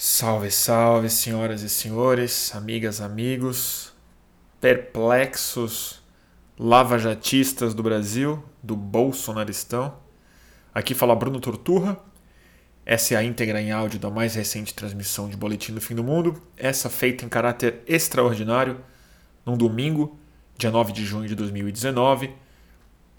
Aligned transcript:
Salve, 0.00 0.48
salve, 0.52 1.10
senhoras 1.10 1.62
e 1.62 1.68
senhores, 1.68 2.54
amigas, 2.54 3.00
amigos, 3.00 3.92
perplexos, 4.60 6.00
lavajatistas 6.56 7.74
do 7.74 7.82
Brasil, 7.82 8.40
do 8.62 8.76
bolsonaristão. 8.76 9.98
Aqui 10.72 10.94
fala 10.94 11.16
Bruno 11.16 11.40
Torturra. 11.40 11.98
Essa 12.86 13.14
é 13.14 13.16
a 13.16 13.24
íntegra 13.24 13.60
em 13.60 13.72
áudio 13.72 13.98
da 13.98 14.08
mais 14.08 14.36
recente 14.36 14.72
transmissão 14.72 15.28
de 15.28 15.36
Boletim 15.36 15.74
do 15.74 15.80
Fim 15.80 15.96
do 15.96 16.04
Mundo, 16.04 16.40
essa 16.56 16.88
feita 16.88 17.24
em 17.24 17.28
caráter 17.28 17.82
extraordinário, 17.84 18.80
num 19.44 19.56
domingo, 19.56 20.16
dia 20.56 20.70
9 20.70 20.92
de 20.92 21.04
junho 21.04 21.26
de 21.26 21.34
2019, 21.34 22.32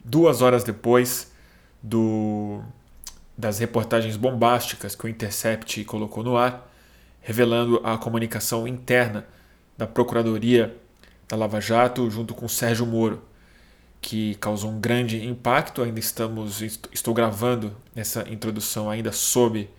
duas 0.01 0.41
horas 0.41 0.63
depois 0.63 1.29
do 1.83 2.63
das 3.37 3.59
reportagens 3.59 4.17
bombásticas 4.17 4.95
que 4.95 5.05
o 5.05 5.09
Intercept 5.09 5.85
colocou 5.85 6.23
no 6.23 6.35
ar, 6.35 6.68
revelando 7.21 7.81
a 7.83 7.97
comunicação 7.97 8.67
interna 8.67 9.25
da 9.77 9.87
Procuradoria 9.87 10.75
da 11.27 11.37
Lava 11.37 11.61
Jato 11.61 12.09
junto 12.09 12.33
com 12.33 12.47
Sérgio 12.47 12.85
Moro, 12.85 13.23
que 14.01 14.35
causou 14.35 14.71
um 14.71 14.79
grande 14.79 15.25
impacto. 15.25 15.81
Ainda 15.81 15.99
estamos, 15.99 16.61
estou 16.91 17.13
gravando 17.13 17.75
essa 17.95 18.27
introdução 18.29 18.89
ainda 18.89 19.11
sob 19.11 19.69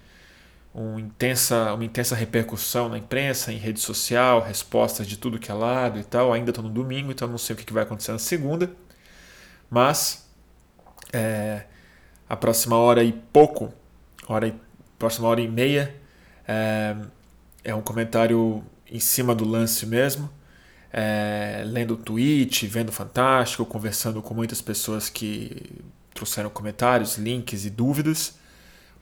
uma 0.73 1.01
intensa, 1.01 1.75
uma 1.75 1.85
intensa 1.85 2.15
repercussão 2.15 2.89
na 2.89 2.99
imprensa, 2.99 3.53
em 3.53 3.57
rede 3.57 3.81
social, 3.81 4.41
respostas 4.41 5.07
de 5.07 5.17
tudo 5.17 5.39
que 5.39 5.51
é 5.51 5.55
lado 5.55 5.99
e 5.99 6.05
tal. 6.05 6.33
Ainda 6.33 6.51
estou 6.51 6.63
no 6.63 6.71
domingo, 6.71 7.11
então 7.11 7.27
não 7.27 7.39
sei 7.39 7.55
o 7.55 7.59
que 7.59 7.73
vai 7.73 7.83
acontecer 7.83 8.13
na 8.13 8.19
segunda. 8.19 8.71
Mas 9.69 10.29
é, 11.13 11.65
a 12.29 12.37
próxima 12.37 12.77
hora 12.77 13.03
e 13.03 13.13
pouco, 13.13 13.73
hora 14.29 14.47
e, 14.47 14.55
próxima 14.99 15.27
hora 15.27 15.41
e 15.41 15.49
meia, 15.49 15.95
é, 16.47 16.95
é 17.65 17.75
um 17.75 17.83
comentário 17.83 18.65
em 18.91 19.01
cima 19.01 19.35
do 19.35 19.45
lance 19.45 19.87
mesmo, 19.87 20.31
é, 20.93 21.63
lendo 21.65 21.95
o 21.95 21.97
tweet, 21.97 22.67
vendo 22.67 22.91
Fantástico, 22.91 23.65
conversando 23.65 24.21
com 24.21 24.35
muitas 24.35 24.61
pessoas 24.61 25.09
que 25.09 25.83
trouxeram 26.13 26.51
comentários, 26.51 27.17
links 27.17 27.65
e 27.65 27.71
dúvidas. 27.71 28.35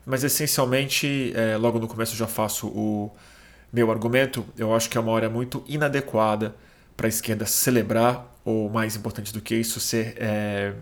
Mas 0.05 0.25
essencialmente, 0.25 1.33
é, 1.35 1.57
logo 1.57 1.79
no 1.79 1.89
começo 1.89 2.13
eu 2.13 2.19
já 2.19 2.27
faço 2.27 2.69
o 2.69 3.11
meu 3.73 3.91
argumento. 3.91 4.45
Eu 4.57 4.75
acho 4.75 4.89
que 4.89 4.99
é 4.99 5.01
uma 5.01 5.13
hora 5.13 5.29
muito 5.29 5.65
inadequada 5.67 6.55
para 6.97 7.07
a 7.07 7.09
esquerda 7.09 7.47
celebrar, 7.47 8.27
ou 8.45 8.69
mais 8.69 8.97
importante 8.97 9.33
do 9.33 9.41
que 9.41 9.55
isso, 9.55 9.81
ser 9.81 10.15
é, 10.19 10.75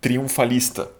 triunfalista. 0.00 0.90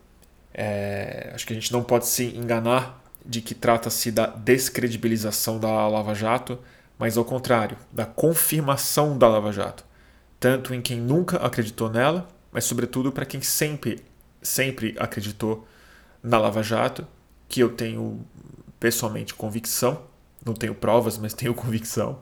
É, 0.54 1.32
acho 1.34 1.46
que 1.46 1.52
a 1.52 1.56
gente 1.56 1.72
não 1.72 1.82
pode 1.82 2.06
se 2.06 2.24
enganar 2.24 3.02
de 3.26 3.40
que 3.40 3.54
trata-se 3.54 4.10
da 4.10 4.26
descredibilização 4.26 5.58
da 5.58 5.88
Lava 5.88 6.14
Jato, 6.14 6.58
mas 6.98 7.16
ao 7.16 7.24
contrário, 7.24 7.76
da 7.92 8.06
confirmação 8.06 9.18
da 9.18 9.28
Lava 9.28 9.52
Jato, 9.52 9.84
tanto 10.38 10.72
em 10.74 10.80
quem 10.80 11.00
nunca 11.00 11.36
acreditou 11.38 11.90
nela, 11.90 12.28
mas 12.52 12.64
sobretudo 12.64 13.12
para 13.12 13.26
quem 13.26 13.40
sempre, 13.42 14.02
sempre 14.40 14.94
acreditou 14.98 15.66
na 16.22 16.38
Lava 16.38 16.62
Jato, 16.62 17.06
que 17.48 17.60
eu 17.60 17.70
tenho 17.70 18.24
pessoalmente 18.78 19.34
convicção, 19.34 20.02
não 20.44 20.54
tenho 20.54 20.74
provas, 20.74 21.18
mas 21.18 21.34
tenho 21.34 21.52
convicção 21.54 22.20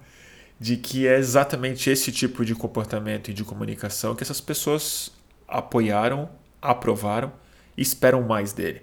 de 0.58 0.76
que 0.76 1.06
é 1.06 1.18
exatamente 1.18 1.90
esse 1.90 2.10
tipo 2.12 2.44
de 2.44 2.54
comportamento 2.54 3.30
e 3.30 3.34
de 3.34 3.44
comunicação 3.44 4.14
que 4.14 4.22
essas 4.22 4.40
pessoas 4.40 5.10
apoiaram, 5.46 6.30
aprovaram 6.62 7.32
e 7.76 7.82
esperam 7.82 8.22
mais 8.22 8.52
dele. 8.52 8.82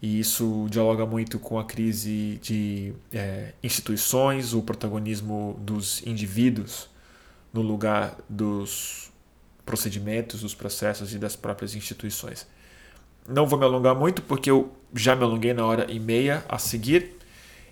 E 0.00 0.20
isso 0.20 0.66
dialoga 0.68 1.06
muito 1.06 1.38
com 1.38 1.58
a 1.58 1.64
crise 1.64 2.38
de 2.42 2.92
é, 3.12 3.52
instituições, 3.62 4.52
o 4.52 4.62
protagonismo 4.62 5.58
dos 5.60 6.06
indivíduos 6.06 6.88
no 7.52 7.62
lugar 7.62 8.16
dos 8.28 9.10
procedimentos, 9.64 10.42
dos 10.42 10.54
processos 10.54 11.14
e 11.14 11.18
das 11.18 11.34
próprias 11.34 11.74
instituições. 11.74 12.46
Não 13.26 13.46
vou 13.46 13.58
me 13.58 13.64
alongar 13.64 13.94
muito 13.94 14.22
porque 14.22 14.50
eu 14.50 14.70
já 14.94 15.16
me 15.16 15.24
alonguei 15.24 15.54
na 15.54 15.64
hora 15.64 15.90
e 15.90 15.98
meia 15.98 16.44
a 16.48 16.58
seguir. 16.58 17.16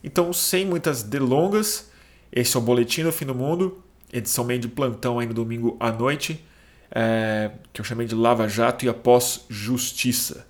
Então, 0.03 0.33
sem 0.33 0.67
muitas 0.67 1.03
delongas, 1.03 1.91
esse 2.33 2.57
é 2.57 2.59
o 2.59 2.63
Boletim 2.63 3.05
do 3.05 3.13
Fim 3.13 3.27
do 3.27 3.35
Mundo, 3.35 3.83
edição 4.13 4.45
meio 4.45 4.59
de 4.59 4.69
plantão 4.69 5.19
aí 5.19 5.27
no 5.27 5.35
domingo 5.35 5.77
à 5.79 5.93
noite, 5.93 6.45
é, 6.91 7.51
que 7.73 7.81
eu 7.81 7.85
chamei 7.85 8.07
de 8.07 8.15
Lava 8.15 8.49
Jato 8.49 8.85
e 8.85 8.89
após 8.89 9.45
Justiça 9.49 10.47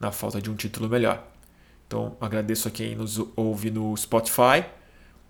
na 0.00 0.12
falta 0.12 0.40
de 0.40 0.50
um 0.50 0.54
título 0.54 0.88
melhor. 0.88 1.24
Então 1.86 2.16
agradeço 2.20 2.68
a 2.68 2.70
quem 2.70 2.94
nos 2.94 3.18
ouve 3.36 3.70
no 3.70 3.96
Spotify. 3.96 4.64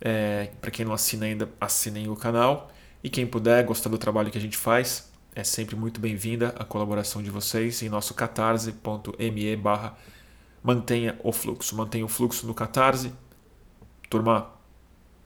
É, 0.00 0.50
Para 0.60 0.70
quem 0.70 0.84
não 0.84 0.92
assina 0.92 1.26
ainda, 1.26 1.48
assinem 1.60 2.08
o 2.08 2.16
canal. 2.16 2.70
E 3.02 3.10
quem 3.10 3.26
puder 3.26 3.64
gostar 3.64 3.90
do 3.90 3.98
trabalho 3.98 4.30
que 4.30 4.38
a 4.38 4.40
gente 4.40 4.56
faz, 4.56 5.10
é 5.34 5.44
sempre 5.44 5.76
muito 5.76 6.00
bem-vinda 6.00 6.54
a 6.58 6.64
colaboração 6.64 7.22
de 7.22 7.30
vocês 7.30 7.82
em 7.82 7.88
nosso 7.88 8.14
catarse.me 8.14 9.56
barra 9.56 9.96
mantenha 10.66 11.16
o 11.22 11.30
fluxo. 11.32 11.76
Mantenha 11.76 12.04
o 12.04 12.08
fluxo 12.08 12.44
no 12.46 12.52
Catarse. 12.52 13.12
Turma, 14.10 14.50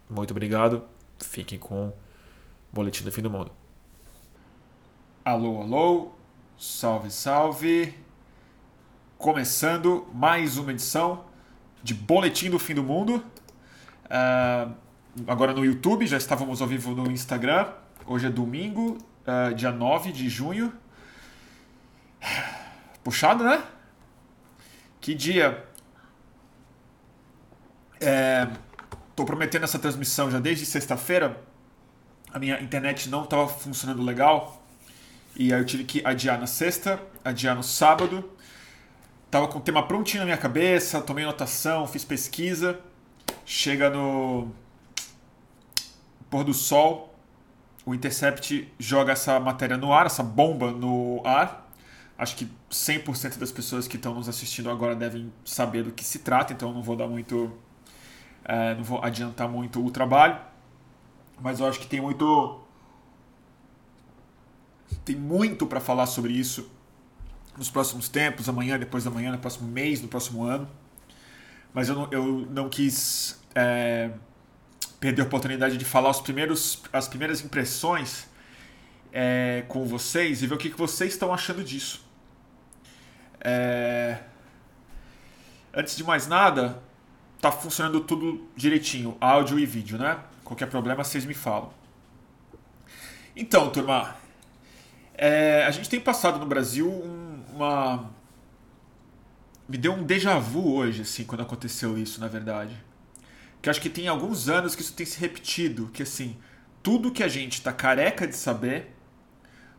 muito 0.08 0.32
obrigado. 0.32 0.82
Fiquem 1.18 1.58
com 1.58 1.88
o 1.88 1.92
Boletim 2.70 3.04
do 3.04 3.12
Fim 3.12 3.22
do 3.22 3.30
Mundo. 3.30 3.50
Alô, 5.24 5.62
alô. 5.62 6.10
Salve, 6.58 7.10
salve 7.10 7.94
começando 9.20 10.08
mais 10.14 10.56
uma 10.56 10.72
edição 10.72 11.26
de 11.82 11.92
Boletim 11.92 12.48
do 12.48 12.58
Fim 12.58 12.72
do 12.72 12.82
Mundo. 12.82 13.22
Uh, 14.06 14.74
agora 15.26 15.52
no 15.52 15.62
YouTube, 15.62 16.06
já 16.06 16.16
estávamos 16.16 16.62
ao 16.62 16.66
vivo 16.66 16.92
no 16.92 17.10
Instagram. 17.10 17.70
Hoje 18.06 18.28
é 18.28 18.30
domingo, 18.30 18.96
uh, 19.26 19.54
dia 19.54 19.70
9 19.70 20.10
de 20.10 20.26
junho. 20.26 20.72
Puxado, 23.04 23.44
né? 23.44 23.62
Que 25.02 25.14
dia. 25.14 25.66
Estou 27.92 28.08
é, 28.08 29.26
prometendo 29.26 29.64
essa 29.64 29.78
transmissão 29.78 30.30
já 30.30 30.40
desde 30.40 30.64
sexta-feira. 30.64 31.38
A 32.32 32.38
minha 32.38 32.58
internet 32.62 33.10
não 33.10 33.24
estava 33.24 33.46
funcionando 33.46 34.02
legal. 34.02 34.64
E 35.36 35.52
aí 35.52 35.60
eu 35.60 35.66
tive 35.66 35.84
que 35.84 36.02
adiar 36.06 36.40
na 36.40 36.46
sexta, 36.46 36.98
adiar 37.22 37.54
no 37.54 37.62
sábado 37.62 38.39
Tava 39.30 39.46
com 39.46 39.58
o 39.58 39.60
tema 39.60 39.86
prontinho 39.86 40.22
na 40.22 40.24
minha 40.24 40.36
cabeça, 40.36 41.00
tomei 41.00 41.24
notação, 41.24 41.86
fiz 41.86 42.04
pesquisa. 42.04 42.80
Chega 43.46 43.88
no 43.88 44.50
pôr 46.28 46.42
do 46.42 46.52
sol, 46.52 47.14
o 47.86 47.94
Intercept 47.94 48.72
joga 48.78 49.12
essa 49.12 49.38
matéria 49.38 49.76
no 49.76 49.92
ar, 49.92 50.06
essa 50.06 50.22
bomba 50.24 50.72
no 50.72 51.22
ar. 51.24 51.70
Acho 52.18 52.34
que 52.36 52.50
100% 52.70 53.38
das 53.38 53.52
pessoas 53.52 53.86
que 53.86 53.96
estão 53.96 54.14
nos 54.14 54.28
assistindo 54.28 54.68
agora 54.68 54.96
devem 54.96 55.32
saber 55.44 55.84
do 55.84 55.92
que 55.92 56.04
se 56.04 56.18
trata, 56.18 56.52
então 56.52 56.72
não 56.72 56.82
vou 56.82 56.96
dar 56.96 57.06
muito. 57.06 57.52
É, 58.44 58.74
não 58.74 58.82
vou 58.82 59.00
adiantar 59.00 59.48
muito 59.48 59.84
o 59.84 59.92
trabalho. 59.92 60.40
Mas 61.40 61.60
eu 61.60 61.66
acho 61.68 61.78
que 61.78 61.86
tem 61.86 62.00
muito. 62.00 62.60
Tem 65.04 65.14
muito 65.14 65.68
para 65.68 65.78
falar 65.78 66.06
sobre 66.06 66.32
isso 66.32 66.68
nos 67.56 67.70
próximos 67.70 68.08
tempos, 68.08 68.48
amanhã, 68.48 68.78
depois 68.78 69.04
da 69.04 69.10
manhã, 69.10 69.32
no 69.32 69.38
próximo 69.38 69.68
mês, 69.68 70.00
no 70.00 70.08
próximo 70.08 70.44
ano. 70.44 70.68
Mas 71.72 71.88
eu 71.88 71.94
não, 71.94 72.08
eu 72.10 72.46
não 72.50 72.68
quis 72.68 73.40
é, 73.54 74.10
perder 74.98 75.22
a 75.22 75.24
oportunidade 75.24 75.76
de 75.76 75.84
falar 75.84 76.10
os 76.10 76.20
primeiros, 76.20 76.82
as 76.92 77.08
primeiras 77.08 77.44
impressões 77.44 78.28
é, 79.12 79.64
com 79.68 79.84
vocês 79.86 80.42
e 80.42 80.46
ver 80.46 80.54
o 80.54 80.58
que, 80.58 80.70
que 80.70 80.78
vocês 80.78 81.12
estão 81.12 81.32
achando 81.32 81.62
disso. 81.62 82.04
É, 83.40 84.18
antes 85.72 85.96
de 85.96 86.04
mais 86.04 86.26
nada, 86.26 86.82
tá 87.40 87.50
funcionando 87.50 88.00
tudo 88.00 88.48
direitinho, 88.54 89.16
áudio 89.20 89.58
e 89.58 89.66
vídeo, 89.66 89.98
né? 89.98 90.18
Qualquer 90.44 90.66
problema 90.66 91.02
vocês 91.02 91.24
me 91.24 91.34
falam. 91.34 91.72
Então, 93.34 93.70
turma, 93.70 94.16
é, 95.14 95.64
a 95.66 95.70
gente 95.70 95.88
tem 95.88 96.00
passado 96.00 96.38
no 96.38 96.46
Brasil 96.46 96.88
um 96.88 97.19
uma. 97.60 98.10
Me 99.68 99.78
deu 99.78 99.92
um 99.92 100.02
déjà 100.02 100.38
vu 100.38 100.74
hoje, 100.74 101.02
assim, 101.02 101.24
quando 101.24 101.42
aconteceu 101.42 101.96
isso, 101.96 102.20
na 102.20 102.26
verdade. 102.26 102.76
Que 103.62 103.70
acho 103.70 103.80
que 103.80 103.90
tem 103.90 104.08
alguns 104.08 104.48
anos 104.48 104.74
que 104.74 104.82
isso 104.82 104.94
tem 104.94 105.06
se 105.06 105.20
repetido. 105.20 105.90
Que 105.92 106.02
assim, 106.02 106.36
tudo 106.82 107.12
que 107.12 107.22
a 107.22 107.28
gente 107.28 107.54
está 107.54 107.72
careca 107.72 108.26
de 108.26 108.34
saber 108.34 108.96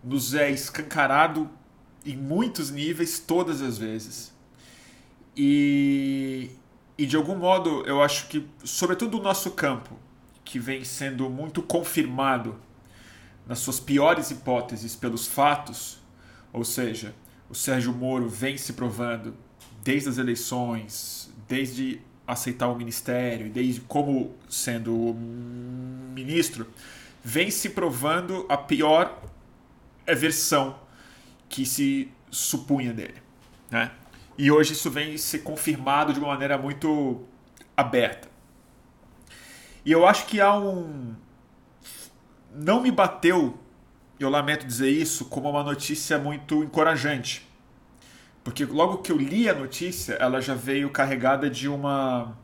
nos 0.03 0.33
é 0.33 0.49
escancarado 0.49 1.49
em 2.05 2.15
muitos 2.15 2.71
níveis, 2.71 3.19
todas 3.19 3.61
as 3.61 3.77
vezes. 3.77 4.33
E, 5.35 6.51
e 6.97 7.05
de 7.05 7.15
algum 7.15 7.35
modo, 7.35 7.83
eu 7.85 8.01
acho 8.01 8.27
que, 8.27 8.47
sobretudo 8.63 9.19
o 9.19 9.21
nosso 9.21 9.51
campo, 9.51 9.97
que 10.43 10.57
vem 10.59 10.83
sendo 10.83 11.29
muito 11.29 11.61
confirmado 11.61 12.59
nas 13.45 13.59
suas 13.59 13.79
piores 13.79 14.31
hipóteses 14.31 14.95
pelos 14.95 15.27
fatos, 15.27 15.99
ou 16.51 16.63
seja, 16.63 17.13
o 17.51 17.55
Sérgio 17.55 17.91
Moro 17.91 18.29
vem 18.29 18.57
se 18.57 18.73
provando 18.73 19.35
desde 19.83 20.07
as 20.07 20.17
eleições, 20.17 21.29
desde 21.49 21.99
aceitar 22.25 22.69
o 22.69 22.75
ministério, 22.75 23.49
desde 23.49 23.81
como 23.81 24.33
sendo 24.49 25.13
ministro, 25.13 26.65
vem 27.21 27.51
se 27.51 27.71
provando 27.71 28.45
a 28.47 28.55
pior 28.55 29.21
versão 30.07 30.79
que 31.49 31.65
se 31.65 32.09
supunha 32.29 32.93
dele. 32.93 33.21
Né? 33.69 33.91
E 34.37 34.49
hoje 34.49 34.71
isso 34.73 34.89
vem 34.89 35.17
ser 35.17 35.39
confirmado 35.39 36.13
de 36.13 36.19
uma 36.19 36.29
maneira 36.29 36.57
muito 36.57 37.21
aberta. 37.75 38.29
E 39.83 39.91
eu 39.91 40.07
acho 40.07 40.25
que 40.25 40.39
há 40.39 40.57
um. 40.57 41.15
Não 42.53 42.81
me 42.81 42.91
bateu, 42.91 43.57
eu 44.23 44.29
lamento 44.29 44.65
dizer 44.65 44.89
isso, 44.89 45.25
como 45.25 45.49
uma 45.49 45.63
notícia 45.63 46.17
muito 46.17 46.63
encorajante. 46.63 47.47
Porque 48.43 48.65
logo 48.65 48.99
que 48.99 49.11
eu 49.11 49.17
li 49.17 49.47
a 49.47 49.53
notícia, 49.53 50.13
ela 50.13 50.41
já 50.41 50.55
veio 50.55 50.89
carregada 50.89 51.49
de 51.49 51.67
uma 51.67 52.35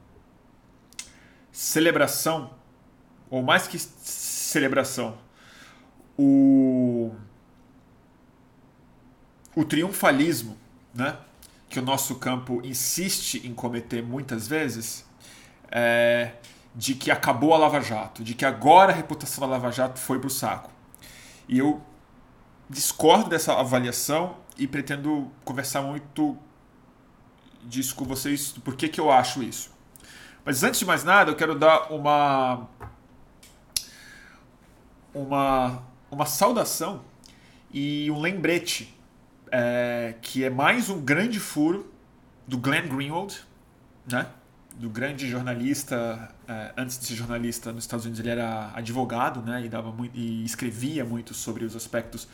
celebração, 1.52 2.52
ou 3.30 3.42
mais 3.42 3.68
que 3.68 3.80
celebração, 3.80 5.18
o, 6.18 7.12
o 9.56 9.66
triunfalismo, 9.66 10.58
né? 10.94 11.18
que 11.70 11.80
o 11.80 11.82
nosso 11.82 12.16
campo 12.16 12.62
insiste 12.64 13.46
em 13.46 13.54
cometer 13.54 14.02
muitas 14.02 14.48
vezes, 14.48 15.06
é, 15.70 16.34
de 16.74 16.94
que 16.94 17.12
acabou 17.12 17.54
a 17.54 17.58
Lava 17.58 17.82
Jato, 17.82 18.24
de 18.24 18.34
que 18.34 18.46
agora 18.46 18.92
a 18.92 18.96
reputação 18.96 19.42
da 19.42 19.54
Lava 19.54 19.72
Jato 19.72 20.00
foi 20.00 20.20
para 20.20 20.28
o 20.28 20.30
saco. 20.32 20.77
E 21.48 21.60
eu 21.60 21.82
discordo 22.70 23.30
dessa 23.30 23.54
avaliação 23.54 24.38
e 24.58 24.68
pretendo 24.68 25.32
conversar 25.46 25.82
muito 25.82 26.38
disso 27.64 27.96
com 27.96 28.06
vocês, 28.06 28.52
do 28.52 28.62
porquê 28.62 28.88
que 28.88 29.00
eu 29.00 29.12
acho 29.12 29.44
isso. 29.44 29.72
Mas 30.44 30.64
antes 30.64 30.80
de 30.80 30.86
mais 30.86 31.04
nada, 31.04 31.32
eu 31.32 31.36
quero 31.36 31.58
dar 31.58 31.92
uma 31.92 32.68
uma 35.14 35.84
uma 36.10 36.26
saudação 36.26 37.02
e 37.72 38.10
um 38.12 38.22
lembrete 38.22 38.98
é, 39.52 40.16
que 40.22 40.44
é 40.44 40.50
mais 40.50 40.90
um 40.90 41.02
grande 41.02 41.40
furo 41.40 41.92
do 42.48 42.58
Glenn 42.58 42.88
Greenwald, 42.88 43.42
né? 44.10 44.28
Do 44.78 44.90
grande 44.90 45.28
jornalista, 45.28 46.30
é, 46.48 46.72
antes 46.78 47.00
de 47.00 47.06
ser 47.06 47.16
jornalista 47.16 47.72
nos 47.72 47.84
Estados 47.84 48.06
Unidos 48.06 48.20
ele 48.20 48.30
era 48.30 48.72
advogado 48.76 49.42
né? 49.42 49.66
e, 49.66 49.70
dava 49.70 49.92
muito, 49.92 50.16
e 50.16 50.46
escrevia 50.46 51.04
muito 51.04 51.34
sobre 51.34 51.66
os 51.66 51.76
aspectos 51.76 52.28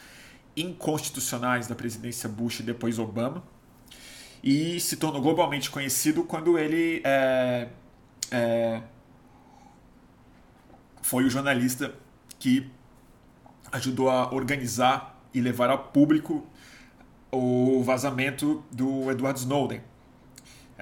inconstitucionais 0.55 1.67
da 1.67 1.73
presidência 1.73 2.27
Bush 2.27 2.59
e 2.59 2.63
depois 2.63 2.99
Obama 2.99 3.41
e 4.43 4.77
se 4.81 4.97
tornou 4.97 5.21
globalmente 5.21 5.71
conhecido 5.71 6.25
quando 6.25 6.59
ele 6.59 7.01
é, 7.05 7.69
é, 8.29 8.81
foi 11.01 11.23
o 11.23 11.29
jornalista 11.29 11.95
que 12.37 12.69
ajudou 13.71 14.09
a 14.09 14.33
organizar 14.33 15.17
e 15.33 15.39
levar 15.39 15.69
ao 15.69 15.85
público 15.85 16.45
o 17.31 17.81
vazamento 17.83 18.63
do 18.69 19.09
Edward 19.09 19.39
Snowden. 19.39 19.81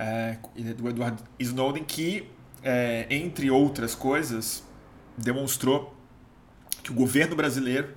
É, 0.04 0.38
do 0.74 0.90
Edward 0.90 1.24
Snowden, 1.38 1.84
que, 1.84 2.28
é, 2.64 3.06
entre 3.10 3.52
outras 3.52 3.94
coisas, 3.94 4.64
demonstrou 5.16 5.96
que 6.82 6.92
o 6.92 6.96
governo 6.96 7.36
brasileiro 7.36 7.96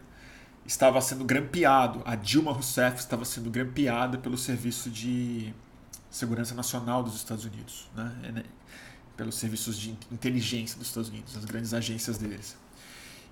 estava 0.67 1.01
sendo 1.01 1.25
grampeado, 1.25 2.03
a 2.05 2.15
Dilma 2.15 2.53
Rousseff 2.53 2.99
estava 2.99 3.25
sendo 3.25 3.49
grampeada 3.49 4.19
pelo 4.19 4.37
Serviço 4.37 4.91
de 4.91 5.55
Segurança 6.11 6.55
Nacional 6.55 7.03
dos 7.03 7.17
Estados 7.17 7.47
Unidos, 7.47 7.89
né? 7.95 8.13
É, 8.23 8.33
né? 8.33 8.43
pelos 9.17 9.37
serviços 9.37 9.79
de 9.79 9.97
inteligência 10.13 10.77
dos 10.77 10.89
Estados 10.89 11.09
Unidos, 11.09 11.37
as 11.37 11.45
grandes 11.45 11.73
agências 11.73 12.19
deles. 12.19 12.57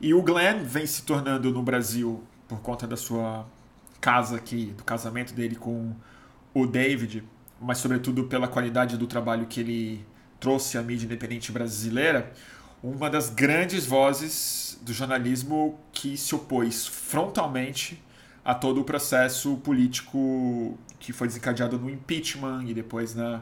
E 0.00 0.14
o 0.14 0.22
Glenn 0.22 0.64
vem 0.64 0.86
se 0.86 1.02
tornando 1.02 1.50
no 1.52 1.62
Brasil, 1.62 2.22
por 2.48 2.60
conta 2.60 2.86
da 2.86 2.96
sua 2.96 3.46
casa 4.00 4.36
aqui, 4.36 4.66
do 4.76 4.84
casamento 4.84 5.34
dele 5.34 5.56
com 5.56 5.94
o 6.54 6.66
David, 6.66 7.24
mas 7.62 7.78
sobretudo 7.78 8.24
pela 8.24 8.48
qualidade 8.48 8.96
do 8.96 9.06
trabalho 9.06 9.46
que 9.46 9.60
ele 9.60 10.04
trouxe 10.40 10.76
à 10.76 10.82
mídia 10.82 11.06
independente 11.06 11.52
brasileira, 11.52 12.32
uma 12.82 13.08
das 13.08 13.30
grandes 13.30 13.86
vozes 13.86 14.78
do 14.82 14.92
jornalismo 14.92 15.78
que 15.92 16.16
se 16.16 16.34
opôs 16.34 16.86
frontalmente 16.86 18.02
a 18.44 18.52
todo 18.52 18.80
o 18.80 18.84
processo 18.84 19.56
político 19.58 20.76
que 20.98 21.12
foi 21.12 21.28
desencadeado 21.28 21.78
no 21.78 21.88
impeachment 21.88 22.64
e 22.66 22.74
depois 22.74 23.14
na, 23.14 23.40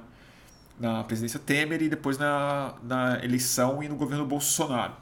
na 0.78 1.02
presidência 1.04 1.40
Temer 1.40 1.82
e 1.82 1.88
depois 1.88 2.18
na, 2.18 2.74
na 2.82 3.24
eleição 3.24 3.82
e 3.82 3.88
no 3.88 3.96
governo 3.96 4.26
Bolsonaro. 4.26 4.94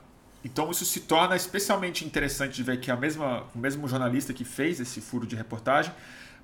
Então 0.44 0.70
isso 0.70 0.84
se 0.84 1.00
torna 1.00 1.34
especialmente 1.34 2.04
interessante 2.04 2.54
de 2.54 2.62
ver 2.62 2.78
que 2.78 2.92
a 2.92 2.96
mesma, 2.96 3.42
o 3.52 3.58
mesmo 3.58 3.88
jornalista 3.88 4.32
que 4.32 4.44
fez 4.44 4.78
esse 4.78 5.00
furo 5.00 5.26
de 5.26 5.34
reportagem, 5.34 5.92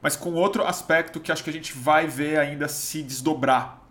mas 0.03 0.17
com 0.17 0.35
outro 0.35 0.65
aspecto 0.65 1.21
que 1.21 1.33
acho 1.33 1.43
que 1.43 1.51
a 1.51 1.53
gente 1.53 1.73
vai 1.73 2.07
ver 2.07 2.39
ainda 2.39 2.69
se 2.69 3.03
desdobrar 3.03 3.83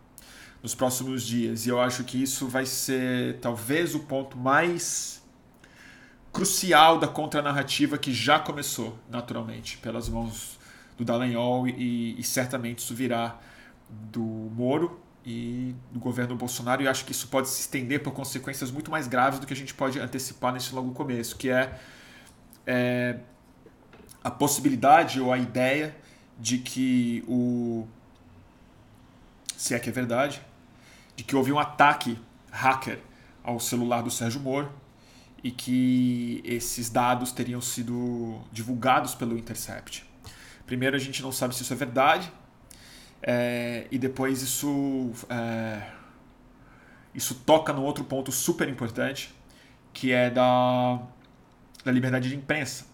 nos 0.62 0.74
próximos 0.74 1.24
dias. 1.24 1.66
E 1.66 1.70
eu 1.70 1.82
acho 1.82 2.04
que 2.04 2.22
isso 2.22 2.48
vai 2.48 2.66
ser 2.66 3.40
talvez 3.40 3.94
o 3.96 4.00
ponto 4.00 4.38
mais 4.38 5.22
crucial 6.32 6.98
da 6.98 7.08
contranarrativa 7.08 7.98
que 7.98 8.14
já 8.14 8.40
começou, 8.40 8.98
naturalmente, 9.10 9.78
pelas 9.78 10.10
mãos 10.10 10.58
do 10.98 11.06
Dallagnol 11.06 11.68
e, 11.68 12.20
e 12.20 12.24
certamente 12.24 12.80
isso 12.80 12.96
virá 12.96 13.40
do 13.90 14.22
Moro 14.22 15.00
e 15.26 15.76
do 15.92 16.00
governo 16.00 16.36
Bolsonaro, 16.36 16.82
e 16.82 16.88
acho 16.88 17.06
que 17.06 17.12
isso 17.12 17.28
pode 17.28 17.48
se 17.48 17.62
estender 17.62 18.02
por 18.04 18.12
consequências 18.12 18.72
muito 18.72 18.92
mais 18.92 19.08
graves 19.08 19.40
do 19.40 19.48
que 19.48 19.54
a 19.54 19.56
gente 19.56 19.74
pode 19.74 20.00
antecipar 20.00 20.52
nesse 20.52 20.74
logo 20.76 20.92
começo, 20.92 21.38
que 21.38 21.50
é, 21.50 21.80
é 22.66 23.20
a 24.24 24.32
possibilidade 24.32 25.20
ou 25.20 25.32
a 25.34 25.38
ideia 25.38 25.96
de 26.40 26.58
que 26.58 27.24
o. 27.28 27.86
Se 29.58 29.74
é 29.74 29.80
que 29.80 29.90
é 29.90 29.92
verdade, 29.92 30.42
de 31.16 31.24
que 31.24 31.36
houve 31.36 31.52
um 31.52 31.60
ataque 31.60 32.18
hacker 32.52 33.00
ao 33.44 33.60
celular 33.60 34.02
do 34.02 34.12
Sérgio 34.12 34.40
Moro 34.40 34.72
e 35.44 35.52
que 35.52 36.42
esses 36.46 36.90
dados 36.90 37.32
teriam 37.32 37.60
sido 37.60 38.40
divulgados 38.52 39.14
pelo 39.14 39.38
Intercept. 39.38 40.06
Primeiro, 40.66 40.96
a 40.96 41.00
gente 41.00 41.22
não 41.22 41.32
sabe 41.32 41.54
se 41.54 41.64
isso 41.64 41.74
é 41.74 41.76
verdade, 41.76 42.32
é, 43.22 43.86
e 43.92 43.98
depois 43.98 44.42
isso, 44.42 45.12
é, 45.30 45.82
isso 47.14 47.36
toca 47.36 47.74
no 47.74 47.84
outro 47.84 48.06
ponto 48.06 48.32
super 48.32 48.70
importante, 48.70 49.34
que 49.92 50.12
é 50.12 50.30
da, 50.30 51.00
da 51.84 51.92
liberdade 51.92 52.30
de 52.30 52.36
imprensa, 52.36 52.86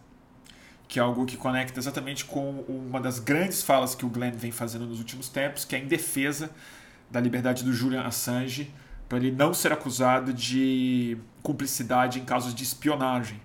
que 0.90 0.98
é 0.98 1.02
algo 1.04 1.24
que 1.24 1.38
conecta 1.38 1.80
exatamente 1.80 2.26
com 2.26 2.62
uma 2.68 3.00
das 3.00 3.20
grandes 3.20 3.62
falas 3.62 3.94
que 3.94 4.04
o 4.04 4.10
Glenn 4.10 4.32
vem 4.32 4.52
fazendo 4.52 4.88
nos 4.88 4.98
últimos 4.98 5.30
tempos, 5.30 5.64
que 5.64 5.76
é 5.76 5.80
em 5.80 5.88
defesa 5.88 6.50
da 7.12 7.22
liberdade 7.22 7.64
do 7.64 7.72
Julian 7.72 8.02
Assange, 8.02 8.74
para 9.08 9.20
ele 9.20 9.32
não 9.32 9.54
ser 9.54 9.72
acusado 9.72 10.34
de 10.34 11.16
cumplicidade 11.44 12.20
em 12.20 12.26
casos 12.26 12.56
de 12.56 12.64
espionagem, 12.64 13.40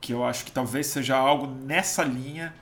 que 0.00 0.14
eu 0.14 0.24
acho 0.24 0.46
que 0.46 0.50
talvez 0.50 0.86
seja 0.86 1.14
algo 1.14 1.46
nessa 1.46 2.02
linha 2.02 2.54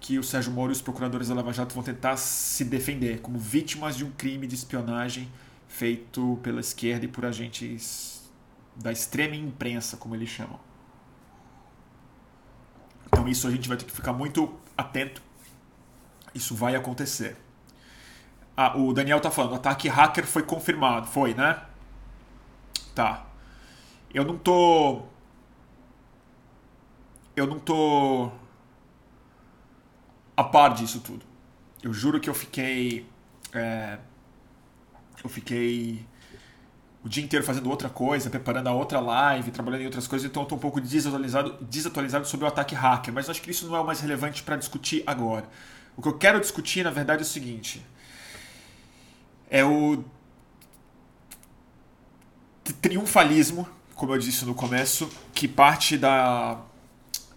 que 0.00 0.18
o 0.18 0.22
Sérgio 0.22 0.50
Moro 0.50 0.72
e 0.72 0.72
os 0.72 0.80
procuradores 0.80 1.28
da 1.28 1.34
Lava 1.34 1.52
Jato 1.52 1.74
vão 1.74 1.84
tentar 1.84 2.16
se 2.16 2.64
defender 2.64 3.20
como 3.20 3.38
vítimas 3.38 3.98
de 3.98 4.04
um 4.04 4.10
crime 4.12 4.46
de 4.46 4.54
espionagem 4.54 5.28
feito 5.66 6.38
pela 6.42 6.60
esquerda 6.60 7.04
e 7.04 7.08
por 7.08 7.26
agentes 7.26 8.30
da 8.74 8.90
extrema 8.90 9.36
imprensa, 9.36 9.98
como 9.98 10.14
eles 10.14 10.30
chamam. 10.30 10.67
Então 13.08 13.28
isso 13.28 13.48
a 13.48 13.50
gente 13.50 13.68
vai 13.68 13.76
ter 13.76 13.84
que 13.84 13.92
ficar 13.92 14.12
muito 14.12 14.54
atento. 14.76 15.22
Isso 16.34 16.54
vai 16.54 16.76
acontecer. 16.76 17.36
Ah, 18.56 18.76
o 18.76 18.92
Daniel 18.92 19.20
tá 19.20 19.30
falando, 19.30 19.54
ataque 19.54 19.88
hacker 19.88 20.26
foi 20.26 20.42
confirmado. 20.42 21.06
Foi, 21.06 21.34
né? 21.34 21.62
Tá. 22.94 23.26
Eu 24.12 24.24
não 24.24 24.36
tô. 24.36 25.02
Eu 27.36 27.46
não 27.46 27.58
tô 27.58 28.30
a 30.36 30.42
par 30.42 30.74
disso 30.74 31.00
tudo. 31.00 31.24
Eu 31.82 31.92
juro 31.92 32.20
que 32.20 32.28
eu 32.28 32.34
fiquei. 32.34 33.08
É, 33.52 33.98
eu 35.22 35.30
fiquei 35.30 36.04
o 37.08 37.10
dia 37.10 37.24
inteiro 37.24 37.42
fazendo 37.42 37.70
outra 37.70 37.88
coisa, 37.88 38.28
preparando 38.28 38.66
a 38.66 38.72
outra 38.74 39.00
live, 39.00 39.50
trabalhando 39.50 39.80
em 39.80 39.86
outras 39.86 40.06
coisas, 40.06 40.28
então 40.28 40.42
eu 40.42 40.44
estou 40.44 40.58
um 40.58 40.60
pouco 40.60 40.78
desatualizado, 40.78 41.56
desatualizado 41.62 42.28
sobre 42.28 42.44
o 42.44 42.48
ataque 42.48 42.74
hacker, 42.74 43.14
mas 43.14 43.30
acho 43.30 43.40
que 43.40 43.50
isso 43.50 43.66
não 43.66 43.74
é 43.74 43.80
o 43.80 43.86
mais 43.86 44.00
relevante 44.00 44.42
para 44.42 44.56
discutir 44.56 45.02
agora. 45.06 45.48
O 45.96 46.02
que 46.02 46.08
eu 46.08 46.18
quero 46.18 46.38
discutir, 46.38 46.84
na 46.84 46.90
verdade, 46.90 47.22
é 47.22 47.24
o 47.24 47.26
seguinte: 47.26 47.82
é 49.48 49.64
o 49.64 50.04
triunfalismo, 52.82 53.66
como 53.94 54.12
eu 54.12 54.18
disse 54.18 54.44
no 54.44 54.54
começo, 54.54 55.08
que 55.32 55.48
parte 55.48 55.96
da 55.96 56.60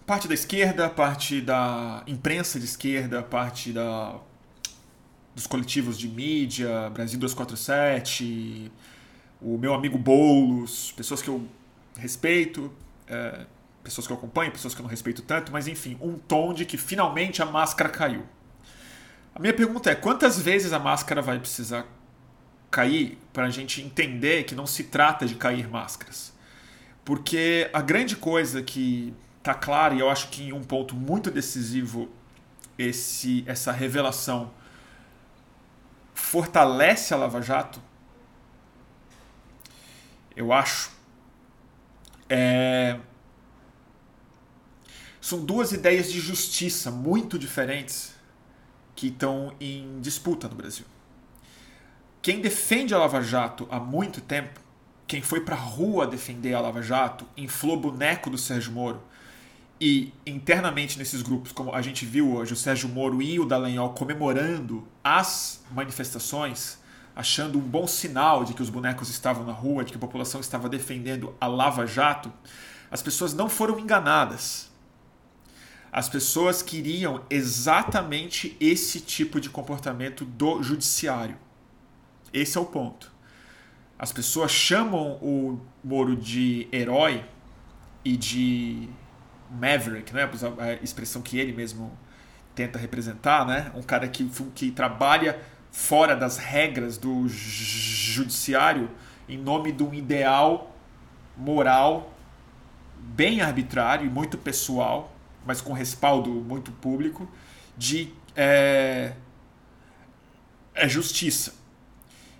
parte 0.06 0.28
da 0.28 0.34
esquerda, 0.34 0.90
parte 0.90 1.40
da 1.40 2.02
imprensa 2.06 2.60
de 2.60 2.66
esquerda, 2.66 3.22
parte 3.22 3.72
da, 3.72 4.16
dos 5.34 5.46
coletivos 5.46 5.98
de 5.98 6.08
mídia, 6.08 6.90
Brasil 6.90 7.18
247, 7.18 8.70
o 9.42 9.58
meu 9.58 9.74
amigo 9.74 9.98
Boulos, 9.98 10.92
pessoas 10.92 11.20
que 11.20 11.28
eu 11.28 11.46
respeito, 11.96 12.72
é, 13.06 13.44
pessoas 13.82 14.06
que 14.06 14.12
eu 14.12 14.16
acompanho, 14.16 14.52
pessoas 14.52 14.74
que 14.74 14.80
eu 14.80 14.84
não 14.84 14.90
respeito 14.90 15.22
tanto, 15.22 15.52
mas 15.52 15.66
enfim, 15.66 15.98
um 16.00 16.16
tom 16.16 16.54
de 16.54 16.64
que 16.64 16.76
finalmente 16.76 17.42
a 17.42 17.46
máscara 17.46 17.90
caiu. 17.90 18.24
A 19.34 19.40
minha 19.40 19.52
pergunta 19.52 19.90
é: 19.90 19.94
quantas 19.94 20.38
vezes 20.40 20.72
a 20.72 20.78
máscara 20.78 21.20
vai 21.20 21.38
precisar 21.38 21.86
cair 22.70 23.18
para 23.32 23.46
a 23.46 23.50
gente 23.50 23.82
entender 23.82 24.44
que 24.44 24.54
não 24.54 24.66
se 24.66 24.84
trata 24.84 25.26
de 25.26 25.34
cair 25.34 25.68
máscaras? 25.68 26.32
Porque 27.04 27.68
a 27.72 27.80
grande 27.80 28.14
coisa 28.14 28.62
que 28.62 29.12
está 29.38 29.54
clara, 29.54 29.94
e 29.94 29.98
eu 29.98 30.08
acho 30.08 30.28
que 30.28 30.44
em 30.44 30.52
um 30.52 30.62
ponto 30.62 30.94
muito 30.94 31.30
decisivo 31.30 32.08
esse, 32.78 33.42
essa 33.46 33.72
revelação 33.72 34.52
fortalece 36.14 37.12
a 37.12 37.16
Lava 37.16 37.42
Jato, 37.42 37.80
eu 40.36 40.52
acho, 40.52 40.90
é... 42.28 42.98
são 45.20 45.44
duas 45.44 45.72
ideias 45.72 46.10
de 46.10 46.20
justiça 46.20 46.90
muito 46.90 47.38
diferentes 47.38 48.14
que 48.94 49.08
estão 49.08 49.54
em 49.60 50.00
disputa 50.00 50.48
no 50.48 50.54
Brasil. 50.54 50.86
Quem 52.20 52.40
defende 52.40 52.94
a 52.94 52.98
Lava 52.98 53.20
Jato 53.20 53.66
há 53.70 53.80
muito 53.80 54.20
tempo, 54.20 54.60
quem 55.06 55.20
foi 55.20 55.40
para 55.40 55.56
a 55.56 55.58
rua 55.58 56.06
defender 56.06 56.54
a 56.54 56.60
Lava 56.60 56.80
Jato, 56.80 57.26
inflou 57.36 57.76
boneco 57.76 58.30
do 58.30 58.38
Sérgio 58.38 58.72
Moro, 58.72 59.02
e 59.80 60.14
internamente 60.24 60.96
nesses 60.96 61.22
grupos, 61.22 61.50
como 61.50 61.74
a 61.74 61.82
gente 61.82 62.06
viu 62.06 62.36
hoje, 62.36 62.52
o 62.52 62.56
Sérgio 62.56 62.88
Moro 62.88 63.20
e 63.20 63.40
o 63.40 63.44
Dallagnol 63.44 63.90
comemorando 63.94 64.86
as 65.02 65.60
manifestações, 65.72 66.78
achando 67.14 67.58
um 67.58 67.62
bom 67.62 67.86
sinal 67.86 68.44
de 68.44 68.54
que 68.54 68.62
os 68.62 68.70
bonecos 68.70 69.08
estavam 69.08 69.44
na 69.44 69.52
rua, 69.52 69.84
de 69.84 69.92
que 69.92 69.96
a 69.96 70.00
população 70.00 70.40
estava 70.40 70.68
defendendo 70.68 71.34
a 71.40 71.46
Lava 71.46 71.86
Jato, 71.86 72.32
as 72.90 73.02
pessoas 73.02 73.34
não 73.34 73.48
foram 73.48 73.78
enganadas. 73.78 74.70
As 75.90 76.08
pessoas 76.08 76.62
queriam 76.62 77.22
exatamente 77.28 78.56
esse 78.58 79.00
tipo 79.00 79.38
de 79.38 79.50
comportamento 79.50 80.24
do 80.24 80.62
judiciário. 80.62 81.36
Esse 82.32 82.56
é 82.56 82.60
o 82.60 82.64
ponto. 82.64 83.12
As 83.98 84.10
pessoas 84.10 84.50
chamam 84.50 85.18
o 85.22 85.60
Moro 85.84 86.16
de 86.16 86.66
herói 86.72 87.24
e 88.04 88.16
de 88.16 88.88
maverick, 89.50 90.14
né? 90.14 90.28
a 90.58 90.82
expressão 90.82 91.20
que 91.20 91.38
ele 91.38 91.52
mesmo 91.52 91.96
tenta 92.54 92.78
representar, 92.78 93.46
né? 93.46 93.70
um 93.74 93.82
cara 93.82 94.08
que, 94.08 94.28
que 94.54 94.70
trabalha 94.70 95.38
fora 95.72 96.14
das 96.14 96.36
regras 96.36 96.98
do 96.98 97.26
judiciário 97.26 98.90
em 99.28 99.38
nome 99.38 99.72
de 99.72 99.82
um 99.82 99.92
ideal 99.94 100.76
moral 101.36 102.12
bem 102.98 103.40
arbitrário 103.40 104.06
e 104.06 104.10
muito 104.10 104.36
pessoal, 104.36 105.12
mas 105.44 105.60
com 105.60 105.72
respaldo 105.72 106.30
muito 106.30 106.70
público, 106.70 107.28
de 107.76 108.12
é, 108.36 109.14
é 110.74 110.88
justiça. 110.88 111.54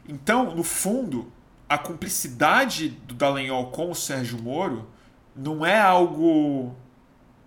Então, 0.06 0.54
no 0.54 0.62
fundo, 0.62 1.32
a 1.68 1.78
cumplicidade 1.78 2.90
do 2.90 3.14
Dallagnol 3.14 3.70
com 3.70 3.90
o 3.90 3.94
Sérgio 3.94 4.40
Moro 4.40 4.88
não 5.34 5.64
é 5.64 5.80
algo 5.80 6.76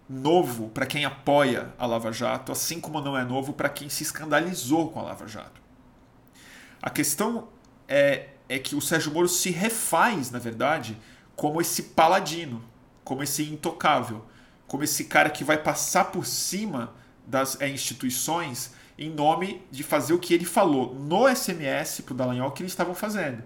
novo 0.10 0.70
para 0.70 0.86
quem 0.86 1.06
apoia 1.06 1.74
a 1.78 1.86
Lava 1.86 2.12
Jato, 2.12 2.52
assim 2.52 2.82
como 2.82 3.00
não 3.02 3.18
é 3.18 3.24
novo 3.24 3.54
para 3.54 3.70
quem 3.70 3.88
se 3.90 4.04
escandalizou 4.04 4.90
com 4.90 5.00
a 5.00 5.04
Lava 5.04 5.28
Jato. 5.28 5.65
A 6.86 6.90
questão 6.92 7.48
é, 7.88 8.28
é 8.48 8.60
que 8.60 8.76
o 8.76 8.82
Sérgio 8.82 9.12
Moro 9.12 9.28
se 9.28 9.50
refaz, 9.50 10.30
na 10.30 10.38
verdade, 10.38 10.96
como 11.36 11.60
esse 11.60 11.82
paladino, 11.82 12.64
como 13.04 13.24
esse 13.24 13.42
intocável, 13.42 14.24
como 14.68 14.84
esse 14.84 15.06
cara 15.06 15.32
que 15.32 15.44
vai 15.44 15.58
passar 15.58 16.06
por 16.12 16.28
cima 16.28 16.94
das 17.26 17.60
é, 17.60 17.68
instituições 17.68 18.72
em 19.00 19.10
nome 19.10 19.64
de 19.72 19.82
fazer 19.82 20.14
o 20.14 20.20
que 20.20 20.32
ele 20.32 20.46
falou 20.46 20.94
no 20.94 21.28
SMS 21.28 22.02
para 22.02 22.14
o 22.14 22.18
Dallagnol 22.18 22.52
que 22.52 22.62
eles 22.62 22.72
estavam 22.72 22.94
fazendo, 22.94 23.42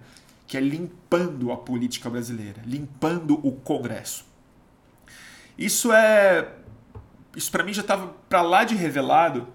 que 0.45 0.57
é 0.57 0.59
limpando 0.59 1.49
a 1.53 1.55
política 1.55 2.09
brasileira, 2.09 2.61
limpando 2.65 3.39
o 3.41 3.53
Congresso. 3.53 4.25
Isso 5.57 5.93
é. 5.93 6.55
Isso 7.33 7.49
para 7.49 7.63
mim 7.63 7.71
já 7.71 7.83
estava 7.83 8.07
para 8.27 8.41
lá 8.41 8.65
de 8.65 8.75
revelado 8.75 9.47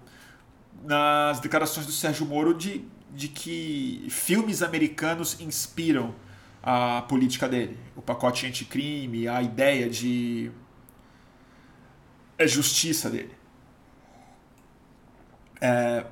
nas 0.83 1.39
declarações 1.39 1.85
do 1.85 1.91
Sérgio 1.91 2.25
Moro 2.25 2.51
de, 2.51 2.83
de 3.15 3.27
que 3.29 4.05
filmes 4.09 4.61
americanos 4.61 5.39
inspiram 5.39 6.13
a 6.61 7.01
política 7.03 7.47
dele. 7.47 7.77
O 7.95 8.01
pacote 8.01 8.45
anticrime, 8.45 9.27
a 9.27 9.41
ideia 9.41 9.89
de 9.89 10.51
é 12.37 12.45
justiça 12.45 13.09
dele. 13.09 13.31
É, 15.61 16.05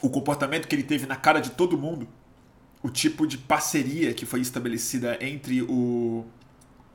o 0.00 0.08
comportamento 0.08 0.68
que 0.68 0.74
ele 0.74 0.84
teve 0.84 1.06
na 1.06 1.16
cara 1.16 1.40
de 1.40 1.50
todo 1.50 1.76
mundo, 1.76 2.06
o 2.82 2.88
tipo 2.88 3.26
de 3.26 3.36
parceria 3.36 4.14
que 4.14 4.24
foi 4.24 4.40
estabelecida 4.40 5.18
entre 5.20 5.62
o 5.62 6.24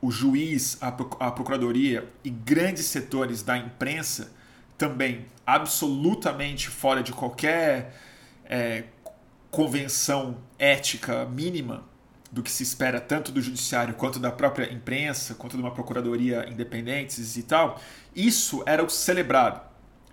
o 0.00 0.10
juiz, 0.10 0.78
a, 0.80 0.88
a 0.88 1.30
procuradoria 1.30 2.08
e 2.22 2.30
grandes 2.30 2.84
setores 2.86 3.42
da 3.42 3.56
imprensa 3.56 4.32
também 4.76 5.26
absolutamente 5.46 6.68
fora 6.68 7.02
de 7.02 7.12
qualquer 7.12 7.98
é, 8.48 8.84
convenção 9.50 10.38
ética 10.58 11.24
mínima 11.24 11.84
do 12.30 12.42
que 12.42 12.50
se 12.50 12.62
espera 12.62 13.00
tanto 13.00 13.32
do 13.32 13.40
judiciário 13.40 13.94
quanto 13.94 14.18
da 14.18 14.30
própria 14.30 14.70
imprensa, 14.72 15.34
quanto 15.34 15.56
de 15.56 15.62
uma 15.62 15.70
procuradoria 15.70 16.46
independentes 16.48 17.36
e 17.36 17.42
tal, 17.42 17.80
isso 18.14 18.62
era 18.66 18.84
o 18.84 18.90
celebrado. 18.90 19.60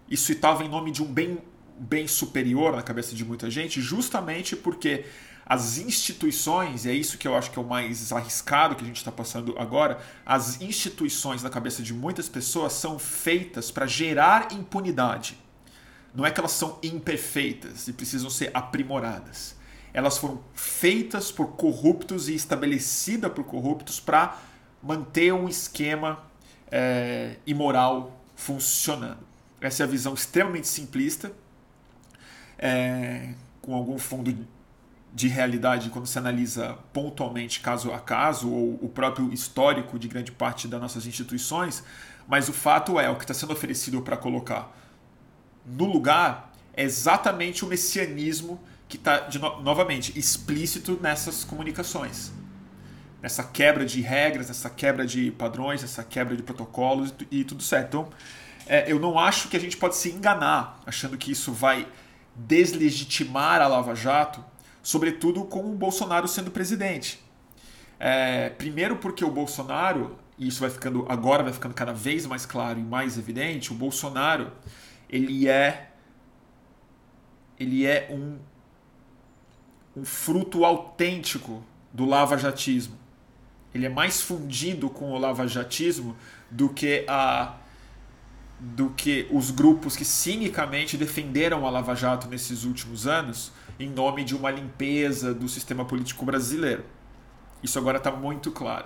Isso 0.10 0.32
estava 0.32 0.64
em 0.64 0.70
nome 0.70 0.92
de 0.92 1.02
um 1.02 1.12
bem, 1.12 1.40
bem 1.78 2.08
superior 2.08 2.76
na 2.76 2.82
cabeça 2.82 3.16
de 3.16 3.26
muita 3.26 3.50
gente, 3.50 3.82
justamente 3.82 4.56
porque 4.56 5.06
as 5.46 5.78
instituições, 5.78 6.86
e 6.86 6.90
é 6.90 6.94
isso 6.94 7.18
que 7.18 7.28
eu 7.28 7.36
acho 7.36 7.52
que 7.52 7.60
é 7.60 7.62
o 7.62 7.66
mais 7.66 8.14
arriscado 8.14 8.76
que 8.76 8.84
a 8.84 8.88
gente 8.88 8.98
está 8.98 9.12
passando 9.12 9.58
agora, 9.58 10.00
as 10.26 10.62
instituições 10.62 11.44
na 11.44 11.50
cabeça 11.50 11.84
de 11.84 11.94
muitas 11.94 12.30
pessoas 12.30 12.74
são 12.74 12.98
feitas 12.98 13.70
para 13.70 13.86
gerar 13.86 14.54
impunidade. 14.54 15.43
Não 16.14 16.26
é 16.26 16.32
que 16.32 16.40
elas 16.40 16.52
são 16.52 16.78
imperfeitas 16.84 17.88
e 17.88 17.94
precisam 17.94 18.30
ser 18.30 18.52
aprimoradas. 18.54 19.56
Elas 19.94 20.18
foram 20.18 20.44
feitas 20.54 21.32
por 21.32 21.54
corruptos 21.54 22.30
e 22.30 22.36
estabelecidas 22.36 23.32
por 23.32 23.44
corruptos 23.44 24.00
para 24.00 24.40
manter 24.82 25.34
um 25.34 25.48
esquema 25.48 26.24
é, 26.72 27.38
imoral 27.46 28.20
funcionando. 28.36 29.26
Essa 29.62 29.84
é 29.84 29.86
a 29.86 29.90
visão 29.90 30.14
extremamente 30.14 30.68
simplista, 30.68 31.32
é, 32.58 33.34
com 33.62 33.74
algum 33.74 33.98
fundo 33.98 34.48
de 35.14 35.28
realidade 35.28 35.90
quando 35.90 36.08
se 36.08 36.18
analisa 36.18 36.78
pontualmente 36.92 37.60
caso 37.60 37.92
a 37.94 38.00
caso 38.00 38.50
ou 38.50 38.80
o 38.82 38.90
próprio 38.90 39.32
histórico 39.32 40.00
de 40.00 40.08
grande 40.08 40.32
parte 40.32 40.68
das 40.68 40.82
nossas 40.82 41.06
instituições, 41.06 41.84
mas 42.28 42.50
o 42.50 42.54
fato 42.54 43.00
é 43.00 43.10
o 43.10 43.16
que 43.16 43.24
está 43.24 43.34
sendo 43.34 43.54
oferecido 43.54 44.02
para 44.02 44.18
colocar 44.18 44.76
no 45.66 45.86
lugar 45.86 46.54
é 46.74 46.84
exatamente 46.84 47.64
o 47.64 47.68
messianismo 47.68 48.60
que 48.88 48.98
está 48.98 49.28
no 49.40 49.62
novamente 49.62 50.18
explícito 50.18 51.00
nessas 51.02 51.44
comunicações, 51.44 52.32
nessa 53.22 53.44
quebra 53.44 53.86
de 53.86 54.02
regras, 54.02 54.48
nessa 54.48 54.70
quebra 54.70 55.06
de 55.06 55.32
padrões, 55.32 55.82
nessa 55.82 56.04
quebra 56.04 56.36
de 56.36 56.44
protocolos 56.44 57.14
e 57.32 57.44
tudo 57.44 57.64
certo. 57.64 57.88
Então, 57.88 58.10
é, 58.68 58.92
eu 58.92 59.00
não 59.00 59.18
acho 59.18 59.50
que 59.50 59.58
a 59.58 59.60
gente 59.60 59.78
pode 59.78 59.96
se 59.96 60.10
enganar 60.10 60.80
achando 60.86 61.18
que 61.18 61.32
isso 61.32 61.52
vai 61.52 61.88
deslegitimar 62.36 63.62
a 63.62 63.68
Lava 63.68 63.96
Jato 63.96 64.44
sobretudo 64.84 65.46
com 65.46 65.72
o 65.72 65.76
Bolsonaro 65.76 66.28
sendo 66.28 66.52
presidente. 66.52 67.24
É, 67.98 68.50
primeiro 68.50 68.98
porque 68.98 69.24
o 69.24 69.32
Bolsonaro, 69.32 70.18
e 70.38 70.50
isso 70.50 70.60
vai 70.60 70.70
ficando 70.70 71.06
agora 71.08 71.42
vai 71.42 71.54
ficando 71.54 71.74
cada 71.74 71.94
vez 71.94 72.26
mais 72.26 72.46
claro 72.46 72.78
e 72.78 72.84
mais 72.84 73.18
evidente, 73.18 73.72
o 73.72 73.76
Bolsonaro 73.76 74.52
ele 75.14 75.48
é 75.48 75.92
ele 77.60 77.86
é 77.86 78.10
um 78.12 78.40
um 79.96 80.04
fruto 80.04 80.66
autêntico 80.66 81.64
do 81.94 82.04
lavajatismo. 82.04 82.98
Ele 83.76 83.86
é 83.86 83.90
mais 83.90 84.22
fundido 84.22 84.90
com 84.90 85.12
o 85.12 85.18
lavajatismo 85.20 86.18
do 86.50 86.70
que 86.70 87.06
a 87.08 87.58
do 88.60 88.92
que 88.92 89.28
os 89.30 89.52
grupos 89.52 89.96
que 89.96 90.06
cinicamente 90.06 90.96
defenderam 90.96 91.68
a 91.68 91.70
Lava 91.70 91.94
Jato 91.94 92.30
nesses 92.30 92.64
últimos 92.64 93.06
anos 93.06 93.52
em 93.78 93.90
nome 93.90 94.24
de 94.24 94.36
uma 94.36 94.50
limpeza 94.50 95.34
do 95.34 95.50
sistema 95.50 95.84
político 95.84 96.24
brasileiro. 96.24 96.86
Isso 97.62 97.78
agora 97.78 97.98
está 97.98 98.10
muito 98.10 98.52
claro. 98.52 98.86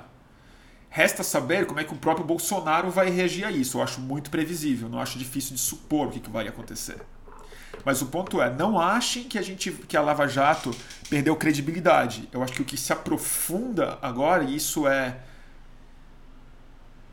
Resta 0.98 1.22
saber 1.22 1.68
como 1.68 1.80
é 1.80 1.84
que 1.84 1.94
o 1.94 1.96
próprio 1.96 2.26
Bolsonaro 2.26 2.90
vai 2.90 3.12
reagir 3.12 3.46
a 3.46 3.52
isso. 3.52 3.78
Eu 3.78 3.84
acho 3.84 4.02
muito 4.02 4.32
previsível, 4.32 4.90
não 4.90 5.00
acho 5.00 5.20
difícil 5.20 5.54
de 5.54 5.62
supor 5.62 6.08
o 6.08 6.10
que, 6.10 6.20
que 6.20 6.28
vai 6.28 6.48
acontecer. 6.48 7.00
Mas 7.86 8.02
o 8.02 8.08
ponto 8.08 8.42
é, 8.42 8.52
não 8.52 8.80
achem 8.80 9.26
que 9.26 9.38
a 9.38 9.44
gente 9.44 9.72
que 9.72 9.96
a 9.96 10.02
Lava 10.02 10.28
Jato 10.28 10.76
perdeu 11.08 11.36
credibilidade. 11.36 12.28
Eu 12.32 12.42
acho 12.42 12.54
que 12.54 12.64
o 12.64 12.66
que 12.66 12.76
se 12.76 12.92
aprofunda 12.92 14.00
agora, 14.02 14.44
e 14.44 14.56
isso 14.56 14.88
é 14.88 15.20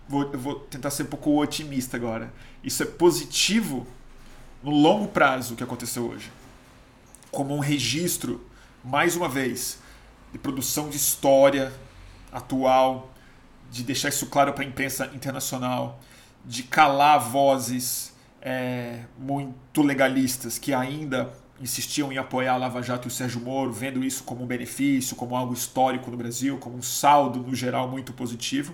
vou, 0.08 0.30
vou 0.30 0.54
tentar 0.60 0.90
ser 0.90 1.02
um 1.02 1.08
pouco 1.08 1.38
otimista 1.38 1.94
agora. 1.94 2.32
Isso 2.62 2.82
é 2.82 2.86
positivo 2.86 3.86
no 4.62 4.70
longo 4.70 5.08
prazo 5.08 5.56
que 5.56 5.62
aconteceu 5.62 6.08
hoje. 6.08 6.32
Como 7.30 7.54
um 7.54 7.60
registro, 7.60 8.42
mais 8.82 9.14
uma 9.14 9.28
vez, 9.28 9.78
de 10.32 10.38
produção 10.38 10.88
de 10.88 10.96
história 10.96 11.70
atual, 12.32 13.13
de 13.74 13.82
deixar 13.82 14.08
isso 14.08 14.26
claro 14.26 14.52
para 14.52 14.62
a 14.62 14.66
imprensa 14.66 15.10
internacional, 15.12 15.98
de 16.44 16.62
calar 16.62 17.18
vozes 17.18 18.14
é, 18.40 19.00
muito 19.18 19.82
legalistas 19.82 20.58
que 20.58 20.72
ainda 20.72 21.28
insistiam 21.60 22.12
em 22.12 22.16
apoiar 22.16 22.52
a 22.52 22.56
Lava 22.56 22.80
Jato 22.80 23.08
e 23.08 23.10
o 23.10 23.10
Sérgio 23.10 23.40
Moro, 23.40 23.72
vendo 23.72 24.04
isso 24.04 24.22
como 24.22 24.44
um 24.44 24.46
benefício, 24.46 25.16
como 25.16 25.34
algo 25.34 25.52
histórico 25.52 26.08
no 26.08 26.16
Brasil, 26.16 26.56
como 26.58 26.76
um 26.76 26.82
saldo 26.82 27.40
no 27.40 27.52
geral 27.52 27.88
muito 27.88 28.12
positivo. 28.12 28.72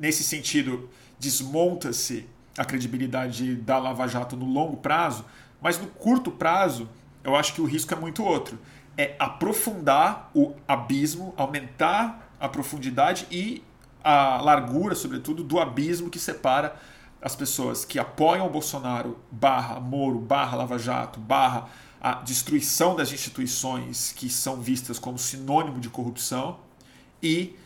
Nesse 0.00 0.24
sentido, 0.24 0.88
desmonta-se 1.18 2.26
a 2.56 2.64
credibilidade 2.64 3.56
da 3.56 3.78
Lava 3.78 4.08
Jato 4.08 4.36
no 4.36 4.46
longo 4.46 4.78
prazo, 4.78 5.26
mas 5.60 5.78
no 5.78 5.86
curto 5.86 6.30
prazo, 6.30 6.88
eu 7.22 7.36
acho 7.36 7.52
que 7.52 7.60
o 7.60 7.66
risco 7.66 7.92
é 7.92 7.96
muito 7.96 8.24
outro. 8.24 8.58
É 8.96 9.14
aprofundar 9.18 10.30
o 10.34 10.54
abismo, 10.66 11.34
aumentar 11.36 12.32
a 12.40 12.48
profundidade 12.48 13.26
e 13.30 13.62
a 14.02 14.40
largura, 14.40 14.94
sobretudo, 14.94 15.42
do 15.42 15.58
abismo 15.58 16.10
que 16.10 16.18
separa 16.18 16.76
as 17.20 17.34
pessoas 17.34 17.84
que 17.84 17.98
apoiam 17.98 18.46
o 18.46 18.50
Bolsonaro, 18.50 19.18
barra 19.30 19.80
Moro, 19.80 20.18
barra 20.18 20.56
Lava 20.56 20.78
Jato, 20.78 21.18
barra 21.18 21.68
a 22.00 22.14
destruição 22.14 22.94
das 22.94 23.12
instituições 23.12 24.12
que 24.12 24.30
são 24.30 24.60
vistas 24.60 24.98
como 24.98 25.18
sinônimo 25.18 25.80
de 25.80 25.88
corrupção, 25.88 26.60
e 27.20 27.56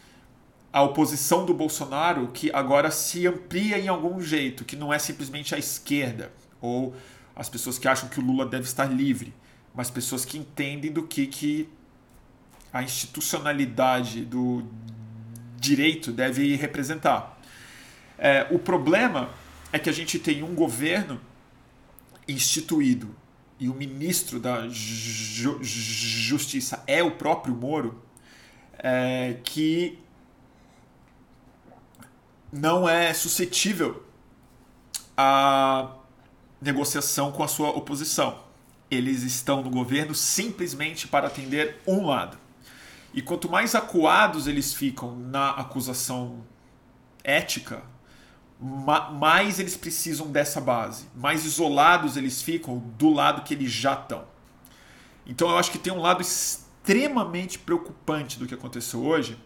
a 0.72 0.82
oposição 0.82 1.44
do 1.44 1.52
Bolsonaro 1.52 2.28
que 2.28 2.50
agora 2.52 2.90
se 2.90 3.26
amplia 3.26 3.78
em 3.78 3.88
algum 3.88 4.22
jeito, 4.22 4.64
que 4.64 4.74
não 4.74 4.92
é 4.92 4.98
simplesmente 4.98 5.54
a 5.54 5.58
esquerda 5.58 6.32
ou 6.60 6.94
as 7.36 7.48
pessoas 7.48 7.78
que 7.78 7.86
acham 7.86 8.08
que 8.08 8.18
o 8.18 8.22
Lula 8.22 8.46
deve 8.46 8.64
estar 8.64 8.86
livre, 8.86 9.34
mas 9.74 9.90
pessoas 9.90 10.24
que 10.24 10.38
entendem 10.38 10.90
do 10.90 11.02
que, 11.02 11.26
que 11.26 11.68
a 12.72 12.82
institucionalidade 12.82 14.24
do 14.24 14.64
direito 15.62 16.10
deve 16.10 16.56
representar. 16.56 17.40
É, 18.18 18.46
o 18.50 18.58
problema 18.58 19.30
é 19.72 19.78
que 19.78 19.88
a 19.88 19.92
gente 19.92 20.18
tem 20.18 20.42
um 20.42 20.54
governo 20.54 21.20
instituído 22.26 23.14
e 23.58 23.68
o 23.68 23.74
ministro 23.74 24.40
da 24.40 24.66
ju 24.68 25.62
Justiça 25.62 26.82
é 26.86 27.02
o 27.02 27.12
próprio 27.12 27.54
Moro, 27.54 28.02
é, 28.76 29.36
que 29.44 29.98
não 32.52 32.88
é 32.88 33.14
suscetível 33.14 34.02
à 35.16 35.94
negociação 36.60 37.30
com 37.30 37.44
a 37.44 37.48
sua 37.48 37.70
oposição. 37.70 38.42
Eles 38.90 39.22
estão 39.22 39.62
no 39.62 39.70
governo 39.70 40.14
simplesmente 40.14 41.06
para 41.06 41.28
atender 41.28 41.80
um 41.86 42.06
lado. 42.06 42.41
E 43.12 43.20
quanto 43.20 43.50
mais 43.50 43.74
acuados 43.74 44.46
eles 44.46 44.72
ficam 44.72 45.14
na 45.16 45.50
acusação 45.50 46.44
ética, 47.22 47.82
mais 48.58 49.58
eles 49.58 49.76
precisam 49.76 50.30
dessa 50.30 50.60
base, 50.60 51.06
mais 51.14 51.44
isolados 51.44 52.16
eles 52.16 52.40
ficam 52.40 52.78
do 52.78 53.10
lado 53.10 53.42
que 53.42 53.54
eles 53.54 53.70
já 53.70 53.94
estão. 53.94 54.24
Então 55.26 55.50
eu 55.50 55.58
acho 55.58 55.70
que 55.70 55.78
tem 55.78 55.92
um 55.92 56.00
lado 56.00 56.22
extremamente 56.22 57.58
preocupante 57.58 58.38
do 58.38 58.46
que 58.46 58.54
aconteceu 58.54 59.02
hoje, 59.04 59.38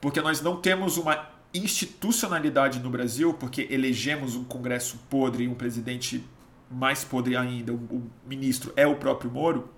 porque 0.00 0.20
nós 0.20 0.40
não 0.40 0.60
temos 0.60 0.96
uma 0.96 1.28
institucionalidade 1.52 2.80
no 2.80 2.90
Brasil, 2.90 3.32
porque 3.34 3.66
elegemos 3.70 4.34
um 4.34 4.44
Congresso 4.44 4.98
podre 5.08 5.44
e 5.44 5.48
um 5.48 5.54
presidente 5.54 6.24
mais 6.70 7.04
podre 7.04 7.36
ainda, 7.36 7.72
o 7.72 8.10
ministro 8.26 8.72
é 8.76 8.86
o 8.86 8.96
próprio 8.96 9.30
Moro, 9.30 9.70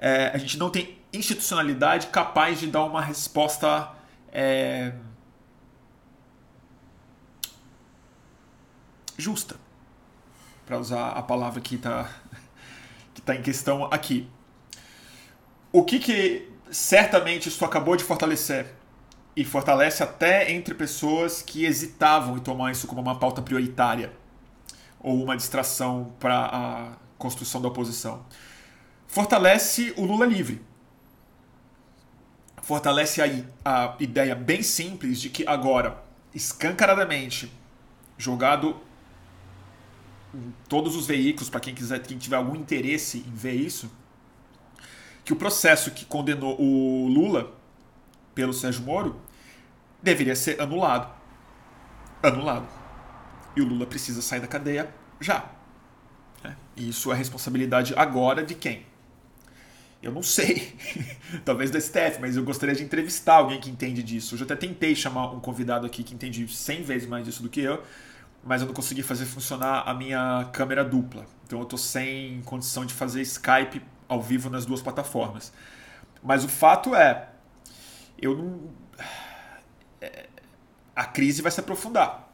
é, 0.00 0.30
a 0.32 0.38
gente 0.38 0.56
não 0.56 0.70
tem 0.70 0.98
institucionalidade 1.12 2.08
capaz 2.08 2.60
de 2.60 2.66
dar 2.66 2.84
uma 2.84 3.02
resposta 3.02 3.90
é, 4.32 4.92
justa, 9.16 9.56
para 10.64 10.78
usar 10.78 11.10
a 11.10 11.22
palavra 11.22 11.60
que 11.60 11.74
está 11.74 12.10
que 13.12 13.20
tá 13.20 13.34
em 13.34 13.42
questão 13.42 13.86
aqui. 13.86 14.28
O 15.72 15.84
que, 15.84 15.98
que 15.98 16.48
certamente 16.70 17.48
isso 17.48 17.64
acabou 17.64 17.96
de 17.96 18.04
fortalecer 18.04 18.74
e 19.34 19.44
fortalece 19.44 20.02
até 20.02 20.50
entre 20.52 20.74
pessoas 20.74 21.42
que 21.42 21.64
hesitavam 21.64 22.36
em 22.36 22.40
tomar 22.40 22.72
isso 22.72 22.86
como 22.86 23.00
uma 23.00 23.18
pauta 23.18 23.42
prioritária 23.42 24.12
ou 25.00 25.22
uma 25.22 25.36
distração 25.36 26.12
para 26.18 26.46
a 26.46 26.92
construção 27.16 27.60
da 27.60 27.68
oposição. 27.68 28.24
Fortalece 29.08 29.94
o 29.96 30.04
Lula 30.04 30.26
livre. 30.26 30.60
Fortalece 32.62 33.22
a, 33.22 33.26
a 33.64 33.96
ideia 33.98 34.34
bem 34.34 34.62
simples 34.62 35.18
de 35.18 35.30
que 35.30 35.46
agora, 35.46 36.04
escancaradamente, 36.34 37.50
jogado 38.18 38.78
em 40.34 40.52
todos 40.68 40.94
os 40.94 41.06
veículos, 41.06 41.48
para 41.48 41.58
quem 41.58 41.74
quiser, 41.74 42.00
quem 42.00 42.18
tiver 42.18 42.36
algum 42.36 42.54
interesse 42.54 43.24
em 43.26 43.34
ver 43.34 43.54
isso, 43.54 43.90
que 45.24 45.32
o 45.32 45.36
processo 45.36 45.90
que 45.90 46.04
condenou 46.04 46.60
o 46.60 47.08
Lula 47.08 47.50
pelo 48.34 48.52
Sérgio 48.52 48.84
Moro 48.84 49.18
deveria 50.02 50.36
ser 50.36 50.60
anulado. 50.60 51.10
Anulado. 52.22 52.68
E 53.56 53.62
o 53.62 53.64
Lula 53.64 53.86
precisa 53.86 54.20
sair 54.20 54.40
da 54.40 54.46
cadeia 54.46 54.94
já. 55.18 55.50
É. 56.44 56.52
E 56.76 56.90
isso 56.90 57.10
é 57.10 57.16
responsabilidade 57.16 57.94
agora 57.96 58.44
de 58.44 58.54
quem? 58.54 58.87
Eu 60.02 60.12
não 60.12 60.22
sei. 60.22 60.76
Talvez 61.44 61.70
do 61.70 61.80
STF, 61.80 62.20
mas 62.20 62.36
eu 62.36 62.44
gostaria 62.44 62.74
de 62.74 62.84
entrevistar 62.84 63.36
alguém 63.36 63.60
que 63.60 63.68
entende 63.68 64.02
disso. 64.02 64.34
Eu 64.34 64.38
já 64.38 64.44
até 64.44 64.56
tentei 64.56 64.94
chamar 64.94 65.32
um 65.32 65.40
convidado 65.40 65.86
aqui 65.86 66.02
que 66.04 66.14
entende 66.14 66.46
100 66.46 66.82
vezes 66.82 67.08
mais 67.08 67.24
disso 67.24 67.42
do 67.42 67.48
que 67.48 67.60
eu, 67.60 67.82
mas 68.44 68.60
eu 68.60 68.66
não 68.66 68.74
consegui 68.74 69.02
fazer 69.02 69.26
funcionar 69.26 69.82
a 69.88 69.94
minha 69.94 70.48
câmera 70.52 70.84
dupla. 70.84 71.26
Então 71.46 71.58
eu 71.58 71.64
estou 71.64 71.78
sem 71.78 72.40
condição 72.42 72.86
de 72.86 72.94
fazer 72.94 73.22
Skype 73.22 73.82
ao 74.08 74.22
vivo 74.22 74.48
nas 74.48 74.64
duas 74.64 74.80
plataformas. 74.80 75.52
Mas 76.22 76.44
o 76.44 76.48
fato 76.48 76.94
é, 76.94 77.28
eu 78.20 78.36
não 78.36 78.78
a 80.98 81.04
crise 81.04 81.40
vai 81.42 81.52
se 81.52 81.60
aprofundar. 81.60 82.28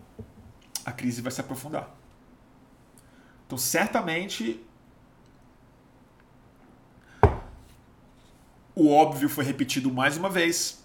A 0.86 0.90
crise 0.90 1.20
vai 1.20 1.30
se 1.30 1.38
aprofundar. 1.38 1.94
Então, 3.46 3.58
certamente, 3.58 4.58
o 8.74 8.92
óbvio 8.92 9.28
foi 9.28 9.44
repetido 9.44 9.92
mais 9.92 10.16
uma 10.16 10.28
vez. 10.28 10.82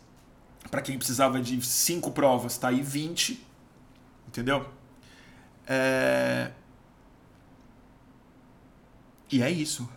Para 0.69 0.82
quem 0.82 0.97
precisava 0.97 1.41
de 1.41 1.62
cinco 1.65 2.12
provas, 2.12 2.54
está 2.54 2.67
aí 2.69 2.82
20. 2.82 3.43
Entendeu? 4.28 4.69
É... 5.65 6.52
E 9.32 9.41
é 9.41 9.49
isso. 9.49 9.89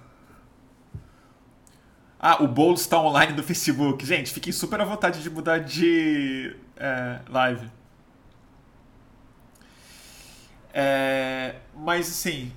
Ah, 2.18 2.42
o 2.42 2.46
Boulos 2.46 2.82
está 2.82 3.00
online 3.00 3.32
no 3.32 3.42
Facebook. 3.42 4.06
Gente, 4.06 4.32
fiquem 4.32 4.52
super 4.52 4.80
à 4.80 4.84
vontade 4.84 5.22
de 5.22 5.28
mudar 5.28 5.58
de 5.58 6.56
é, 6.76 7.20
live. 7.28 7.68
É, 10.72 11.56
mas 11.74 12.08
assim. 12.08 12.52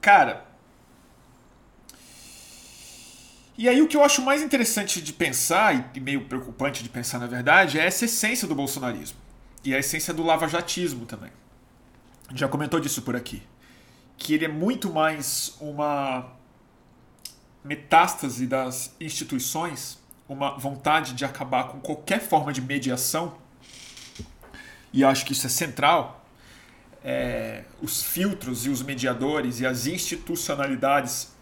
Cara. 0.00 0.53
E 3.56 3.68
aí 3.68 3.80
o 3.80 3.86
que 3.86 3.96
eu 3.96 4.02
acho 4.02 4.22
mais 4.22 4.42
interessante 4.42 5.00
de 5.00 5.12
pensar, 5.12 5.90
e 5.94 6.00
meio 6.00 6.24
preocupante 6.24 6.82
de 6.82 6.88
pensar 6.88 7.18
na 7.18 7.26
verdade, 7.26 7.78
é 7.78 7.86
essa 7.86 8.04
essência 8.04 8.48
do 8.48 8.54
bolsonarismo. 8.54 9.18
E 9.64 9.74
a 9.74 9.78
essência 9.78 10.12
do 10.12 10.22
lavajatismo 10.22 11.06
também. 11.06 11.30
Já 12.34 12.48
comentou 12.48 12.80
disso 12.80 13.02
por 13.02 13.14
aqui 13.14 13.42
que 14.16 14.34
ele 14.34 14.44
é 14.44 14.48
muito 14.48 14.92
mais 14.92 15.56
uma 15.60 16.32
metástase 17.62 18.46
das 18.46 18.94
instituições, 19.00 19.98
uma 20.28 20.56
vontade 20.56 21.14
de 21.14 21.24
acabar 21.24 21.68
com 21.68 21.80
qualquer 21.80 22.20
forma 22.20 22.52
de 22.52 22.60
mediação, 22.60 23.36
e 24.92 25.02
acho 25.02 25.24
que 25.24 25.32
isso 25.32 25.46
é 25.46 25.50
central. 25.50 26.24
É, 27.06 27.64
os 27.82 28.02
filtros 28.02 28.64
e 28.64 28.70
os 28.70 28.82
mediadores 28.82 29.60
e 29.60 29.66
as 29.66 29.86
institucionalidades, 29.86 31.33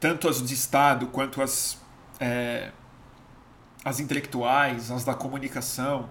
tanto 0.00 0.28
as 0.28 0.42
de 0.42 0.54
Estado 0.54 1.06
quanto 1.08 1.42
as, 1.42 1.78
é, 2.20 2.70
as 3.84 4.00
intelectuais, 4.00 4.90
as 4.90 5.04
da 5.04 5.14
comunicação, 5.14 6.08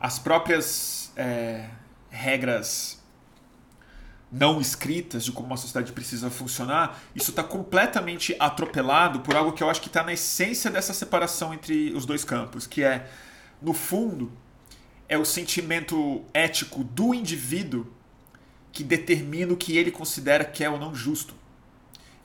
as 0.00 0.18
próprias 0.18 1.12
é, 1.16 1.68
regras 2.10 2.98
não 4.30 4.60
escritas 4.60 5.24
de 5.24 5.32
como 5.32 5.46
uma 5.46 5.56
sociedade 5.56 5.92
precisa 5.92 6.30
funcionar, 6.30 7.00
isso 7.14 7.30
está 7.30 7.42
completamente 7.42 8.36
atropelado 8.38 9.20
por 9.20 9.34
algo 9.34 9.52
que 9.52 9.62
eu 9.62 9.70
acho 9.70 9.80
que 9.80 9.88
está 9.88 10.02
na 10.02 10.12
essência 10.12 10.70
dessa 10.70 10.92
separação 10.92 11.54
entre 11.54 11.92
os 11.94 12.04
dois 12.04 12.24
campos, 12.24 12.66
que 12.66 12.82
é, 12.82 13.08
no 13.60 13.72
fundo, 13.72 14.30
é 15.08 15.16
o 15.16 15.24
sentimento 15.24 16.24
ético 16.34 16.84
do 16.84 17.14
indivíduo 17.14 17.86
que 18.70 18.84
determina 18.84 19.52
o 19.52 19.56
que 19.56 19.76
ele 19.76 19.90
considera 19.90 20.44
que 20.44 20.62
é 20.62 20.68
ou 20.68 20.78
não 20.78 20.94
justo. 20.94 21.34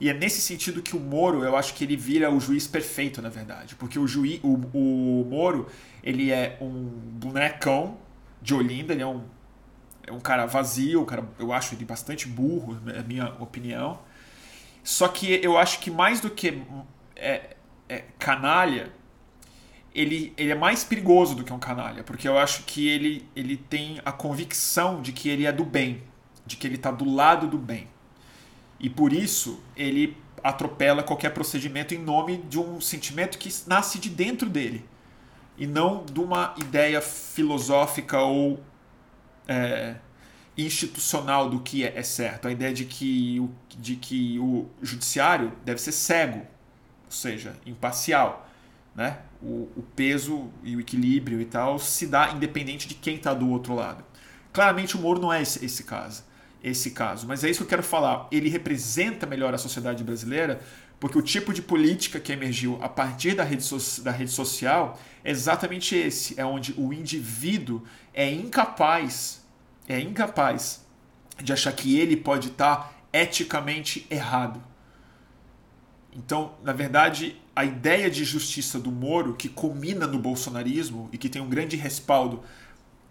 E 0.04 0.10
é 0.10 0.12
nesse 0.12 0.42
sentido 0.42 0.82
que 0.82 0.94
o 0.94 1.00
Moro, 1.00 1.42
eu 1.44 1.56
acho 1.56 1.72
que 1.72 1.82
ele 1.82 1.96
vira 1.96 2.30
o 2.30 2.38
juiz 2.38 2.66
perfeito, 2.66 3.22
na 3.22 3.30
verdade. 3.30 3.74
Porque 3.74 3.98
o, 3.98 4.06
juiz, 4.06 4.38
o, 4.42 4.60
o 4.74 5.24
Moro, 5.24 5.66
ele 6.02 6.30
é 6.30 6.58
um 6.60 6.90
bonecão 7.14 7.96
de 8.42 8.52
Olinda, 8.52 8.92
ele 8.92 9.00
é 9.00 9.06
um 9.06 9.24
é 10.06 10.12
um 10.12 10.20
cara 10.20 10.44
vazio, 10.44 11.00
um 11.00 11.06
cara, 11.06 11.26
eu 11.38 11.54
acho 11.54 11.74
ele 11.74 11.86
bastante 11.86 12.28
burro, 12.28 12.78
é 12.94 12.98
a 12.98 13.02
minha 13.02 13.32
opinião. 13.40 13.98
Só 14.82 15.08
que 15.08 15.40
eu 15.42 15.56
acho 15.56 15.80
que 15.80 15.90
mais 15.90 16.20
do 16.20 16.28
que 16.28 16.62
é, 17.16 17.56
é, 17.88 18.04
canalha, 18.18 18.92
ele, 19.94 20.34
ele 20.36 20.52
é 20.52 20.54
mais 20.54 20.84
perigoso 20.84 21.34
do 21.34 21.44
que 21.44 21.52
um 21.54 21.58
canalha, 21.58 22.04
porque 22.04 22.28
eu 22.28 22.36
acho 22.36 22.64
que 22.64 22.86
ele, 22.86 23.26
ele 23.34 23.56
tem 23.56 24.02
a 24.04 24.12
convicção 24.12 25.00
de 25.00 25.12
que 25.12 25.30
ele 25.30 25.46
é 25.46 25.52
do 25.52 25.64
bem, 25.64 26.02
de 26.44 26.58
que 26.58 26.66
ele 26.66 26.74
está 26.74 26.90
do 26.90 27.10
lado 27.10 27.46
do 27.46 27.56
bem. 27.56 27.93
E 28.84 28.90
por 28.90 29.14
isso 29.14 29.62
ele 29.74 30.14
atropela 30.42 31.02
qualquer 31.02 31.30
procedimento 31.30 31.94
em 31.94 31.98
nome 31.98 32.36
de 32.36 32.58
um 32.58 32.82
sentimento 32.82 33.38
que 33.38 33.48
nasce 33.66 33.98
de 33.98 34.10
dentro 34.10 34.46
dele 34.46 34.84
e 35.56 35.66
não 35.66 36.04
de 36.04 36.20
uma 36.20 36.54
ideia 36.58 37.00
filosófica 37.00 38.20
ou 38.20 38.62
é, 39.48 39.94
institucional 40.54 41.48
do 41.48 41.60
que 41.60 41.82
é, 41.82 41.96
é, 41.96 42.02
certo, 42.02 42.46
a 42.46 42.52
ideia 42.52 42.74
de 42.74 42.84
que, 42.84 43.40
o, 43.40 43.50
de 43.70 43.96
que 43.96 44.38
o 44.38 44.68
judiciário 44.82 45.54
deve 45.64 45.80
ser 45.80 45.92
cego, 45.92 46.40
ou 47.06 47.10
seja, 47.10 47.56
imparcial. 47.64 48.46
Né? 48.94 49.18
O, 49.40 49.66
o 49.74 49.84
peso 49.96 50.50
e 50.62 50.76
o 50.76 50.80
equilíbrio 50.80 51.40
e 51.40 51.46
tal 51.46 51.78
se 51.78 52.06
dá 52.06 52.32
independente 52.32 52.86
de 52.86 52.94
quem 52.94 53.16
está 53.16 53.32
do 53.32 53.48
outro 53.48 53.74
lado. 53.74 54.04
Claramente 54.52 54.94
o 54.94 55.00
Moro 55.00 55.18
não 55.22 55.32
é 55.32 55.40
esse, 55.40 55.64
esse 55.64 55.84
caso, 55.84 56.22
esse 56.64 56.92
caso, 56.92 57.26
mas 57.26 57.44
é 57.44 57.50
isso 57.50 57.58
que 57.58 57.64
eu 57.64 57.68
quero 57.68 57.82
falar. 57.82 58.26
Ele 58.32 58.48
representa 58.48 59.26
melhor 59.26 59.52
a 59.52 59.58
sociedade 59.58 60.02
brasileira 60.02 60.60
porque 60.98 61.18
o 61.18 61.22
tipo 61.22 61.52
de 61.52 61.60
política 61.60 62.18
que 62.18 62.32
emergiu 62.32 62.78
a 62.80 62.88
partir 62.88 63.34
da 63.34 63.44
rede, 63.44 63.62
so 63.62 64.02
da 64.02 64.10
rede 64.10 64.30
social 64.30 64.98
é 65.22 65.30
exatamente 65.30 65.94
esse: 65.94 66.40
é 66.40 66.44
onde 66.46 66.74
o 66.78 66.94
indivíduo 66.94 67.82
é 68.14 68.32
incapaz, 68.32 69.44
é 69.86 70.00
incapaz 70.00 70.82
de 71.42 71.52
achar 71.52 71.72
que 71.72 71.98
ele 71.98 72.16
pode 72.16 72.48
estar 72.48 72.94
eticamente 73.12 74.06
errado. 74.10 74.62
Então, 76.16 76.54
na 76.62 76.72
verdade, 76.72 77.36
a 77.54 77.64
ideia 77.64 78.08
de 78.08 78.24
justiça 78.24 78.78
do 78.78 78.90
Moro, 78.90 79.34
que 79.34 79.48
culmina 79.48 80.06
no 80.06 80.18
bolsonarismo 80.18 81.08
e 81.12 81.18
que 81.18 81.28
tem 81.28 81.42
um 81.42 81.48
grande 81.48 81.76
respaldo 81.76 82.42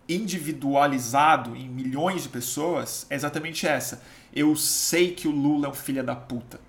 individualizado 0.07 1.55
em 1.55 1.67
milhões 1.67 2.23
de 2.23 2.29
pessoas, 2.29 3.05
é 3.09 3.15
exatamente 3.15 3.65
essa. 3.65 4.03
Eu 4.33 4.55
sei 4.55 5.13
que 5.13 5.27
o 5.27 5.31
Lula 5.31 5.67
é 5.67 5.69
um 5.69 5.73
filho 5.73 6.03
da 6.03 6.15
puta. 6.15 6.59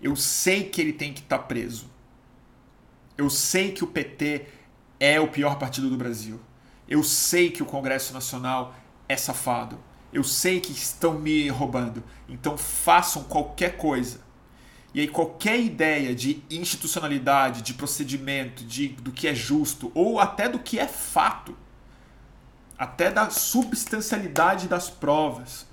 Eu 0.00 0.14
sei 0.14 0.64
que 0.64 0.80
ele 0.80 0.92
tem 0.92 1.12
que 1.12 1.20
estar 1.20 1.38
tá 1.38 1.44
preso. 1.44 1.90
Eu 3.16 3.28
sei 3.28 3.72
que 3.72 3.82
o 3.82 3.86
PT 3.86 4.46
é 5.00 5.20
o 5.20 5.28
pior 5.28 5.58
partido 5.58 5.90
do 5.90 5.96
Brasil. 5.96 6.40
Eu 6.88 7.02
sei 7.02 7.50
que 7.50 7.62
o 7.62 7.66
Congresso 7.66 8.12
Nacional 8.12 8.74
é 9.08 9.16
safado. 9.16 9.78
Eu 10.12 10.24
sei 10.24 10.60
que 10.60 10.72
estão 10.72 11.18
me 11.18 11.48
roubando. 11.48 12.02
Então 12.28 12.56
façam 12.56 13.24
qualquer 13.24 13.76
coisa. 13.76 14.20
E 14.94 15.00
aí 15.00 15.08
qualquer 15.08 15.60
ideia 15.60 16.14
de 16.14 16.42
institucionalidade, 16.50 17.62
de 17.62 17.74
procedimento, 17.74 18.64
de 18.64 18.88
do 18.88 19.12
que 19.12 19.28
é 19.28 19.34
justo 19.34 19.92
ou 19.94 20.18
até 20.18 20.48
do 20.48 20.58
que 20.58 20.78
é 20.78 20.88
fato, 20.88 21.56
até 22.78 23.10
da 23.10 23.28
substancialidade 23.28 24.68
das 24.68 24.88
provas, 24.88 25.66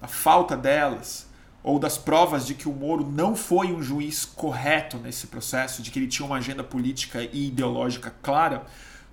a 0.00 0.08
falta 0.08 0.56
delas, 0.56 1.30
ou 1.62 1.78
das 1.78 1.96
provas 1.96 2.44
de 2.44 2.54
que 2.54 2.68
o 2.68 2.72
Moro 2.72 3.08
não 3.08 3.36
foi 3.36 3.72
um 3.72 3.80
juiz 3.80 4.24
correto 4.24 4.98
nesse 4.98 5.28
processo, 5.28 5.80
de 5.80 5.90
que 5.90 5.98
ele 5.98 6.08
tinha 6.08 6.26
uma 6.26 6.38
agenda 6.38 6.64
política 6.64 7.22
e 7.22 7.46
ideológica 7.46 8.12
clara, 8.20 8.66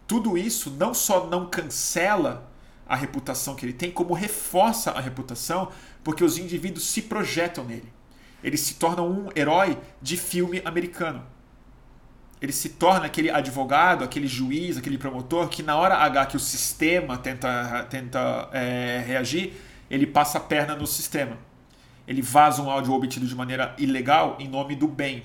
tudo 0.07 0.35
isso 0.35 0.71
não 0.71 0.93
só 0.93 1.27
não 1.27 1.45
cancela 1.45 2.49
a 2.87 2.95
reputação 2.95 3.53
que 3.53 3.63
ele 3.63 3.73
tem, 3.73 3.91
como 3.91 4.15
reforça 4.15 4.89
a 4.89 4.99
reputação, 4.99 5.71
porque 6.03 6.23
os 6.23 6.39
indivíduos 6.39 6.87
se 6.87 7.03
projetam 7.03 7.63
nele. 7.63 7.93
Ele 8.43 8.57
se 8.57 8.73
torna 8.75 9.03
um 9.03 9.29
herói 9.35 9.77
de 10.01 10.17
filme 10.17 10.59
americano. 10.65 11.23
Ele 12.41 12.53
se 12.53 12.69
torna 12.69 13.05
aquele 13.05 13.29
advogado, 13.29 14.03
aquele 14.03 14.27
juiz, 14.27 14.77
aquele 14.77 14.97
promotor 14.97 15.49
que 15.49 15.61
na 15.61 15.75
hora 15.75 15.95
H 15.95 16.27
que 16.27 16.37
o 16.37 16.39
sistema 16.39 17.17
tenta, 17.17 17.85
tenta 17.89 18.49
é, 18.53 19.03
reagir, 19.05 19.53
ele 19.89 20.07
passa 20.07 20.37
a 20.37 20.41
perna 20.41 20.75
no 20.75 20.87
sistema 20.87 21.37
ele 22.09 22.23
vaza 22.23 22.63
um 22.63 22.71
áudio 22.71 22.91
obtido 22.91 23.27
de 23.27 23.35
maneira 23.35 23.75
ilegal 23.77 24.35
em 24.39 24.47
nome 24.47 24.75
do 24.75 24.87
bem. 24.87 25.23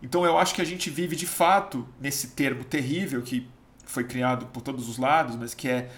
Então 0.00 0.24
eu 0.24 0.38
acho 0.38 0.54
que 0.54 0.62
a 0.62 0.64
gente 0.64 0.88
vive 0.88 1.16
de 1.16 1.26
fato 1.26 1.88
nesse 2.00 2.28
termo 2.28 2.62
terrível 2.62 3.20
que 3.20 3.48
foi 3.84 4.04
criado 4.04 4.46
por 4.46 4.62
todos 4.62 4.88
os 4.88 4.96
lados, 4.96 5.34
mas 5.34 5.54
que 5.54 5.68
é 5.68 5.90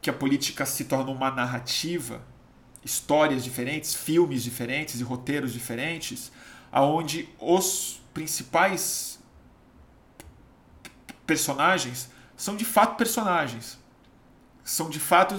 que 0.00 0.08
a 0.08 0.12
política 0.14 0.64
se 0.64 0.86
torna 0.86 1.10
uma 1.10 1.30
narrativa, 1.30 2.22
histórias 2.82 3.44
diferentes, 3.44 3.94
filmes 3.94 4.42
diferentes 4.42 5.00
e 5.00 5.04
roteiros 5.04 5.52
diferentes, 5.52 6.32
aonde 6.72 7.28
os 7.38 8.00
principais 8.14 9.15
personagens 11.26 12.10
são 12.36 12.56
de 12.56 12.64
fato 12.64 12.96
personagens. 12.96 13.78
São 14.64 14.90
de 14.90 15.00
fato 15.00 15.36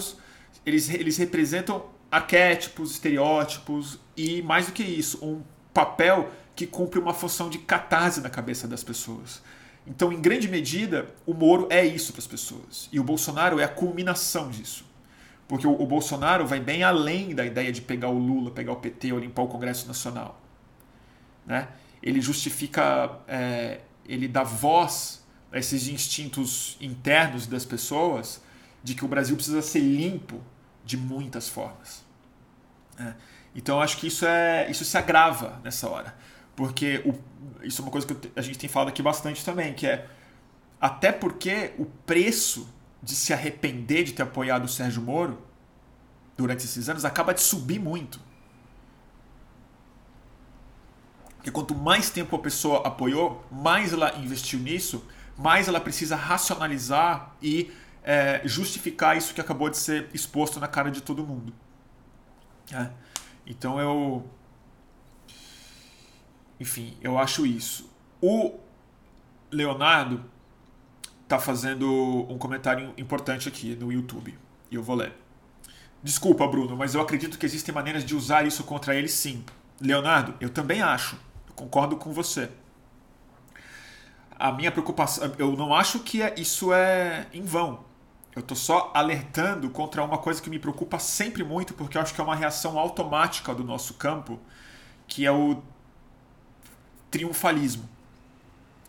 eles, 0.66 0.90
eles 0.90 1.18
representam 1.18 1.86
arquétipos, 2.12 2.92
estereótipos 2.92 4.00
e, 4.16 4.42
mais 4.42 4.68
do 4.68 4.74
que 4.74 4.84
isso, 4.84 5.24
um 5.24 5.42
papel 5.74 6.32
que 6.56 6.66
cumpre 6.66 7.00
uma 7.00 7.14
função 7.14 7.50
de 7.50 7.60
catarse 7.60 8.20
na 8.22 8.30
cabeça 8.30 8.68
das 8.68 8.84
pessoas. 8.84 9.42
Então, 9.86 10.12
em 10.12 10.20
grande 10.20 10.48
medida, 10.48 11.08
o 11.26 11.34
Moro 11.34 11.68
é 11.70 11.86
isso 11.86 12.12
para 12.12 12.20
as 12.20 12.28
pessoas. 12.28 12.90
E 12.92 13.00
o 13.00 13.04
Bolsonaro 13.04 13.60
é 13.60 13.64
a 13.64 13.70
culminação 13.70 14.50
disso. 14.50 14.86
Porque 15.48 15.66
o, 15.66 15.82
o, 15.82 15.86
Bolsonaro 15.86 16.46
vai 16.46 16.60
bem 16.60 16.84
além 16.84 17.34
da 17.34 17.46
ideia 17.46 17.72
de 17.72 17.82
pegar 17.82 18.10
o 18.10 18.18
Lula, 18.18 18.52
pegar 18.52 18.74
o 18.74 18.78
PT 18.78 19.14
ou 19.14 19.20
limpar 19.20 19.44
o 19.44 19.48
Congresso 19.48 19.88
Nacional. 19.88 20.42
Né? 21.46 21.70
Ele 22.04 22.20
justifica, 22.20 23.20
é, 23.28 23.80
ele 24.06 24.28
dá 24.28 24.44
voz 24.44 25.26
esses 25.54 25.88
instintos 25.88 26.78
internos 26.82 27.48
das 27.48 27.66
pessoas 27.66 28.42
de 28.84 28.94
que 28.94 29.06
o 29.06 29.08
Brasil 29.08 29.36
precisa 29.36 29.62
ser 29.62 29.80
limpo 29.80 30.42
de 30.86 30.98
muitas 30.98 31.50
formas. 31.50 32.06
É. 33.00 33.14
Então 33.56 33.82
acho 33.82 33.98
que 33.98 34.08
isso 34.08 34.26
é 34.26 34.70
isso 34.70 34.86
se 34.86 34.98
agrava 34.98 35.60
nessa 35.64 35.90
hora, 35.90 36.16
porque 36.56 37.02
o, 37.06 37.66
isso 37.66 37.82
é 37.82 37.86
uma 37.86 37.92
coisa 37.92 38.08
que 38.08 38.32
a 38.36 38.42
gente 38.42 38.58
tem 38.58 38.70
falado 38.70 38.90
aqui 38.90 39.02
bastante 39.02 39.44
também, 39.44 39.74
que 39.74 39.88
é 39.88 40.08
até 40.80 41.12
porque 41.12 41.74
o 41.78 41.86
preço 41.86 42.70
de 43.02 43.16
se 43.16 43.34
arrepender 43.34 44.04
de 44.04 44.14
ter 44.14 44.24
apoiado 44.24 44.66
o 44.66 44.68
Sérgio 44.68 45.02
Moro 45.02 45.42
durante 46.36 46.66
esses 46.66 46.88
anos 46.88 47.04
acaba 47.04 47.34
de 47.34 47.42
subir 47.42 47.80
muito. 47.80 48.20
Porque 51.38 51.52
quanto 51.52 51.74
mais 51.74 52.10
tempo 52.10 52.36
a 52.36 52.40
pessoa 52.40 52.86
apoiou, 52.88 53.46
mais 53.52 53.94
ela 53.94 54.16
investiu 54.18 54.60
nisso, 54.60 55.04
mais 55.38 55.68
ela 55.68 55.80
precisa 55.80 56.16
racionalizar 56.16 57.36
e 57.42 57.72
é, 58.04 58.42
justificar 58.46 59.18
isso 59.18 59.34
que 59.34 59.42
acabou 59.42 59.70
de 59.70 59.78
ser 59.78 60.10
exposto 60.14 60.60
na 60.60 60.68
cara 60.68 60.90
de 60.90 61.02
todo 61.02 61.26
mundo. 61.26 61.54
É. 62.74 62.90
Então 63.46 63.80
eu. 63.80 64.28
Enfim, 66.60 66.98
eu 67.02 67.20
acho 67.20 67.46
isso. 67.46 67.90
O 68.22 68.60
Leonardo 69.52 70.26
tá 71.28 71.38
fazendo 71.38 72.26
um 72.30 72.38
comentário 72.38 72.94
importante 72.98 73.48
aqui 73.48 73.76
no 73.76 73.92
YouTube. 73.92 74.38
E 74.72 74.76
eu 74.76 74.82
vou 74.82 74.96
ler. 74.96 75.14
Desculpa, 76.02 76.48
Bruno, 76.48 76.76
mas 76.76 76.96
eu 76.96 77.02
acredito 77.02 77.38
que 77.38 77.46
existem 77.46 77.74
maneiras 77.74 78.06
de 78.06 78.16
usar 78.16 78.46
isso 78.46 78.64
contra 78.64 78.96
ele 78.96 79.08
sim. 79.08 79.44
Leonardo, 79.80 80.34
eu 80.40 80.50
também 80.50 80.82
acho. 80.82 81.16
Eu 81.48 81.54
concordo 81.54 81.98
com 81.98 82.12
você. 82.12 82.50
A 84.38 84.52
minha 84.52 84.72
preocupação. 84.72 85.34
Eu 85.38 85.54
não 85.54 85.74
acho 85.74 86.00
que 86.00 86.22
é, 86.22 86.36
isso 86.38 86.72
é 86.74 87.28
em 87.34 87.44
vão. 87.44 87.86
Eu 88.36 88.42
estou 88.42 88.56
só 88.56 88.92
alertando 88.94 89.68
contra 89.70 90.04
uma 90.04 90.20
coisa 90.20 90.40
que 90.40 90.50
me 90.50 90.60
preocupa 90.60 91.00
sempre 91.00 91.44
muito, 91.44 91.74
porque 91.74 91.98
eu 91.98 92.02
acho 92.02 92.14
que 92.14 92.22
é 92.22 92.24
uma 92.24 92.36
reação 92.36 92.78
automática 92.78 93.54
do 93.56 93.64
nosso 93.64 93.96
campo, 93.96 94.40
que 95.08 95.26
é 95.26 95.32
o 95.32 95.62
triunfalismo. 97.10 97.90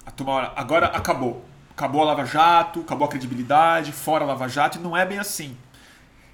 A 0.04 0.10
turma, 0.10 0.52
agora 0.54 0.88
acabou. 0.88 1.44
acabou 1.70 2.02
a 2.02 2.04
Lava 2.06 2.26
Jato, 2.26 2.80
acabou 2.80 3.06
a 3.06 3.08
credibilidade, 3.08 3.90
fora 3.92 4.24
a 4.24 4.26
Lava 4.26 4.48
Jato, 4.48 4.78
e 4.78 4.82
não 4.82 4.94
é 4.94 5.06
bem 5.06 5.18
assim. 5.18 5.56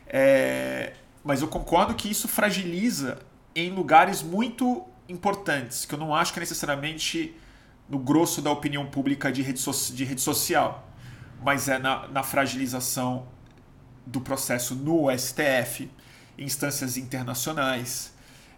É, 0.08 0.94
mas 1.22 1.40
eu 1.40 1.48
concordo 1.48 1.94
que 1.94 2.10
isso 2.10 2.26
fragiliza 2.26 3.18
em 3.54 3.70
lugares 3.70 4.22
muito 4.22 4.84
importantes, 5.08 5.84
que 5.84 5.94
eu 5.94 5.98
não 5.98 6.14
acho 6.14 6.32
que 6.32 6.38
é 6.38 6.42
necessariamente 6.42 7.34
no 7.88 7.98
grosso 7.98 8.40
da 8.40 8.50
opinião 8.50 8.86
pública 8.86 9.30
de 9.30 9.42
rede, 9.42 9.60
so 9.60 9.72
de 9.92 10.04
rede 10.04 10.20
social, 10.20 10.88
mas 11.42 11.68
é 11.68 11.78
na, 11.78 12.08
na 12.08 12.22
fragilização 12.22 13.26
do 14.06 14.20
processo 14.20 14.74
no 14.74 15.06
STF, 15.16 15.90
instâncias 16.38 16.96
internacionais, 16.96 18.12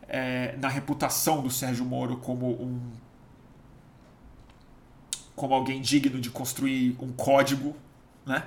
é, 0.09 0.57
na 0.57 0.69
reputação 0.69 1.43
do 1.43 1.51
Sérgio 1.51 1.85
Moro 1.85 2.17
como 2.19 2.51
um 2.51 2.81
como 5.35 5.53
alguém 5.53 5.83
digno 5.83 6.19
de 6.19 6.31
construir 6.31 6.97
um 6.99 7.13
código, 7.13 7.77
né? 8.25 8.45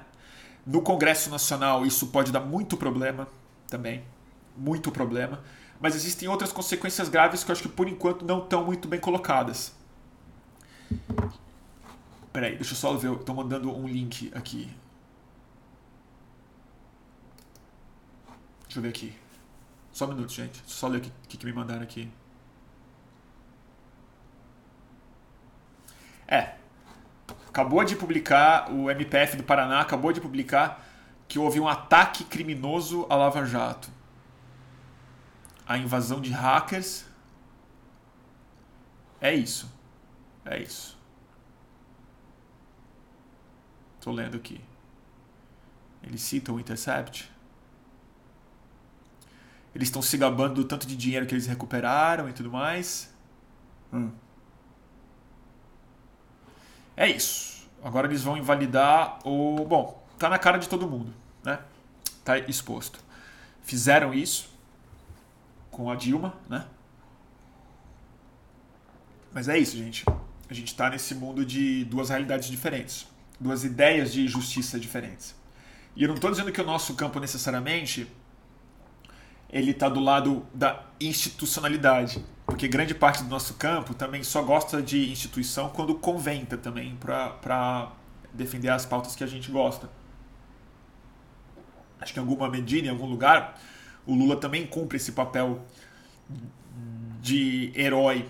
No 0.65 0.82
Congresso 0.82 1.30
Nacional 1.30 1.86
isso 1.86 2.08
pode 2.08 2.32
dar 2.32 2.39
muito 2.39 2.76
problema 2.76 3.28
também, 3.68 4.04
muito 4.58 4.92
problema, 4.92 5.39
mas 5.80 5.96
existem 5.96 6.28
outras 6.28 6.52
consequências 6.52 7.08
graves 7.08 7.44
que 7.44 7.52
eu 7.52 7.54
acho 7.54 7.62
que 7.62 7.70
por 7.70 7.88
enquanto 7.88 8.26
não 8.26 8.39
estão 8.39 8.65
muito 8.65 8.88
bem 8.88 9.00
colocadas. 9.00 9.79
Peraí, 12.32 12.56
deixa 12.56 12.73
eu 12.73 12.78
só 12.78 12.93
ver, 12.95 13.12
estou 13.12 13.36
mandando 13.36 13.75
um 13.75 13.88
link 13.88 14.32
aqui. 14.36 14.71
Deixa 18.63 18.78
eu 18.78 18.84
ver 18.84 18.89
aqui. 18.89 19.15
Só 19.91 20.06
um 20.06 20.10
minuto, 20.10 20.32
gente. 20.32 20.62
Só 20.65 20.88
ler 20.88 20.99
o 20.99 21.02
que, 21.02 21.38
que, 21.38 21.45
me 21.45 21.52
mandaram 21.52 21.82
aqui. 21.82 22.10
É. 26.28 26.54
Acabou 27.47 27.84
de 27.84 27.95
publicar, 27.95 28.71
o 28.71 28.89
MPF 28.91 29.38
do 29.38 29.43
Paraná 29.43 29.82
acabou 29.82 30.13
de 30.13 30.21
publicar 30.21 30.86
que 31.28 31.39
houve 31.39 31.60
um 31.60 31.67
ataque 31.67 32.23
criminoso 32.23 33.08
à 33.10 33.15
Lava 33.15 33.43
Jato. 33.45 33.89
A 35.67 35.78
invasão 35.78 36.21
de 36.21 36.32
hackers. 36.32 37.06
É 39.19 39.34
isso. 39.34 39.79
É 40.49 40.59
isso. 40.59 40.97
Estou 43.99 44.12
lendo 44.12 44.35
aqui. 44.35 44.59
Eles 46.01 46.21
citam 46.21 46.55
o 46.55 46.59
Intercept. 46.59 47.31
Eles 49.75 49.89
estão 49.89 50.01
se 50.01 50.17
gabando 50.17 50.55
do 50.55 50.63
tanto 50.63 50.88
de 50.88 50.97
dinheiro 50.97 51.27
que 51.27 51.35
eles 51.35 51.45
recuperaram 51.45 52.27
e 52.27 52.33
tudo 52.33 52.49
mais. 52.51 53.13
Hum. 53.93 54.12
É 56.97 57.07
isso. 57.07 57.69
Agora 57.83 58.07
eles 58.07 58.23
vão 58.23 58.35
invalidar 58.35 59.19
o. 59.27 59.63
Bom, 59.65 60.03
tá 60.17 60.29
na 60.29 60.39
cara 60.39 60.57
de 60.57 60.67
todo 60.67 60.89
mundo, 60.89 61.13
né? 61.43 61.59
Tá 62.25 62.39
exposto. 62.39 62.99
Fizeram 63.62 64.15
isso 64.15 64.49
com 65.69 65.91
a 65.91 65.95
Dilma, 65.95 66.33
né? 66.49 66.65
Mas 69.31 69.47
é 69.47 69.59
isso, 69.59 69.77
gente. 69.77 70.03
A 70.49 70.53
gente 70.53 70.69
está 70.69 70.89
nesse 70.89 71.13
mundo 71.13 71.45
de 71.45 71.85
duas 71.85 72.09
realidades 72.09 72.49
diferentes, 72.49 73.07
duas 73.39 73.63
ideias 73.63 74.12
de 74.12 74.27
justiça 74.27 74.79
diferentes. 74.79 75.35
E 75.95 76.03
eu 76.03 76.07
não 76.07 76.15
estou 76.15 76.31
dizendo 76.31 76.51
que 76.51 76.59
o 76.59 76.65
nosso 76.65 76.95
campo 76.95 77.19
necessariamente 77.19 78.07
ele 79.51 79.71
está 79.71 79.89
do 79.89 79.99
lado 79.99 80.45
da 80.53 80.85
institucionalidade, 80.99 82.23
porque 82.45 82.67
grande 82.67 82.93
parte 82.93 83.23
do 83.23 83.29
nosso 83.29 83.55
campo 83.55 83.93
também 83.93 84.23
só 84.23 84.41
gosta 84.43 84.81
de 84.81 85.12
instituição 85.12 85.69
quando 85.69 85.95
convém 85.95 86.45
também 86.45 86.95
para 86.95 87.91
defender 88.33 88.69
as 88.69 88.85
pautas 88.85 89.15
que 89.15 89.23
a 89.23 89.27
gente 89.27 89.51
gosta. 89.51 89.89
Acho 91.99 92.13
que 92.13 92.19
em 92.19 92.21
alguma 92.21 92.49
medida, 92.49 92.88
em 92.88 92.91
algum 92.91 93.07
lugar, 93.07 93.59
o 94.05 94.15
Lula 94.15 94.35
também 94.35 94.65
cumpre 94.65 94.97
esse 94.97 95.12
papel 95.12 95.65
de 97.21 97.71
herói 97.75 98.25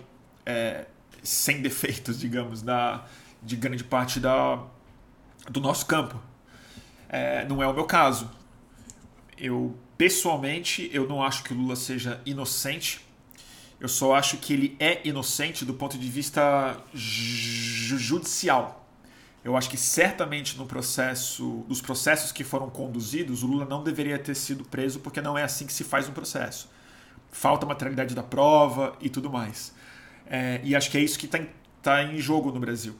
é, 0.45 0.85
sem 1.23 1.61
defeitos, 1.61 2.19
digamos, 2.19 2.61
da, 2.61 3.05
de 3.41 3.55
grande 3.55 3.83
parte 3.83 4.19
da, 4.19 4.63
do 5.49 5.59
nosso 5.59 5.85
campo. 5.85 6.19
É, 7.07 7.45
não 7.45 7.61
é 7.61 7.67
o 7.67 7.73
meu 7.73 7.85
caso. 7.85 8.29
Eu 9.37 9.77
Pessoalmente, 9.99 10.89
eu 10.93 11.05
não 11.09 11.21
acho 11.21 11.43
que 11.43 11.51
o 11.51 11.57
Lula 11.57 11.75
seja 11.75 12.21
inocente. 12.25 13.05
Eu 13.81 13.89
só 13.89 14.15
acho 14.15 14.37
que 14.37 14.53
ele 14.53 14.77
é 14.79 15.05
inocente 15.05 15.65
do 15.65 15.73
ponto 15.73 15.97
de 15.97 16.09
vista 16.09 16.77
judicial. 16.93 18.87
Eu 19.43 19.57
acho 19.57 19.69
que 19.69 19.75
certamente 19.75 20.57
no 20.57 20.65
processo, 20.65 21.65
nos 21.67 21.81
processos 21.81 22.31
que 22.31 22.45
foram 22.45 22.69
conduzidos, 22.69 23.43
o 23.43 23.47
Lula 23.47 23.65
não 23.65 23.83
deveria 23.83 24.17
ter 24.17 24.35
sido 24.35 24.63
preso 24.63 25.01
porque 25.01 25.19
não 25.19 25.37
é 25.37 25.43
assim 25.43 25.67
que 25.67 25.73
se 25.73 25.83
faz 25.83 26.07
um 26.07 26.13
processo. 26.13 26.69
Falta 27.29 27.65
materialidade 27.65 28.15
da 28.15 28.23
prova 28.23 28.95
e 29.01 29.09
tudo 29.09 29.29
mais. 29.29 29.73
É, 30.29 30.61
e 30.63 30.75
acho 30.75 30.91
que 30.91 30.97
é 30.97 31.01
isso 31.01 31.17
que 31.17 31.25
está 31.25 31.39
em, 31.39 31.49
tá 31.81 32.03
em 32.03 32.19
jogo 32.19 32.51
no 32.51 32.59
Brasil. 32.59 32.95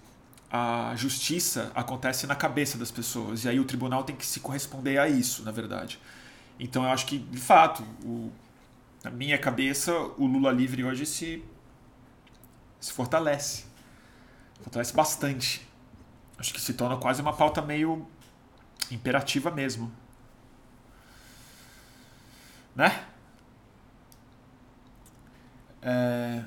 A 0.52 0.94
justiça 0.96 1.72
acontece 1.76 2.26
na 2.26 2.36
cabeça 2.36 2.76
das 2.76 2.90
pessoas 2.90 3.46
e 3.46 3.50
aí 3.50 3.60
o 3.60 3.66
tribunal 3.66 4.04
tem 4.04 4.16
que 4.16 4.26
se 4.26 4.40
corresponder 4.40 4.98
a 4.98 5.08
isso, 5.08 5.44
na 5.44 5.52
verdade. 5.52 6.00
Então 6.60 6.84
eu 6.84 6.90
acho 6.90 7.06
que, 7.06 7.20
de 7.20 7.38
fato, 7.38 7.84
o, 8.04 8.32
na 9.04 9.12
minha 9.12 9.38
cabeça, 9.38 9.94
o 10.18 10.26
Lula 10.26 10.52
livre 10.52 10.84
hoje 10.84 11.06
se, 11.06 11.44
se 12.82 12.92
fortalece. 12.92 13.66
Fortalece 14.64 14.94
bastante. 14.94 15.70
Acho 16.38 16.52
que 16.52 16.60
se 16.60 16.74
torna 16.74 16.98
quase 16.98 17.22
uma 17.22 17.34
pauta 17.34 17.62
meio 17.62 18.08
imperativa 18.90 19.52
mesmo. 19.52 19.92
Né? 22.76 23.06
É... 25.82 26.44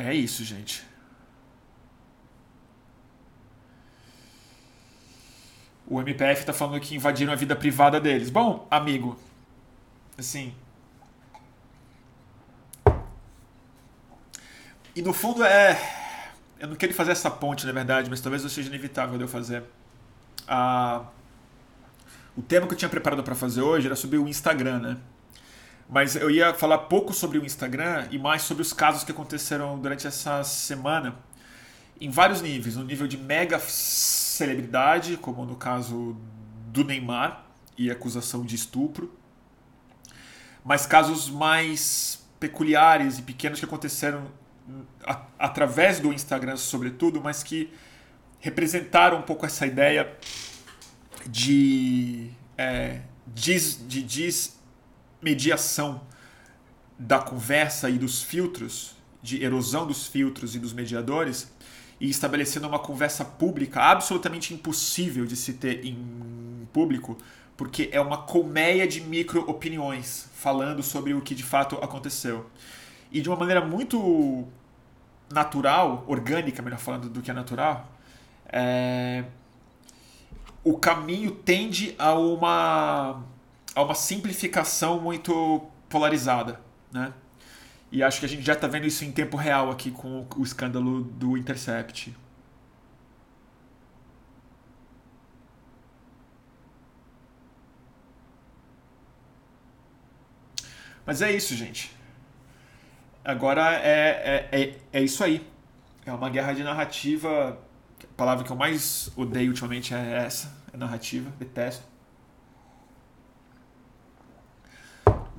É 0.00 0.14
isso, 0.14 0.42
gente. 0.44 0.90
o 5.90 6.00
MPF 6.00 6.42
está 6.42 6.52
falando 6.52 6.80
que 6.80 6.94
invadiram 6.94 7.32
a 7.32 7.36
vida 7.36 7.56
privada 7.56 8.00
deles. 8.00 8.30
Bom, 8.30 8.64
amigo, 8.70 9.18
assim. 10.16 10.54
E 14.94 15.02
no 15.02 15.12
fundo 15.12 15.42
é. 15.42 15.76
Eu 16.60 16.68
não 16.68 16.76
queria 16.76 16.94
fazer 16.94 17.10
essa 17.10 17.30
ponte, 17.30 17.66
na 17.66 17.72
verdade, 17.72 18.08
mas 18.08 18.20
talvez 18.20 18.42
seja 18.52 18.68
inevitável 18.68 19.18
de 19.18 19.24
eu 19.24 19.28
fazer. 19.28 19.64
Ah, 20.46 21.02
o 22.36 22.42
tema 22.42 22.68
que 22.68 22.74
eu 22.74 22.78
tinha 22.78 22.88
preparado 22.88 23.24
para 23.24 23.34
fazer 23.34 23.62
hoje 23.62 23.86
era 23.86 23.96
sobre 23.96 24.16
o 24.16 24.28
Instagram, 24.28 24.78
né? 24.78 24.96
Mas 25.90 26.14
eu 26.14 26.30
ia 26.30 26.54
falar 26.54 26.78
pouco 26.78 27.12
sobre 27.12 27.36
o 27.36 27.44
Instagram 27.44 28.06
e 28.12 28.18
mais 28.18 28.42
sobre 28.42 28.62
os 28.62 28.72
casos 28.72 29.02
que 29.02 29.10
aconteceram 29.10 29.76
durante 29.76 30.06
essa 30.06 30.44
semana 30.44 31.16
em 32.00 32.08
vários 32.08 32.40
níveis. 32.40 32.76
No 32.76 32.84
nível 32.84 33.08
de 33.08 33.18
mega 33.18 33.58
celebridade, 33.58 35.16
como 35.16 35.44
no 35.44 35.56
caso 35.56 36.16
do 36.68 36.84
Neymar 36.84 37.44
e 37.76 37.90
acusação 37.90 38.44
de 38.44 38.54
estupro, 38.54 39.12
mas 40.64 40.86
casos 40.86 41.28
mais 41.28 42.24
peculiares 42.38 43.18
e 43.18 43.22
pequenos 43.22 43.58
que 43.58 43.64
aconteceram 43.64 44.28
através 45.36 45.98
do 45.98 46.12
Instagram, 46.12 46.56
sobretudo, 46.56 47.20
mas 47.20 47.42
que 47.42 47.72
representaram 48.38 49.18
um 49.18 49.22
pouco 49.22 49.44
essa 49.44 49.66
ideia 49.66 50.16
de, 51.26 52.30
é, 52.56 53.00
des, 53.26 53.86
de 53.88 54.02
desmediação 55.20 56.00
da 56.98 57.18
conversa 57.18 57.88
e 57.88 57.98
dos 57.98 58.22
filtros, 58.22 58.96
de 59.22 59.42
erosão 59.42 59.86
dos 59.86 60.06
filtros 60.06 60.54
e 60.54 60.58
dos 60.58 60.72
mediadores, 60.72 61.52
e 62.00 62.08
estabelecendo 62.08 62.66
uma 62.66 62.78
conversa 62.78 63.24
pública 63.24 63.80
absolutamente 63.82 64.54
impossível 64.54 65.26
de 65.26 65.36
se 65.36 65.54
ter 65.54 65.84
em 65.84 66.66
público, 66.72 67.16
porque 67.56 67.90
é 67.92 68.00
uma 68.00 68.18
colmeia 68.18 68.88
de 68.88 69.02
micro-opiniões 69.02 70.30
falando 70.34 70.82
sobre 70.82 71.12
o 71.12 71.20
que 71.20 71.34
de 71.34 71.42
fato 71.42 71.76
aconteceu. 71.76 72.46
E 73.12 73.20
de 73.20 73.28
uma 73.28 73.36
maneira 73.36 73.60
muito 73.60 74.46
natural, 75.30 76.04
orgânica, 76.06 76.62
melhor 76.62 76.78
falando 76.78 77.10
do 77.10 77.20
que 77.20 77.30
é 77.30 77.34
natural, 77.34 77.92
é... 78.46 79.24
o 80.64 80.78
caminho 80.78 81.32
tende 81.32 81.94
a 81.98 82.14
uma, 82.14 83.22
a 83.74 83.82
uma 83.82 83.94
simplificação 83.94 85.00
muito 85.00 85.66
polarizada, 85.88 86.60
né? 86.92 87.12
E 87.92 88.02
acho 88.02 88.20
que 88.20 88.26
a 88.26 88.28
gente 88.28 88.42
já 88.42 88.52
está 88.52 88.68
vendo 88.68 88.86
isso 88.86 89.04
em 89.04 89.10
tempo 89.12 89.36
real 89.36 89.70
aqui 89.70 89.90
com 89.90 90.26
o 90.36 90.42
escândalo 90.42 91.02
do 91.02 91.36
Intercept. 91.36 92.14
Mas 101.04 101.20
é 101.22 101.32
isso, 101.32 101.56
gente. 101.56 101.90
Agora 103.24 103.74
é, 103.74 104.48
é, 104.52 104.60
é, 104.62 104.78
é 104.92 105.02
isso 105.02 105.24
aí. 105.24 105.44
É 106.06 106.12
uma 106.12 106.30
guerra 106.30 106.52
de 106.52 106.62
narrativa. 106.62 107.58
A 108.02 108.16
palavra 108.16 108.44
que 108.44 108.52
eu 108.52 108.56
mais 108.56 109.10
odeio 109.16 109.48
ultimamente 109.48 109.92
é 109.92 110.22
essa, 110.24 110.56
é 110.72 110.76
narrativa, 110.76 111.28
detesto. 111.38 111.89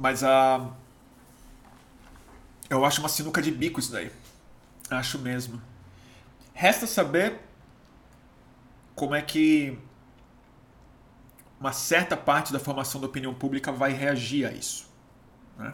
Mas 0.01 0.23
a. 0.23 0.67
Eu 2.67 2.83
acho 2.83 3.01
uma 3.01 3.09
sinuca 3.09 3.39
de 3.39 3.51
bico 3.51 3.79
isso 3.79 3.91
daí. 3.91 4.11
Acho 4.89 5.19
mesmo. 5.19 5.61
Resta 6.55 6.87
saber 6.87 7.39
como 8.95 9.13
é 9.13 9.21
que 9.21 9.77
uma 11.59 11.71
certa 11.71 12.17
parte 12.17 12.51
da 12.51 12.57
formação 12.57 12.99
da 12.99 13.05
opinião 13.05 13.31
pública 13.31 13.71
vai 13.71 13.93
reagir 13.93 14.47
a 14.47 14.51
isso. 14.51 14.89
Né? 15.55 15.71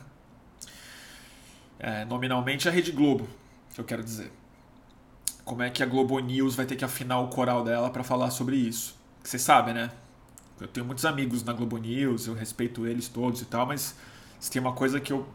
É, 1.80 2.04
nominalmente 2.04 2.68
a 2.68 2.72
Rede 2.72 2.92
Globo, 2.92 3.30
que 3.74 3.80
eu 3.80 3.86
quero 3.86 4.04
dizer. 4.04 4.30
Como 5.46 5.64
é 5.64 5.70
que 5.70 5.82
a 5.82 5.86
Globo 5.86 6.20
News 6.20 6.54
vai 6.54 6.66
ter 6.66 6.76
que 6.76 6.84
afinar 6.84 7.20
o 7.20 7.30
coral 7.30 7.64
dela 7.64 7.90
para 7.90 8.04
falar 8.04 8.30
sobre 8.32 8.58
isso? 8.58 8.94
Você 9.24 9.40
sabe, 9.40 9.72
né? 9.72 9.90
Eu 10.60 10.68
tenho 10.68 10.86
muitos 10.86 11.06
amigos 11.06 11.44
na 11.46 11.54
Globo 11.54 11.78
News, 11.78 12.28
eu 12.28 12.34
respeito 12.34 12.86
eles 12.86 13.08
todos 13.08 13.42
e 13.42 13.46
tal, 13.46 13.66
mas 13.66 13.96
se 14.40 14.52
tem 14.52 14.62
uma 14.62 14.74
coisa 14.74 15.00
que 15.00 15.12
eu 15.12 15.28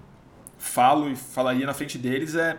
falo 0.58 1.10
e 1.10 1.16
falaria 1.16 1.66
na 1.66 1.74
frente 1.74 1.98
deles 1.98 2.34
é 2.34 2.58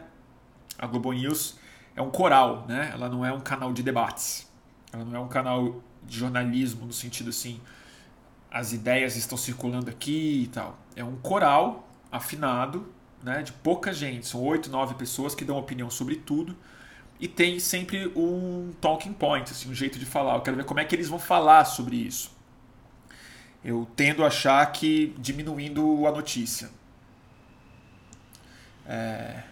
a 0.77 0.85
Globo 0.87 1.11
News 1.13 1.57
é 1.95 2.01
um 2.01 2.09
coral, 2.09 2.65
né? 2.67 2.89
Ela 2.93 3.07
não 3.07 3.25
é 3.25 3.31
um 3.31 3.39
canal 3.39 3.71
de 3.71 3.83
debates. 3.83 4.51
Ela 4.91 5.05
não 5.05 5.15
é 5.15 5.19
um 5.19 5.27
canal 5.27 5.81
de 6.03 6.17
jornalismo 6.17 6.85
no 6.85 6.93
sentido 6.93 7.29
assim, 7.29 7.61
as 8.51 8.73
ideias 8.73 9.15
estão 9.15 9.37
circulando 9.37 9.89
aqui 9.89 10.43
e 10.43 10.47
tal. 10.47 10.77
É 10.95 11.03
um 11.03 11.15
coral 11.15 11.87
afinado, 12.11 12.87
né, 13.23 13.41
de 13.41 13.51
pouca 13.51 13.93
gente, 13.93 14.27
são 14.27 14.41
oito, 14.43 14.69
nove 14.69 14.93
pessoas 14.95 15.33
que 15.33 15.45
dão 15.45 15.57
opinião 15.57 15.89
sobre 15.89 16.15
tudo 16.17 16.55
e 17.19 17.27
tem 17.27 17.57
sempre 17.59 18.11
um 18.15 18.73
talking 18.81 19.13
point, 19.13 19.49
assim, 19.49 19.71
um 19.71 19.73
jeito 19.73 19.97
de 19.97 20.05
falar. 20.05 20.35
Eu 20.35 20.41
quero 20.41 20.57
ver 20.57 20.65
como 20.65 20.79
é 20.81 20.85
que 20.85 20.93
eles 20.93 21.07
vão 21.07 21.17
falar 21.17 21.63
sobre 21.63 21.95
isso. 21.95 22.32
Eu 23.63 23.87
tendo 23.95 24.23
a 24.23 24.27
achar 24.27 24.65
que 24.71 25.15
diminuindo 25.17 26.05
a 26.05 26.11
notícia. 26.11 26.69
É... 28.85 29.43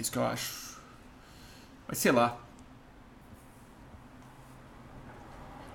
Isso 0.00 0.10
que 0.10 0.18
eu 0.18 0.26
acho. 0.26 0.78
Mas 1.86 1.98
sei 1.98 2.12
lá. 2.12 2.38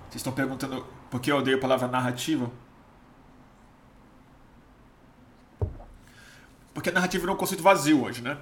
Vocês 0.08 0.16
estão 0.16 0.32
perguntando 0.32 0.84
por 1.10 1.20
que 1.20 1.30
eu 1.30 1.36
odeio 1.36 1.56
a 1.56 1.60
palavra 1.60 1.86
narrativa? 1.86 2.50
Porque 6.72 6.88
a 6.90 6.92
narrativa 6.92 7.28
é 7.28 7.30
um 7.30 7.36
conceito 7.36 7.62
vazio 7.62 8.02
hoje, 8.02 8.20
né? 8.20 8.36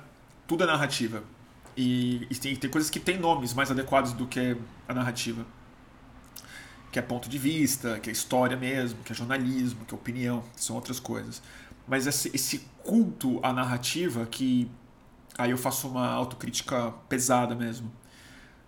Tudo 0.46 0.64
é 0.64 0.66
narrativa. 0.66 1.22
E, 1.76 2.26
e 2.31 2.35
tem, 2.37 2.57
tem 2.57 2.70
coisas 2.70 2.90
que 2.90 2.98
têm 2.98 3.18
nomes 3.18 3.52
mais 3.52 3.70
adequados 3.70 4.12
do 4.12 4.26
que 4.26 4.57
a 4.88 4.94
narrativa. 4.94 5.44
Que 6.92 6.98
é 6.98 7.02
ponto 7.02 7.28
de 7.28 7.38
vista, 7.38 7.98
que 7.98 8.09
é 8.09 8.12
história 8.12 8.57
mesmo, 8.57 9.02
que 9.02 9.12
é 9.12 9.14
jornalismo, 9.16 9.85
que 9.85 9.94
é 9.94 9.96
opinião, 9.96 10.44
que 10.55 10.62
são 10.62 10.76
outras 10.76 11.00
coisas. 11.00 11.42
Mas 11.88 12.07
esse, 12.07 12.59
culto 12.85 13.40
à 13.42 13.52
narrativa 13.52 14.26
que. 14.26 14.70
Aí 15.37 15.50
eu 15.50 15.59
faço 15.59 15.88
uma 15.88 16.07
autocrítica 16.07 16.92
pesada 17.09 17.55
mesmo. 17.55 17.90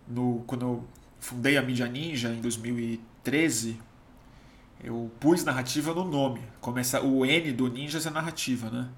No, 0.08 0.42
quando 0.46 0.62
eu 0.62 0.84
fundei 1.20 1.56
a 1.56 1.62
Mídia 1.62 1.86
Ninja 1.86 2.30
em 2.30 2.40
2013, 2.40 3.78
eu 4.82 5.10
pus 5.20 5.44
narrativa 5.44 5.94
no 5.94 6.04
nome. 6.04 6.40
Começa, 6.60 7.02
o 7.02 7.24
N 7.24 7.52
do 7.52 7.68
Ninjas 7.68 8.06
é 8.06 8.10
narrativa, 8.10 8.70
né? 8.70 8.88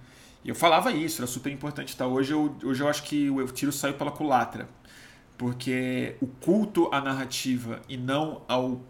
E 0.45 0.49
eu 0.49 0.55
falava 0.55 0.93
isso, 0.93 1.21
era 1.21 1.27
super 1.27 1.53
importante. 1.53 1.97
Tá? 1.97 2.07
Hoje, 2.07 2.33
eu, 2.33 2.57
hoje 2.63 2.83
eu 2.83 2.89
acho 2.89 3.03
que 3.03 3.29
o 3.29 3.47
tiro 3.47 3.73
saiu 3.73 3.95
pela 3.95 4.13
culatra. 4.13 4.69
Porque 5.37 6.17
o 6.21 6.27
culto 6.27 6.89
à 6.93 7.01
narrativa 7.01 7.83
e 7.89 7.97
não 7.97 8.43
ao 8.49 8.81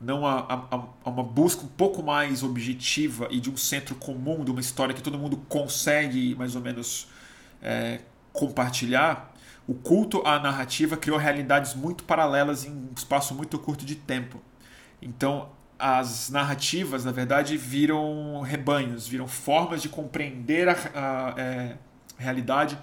não 0.00 0.26
a, 0.26 0.40
a, 0.40 0.84
a, 1.04 1.10
uma 1.10 1.22
busca 1.22 1.62
um 1.62 1.68
pouco 1.68 2.02
mais 2.02 2.42
objetiva 2.42 3.28
e 3.30 3.40
de 3.40 3.50
um 3.50 3.56
centro 3.56 3.94
comum, 3.94 4.44
de 4.44 4.50
uma 4.50 4.60
história 4.60 4.94
que 4.94 5.02
todo 5.02 5.18
mundo 5.18 5.36
consegue 5.48 6.34
mais 6.34 6.54
ou 6.54 6.60
menos 6.60 7.08
é, 7.62 8.00
compartilhar, 8.32 9.34
o 9.66 9.74
culto 9.74 10.22
à 10.24 10.38
narrativa 10.38 10.96
criou 10.96 11.18
realidades 11.18 11.74
muito 11.74 12.04
paralelas 12.04 12.64
em 12.64 12.70
um 12.70 12.90
espaço 12.94 13.34
muito 13.34 13.58
curto 13.58 13.84
de 13.84 13.96
tempo. 13.96 14.40
Então, 15.02 15.48
as 15.78 16.30
narrativas, 16.30 17.04
na 17.04 17.12
verdade, 17.12 17.56
viram 17.56 18.40
rebanhos, 18.42 19.06
viram 19.08 19.26
formas 19.26 19.82
de 19.82 19.88
compreender 19.88 20.68
a, 20.68 20.72
a, 20.72 21.34
é, 21.40 21.76
realidade 22.16 22.78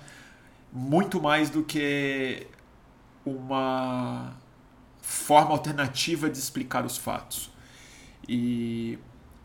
muito 0.72 1.22
mais 1.22 1.50
do 1.50 1.64
que 1.64 2.48
uma 3.26 4.34
forma 5.04 5.52
alternativa 5.52 6.28
de 6.28 6.40
explicar 6.40 6.84
os 6.84 6.98
fatos. 6.98 7.52
E 8.28 8.98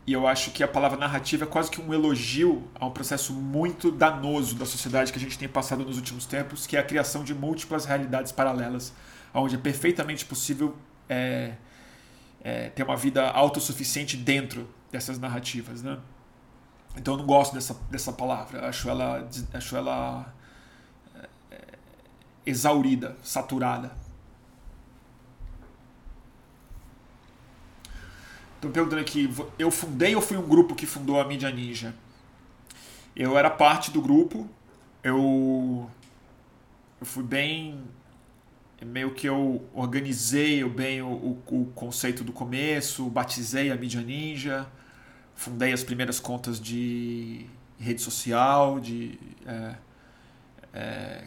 e 0.09 0.13
eu 0.13 0.25
acho 0.25 0.49
que 0.49 0.63
a 0.63 0.67
palavra 0.67 0.97
narrativa 0.97 1.43
é 1.43 1.47
quase 1.47 1.69
que 1.69 1.79
um 1.79 1.93
elogio 1.93 2.67
a 2.73 2.87
um 2.87 2.89
processo 2.89 3.31
muito 3.31 3.91
danoso 3.91 4.55
da 4.55 4.65
sociedade 4.65 5.11
que 5.11 5.19
a 5.19 5.21
gente 5.21 5.37
tem 5.37 5.47
passado 5.47 5.85
nos 5.85 5.97
últimos 5.97 6.25
tempos, 6.25 6.65
que 6.65 6.75
é 6.75 6.79
a 6.79 6.83
criação 6.83 7.23
de 7.23 7.31
múltiplas 7.31 7.85
realidades 7.85 8.31
paralelas, 8.31 8.91
onde 9.31 9.53
é 9.53 9.59
perfeitamente 9.59 10.25
possível 10.25 10.75
é, 11.07 11.53
é, 12.41 12.69
ter 12.69 12.81
uma 12.81 12.97
vida 12.97 13.29
autossuficiente 13.29 14.17
dentro 14.17 14.67
dessas 14.91 15.19
narrativas. 15.19 15.83
Né? 15.83 15.99
Então 16.97 17.13
eu 17.13 17.19
não 17.19 17.27
gosto 17.27 17.53
dessa, 17.53 17.75
dessa 17.91 18.11
palavra, 18.11 18.67
acho 18.67 18.89
ela, 18.89 19.29
acho 19.53 19.77
ela 19.77 20.33
é, 21.51 21.57
exaurida, 22.47 23.15
saturada. 23.21 23.91
Estão 28.59 28.71
perguntando 28.71 28.99
aqui, 28.99 29.33
eu 29.57 29.71
fundei 29.71 30.13
ou 30.17 30.21
fui 30.21 30.35
um 30.35 30.45
grupo 30.45 30.75
que 30.75 30.85
fundou 30.85 31.17
a 31.17 31.23
Mídia 31.23 31.49
Ninja? 31.49 31.95
Eu 33.15 33.37
era 33.37 33.49
parte 33.49 33.89
do 33.89 34.01
grupo, 34.01 34.49
eu, 35.01 35.89
eu 36.99 37.05
fui 37.05 37.23
bem. 37.23 37.81
Meio 38.85 39.13
que 39.13 39.27
eu 39.27 39.65
organizei 39.73 40.61
bem 40.65 41.01
o, 41.01 41.07
o, 41.07 41.43
o 41.49 41.65
conceito 41.73 42.21
do 42.21 42.33
começo, 42.33 43.05
batizei 43.05 43.71
a 43.71 43.77
Mídia 43.77 44.01
Ninja, 44.01 44.67
fundei 45.35 45.71
as 45.71 45.81
primeiras 45.81 46.19
contas 46.19 46.59
de 46.59 47.45
rede 47.79 48.01
social, 48.01 48.77
de. 48.77 49.17
É, 49.45 49.75
é, 50.73 51.23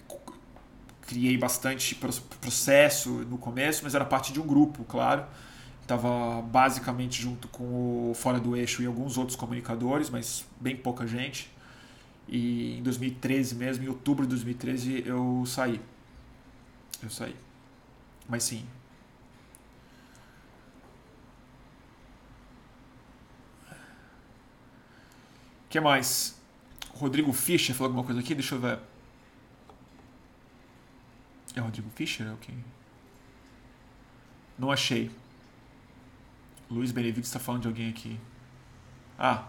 criei 1.01 1.39
bastante 1.39 1.95
processo 1.95 3.09
no 3.09 3.39
começo, 3.39 3.85
mas 3.85 3.95
era 3.95 4.05
parte 4.05 4.35
de 4.35 4.41
um 4.41 4.47
grupo, 4.47 4.85
claro 4.85 5.25
estava 5.83 6.41
basicamente 6.43 7.21
junto 7.21 7.49
com 7.49 8.11
o 8.11 8.15
Fora 8.15 8.41
do 8.41 8.57
Eixo 8.57 8.83
e 8.83 8.87
alguns 8.87 9.19
outros 9.19 9.37
comunicadores, 9.37 10.09
mas 10.09 10.45
bem 10.61 10.77
pouca 10.77 11.07
gente. 11.07 11.51
E 12.29 12.79
em 12.79 12.83
2013 12.83 13.55
mesmo, 13.57 13.85
em 13.85 13.89
outubro 13.89 14.25
de 14.25 14.31
2013, 14.31 15.05
eu 15.07 15.45
saí. 15.47 15.81
Eu 17.03 17.11
saí. 17.11 17.37
Mas 18.29 18.45
sim. 18.45 18.65
O 25.67 25.69
que 25.69 25.81
mais? 25.81 26.41
Rodrigo 26.95 27.33
Fischer 27.33 27.75
falou 27.75 27.89
alguma 27.89 28.05
coisa 28.05 28.21
aqui? 28.21 28.35
Deixa 28.35 28.55
eu 28.55 28.61
ver. 28.61 28.79
É 31.55 31.61
Rodrigo 31.61 31.91
Fischer? 31.91 32.27
É 32.27 32.31
o? 32.31 32.65
Não 34.59 34.71
achei. 34.71 35.11
Luiz 36.73 36.91
Benevides 36.91 37.29
está 37.29 37.39
falando 37.39 37.63
de 37.63 37.69
alguém 37.69 37.91
aqui. 37.91 38.19
Ah. 39.19 39.45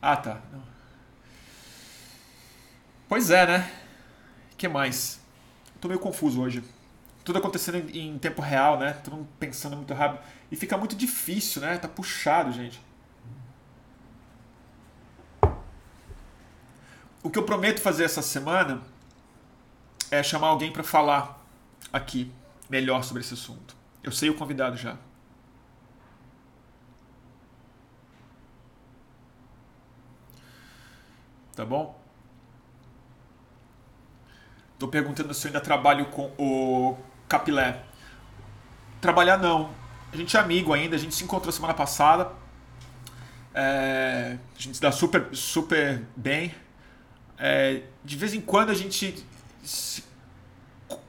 Ah, 0.00 0.16
tá. 0.16 0.40
Pois 3.08 3.30
é, 3.30 3.46
né? 3.46 3.72
Que 4.56 4.68
mais? 4.68 5.20
Tô 5.80 5.88
meio 5.88 5.98
confuso 5.98 6.40
hoje. 6.40 6.62
Tudo 7.24 7.38
acontecendo 7.38 7.90
em 7.90 8.16
tempo 8.16 8.40
real, 8.40 8.78
né? 8.78 8.92
Todo 8.92 9.16
mundo 9.16 9.28
pensando 9.40 9.76
muito 9.76 9.92
rápido. 9.92 10.24
E 10.50 10.56
fica 10.56 10.78
muito 10.78 10.94
difícil, 10.94 11.60
né? 11.60 11.76
Tá 11.78 11.88
puxado, 11.88 12.52
gente. 12.52 12.80
O 17.24 17.30
que 17.30 17.38
eu 17.38 17.42
prometo 17.42 17.80
fazer 17.80 18.04
essa 18.04 18.22
semana 18.22 18.82
é 20.10 20.22
chamar 20.22 20.48
alguém 20.48 20.72
para 20.72 20.84
falar 20.84 21.44
aqui 21.92 22.32
melhor 22.70 23.02
sobre 23.02 23.22
esse 23.22 23.34
assunto. 23.34 23.81
Eu 24.02 24.10
sei 24.10 24.30
o 24.30 24.34
convidado 24.34 24.76
já. 24.76 24.96
Tá 31.54 31.64
bom? 31.64 32.00
Tô 34.78 34.88
perguntando 34.88 35.32
se 35.32 35.46
eu 35.46 35.50
ainda 35.50 35.60
trabalho 35.60 36.06
com 36.06 36.32
o 36.36 36.96
Capilé. 37.28 37.84
Trabalhar 39.00 39.36
não. 39.36 39.70
A 40.12 40.16
gente 40.16 40.36
é 40.36 40.40
amigo 40.40 40.72
ainda, 40.72 40.96
a 40.96 40.98
gente 40.98 41.14
se 41.14 41.22
encontrou 41.22 41.52
semana 41.52 41.74
passada. 41.74 42.32
É, 43.54 44.38
a 44.56 44.58
gente 44.60 44.76
se 44.76 44.82
dá 44.82 44.90
super, 44.90 45.28
super 45.32 46.04
bem. 46.16 46.54
É, 47.38 47.82
de 48.04 48.16
vez 48.16 48.34
em 48.34 48.40
quando 48.40 48.70
a 48.70 48.74
gente 48.74 49.24
se 49.62 50.02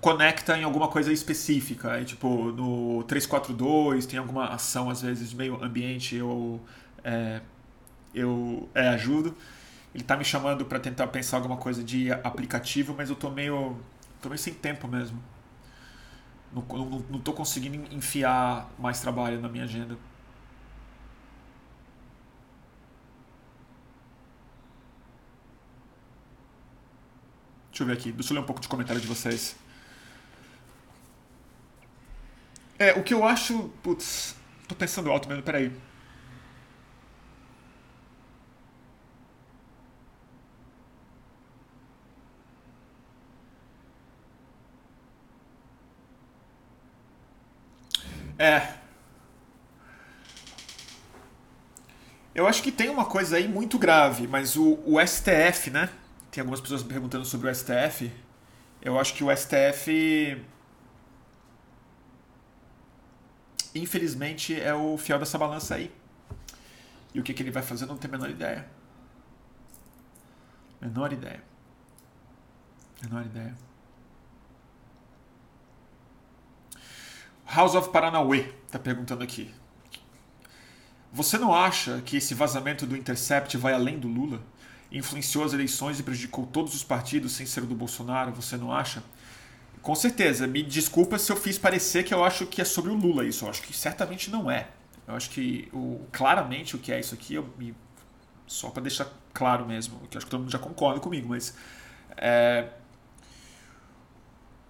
conecta 0.01 0.57
em 0.57 0.63
alguma 0.63 0.87
coisa 0.87 1.11
específica. 1.11 1.93
Aí, 1.93 2.05
tipo, 2.05 2.51
no 2.51 3.03
342 3.03 4.05
tem 4.05 4.19
alguma 4.19 4.47
ação, 4.47 4.89
às 4.89 5.01
vezes, 5.01 5.33
meio 5.33 5.63
ambiente, 5.63 6.15
eu, 6.15 6.61
é, 7.03 7.41
eu 8.13 8.69
é, 8.73 8.89
ajudo. 8.89 9.35
Ele 9.93 10.03
tá 10.03 10.17
me 10.17 10.25
chamando 10.25 10.65
para 10.65 10.79
tentar 10.79 11.07
pensar 11.07 11.37
alguma 11.37 11.57
coisa 11.57 11.83
de 11.83 12.11
aplicativo, 12.11 12.93
mas 12.97 13.09
eu 13.09 13.15
tô 13.15 13.29
meio, 13.29 13.77
tô 14.21 14.29
meio 14.29 14.39
sem 14.39 14.53
tempo 14.53 14.87
mesmo. 14.87 15.21
Não, 16.53 16.63
não, 16.63 17.05
não 17.09 17.19
tô 17.19 17.33
conseguindo 17.33 17.77
enfiar 17.93 18.69
mais 18.79 18.99
trabalho 19.01 19.39
na 19.41 19.49
minha 19.49 19.63
agenda. 19.63 19.97
Deixa 27.71 27.83
eu 27.83 27.87
ver 27.87 27.93
aqui, 27.93 28.11
deixa 28.11 28.31
eu 28.31 28.35
ler 28.35 28.41
um 28.41 28.45
pouco 28.45 28.61
de 28.61 28.67
comentário 28.67 29.01
de 29.01 29.07
vocês. 29.07 29.55
É, 32.83 32.93
o 32.99 33.03
que 33.03 33.13
eu 33.13 33.23
acho. 33.25 33.69
Putz, 33.81 34.35
tô 34.67 34.75
pensando 34.75 35.11
alto 35.11 35.27
mesmo, 35.29 35.43
peraí. 35.43 35.71
É. 48.37 48.73
Eu 52.33 52.47
acho 52.47 52.63
que 52.63 52.71
tem 52.71 52.89
uma 52.89 53.05
coisa 53.05 53.37
aí 53.37 53.47
muito 53.47 53.77
grave, 53.77 54.27
mas 54.27 54.55
o, 54.55 54.79
o 54.85 54.99
STF, 54.99 55.69
né? 55.69 55.89
Tem 56.31 56.41
algumas 56.41 56.59
pessoas 56.59 56.81
perguntando 56.81 57.25
sobre 57.25 57.47
o 57.47 57.51
STF. 57.51 58.11
Eu 58.81 58.99
acho 58.99 59.13
que 59.13 59.23
o 59.23 59.31
STF. 59.31 60.37
Infelizmente 63.75 64.59
é 64.59 64.73
o 64.73 64.97
fiel 64.97 65.19
dessa 65.19 65.37
balança 65.37 65.75
aí. 65.75 65.91
E 67.13 67.19
o 67.19 67.23
que, 67.23 67.33
que 67.33 67.43
ele 67.43 67.51
vai 67.51 67.63
fazer 67.63 67.85
não 67.85 67.97
tenho 67.97 68.13
a 68.13 68.17
menor 68.17 68.29
ideia. 68.29 68.67
Menor 70.81 71.13
ideia. 71.13 71.43
Menor 73.01 73.25
ideia. 73.25 73.55
House 77.45 77.75
of 77.75 77.89
Paranauê 77.89 78.51
está 78.65 78.79
perguntando 78.79 79.23
aqui. 79.23 79.53
Você 81.11 81.37
não 81.37 81.53
acha 81.53 82.01
que 82.01 82.17
esse 82.17 82.33
vazamento 82.33 82.87
do 82.87 82.97
Intercept 82.97 83.55
vai 83.57 83.73
além 83.73 83.99
do 83.99 84.07
Lula? 84.07 84.41
Influenciou 84.91 85.43
as 85.43 85.53
eleições 85.53 85.99
e 85.99 86.03
prejudicou 86.03 86.47
todos 86.47 86.73
os 86.73 86.83
partidos 86.83 87.33
sem 87.33 87.45
ser 87.45 87.61
o 87.61 87.67
do 87.67 87.75
Bolsonaro, 87.75 88.31
você 88.31 88.57
não 88.57 88.71
acha? 88.73 89.03
Com 89.83 89.93
certeza. 89.93 90.47
Me 90.47 90.63
desculpa 90.63 91.19
se 91.19 91.31
eu 91.31 91.35
fiz 91.35 91.57
parecer 91.59 92.03
que 92.03 92.13
eu 92.13 92.23
acho 92.23 92.47
que 92.47 92.61
é 92.61 92.65
sobre 92.65 92.89
o 92.89 92.95
Lula 92.95 93.25
isso. 93.25 93.45
Eu 93.45 93.49
acho 93.49 93.61
que 93.61 93.75
certamente 93.75 94.31
não 94.31 94.49
é. 94.49 94.69
Eu 95.05 95.13
acho 95.13 95.29
que 95.29 95.67
o, 95.73 96.01
claramente 96.11 96.75
o 96.75 96.79
que 96.79 96.91
é 96.91 96.99
isso 96.99 97.13
aqui, 97.13 97.37
me, 97.57 97.75
só 98.47 98.69
para 98.69 98.83
deixar 98.83 99.07
claro 99.33 99.67
mesmo, 99.67 99.99
que 100.09 100.17
acho 100.17 100.25
que 100.25 100.31
todo 100.31 100.39
mundo 100.39 100.51
já 100.51 100.59
concorda 100.59 101.01
comigo, 101.01 101.27
mas 101.27 101.53
é, 102.15 102.69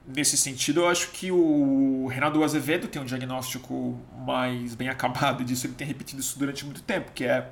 nesse 0.07 0.35
sentido, 0.35 0.81
eu 0.81 0.87
acho 0.87 1.11
que 1.11 1.31
o 1.31 2.07
Renato 2.07 2.43
Azevedo 2.43 2.87
tem 2.87 3.01
um 3.01 3.05
diagnóstico 3.05 3.99
mais 4.25 4.73
bem 4.73 4.89
acabado 4.89 5.43
disso. 5.43 5.67
Ele 5.67 5.75
tem 5.75 5.87
repetido 5.87 6.21
isso 6.21 6.37
durante 6.37 6.65
muito 6.65 6.81
tempo, 6.81 7.11
que 7.11 7.23
é 7.23 7.49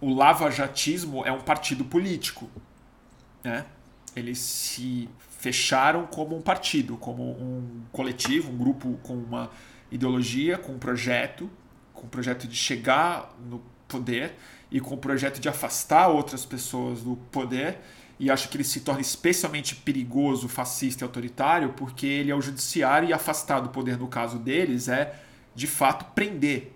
o 0.00 0.12
lava-jatismo 0.12 1.24
é 1.24 1.32
um 1.32 1.40
partido 1.40 1.84
político. 1.84 2.50
Né? 3.42 3.64
Eles 4.14 4.38
se 4.38 5.08
fecharam 5.38 6.06
como 6.06 6.36
um 6.36 6.40
partido, 6.40 6.96
como 6.96 7.22
um 7.22 7.82
coletivo, 7.92 8.50
um 8.50 8.56
grupo 8.56 8.98
com 9.02 9.14
uma 9.14 9.50
ideologia, 9.90 10.58
com 10.58 10.72
um 10.72 10.78
projeto, 10.78 11.50
com 11.92 12.06
um 12.06 12.10
projeto 12.10 12.46
de 12.46 12.56
chegar 12.56 13.34
no 13.48 13.62
poder 13.86 14.34
e 14.70 14.80
com 14.80 14.90
o 14.90 14.94
um 14.94 15.00
projeto 15.00 15.38
de 15.38 15.48
afastar 15.48 16.08
outras 16.08 16.44
pessoas 16.44 17.02
do 17.02 17.16
poder 17.30 17.78
e 18.18 18.30
acho 18.30 18.48
que 18.48 18.56
ele 18.56 18.64
se 18.64 18.80
torna 18.80 19.00
especialmente 19.00 19.74
perigoso, 19.74 20.48
fascista 20.48 21.04
e 21.04 21.06
autoritário, 21.06 21.74
porque 21.74 22.06
ele 22.06 22.30
é 22.30 22.34
o 22.34 22.40
judiciário 22.40 23.08
e 23.08 23.12
afastar 23.12 23.60
do 23.60 23.68
poder, 23.68 23.98
no 23.98 24.08
caso 24.08 24.38
deles, 24.38 24.88
é 24.88 25.14
de 25.54 25.66
fato 25.66 26.06
prender. 26.14 26.72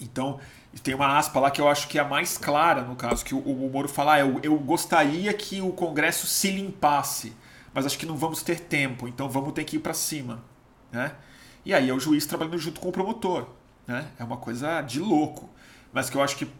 Então, 0.00 0.38
tem 0.82 0.94
uma 0.94 1.18
aspa 1.18 1.40
lá 1.40 1.50
que 1.50 1.60
eu 1.60 1.68
acho 1.68 1.88
que 1.88 1.98
é 1.98 2.02
a 2.02 2.04
mais 2.04 2.38
clara 2.38 2.82
no 2.82 2.94
caso, 2.94 3.24
que 3.24 3.34
o, 3.34 3.38
o 3.38 3.70
Moro 3.70 3.88
fala: 3.88 4.14
ah, 4.14 4.20
eu, 4.20 4.40
eu 4.42 4.56
gostaria 4.58 5.32
que 5.32 5.60
o 5.60 5.70
Congresso 5.72 6.26
se 6.26 6.50
limpasse, 6.50 7.32
mas 7.76 7.84
acho 7.84 7.98
que 7.98 8.06
não 8.06 8.16
vamos 8.16 8.42
ter 8.42 8.58
tempo, 8.58 9.06
então 9.06 9.28
vamos 9.28 9.52
ter 9.52 9.62
que 9.62 9.76
ir 9.76 9.80
para 9.80 9.92
cima. 9.92 10.42
Né? 10.90 11.14
E 11.62 11.74
aí 11.74 11.90
é 11.90 11.92
o 11.92 12.00
juiz 12.00 12.24
trabalhando 12.24 12.56
junto 12.56 12.80
com 12.80 12.88
o 12.88 12.92
promotor. 12.92 13.50
Né? 13.86 14.10
É 14.18 14.24
uma 14.24 14.38
coisa 14.38 14.80
de 14.80 14.98
louco. 14.98 15.50
Mas 15.92 16.08
que 16.08 16.16
eu 16.16 16.22
acho 16.22 16.38
que, 16.38 16.50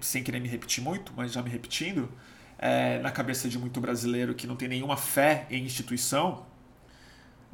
sem 0.00 0.22
querer 0.22 0.40
me 0.40 0.48
repetir 0.48 0.82
muito, 0.82 1.12
mas 1.14 1.32
já 1.32 1.42
me 1.42 1.50
repetindo, 1.50 2.10
é, 2.58 2.98
na 3.00 3.10
cabeça 3.10 3.46
de 3.46 3.58
muito 3.58 3.78
brasileiro 3.78 4.34
que 4.34 4.46
não 4.46 4.56
tem 4.56 4.68
nenhuma 4.68 4.96
fé 4.96 5.46
em 5.50 5.66
instituição, 5.66 6.46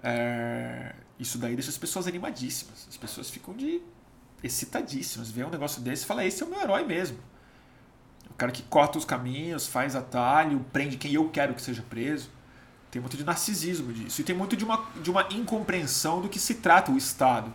é, 0.01 0.95
isso 1.19 1.37
daí 1.37 1.57
deixa 1.57 1.71
as 1.71 1.77
pessoas 1.77 2.07
animadíssimas. 2.07 2.87
As 2.89 2.97
pessoas 2.97 3.29
ficam 3.29 3.57
de 3.57 3.83
excitadíssimas. 4.41 5.33
Vê 5.33 5.43
um 5.43 5.51
negócio 5.51 5.83
desse 5.83 6.05
e 6.05 6.07
fala: 6.07 6.25
esse 6.25 6.45
é 6.45 6.47
o 6.47 6.49
meu 6.49 6.61
herói 6.61 6.85
mesmo. 6.85 7.19
O 8.31 8.35
cara 8.35 8.53
que 8.53 8.63
corta 8.63 8.99
os 8.99 9.05
caminhos, 9.05 9.67
faz 9.67 9.97
atalho, 9.97 10.65
prende 10.73 10.97
quem 10.97 11.13
eu 11.13 11.29
quero 11.31 11.55
que 11.55 11.61
seja 11.61 11.83
preso. 11.83 12.31
Tem 12.95 13.01
muito 13.01 13.17
de 13.17 13.25
narcisismo 13.25 13.93
disso. 13.93 14.21
E 14.21 14.25
tem 14.25 14.37
muito 14.37 14.57
de 14.57 14.65
uma, 14.65 14.89
de 15.03 15.11
uma 15.11 15.27
incompreensão 15.33 16.21
do 16.21 16.29
que 16.29 16.39
se 16.39 16.55
trata 16.55 16.93
o 16.93 16.97
Estado. 16.97 17.53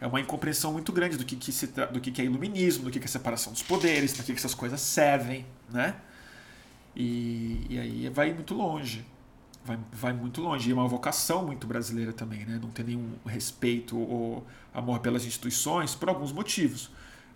É 0.00 0.06
uma 0.06 0.22
incompreensão 0.22 0.72
muito 0.72 0.90
grande 0.90 1.18
do 1.18 1.24
que, 1.26 1.36
que, 1.36 1.52
se, 1.52 1.66
do 1.66 2.00
que, 2.00 2.10
que 2.10 2.22
é 2.22 2.24
iluminismo, 2.24 2.84
do 2.84 2.90
que, 2.90 2.98
que 2.98 3.04
é 3.04 3.08
separação 3.08 3.52
dos 3.52 3.62
poderes, 3.62 4.14
do 4.14 4.22
que, 4.22 4.32
que 4.32 4.38
essas 4.38 4.54
coisas 4.54 4.80
servem. 4.80 5.44
Né? 5.68 5.94
E, 6.96 7.66
e 7.68 7.78
aí 7.78 8.08
vai 8.08 8.32
muito 8.32 8.54
longe. 8.54 9.04
Vai, 9.66 9.78
vai 9.92 10.12
muito 10.14 10.40
longe. 10.40 10.70
E 10.70 10.72
é 10.72 10.74
uma 10.74 10.88
vocação 10.88 11.44
muito 11.44 11.66
brasileira 11.66 12.14
também, 12.14 12.46
né? 12.46 12.58
Não 12.58 12.70
tem 12.70 12.86
nenhum 12.86 13.16
respeito 13.26 13.98
ou 13.98 14.46
amor 14.72 15.00
pelas 15.00 15.26
instituições 15.26 15.94
por 15.94 16.08
alguns 16.08 16.32
motivos. 16.32 16.90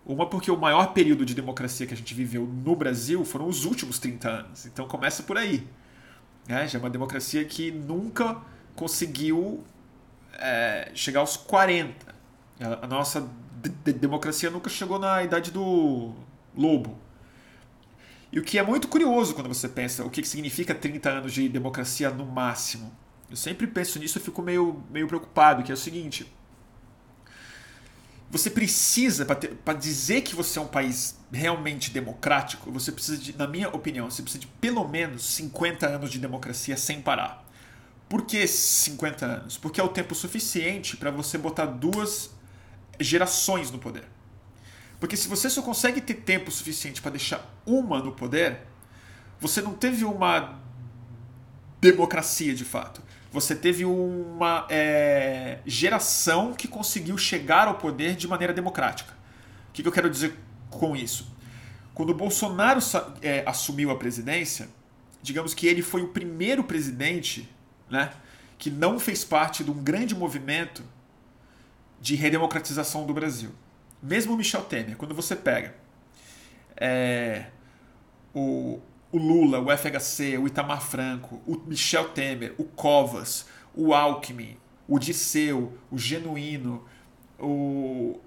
Uma 0.07 0.25
porque 0.25 0.51
o 0.51 0.57
maior 0.57 0.95
período 0.95 1.27
de 1.27 1.35
democracia 1.35 1.87
que 1.87 1.93
a 1.93 1.97
gente 1.97 2.15
viveu 2.15 2.47
no 2.47 2.75
Brasil 2.75 3.23
foram 3.23 3.49
os 3.49 3.67
últimos 3.67 3.99
30 3.99 4.31
anos. 4.31 4.65
Então 4.65 4.89
começa 4.89 5.23
por 5.23 5.37
aí. 5.37 5.69
Né? 6.47 6.67
Já 6.67 6.79
é 6.79 6.83
uma 6.83 6.91
democracia 6.91 7.45
que 7.45 7.71
nunca 7.71 8.41
conseguiu 8.75 9.63
é, 10.35 10.91
chegar 10.95 11.21
aos 11.21 11.37
40. 11.37 12.13
A, 12.61 12.87
nossa 12.87 13.29
democracia 13.85 14.51
nunca 14.51 14.69
chegou 14.69 14.99
na 14.99 15.23
idade 15.23 15.51
do 15.51 16.13
lobo. 16.57 16.99
E 18.31 18.39
o 18.39 18.43
que 18.43 18.59
é 18.59 18.63
muito 18.63 18.89
curioso 18.89 19.35
quando 19.35 19.49
você 19.49 19.69
pensa 19.69 20.05
o 20.05 20.11
que 20.11 20.25
significa 20.25 20.75
30 20.75 21.11
anos 21.11 21.33
de 21.33 21.49
democracia 21.49 22.11
no 22.11 22.25
máximo. 22.25 22.91
Eu 23.31 23.37
sempre 23.37 23.67
penso 23.67 23.99
nisso 23.99 24.19
e 24.19 24.21
fico 24.21 24.43
meio, 24.43 24.83
meio 24.91 25.07
preocupado, 25.07 25.63
que 25.63 25.71
é 25.71 25.75
o 25.75 25.79
seguinte. 25.79 26.31
Você 28.33 28.49
precisa, 28.49 29.27
para 29.27 29.75
dizer 29.79 30.23
que 30.23 30.35
você 30.35 30.59
é 30.59 30.63
um 30.63 30.67
país 30.67 31.19
realmente 31.31 31.91
democrático, 31.91 32.73
você 32.73 32.91
precisa, 32.91 33.19
de, 33.19 33.37
na 33.37 33.47
minha 33.47 33.69
opinião, 33.69 34.11
você 34.11 34.23
precisa 34.23 34.41
de 34.41 34.47
pelo 34.47 34.89
menos 34.89 35.23
50 35.35 35.87
anos 35.87 36.11
de 36.11 36.19
democracia 36.19 36.75
sem 36.79 37.03
parar. 37.03 37.47
Por 38.09 38.23
que 38.23 38.47
50 38.47 39.27
anos? 39.27 39.59
Porque 39.59 39.79
é 39.79 39.85
o 39.85 39.89
tempo 39.89 40.15
suficiente 40.15 40.97
para 40.97 41.11
você 41.11 41.37
botar 41.37 41.67
duas 41.67 42.31
gerações 42.99 43.71
no 43.71 43.79
poder. 43.79 44.05
Porque 44.99 45.15
se 45.15 45.29
você 45.29 45.51
só 45.51 45.61
consegue 45.61 46.01
ter 46.01 46.15
tempo 46.15 46.51
suficiente 46.51 47.03
para 47.03 47.11
deixar 47.11 47.55
uma 47.67 48.03
no 48.03 48.13
poder, 48.13 48.61
você 49.39 49.61
não 49.61 49.75
teve 49.75 50.07
uma 50.07 50.59
democracia 51.83 52.55
de 52.55 52.65
fato. 52.65 53.02
Você 53.33 53.55
teve 53.55 53.85
uma 53.85 54.67
é, 54.69 55.59
geração 55.67 56.53
que 56.53 56.69
conseguiu 56.69 57.17
chegar 57.17 57.67
ao 57.67 57.75
poder 57.77 58.15
de 58.15 58.29
maneira 58.29 58.53
democrática. 58.53 59.13
O 59.71 59.73
que, 59.73 59.83
que 59.83 59.89
eu 59.89 59.93
quero 59.93 60.11
dizer 60.11 60.39
com 60.71 60.95
isso? 60.95 61.33
Quando 61.95 62.11
o 62.11 62.15
Bolsonaro 62.15 62.81
é, 63.23 63.43
assumiu 63.47 63.91
a 63.91 63.97
presidência, 63.97 64.69
digamos 65.23 65.55
que 65.55 65.67
ele 65.67 65.83
foi 65.83 66.03
o 66.03 66.09
primeiro 66.09 66.63
presidente 66.63 67.49
né, 67.91 68.13
que 68.59 68.71
não 68.71 68.99
fez 68.99 69.25
parte 69.25 69.65
de 69.65 69.71
um 69.71 69.83
grande 69.83 70.15
movimento 70.15 70.83
de 72.01 72.15
redemocratização 72.15 73.07
do 73.07 73.15
Brasil 73.15 73.53
mesmo 74.03 74.37
Michel 74.37 74.63
Temer, 74.63 74.97
quando 74.97 75.15
você 75.15 75.37
pega 75.37 75.75
é, 76.77 77.47
o, 78.35 78.81
o 79.13 79.19
Lula, 79.19 79.61
o 79.61 79.67
FHC, 79.71 80.39
o 80.39 80.47
Itamar 80.47 80.81
Franco, 80.81 81.41
o 81.47 81.61
Michel 81.67 82.09
Temer, 82.09 82.55
o 82.57 82.65
Covas, 82.65 83.47
o 83.75 83.93
Alckmin, 83.93 84.57
o 84.89 84.99
Disseu, 84.99 85.79
o 85.91 85.99
Genuíno, 85.99 86.85
o, 87.39 88.19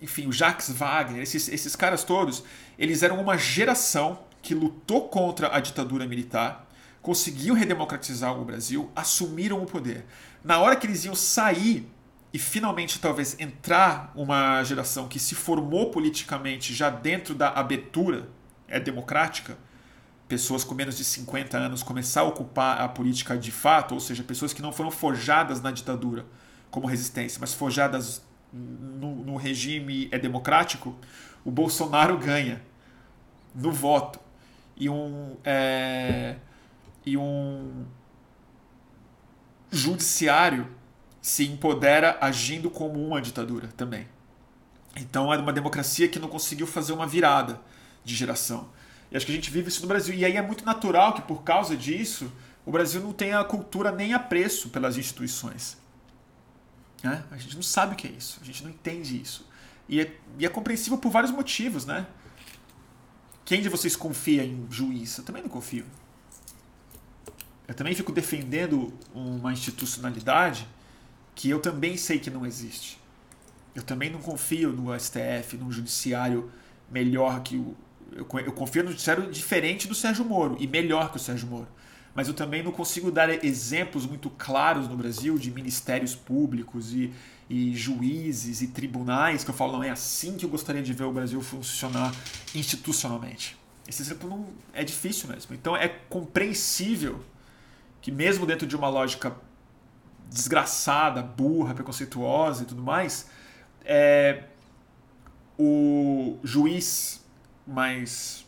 enfim, 0.00 0.26
o 0.26 0.32
Jacques 0.32 0.70
Wagner, 0.70 1.22
esses, 1.22 1.48
esses 1.48 1.76
caras 1.76 2.02
todos, 2.02 2.42
eles 2.78 3.02
eram 3.02 3.20
uma 3.20 3.36
geração 3.36 4.20
que 4.40 4.54
lutou 4.54 5.08
contra 5.08 5.54
a 5.54 5.60
ditadura 5.60 6.06
militar, 6.06 6.66
conseguiu 7.02 7.54
redemocratizar 7.54 8.38
o 8.40 8.44
Brasil, 8.44 8.90
assumiram 8.96 9.62
o 9.62 9.66
poder. 9.66 10.04
Na 10.42 10.58
hora 10.58 10.76
que 10.76 10.86
eles 10.86 11.04
iam 11.04 11.14
sair 11.14 11.86
e 12.32 12.38
finalmente 12.38 12.98
talvez 12.98 13.38
entrar 13.38 14.10
uma 14.14 14.64
geração 14.64 15.06
que 15.06 15.18
se 15.18 15.34
formou 15.34 15.90
politicamente 15.90 16.72
já 16.72 16.88
dentro 16.88 17.34
da 17.34 17.50
abertura 17.50 18.28
é 18.66 18.80
democrática, 18.80 19.58
pessoas 20.32 20.64
com 20.64 20.74
menos 20.74 20.96
de 20.96 21.04
50 21.04 21.58
anos 21.58 21.82
começar 21.82 22.22
a 22.22 22.24
ocupar 22.24 22.80
a 22.80 22.88
política 22.88 23.36
de 23.36 23.50
fato, 23.50 23.92
ou 23.92 24.00
seja, 24.00 24.24
pessoas 24.24 24.54
que 24.54 24.62
não 24.62 24.72
foram 24.72 24.90
forjadas 24.90 25.60
na 25.60 25.70
ditadura 25.70 26.24
como 26.70 26.86
resistência, 26.86 27.38
mas 27.38 27.52
forjadas 27.52 28.22
no, 28.50 29.14
no 29.16 29.36
regime 29.36 30.08
é 30.10 30.18
democrático, 30.18 30.96
o 31.44 31.50
Bolsonaro 31.50 32.16
ganha 32.16 32.62
no 33.54 33.70
voto 33.70 34.18
e 34.74 34.88
um 34.88 35.36
é, 35.44 36.36
e 37.04 37.14
um 37.18 37.84
judiciário 39.70 40.66
se 41.20 41.44
empodera 41.46 42.16
agindo 42.22 42.70
como 42.70 43.06
uma 43.06 43.20
ditadura 43.20 43.68
também. 43.76 44.08
Então 44.96 45.30
é 45.30 45.36
uma 45.36 45.52
democracia 45.52 46.08
que 46.08 46.18
não 46.18 46.28
conseguiu 46.28 46.66
fazer 46.66 46.94
uma 46.94 47.06
virada 47.06 47.60
de 48.02 48.14
geração. 48.14 48.70
E 49.12 49.16
acho 49.16 49.26
que 49.26 49.32
a 49.32 49.34
gente 49.34 49.50
vive 49.50 49.68
isso 49.68 49.82
no 49.82 49.88
Brasil. 49.88 50.14
E 50.14 50.24
aí 50.24 50.36
é 50.36 50.42
muito 50.42 50.64
natural 50.64 51.12
que, 51.12 51.22
por 51.22 51.42
causa 51.42 51.76
disso, 51.76 52.32
o 52.64 52.72
Brasil 52.72 53.00
não 53.00 53.12
tenha 53.12 53.44
cultura 53.44 53.92
nem 53.92 54.14
apreço 54.14 54.70
pelas 54.70 54.96
instituições. 54.96 55.76
Né? 57.02 57.22
A 57.30 57.36
gente 57.36 57.54
não 57.54 57.62
sabe 57.62 57.94
o 57.94 57.96
que 57.96 58.06
é 58.06 58.10
isso, 58.10 58.38
a 58.40 58.44
gente 58.44 58.62
não 58.62 58.70
entende 58.70 59.20
isso. 59.20 59.46
E 59.88 60.00
é, 60.00 60.16
e 60.38 60.46
é 60.46 60.48
compreensível 60.48 60.96
por 60.96 61.10
vários 61.10 61.30
motivos, 61.32 61.84
né? 61.84 62.06
Quem 63.44 63.60
de 63.60 63.68
vocês 63.68 63.96
confia 63.96 64.44
em 64.44 64.66
juiz? 64.70 65.18
Eu 65.18 65.24
também 65.24 65.42
não 65.42 65.50
confio. 65.50 65.84
Eu 67.66 67.74
também 67.74 67.94
fico 67.94 68.12
defendendo 68.12 68.92
uma 69.12 69.52
institucionalidade 69.52 70.66
que 71.34 71.50
eu 71.50 71.60
também 71.60 71.96
sei 71.96 72.18
que 72.18 72.30
não 72.30 72.46
existe. 72.46 72.98
Eu 73.74 73.82
também 73.82 74.10
não 74.10 74.20
confio 74.20 74.72
no 74.72 74.98
STF, 74.98 75.56
num 75.56 75.72
judiciário 75.72 76.50
melhor 76.90 77.42
que 77.42 77.56
o. 77.56 77.76
Eu 78.16 78.52
confio 78.52 78.82
no 78.82 78.90
judiciário 78.90 79.30
diferente 79.30 79.88
do 79.88 79.94
Sérgio 79.94 80.24
Moro 80.24 80.56
e 80.58 80.66
melhor 80.66 81.10
que 81.10 81.16
o 81.16 81.20
Sérgio 81.20 81.48
Moro. 81.48 81.68
Mas 82.14 82.28
eu 82.28 82.34
também 82.34 82.62
não 82.62 82.72
consigo 82.72 83.10
dar 83.10 83.30
exemplos 83.44 84.04
muito 84.04 84.28
claros 84.28 84.86
no 84.86 84.96
Brasil 84.96 85.38
de 85.38 85.50
ministérios 85.50 86.14
públicos 86.14 86.92
e, 86.92 87.10
e 87.48 87.74
juízes 87.74 88.60
e 88.60 88.68
tribunais 88.68 89.44
que 89.44 89.50
eu 89.50 89.54
falo, 89.54 89.72
não 89.72 89.82
é 89.82 89.90
assim 89.90 90.36
que 90.36 90.44
eu 90.44 90.50
gostaria 90.50 90.82
de 90.82 90.92
ver 90.92 91.04
o 91.04 91.12
Brasil 91.12 91.40
funcionar 91.40 92.14
institucionalmente. 92.54 93.56
Esse 93.88 94.02
exemplo 94.02 94.28
não 94.28 94.46
é 94.74 94.84
difícil 94.84 95.28
mesmo. 95.28 95.54
Então 95.54 95.74
é 95.74 95.88
compreensível 95.88 97.24
que 98.02 98.12
mesmo 98.12 98.44
dentro 98.44 98.66
de 98.66 98.76
uma 98.76 98.88
lógica 98.88 99.34
desgraçada, 100.28 101.22
burra, 101.22 101.74
preconceituosa 101.74 102.62
e 102.62 102.66
tudo 102.66 102.82
mais, 102.82 103.28
é, 103.84 104.44
o 105.58 106.38
juiz 106.42 107.21
mais 107.66 108.46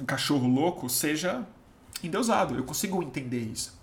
um 0.00 0.04
cachorro 0.04 0.48
louco 0.48 0.88
seja 0.88 1.46
endeusado. 2.02 2.56
Eu 2.56 2.64
consigo 2.64 3.02
entender 3.02 3.40
isso. 3.40 3.78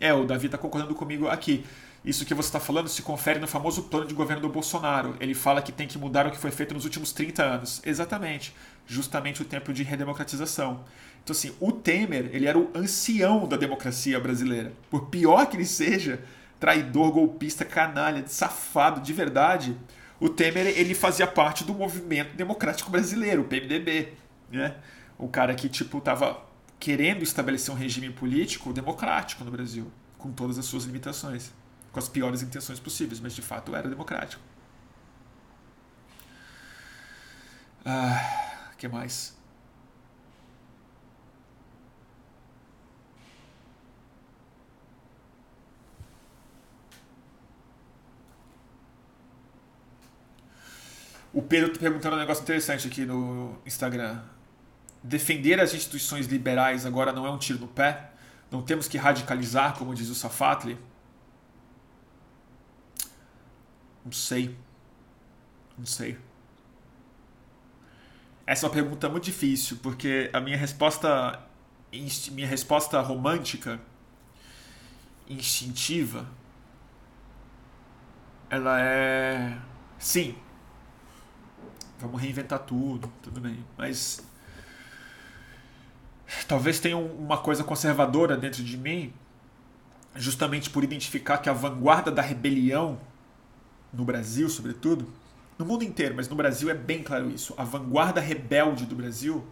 É, 0.00 0.14
o 0.14 0.24
Davi 0.24 0.46
está 0.46 0.56
concordando 0.56 0.94
comigo 0.94 1.28
aqui. 1.28 1.64
Isso 2.02 2.24
que 2.24 2.32
você 2.32 2.48
está 2.48 2.58
falando 2.58 2.88
se 2.88 3.02
confere 3.02 3.38
no 3.38 3.46
famoso 3.46 3.82
plano 3.82 4.06
de 4.06 4.14
governo 4.14 4.40
do 4.40 4.48
Bolsonaro. 4.48 5.14
Ele 5.20 5.34
fala 5.34 5.60
que 5.60 5.70
tem 5.70 5.86
que 5.86 5.98
mudar 5.98 6.26
o 6.26 6.30
que 6.30 6.38
foi 6.38 6.50
feito 6.50 6.72
nos 6.72 6.86
últimos 6.86 7.12
30 7.12 7.42
anos. 7.44 7.82
Exatamente. 7.84 8.54
Justamente 8.86 9.42
o 9.42 9.44
tempo 9.44 9.70
de 9.74 9.82
redemocratização. 9.82 10.82
Então, 11.22 11.32
assim, 11.34 11.52
o 11.60 11.70
Temer, 11.70 12.30
ele 12.32 12.46
era 12.46 12.58
o 12.58 12.70
ancião 12.74 13.46
da 13.46 13.56
democracia 13.56 14.18
brasileira. 14.18 14.72
Por 14.90 15.06
pior 15.06 15.46
que 15.46 15.56
ele 15.56 15.64
seja, 15.64 16.20
traidor, 16.58 17.12
golpista, 17.12 17.64
canalha, 17.64 18.26
safado, 18.26 19.00
de 19.00 19.12
verdade, 19.12 19.76
o 20.18 20.28
Temer, 20.28 20.66
ele 20.66 20.94
fazia 20.94 21.26
parte 21.26 21.64
do 21.64 21.74
movimento 21.74 22.34
democrático 22.36 22.90
brasileiro, 22.90 23.42
o 23.42 23.44
PMDB. 23.44 24.14
Né? 24.50 24.74
O 25.18 25.28
cara 25.28 25.54
que, 25.54 25.68
tipo, 25.68 25.98
estava 25.98 26.42
querendo 26.78 27.22
estabelecer 27.22 27.72
um 27.72 27.76
regime 27.76 28.10
político 28.10 28.72
democrático 28.72 29.44
no 29.44 29.50
Brasil, 29.50 29.90
com 30.18 30.32
todas 30.32 30.58
as 30.58 30.64
suas 30.64 30.84
limitações 30.84 31.52
com 31.92 31.98
as 31.98 32.08
piores 32.08 32.42
intenções 32.42 32.78
possíveis, 32.78 33.20
mas 33.20 33.34
de 33.34 33.42
fato 33.42 33.74
era 33.74 33.88
democrático. 33.88 34.42
Ah, 37.84 38.70
que 38.76 38.86
mais? 38.88 39.36
O 51.32 51.42
Pedro 51.42 51.68
está 51.68 51.80
perguntando 51.80 52.16
um 52.16 52.18
negócio 52.18 52.42
interessante 52.42 52.88
aqui 52.88 53.06
no 53.06 53.56
Instagram. 53.64 54.20
Defender 55.02 55.60
as 55.60 55.72
instituições 55.72 56.26
liberais 56.26 56.84
agora 56.84 57.12
não 57.12 57.24
é 57.24 57.30
um 57.30 57.38
tiro 57.38 57.60
no 57.60 57.68
pé? 57.68 58.10
Não 58.50 58.62
temos 58.62 58.88
que 58.88 58.98
radicalizar, 58.98 59.76
como 59.78 59.94
diz 59.94 60.08
o 60.08 60.14
Safatli? 60.14 60.76
Não 64.04 64.12
sei. 64.12 64.56
Não 65.78 65.86
sei. 65.86 66.18
Essa 68.44 68.66
é 68.66 68.68
uma 68.68 68.74
pergunta 68.74 69.08
muito 69.08 69.24
difícil, 69.24 69.78
porque 69.80 70.28
a 70.32 70.40
minha 70.40 70.56
resposta 70.56 71.46
minha 72.32 72.46
resposta 72.46 73.00
romântica 73.00 73.80
instintiva 75.28 76.26
ela 78.48 78.80
é 78.80 79.56
sim. 79.98 80.36
Vamos 82.00 82.20
reinventar 82.20 82.60
tudo, 82.60 83.12
tudo 83.22 83.40
bem, 83.40 83.62
mas 83.76 84.22
talvez 86.48 86.80
tenha 86.80 86.96
uma 86.96 87.36
coisa 87.36 87.62
conservadora 87.62 88.36
dentro 88.36 88.64
de 88.64 88.76
mim, 88.76 89.12
justamente 90.16 90.70
por 90.70 90.82
identificar 90.82 91.38
que 91.38 91.48
a 91.48 91.52
vanguarda 91.52 92.10
da 92.10 92.22
rebelião 92.22 92.98
no 93.92 94.04
Brasil, 94.04 94.48
sobretudo, 94.48 95.06
no 95.58 95.66
mundo 95.66 95.84
inteiro, 95.84 96.14
mas 96.16 96.26
no 96.26 96.34
Brasil 96.34 96.70
é 96.70 96.74
bem 96.74 97.02
claro 97.02 97.28
isso. 97.28 97.52
A 97.58 97.64
vanguarda 97.64 98.18
rebelde 98.18 98.86
do 98.86 98.96
Brasil 98.96 99.46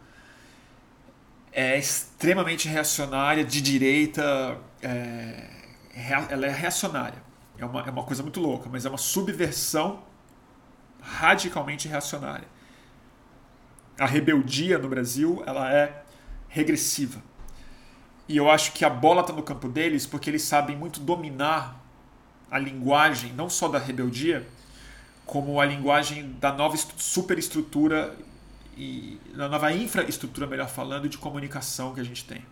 é 1.52 1.78
extremamente 1.78 2.66
reacionária, 2.66 3.44
de 3.44 3.60
direita, 3.60 4.58
é, 4.80 5.50
ela 6.30 6.46
é 6.46 6.50
reacionária. 6.50 7.22
É 7.58 7.64
uma, 7.66 7.82
é 7.82 7.90
uma 7.90 8.04
coisa 8.04 8.22
muito 8.22 8.40
louca, 8.40 8.70
mas 8.70 8.86
é 8.86 8.88
uma 8.88 8.96
subversão 8.96 10.07
radicalmente 11.08 11.88
reacionária. 11.88 12.46
A 13.98 14.06
rebeldia 14.06 14.78
no 14.78 14.88
Brasil 14.88 15.42
ela 15.46 15.72
é 15.72 16.04
regressiva. 16.48 17.22
E 18.28 18.36
eu 18.36 18.50
acho 18.50 18.72
que 18.72 18.84
a 18.84 18.90
bola 18.90 19.22
está 19.22 19.32
no 19.32 19.42
campo 19.42 19.68
deles 19.68 20.06
porque 20.06 20.28
eles 20.28 20.42
sabem 20.42 20.76
muito 20.76 21.00
dominar 21.00 21.82
a 22.50 22.58
linguagem 22.58 23.32
não 23.32 23.48
só 23.48 23.68
da 23.68 23.78
rebeldia, 23.78 24.46
como 25.26 25.60
a 25.60 25.64
linguagem 25.64 26.32
da 26.40 26.52
nova 26.52 26.76
superestrutura 26.76 28.16
e 28.76 29.20
da 29.34 29.48
nova 29.48 29.72
infraestrutura, 29.72 30.46
melhor 30.46 30.68
falando, 30.68 31.08
de 31.08 31.18
comunicação 31.18 31.94
que 31.94 32.00
a 32.00 32.04
gente 32.04 32.24
tem. 32.24 32.44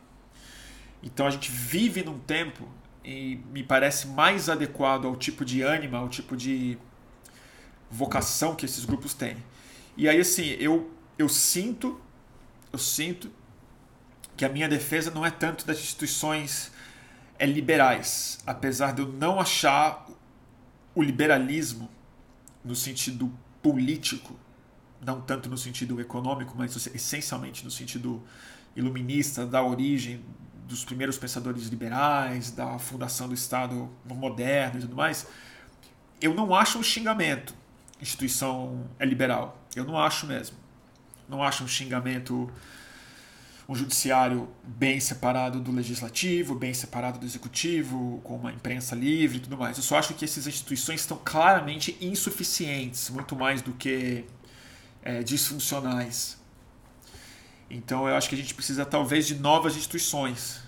Então 1.02 1.26
a 1.26 1.30
gente 1.30 1.50
vive 1.50 2.02
num 2.02 2.18
tempo 2.18 2.68
e 3.04 3.40
me 3.52 3.62
parece 3.62 4.08
mais 4.08 4.48
adequado 4.48 5.06
ao 5.06 5.16
tipo 5.16 5.44
de 5.44 5.62
ânima, 5.62 5.98
ao 5.98 6.08
tipo 6.08 6.36
de 6.36 6.76
vocação 7.90 8.54
que 8.54 8.64
esses 8.64 8.84
grupos 8.84 9.14
têm. 9.14 9.36
E 9.96 10.08
aí 10.08 10.20
assim, 10.20 10.56
eu 10.58 10.90
eu 11.18 11.28
sinto, 11.28 11.98
eu 12.72 12.78
sinto 12.78 13.30
que 14.36 14.44
a 14.44 14.48
minha 14.48 14.68
defesa 14.68 15.10
não 15.10 15.24
é 15.24 15.30
tanto 15.30 15.66
das 15.66 15.78
instituições 15.78 16.70
é 17.38 17.46
liberais, 17.46 18.38
apesar 18.46 18.92
de 18.92 19.02
eu 19.02 19.08
não 19.12 19.38
achar 19.40 20.06
o 20.94 21.02
liberalismo 21.02 21.88
no 22.64 22.74
sentido 22.74 23.32
político, 23.62 24.38
não 25.04 25.20
tanto 25.20 25.48
no 25.48 25.58
sentido 25.58 26.00
econômico, 26.00 26.54
mas 26.56 26.74
essencialmente 26.94 27.64
no 27.64 27.70
sentido 27.70 28.22
iluminista, 28.74 29.46
da 29.46 29.62
origem 29.62 30.24
dos 30.66 30.84
primeiros 30.84 31.16
pensadores 31.16 31.66
liberais, 31.66 32.50
da 32.50 32.78
fundação 32.78 33.28
do 33.28 33.34
Estado 33.34 33.88
moderno 34.04 34.78
e 34.78 34.80
tudo 34.82 34.96
mais, 34.96 35.26
eu 36.20 36.34
não 36.34 36.54
acho 36.54 36.78
um 36.78 36.82
xingamento. 36.82 37.54
Instituição 38.00 38.88
é 38.98 39.04
liberal. 39.04 39.62
Eu 39.74 39.84
não 39.84 39.98
acho 39.98 40.26
mesmo. 40.26 40.56
Não 41.28 41.42
acho 41.42 41.64
um 41.64 41.68
xingamento 41.68 42.50
um 43.68 43.74
judiciário 43.74 44.48
bem 44.62 45.00
separado 45.00 45.60
do 45.60 45.72
legislativo, 45.72 46.54
bem 46.54 46.72
separado 46.72 47.18
do 47.18 47.26
executivo, 47.26 48.20
com 48.22 48.36
uma 48.36 48.52
imprensa 48.52 48.94
livre 48.94 49.38
e 49.38 49.40
tudo 49.40 49.58
mais. 49.58 49.76
Eu 49.76 49.82
só 49.82 49.98
acho 49.98 50.14
que 50.14 50.24
essas 50.24 50.46
instituições 50.46 51.00
estão 51.00 51.20
claramente 51.24 51.96
insuficientes, 52.00 53.10
muito 53.10 53.34
mais 53.34 53.62
do 53.62 53.72
que 53.72 54.24
é, 55.02 55.22
disfuncionais. 55.22 56.38
Então 57.68 58.08
eu 58.08 58.14
acho 58.14 58.28
que 58.28 58.36
a 58.36 58.38
gente 58.38 58.54
precisa 58.54 58.84
talvez 58.86 59.26
de 59.26 59.34
novas 59.34 59.76
instituições, 59.76 60.60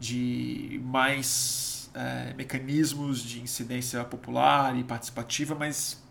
de 0.00 0.80
mais 0.82 1.88
é, 1.94 2.34
mecanismos 2.34 3.22
de 3.22 3.40
incidência 3.40 4.02
popular 4.02 4.76
e 4.76 4.82
participativa, 4.82 5.54
mas 5.54 6.02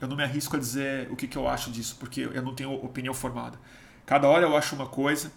eu 0.00 0.08
não 0.08 0.16
me 0.16 0.22
arrisco 0.22 0.56
a 0.56 0.58
dizer 0.58 1.10
o 1.10 1.16
que, 1.16 1.26
que 1.26 1.36
eu 1.36 1.48
acho 1.48 1.70
disso, 1.70 1.96
porque 1.98 2.20
eu 2.20 2.42
não 2.42 2.54
tenho 2.54 2.72
opinião 2.72 3.12
formada. 3.12 3.58
Cada 4.06 4.28
hora 4.28 4.46
eu 4.46 4.56
acho 4.56 4.74
uma 4.74 4.86
coisa, 4.86 5.32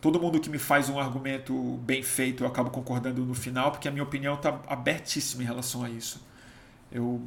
todo 0.00 0.20
mundo 0.20 0.38
que 0.38 0.50
me 0.50 0.58
faz 0.58 0.88
um 0.88 0.98
argumento 0.98 1.78
bem 1.78 2.02
feito 2.02 2.44
eu 2.44 2.46
acabo 2.46 2.70
concordando 2.70 3.24
no 3.24 3.34
final, 3.34 3.70
porque 3.70 3.88
a 3.88 3.90
minha 3.90 4.04
opinião 4.04 4.34
está 4.34 4.60
abertíssima 4.66 5.42
em 5.42 5.46
relação 5.46 5.82
a 5.82 5.90
isso. 5.90 6.22
Eu, 6.92 7.22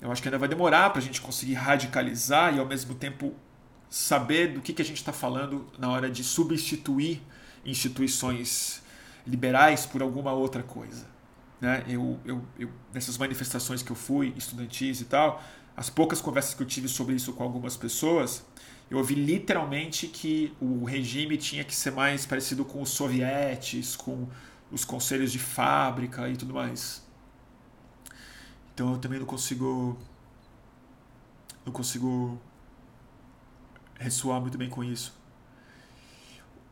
eu 0.00 0.12
acho 0.12 0.20
que 0.20 0.28
ainda 0.28 0.38
vai 0.38 0.48
demorar 0.48 0.90
para 0.90 1.00
a 1.00 1.02
gente 1.02 1.20
conseguir 1.20 1.54
radicalizar 1.54 2.54
e 2.54 2.60
ao 2.60 2.66
mesmo 2.66 2.94
tempo 2.94 3.34
saber 3.88 4.48
do 4.48 4.60
que, 4.60 4.72
que 4.72 4.82
a 4.82 4.84
gente 4.84 4.98
está 4.98 5.12
falando 5.12 5.66
na 5.78 5.90
hora 5.90 6.10
de 6.10 6.22
substituir 6.22 7.22
instituições 7.64 8.82
liberais 9.26 9.86
por 9.86 10.02
alguma 10.02 10.32
outra 10.32 10.62
coisa. 10.62 11.11
Né? 11.62 11.84
Eu, 11.86 12.18
eu, 12.24 12.44
eu, 12.58 12.68
nessas 12.92 13.16
manifestações 13.16 13.84
que 13.84 13.92
eu 13.92 13.94
fui, 13.94 14.34
estudantis 14.36 15.00
e 15.00 15.04
tal, 15.04 15.40
as 15.76 15.88
poucas 15.88 16.20
conversas 16.20 16.54
que 16.54 16.62
eu 16.64 16.66
tive 16.66 16.88
sobre 16.88 17.14
isso 17.14 17.32
com 17.34 17.44
algumas 17.44 17.76
pessoas, 17.76 18.44
eu 18.90 18.98
ouvi 18.98 19.14
literalmente 19.14 20.08
que 20.08 20.52
o 20.60 20.84
regime 20.84 21.38
tinha 21.38 21.62
que 21.62 21.72
ser 21.72 21.92
mais 21.92 22.26
parecido 22.26 22.64
com 22.64 22.82
os 22.82 22.90
sovietes, 22.90 23.94
com 23.94 24.26
os 24.72 24.84
conselhos 24.84 25.30
de 25.30 25.38
fábrica 25.38 26.28
e 26.28 26.36
tudo 26.36 26.52
mais. 26.52 27.00
Então 28.74 28.94
eu 28.94 28.98
também 28.98 29.20
não 29.20 29.26
consigo 29.26 29.96
não 31.64 31.72
consigo 31.72 32.40
ressoar 34.00 34.40
muito 34.40 34.58
bem 34.58 34.68
com 34.68 34.82
isso. 34.82 35.16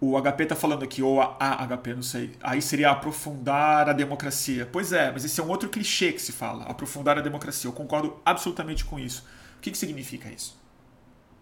O 0.00 0.20
HP 0.20 0.44
está 0.44 0.56
falando 0.56 0.82
aqui, 0.82 1.02
ou 1.02 1.20
a, 1.20 1.36
a 1.38 1.66
HP, 1.66 1.94
não 1.94 2.02
sei. 2.02 2.32
Aí 2.42 2.62
seria 2.62 2.90
aprofundar 2.90 3.88
a 3.88 3.92
democracia. 3.92 4.66
Pois 4.70 4.92
é, 4.92 5.12
mas 5.12 5.24
esse 5.24 5.38
é 5.40 5.44
um 5.44 5.48
outro 5.48 5.68
clichê 5.68 6.12
que 6.12 6.22
se 6.22 6.32
fala, 6.32 6.64
aprofundar 6.64 7.18
a 7.18 7.20
democracia. 7.20 7.68
Eu 7.68 7.72
concordo 7.72 8.18
absolutamente 8.24 8.84
com 8.84 8.98
isso. 8.98 9.26
O 9.58 9.60
que, 9.60 9.70
que 9.70 9.76
significa 9.76 10.30
isso? 10.30 10.58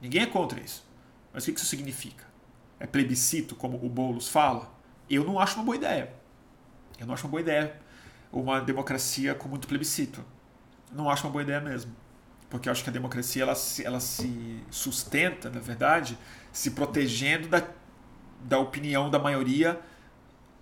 Ninguém 0.00 0.22
é 0.22 0.26
contra 0.26 0.60
isso. 0.60 0.84
Mas 1.32 1.46
o 1.46 1.52
que 1.52 1.58
isso 1.58 1.66
significa? 1.66 2.24
É 2.80 2.86
plebiscito, 2.86 3.54
como 3.54 3.76
o 3.76 3.88
Boulos 3.88 4.28
fala? 4.28 4.72
Eu 5.08 5.24
não 5.24 5.38
acho 5.38 5.54
uma 5.54 5.64
boa 5.64 5.76
ideia. 5.76 6.12
Eu 6.98 7.06
não 7.06 7.14
acho 7.14 7.26
uma 7.26 7.30
boa 7.30 7.40
ideia 7.40 7.78
uma 8.32 8.60
democracia 8.60 9.34
com 9.34 9.48
muito 9.48 9.66
plebiscito. 9.66 10.24
Não 10.92 11.10
acho 11.10 11.26
uma 11.26 11.32
boa 11.32 11.42
ideia 11.42 11.60
mesmo. 11.60 11.94
Porque 12.48 12.68
eu 12.68 12.72
acho 12.72 12.82
que 12.82 12.90
a 12.90 12.92
democracia 12.92 13.42
ela 13.42 13.54
ela 13.84 14.00
se 14.00 14.62
sustenta, 14.70 15.50
na 15.50 15.60
verdade, 15.60 16.18
se 16.52 16.70
protegendo 16.70 17.48
da, 17.48 17.62
da 18.42 18.58
opinião 18.58 19.10
da 19.10 19.18
maioria 19.18 19.80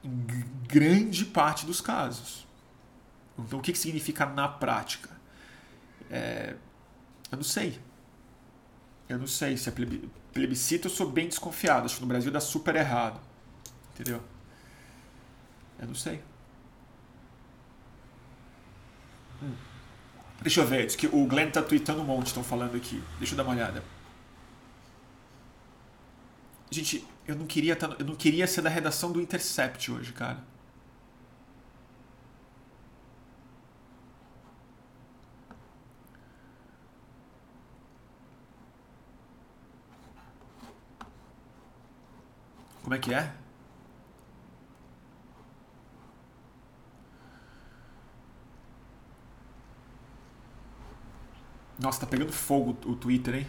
em 0.03 0.27
grande 0.69 1.25
parte 1.25 1.67
dos 1.67 1.81
casos. 1.81 2.47
Então, 3.39 3.59
o 3.59 3.63
que, 3.63 3.73
que 3.73 3.79
significa 3.79 4.25
na 4.27 4.49
prática? 4.49 5.11
É, 6.11 6.55
eu 7.31 7.37
não 7.37 7.45
sei. 7.45 7.79
Eu 9.09 9.19
não 9.19 9.27
sei 9.27 9.57
se 9.57 9.69
é 9.69 9.73
plebiscito, 10.33 10.87
eu 10.89 10.91
sou 10.91 11.11
bem 11.11 11.29
desconfiado. 11.29 11.85
Acho 11.87 11.97
que 11.97 12.01
no 12.01 12.09
Brasil 12.09 12.33
dá 12.33 12.41
super 12.41 12.75
errado. 12.75 13.21
Entendeu? 13.95 14.23
Eu 15.79 15.87
não 15.87 15.95
sei. 15.95 16.23
Hum. 19.43 19.55
Deixa 20.41 20.61
eu 20.61 20.67
ver, 20.67 20.87
que 20.97 21.07
o 21.07 21.27
Glenn 21.27 21.51
tá 21.51 21.63
tweetando 21.63 22.03
um 22.03 22.05
monte, 22.05 22.29
estão 22.29 22.43
falando 22.43 22.77
aqui. 22.77 23.03
Deixa 23.19 23.35
eu 23.35 23.37
dar 23.37 23.43
uma 23.43 23.53
olhada. 23.53 23.83
Gente, 26.71 27.07
eu 27.27 27.35
não 27.37 27.47
queria 27.47 27.77
tá, 27.77 27.95
eu 27.99 28.05
não 28.07 28.15
queria 28.17 28.47
ser 28.47 28.63
da 28.63 28.71
redação 28.71 29.13
do 29.13 29.21
Intercept 29.21 29.91
hoje, 29.91 30.13
cara. 30.13 30.39
Como 42.83 42.95
é 42.95 42.99
que 42.99 43.13
é? 43.13 43.33
Nossa, 51.79 52.01
tá 52.01 52.07
pegando 52.07 52.33
fogo 52.33 52.77
o 52.87 52.97
Twitter, 52.97 53.35
hein? 53.35 53.47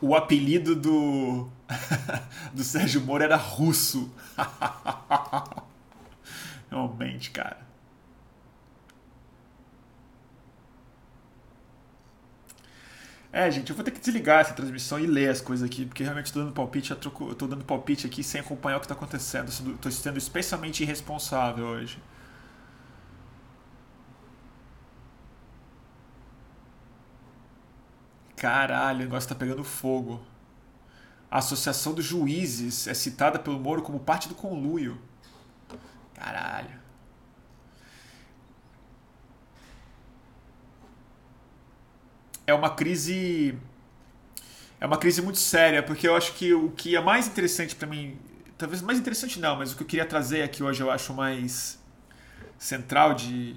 O 0.00 0.14
apelido 0.14 0.74
do 0.74 1.48
do 2.52 2.62
Sérgio 2.64 3.00
Moro 3.00 3.22
era 3.22 3.36
russo. 3.36 4.10
Realmente, 6.70 7.30
cara. 7.30 7.66
É, 13.32 13.50
gente, 13.50 13.68
eu 13.68 13.76
vou 13.76 13.84
ter 13.84 13.90
que 13.90 14.00
desligar 14.00 14.40
essa 14.40 14.54
transmissão 14.54 14.98
e 14.98 15.06
ler 15.06 15.28
as 15.28 15.42
coisas 15.42 15.68
aqui, 15.68 15.84
porque 15.84 16.02
realmente 16.02 16.26
estou 16.26 16.42
dando 16.42 16.54
palpite, 16.54 16.90
eu 16.90 17.34
tô 17.34 17.46
dando 17.46 17.64
palpite 17.66 18.06
aqui 18.06 18.22
sem 18.24 18.40
acompanhar 18.40 18.78
o 18.78 18.80
que 18.80 18.86
está 18.86 18.94
acontecendo. 18.94 19.48
Estou 19.50 19.92
sendo 19.92 20.16
especialmente 20.16 20.82
irresponsável 20.82 21.66
hoje. 21.66 21.98
Caralho, 28.36 29.00
o 29.00 29.02
negócio 29.04 29.28
tá 29.28 29.34
pegando 29.34 29.64
fogo. 29.64 30.20
A 31.30 31.38
Associação 31.38 31.94
dos 31.94 32.04
Juízes 32.04 32.86
é 32.86 32.94
citada 32.94 33.38
pelo 33.38 33.58
Moro 33.58 33.82
como 33.82 33.98
parte 33.98 34.28
do 34.28 34.34
conluio. 34.34 35.00
Caralho. 36.14 36.86
É 42.46 42.54
uma 42.54 42.70
crise. 42.70 43.58
É 44.78 44.86
uma 44.86 44.98
crise 44.98 45.20
muito 45.22 45.38
séria, 45.38 45.82
porque 45.82 46.06
eu 46.06 46.14
acho 46.14 46.34
que 46.34 46.52
o 46.52 46.70
que 46.70 46.94
é 46.94 47.00
mais 47.00 47.26
interessante 47.26 47.74
para 47.74 47.88
mim. 47.88 48.18
Talvez 48.58 48.80
mais 48.82 48.98
interessante 48.98 49.38
não, 49.40 49.56
mas 49.56 49.72
o 49.72 49.76
que 49.76 49.82
eu 49.82 49.86
queria 49.86 50.06
trazer 50.06 50.42
aqui 50.42 50.62
hoje 50.62 50.82
eu 50.82 50.90
acho 50.90 51.12
mais 51.12 51.78
central 52.58 53.14
de 53.14 53.56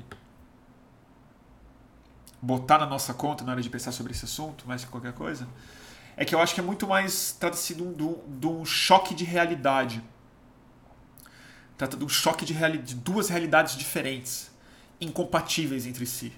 botar 2.41 2.77
na 2.77 2.85
nossa 2.85 3.13
conta 3.13 3.43
na 3.43 3.51
hora 3.51 3.61
de 3.61 3.69
pensar 3.69 3.91
sobre 3.91 4.13
esse 4.13 4.25
assunto, 4.25 4.67
mais 4.67 4.83
que 4.83 4.89
qualquer 4.89 5.13
coisa, 5.13 5.47
é 6.15 6.25
que 6.25 6.33
eu 6.33 6.41
acho 6.41 6.53
que 6.53 6.59
é 6.59 6.63
muito 6.63 6.87
mais 6.87 7.31
trata-se 7.39 7.73
de, 7.73 7.83
um, 7.83 7.93
de 7.93 8.47
um 8.47 8.65
choque 8.65 9.13
de 9.15 9.23
realidade. 9.23 10.03
Trata 11.77 11.95
de 11.95 12.03
um 12.03 12.09
choque 12.09 12.45
de, 12.45 12.53
reali 12.53 12.77
de 12.77 12.95
duas 12.95 13.29
realidades 13.29 13.77
diferentes, 13.77 14.51
incompatíveis 14.99 15.85
entre 15.85 16.05
si. 16.05 16.33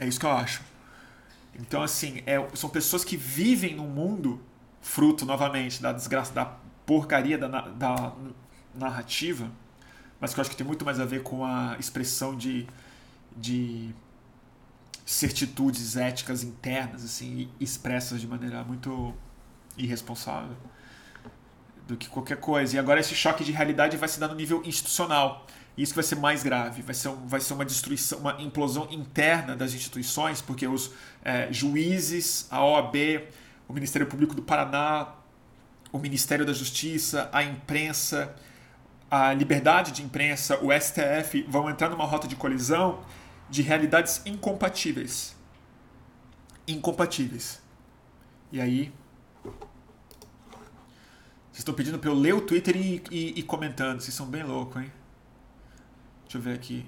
É 0.00 0.06
isso 0.06 0.18
que 0.18 0.26
eu 0.26 0.32
acho. 0.32 0.62
Então, 1.54 1.82
assim, 1.82 2.22
é, 2.26 2.36
são 2.54 2.68
pessoas 2.68 3.04
que 3.04 3.16
vivem 3.16 3.74
num 3.76 3.86
mundo, 3.86 4.40
fruto 4.80 5.24
novamente 5.24 5.80
da 5.80 5.92
desgraça, 5.92 6.32
da 6.32 6.46
porcaria 6.84 7.38
da, 7.38 7.48
da 7.48 8.12
narrativa, 8.74 9.50
mas 10.20 10.34
que 10.34 10.40
eu 10.40 10.42
acho 10.42 10.50
que 10.50 10.56
tem 10.56 10.66
muito 10.66 10.84
mais 10.84 10.98
a 10.98 11.04
ver 11.04 11.22
com 11.22 11.44
a 11.44 11.76
expressão 11.78 12.36
de, 12.36 12.66
de 13.36 13.94
certitudes 15.04 15.96
éticas 15.96 16.42
internas 16.42 17.04
assim 17.04 17.48
expressas 17.60 18.20
de 18.20 18.26
maneira 18.26 18.64
muito 18.64 19.14
irresponsável 19.76 20.56
do 21.86 21.96
que 21.96 22.08
qualquer 22.08 22.38
coisa. 22.38 22.76
E 22.76 22.78
agora 22.78 23.00
esse 23.00 23.14
choque 23.14 23.44
de 23.44 23.52
realidade 23.52 23.96
vai 23.96 24.08
se 24.08 24.18
dar 24.18 24.28
no 24.28 24.34
nível 24.34 24.62
institucional. 24.64 25.46
E 25.76 25.82
isso 25.82 25.94
vai 25.94 26.04
ser 26.04 26.14
mais 26.14 26.42
grave, 26.42 26.82
vai 26.82 26.94
ser, 26.94 27.10
vai 27.26 27.40
ser 27.40 27.52
uma 27.52 27.64
destruição, 27.64 28.18
uma 28.18 28.40
implosão 28.40 28.86
interna 28.90 29.56
das 29.56 29.74
instituições, 29.74 30.40
porque 30.40 30.66
os 30.66 30.92
é, 31.24 31.52
juízes, 31.52 32.46
a 32.50 32.64
OAB, 32.64 32.94
o 33.68 33.72
Ministério 33.72 34.06
Público 34.06 34.34
do 34.34 34.42
Paraná, 34.42 35.08
o 35.92 35.98
Ministério 35.98 36.46
da 36.46 36.52
Justiça, 36.52 37.28
a 37.32 37.42
imprensa, 37.42 38.34
a 39.10 39.32
liberdade 39.34 39.90
de 39.90 40.02
imprensa, 40.02 40.58
o 40.62 40.72
STF 40.72 41.42
vão 41.48 41.68
entrar 41.68 41.90
numa 41.90 42.04
rota 42.04 42.28
de 42.28 42.36
colisão 42.36 43.00
de 43.54 43.62
realidades 43.62 44.20
incompatíveis. 44.26 45.36
Incompatíveis. 46.66 47.62
E 48.50 48.60
aí 48.60 48.92
Vocês 51.52 51.60
estão 51.60 51.72
pedindo 51.72 52.00
para 52.00 52.10
eu 52.10 52.14
ler 52.14 52.34
o 52.34 52.40
Twitter 52.40 52.76
e, 52.76 53.00
e, 53.12 53.38
e 53.38 53.42
comentando. 53.44 54.00
Vocês 54.00 54.12
são 54.12 54.26
bem 54.26 54.42
loucos, 54.42 54.82
hein? 54.82 54.92
Deixa 56.24 56.38
eu 56.38 56.42
ver 56.42 56.54
aqui. 56.54 56.84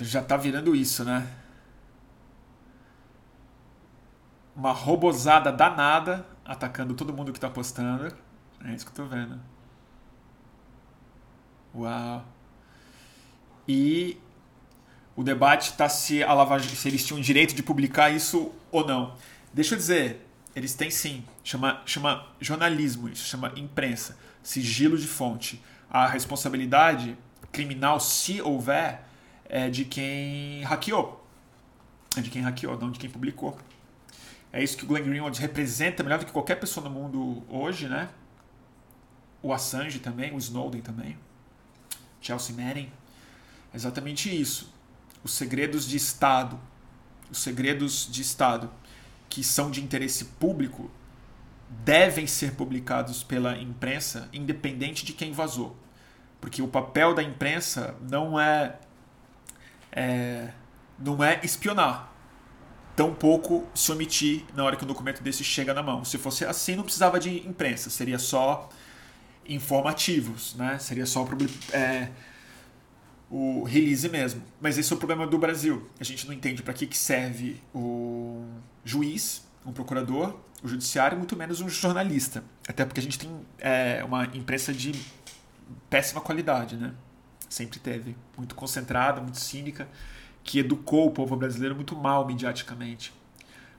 Já 0.00 0.24
tá 0.24 0.36
virando 0.36 0.74
isso, 0.74 1.04
né? 1.04 1.43
Uma 4.56 4.72
robozada 4.72 5.50
danada 5.50 6.26
atacando 6.44 6.94
todo 6.94 7.12
mundo 7.12 7.32
que 7.32 7.40
tá 7.40 7.50
postando. 7.50 8.14
É 8.64 8.72
isso 8.72 8.84
que 8.84 8.92
eu 8.92 9.04
tô 9.04 9.10
vendo. 9.10 9.40
Uau. 11.74 12.24
E 13.66 14.18
o 15.16 15.22
debate 15.22 15.70
está 15.70 15.88
se, 15.88 16.22
a 16.22 16.32
Lava, 16.32 16.58
se 16.60 16.88
eles 16.88 17.04
tinham 17.04 17.20
direito 17.20 17.54
de 17.54 17.62
publicar 17.62 18.10
isso 18.10 18.52
ou 18.70 18.86
não. 18.86 19.16
Deixa 19.52 19.74
eu 19.74 19.78
dizer, 19.78 20.26
eles 20.54 20.74
têm 20.74 20.90
sim. 20.90 21.24
Chama, 21.42 21.82
chama 21.84 22.26
jornalismo, 22.40 23.08
isso 23.08 23.26
chama 23.26 23.52
imprensa. 23.56 24.16
Sigilo 24.42 24.96
de 24.96 25.06
fonte. 25.06 25.62
A 25.90 26.06
responsabilidade 26.06 27.16
criminal, 27.52 28.00
se 28.00 28.40
houver, 28.42 29.04
é 29.48 29.70
de 29.70 29.84
quem 29.84 30.62
hackeou. 30.62 31.24
É 32.16 32.20
de 32.20 32.30
quem 32.30 32.42
hackeou, 32.42 32.78
não 32.78 32.90
de 32.90 32.98
quem 32.98 33.10
publicou. 33.10 33.56
É 34.54 34.62
isso 34.62 34.76
que 34.76 34.84
o 34.84 34.86
Glenn 34.86 35.02
Greenwald 35.02 35.40
representa 35.40 36.04
melhor 36.04 36.20
do 36.20 36.26
que 36.26 36.30
qualquer 36.30 36.54
pessoa 36.54 36.88
no 36.88 36.94
mundo 36.94 37.42
hoje, 37.48 37.88
né? 37.88 38.08
O 39.42 39.52
Assange 39.52 39.98
também, 39.98 40.32
o 40.32 40.38
Snowden 40.38 40.80
também. 40.80 41.18
Chelsea 42.20 42.54
Manning. 42.54 42.88
É 43.72 43.76
exatamente 43.76 44.30
isso. 44.30 44.72
Os 45.24 45.34
segredos 45.34 45.88
de 45.88 45.96
Estado, 45.96 46.56
os 47.32 47.38
segredos 47.38 48.08
de 48.08 48.22
Estado 48.22 48.70
que 49.28 49.42
são 49.42 49.72
de 49.72 49.82
interesse 49.82 50.24
público 50.24 50.88
devem 51.68 52.24
ser 52.24 52.52
publicados 52.52 53.24
pela 53.24 53.58
imprensa, 53.58 54.28
independente 54.32 55.04
de 55.04 55.12
quem 55.12 55.32
vazou. 55.32 55.76
Porque 56.40 56.62
o 56.62 56.68
papel 56.68 57.12
da 57.12 57.24
imprensa 57.24 57.96
não 58.08 58.38
é, 58.38 58.78
é 59.90 60.52
não 60.96 61.24
é 61.24 61.40
espionar, 61.42 62.13
tampouco 62.96 63.66
se 63.74 63.90
omitir 63.90 64.44
na 64.54 64.64
hora 64.64 64.76
que 64.76 64.84
um 64.84 64.88
documento 64.88 65.22
desse 65.22 65.42
chega 65.42 65.74
na 65.74 65.82
mão. 65.82 66.04
Se 66.04 66.18
fosse 66.18 66.44
assim, 66.44 66.76
não 66.76 66.84
precisava 66.84 67.18
de 67.18 67.46
imprensa, 67.46 67.90
seria 67.90 68.18
só 68.18 68.68
informativos, 69.46 70.54
né? 70.54 70.78
Seria 70.78 71.06
só 71.06 71.26
é, 71.72 72.08
o 73.30 73.64
release 73.64 74.08
mesmo. 74.08 74.42
Mas 74.60 74.78
esse 74.78 74.92
é 74.92 74.96
o 74.96 74.98
problema 74.98 75.26
do 75.26 75.38
Brasil. 75.38 75.88
A 75.98 76.04
gente 76.04 76.26
não 76.26 76.32
entende 76.32 76.62
para 76.62 76.72
que, 76.72 76.86
que 76.86 76.96
serve 76.96 77.60
o 77.74 78.44
juiz, 78.84 79.44
um 79.66 79.72
procurador, 79.72 80.38
o 80.62 80.68
judiciário, 80.68 81.18
muito 81.18 81.36
menos 81.36 81.60
um 81.60 81.68
jornalista. 81.68 82.44
Até 82.68 82.84
porque 82.84 83.00
a 83.00 83.02
gente 83.02 83.18
tem 83.18 83.30
é, 83.58 84.02
uma 84.04 84.24
imprensa 84.34 84.72
de 84.72 84.92
péssima 85.90 86.20
qualidade, 86.20 86.76
né? 86.76 86.94
Sempre 87.48 87.78
teve. 87.78 88.16
Muito 88.36 88.54
concentrada, 88.54 89.20
muito 89.20 89.38
cínica, 89.38 89.88
que 90.44 90.60
educou 90.60 91.08
o 91.08 91.10
povo 91.10 91.34
brasileiro 91.34 91.74
muito 91.74 91.96
mal 91.96 92.24
mediaticamente. 92.24 93.12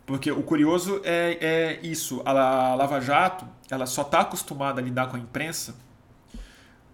Porque 0.06 0.30
o 0.32 0.44
curioso 0.44 1.00
é, 1.04 1.38
é 1.40 1.80
isso. 1.82 2.22
A 2.26 2.34
Lava 2.76 3.00
Jato 3.00 3.48
ela 3.70 3.86
só 3.86 4.02
está 4.02 4.22
acostumada 4.22 4.82
a 4.82 4.84
lidar 4.84 5.08
com 5.08 5.16
a 5.16 5.20
imprensa 5.20 5.76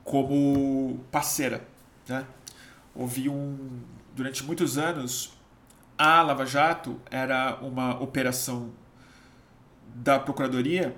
como 0.03 0.99
parceira. 1.11 1.65
Né? 2.07 2.26
houve 2.95 3.30
um. 3.30 3.80
Durante 4.15 4.43
muitos 4.43 4.78
anos, 4.78 5.34
a 5.97 6.22
Lava 6.22 6.45
Jato 6.45 6.99
era 7.09 7.57
uma 7.61 7.99
operação 8.01 8.72
da 9.95 10.19
Procuradoria, 10.19 10.95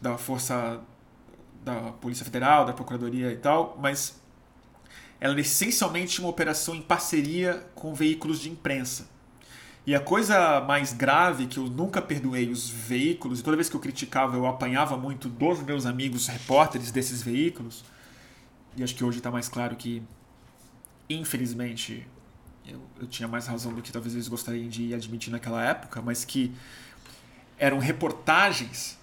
da 0.00 0.16
Força 0.16 0.80
da 1.62 1.92
Polícia 1.92 2.24
Federal, 2.24 2.64
da 2.64 2.72
Procuradoria 2.72 3.30
e 3.32 3.36
tal, 3.36 3.76
mas 3.80 4.20
ela 5.20 5.32
era 5.32 5.40
essencialmente 5.40 6.20
uma 6.20 6.28
operação 6.28 6.74
em 6.74 6.82
parceria 6.82 7.64
com 7.74 7.94
veículos 7.94 8.40
de 8.40 8.50
imprensa. 8.50 9.08
E 9.86 9.94
a 9.94 10.00
coisa 10.00 10.60
mais 10.62 10.92
grave 10.92 11.46
que 11.46 11.58
eu 11.58 11.64
nunca 11.64 12.02
perdoei 12.02 12.50
os 12.50 12.68
veículos, 12.68 13.40
e 13.40 13.42
toda 13.42 13.56
vez 13.56 13.68
que 13.68 13.76
eu 13.76 13.80
criticava 13.80 14.36
eu 14.36 14.46
apanhava 14.46 14.96
muito 14.96 15.28
dos 15.28 15.62
meus 15.62 15.86
amigos 15.86 16.26
repórteres 16.26 16.90
desses 16.90 17.22
veículos, 17.22 17.84
e 18.76 18.82
acho 18.82 18.94
que 18.94 19.04
hoje 19.04 19.18
está 19.18 19.30
mais 19.30 19.48
claro 19.48 19.76
que 19.76 20.02
infelizmente, 21.08 22.06
eu, 22.66 22.80
eu 23.00 23.06
tinha 23.06 23.28
mais 23.28 23.46
razão 23.46 23.72
do 23.72 23.80
que 23.80 23.92
talvez 23.92 24.14
eles 24.14 24.28
gostariam 24.28 24.68
de 24.68 24.94
admitir 24.94 25.30
naquela 25.30 25.62
época, 25.62 26.02
mas 26.02 26.24
que 26.24 26.52
eram 27.58 27.78
reportagens 27.78 28.98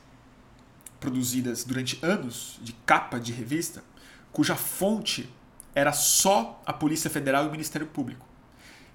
produzidas 1.00 1.64
durante 1.64 2.00
anos 2.02 2.60
de 2.62 2.74
capa 2.86 3.20
de 3.20 3.32
revista, 3.32 3.84
cuja 4.32 4.56
fonte 4.56 5.30
era 5.76 5.92
só 5.92 6.62
a 6.66 6.74
Polícia 6.74 7.10
Federal 7.10 7.46
e 7.46 7.48
o 7.48 7.52
Ministério 7.52 7.88
Público. 7.88 8.26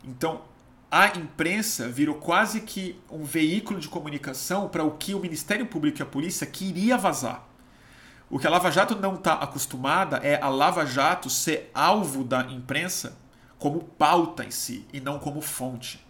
Então, 0.05 0.43
a 0.91 1.09
imprensa 1.09 1.89
virou 1.89 2.14
quase 2.14 2.61
que 2.62 2.99
um 3.11 3.24
veículo 3.24 3.79
de 3.79 3.89
comunicação 3.89 4.68
para 4.68 4.85
o 4.85 4.93
que 4.93 5.14
o 5.14 5.20
Ministério 5.20 5.66
Público 5.66 6.01
e 6.01 6.03
a 6.03 6.07
polícia 6.07 6.47
queria 6.47 6.97
vazar. 6.97 7.47
O 8.31 8.39
que 8.39 8.47
a 8.47 8.51
Lava 8.51 8.70
Jato 8.70 8.95
não 8.97 9.14
está 9.14 9.35
acostumada 9.35 10.18
é 10.18 10.41
a 10.41 10.49
Lava 10.49 10.85
Jato 10.87 11.29
ser 11.29 11.70
alvo 11.74 12.24
da 12.24 12.43
imprensa 12.43 13.18
como 13.59 13.81
pauta 13.81 14.45
em 14.45 14.51
si 14.51 14.87
e 14.93 15.01
não 15.01 15.18
como 15.18 15.41
fonte. 15.41 16.07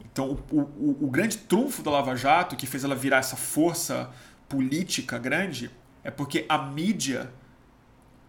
Então, 0.00 0.38
o, 0.50 0.60
o, 0.60 0.98
o 1.02 1.10
grande 1.10 1.38
trunfo 1.38 1.82
da 1.82 1.90
Lava 1.90 2.16
Jato, 2.16 2.56
que 2.56 2.66
fez 2.66 2.84
ela 2.84 2.94
virar 2.94 3.18
essa 3.18 3.36
força 3.36 4.10
política 4.48 5.18
grande, 5.18 5.70
é 6.02 6.10
porque 6.10 6.44
a 6.48 6.58
mídia 6.58 7.30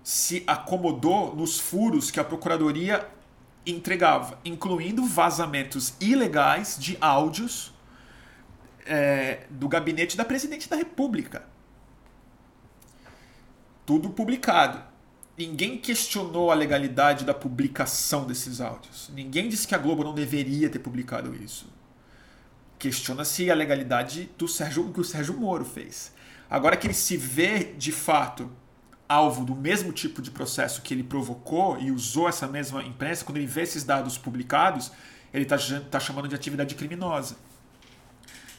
se 0.05 0.41
acomodou 0.47 1.35
nos 1.35 1.59
furos 1.59 2.09
que 2.09 2.21
a 2.21 2.23
Procuradoria 2.23 3.05
entregava, 3.65 4.39
incluindo 4.45 5.03
vazamentos 5.03 5.95
ilegais 5.99 6.77
de 6.79 6.97
áudios 7.01 7.73
é, 8.85 9.47
do 9.49 9.67
gabinete 9.67 10.15
da 10.15 10.23
presidente 10.23 10.69
da 10.69 10.77
República 10.77 11.43
tudo 13.85 14.09
publicado. 14.09 14.81
Ninguém 15.37 15.77
questionou 15.77 16.49
a 16.49 16.55
legalidade 16.55 17.25
da 17.25 17.33
publicação 17.33 18.25
desses 18.25 18.61
áudios. 18.61 19.11
Ninguém 19.13 19.49
disse 19.49 19.67
que 19.67 19.75
a 19.75 19.77
Globo 19.77 20.03
não 20.03 20.13
deveria 20.13 20.69
ter 20.69 20.79
publicado 20.79 21.35
isso. 21.35 21.67
Questiona-se 22.79 23.51
a 23.51 23.55
legalidade 23.55 24.29
do 24.37 24.47
Sérgio, 24.47 24.91
que 24.91 24.99
o 24.99 25.03
Sérgio 25.03 25.37
Moro 25.37 25.65
fez. 25.65 26.13
Agora 26.49 26.77
que 26.77 26.87
ele 26.87 26.93
se 26.93 27.17
vê 27.17 27.73
de 27.77 27.91
fato 27.91 28.49
alvo 29.07 29.45
do 29.45 29.55
mesmo 29.55 29.91
tipo 29.91 30.21
de 30.21 30.31
processo 30.31 30.81
que 30.81 30.93
ele 30.93 31.03
provocou 31.03 31.79
e 31.79 31.91
usou 31.91 32.27
essa 32.27 32.47
mesma 32.47 32.83
imprensa, 32.83 33.23
quando 33.23 33.37
ele 33.37 33.47
vê 33.47 33.61
esses 33.61 33.83
dados 33.83 34.17
publicados, 34.17 34.91
ele 35.33 35.43
está 35.43 35.57
tá 35.89 35.99
chamando 35.99 36.27
de 36.27 36.35
atividade 36.35 36.75
criminosa. 36.75 37.37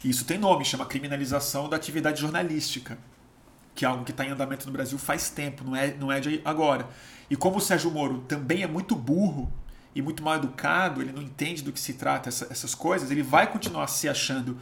Isso 0.04 0.24
tem 0.24 0.38
nome, 0.38 0.64
chama 0.64 0.86
criminalização 0.86 1.68
da 1.68 1.76
atividade 1.76 2.20
jornalística 2.20 2.96
que 3.76 3.84
é 3.84 3.88
algo 3.88 4.04
que 4.04 4.10
está 4.10 4.24
em 4.24 4.30
andamento 4.30 4.66
no 4.66 4.72
Brasil 4.72 4.98
faz 4.98 5.28
tempo, 5.28 5.62
não 5.62 5.76
é, 5.76 5.94
não 5.94 6.10
é 6.10 6.18
de 6.18 6.40
agora. 6.44 6.88
E 7.30 7.36
como 7.36 7.58
o 7.58 7.60
Sérgio 7.60 7.90
Moro 7.90 8.20
também 8.26 8.62
é 8.62 8.66
muito 8.66 8.96
burro 8.96 9.52
e 9.94 10.00
muito 10.00 10.22
mal 10.22 10.36
educado, 10.36 11.02
ele 11.02 11.12
não 11.12 11.22
entende 11.22 11.62
do 11.62 11.70
que 11.70 11.78
se 11.78 11.92
trata 11.92 12.30
essa, 12.30 12.46
essas 12.50 12.74
coisas, 12.74 13.10
ele 13.10 13.22
vai 13.22 13.50
continuar 13.50 13.86
se 13.86 14.08
achando 14.08 14.58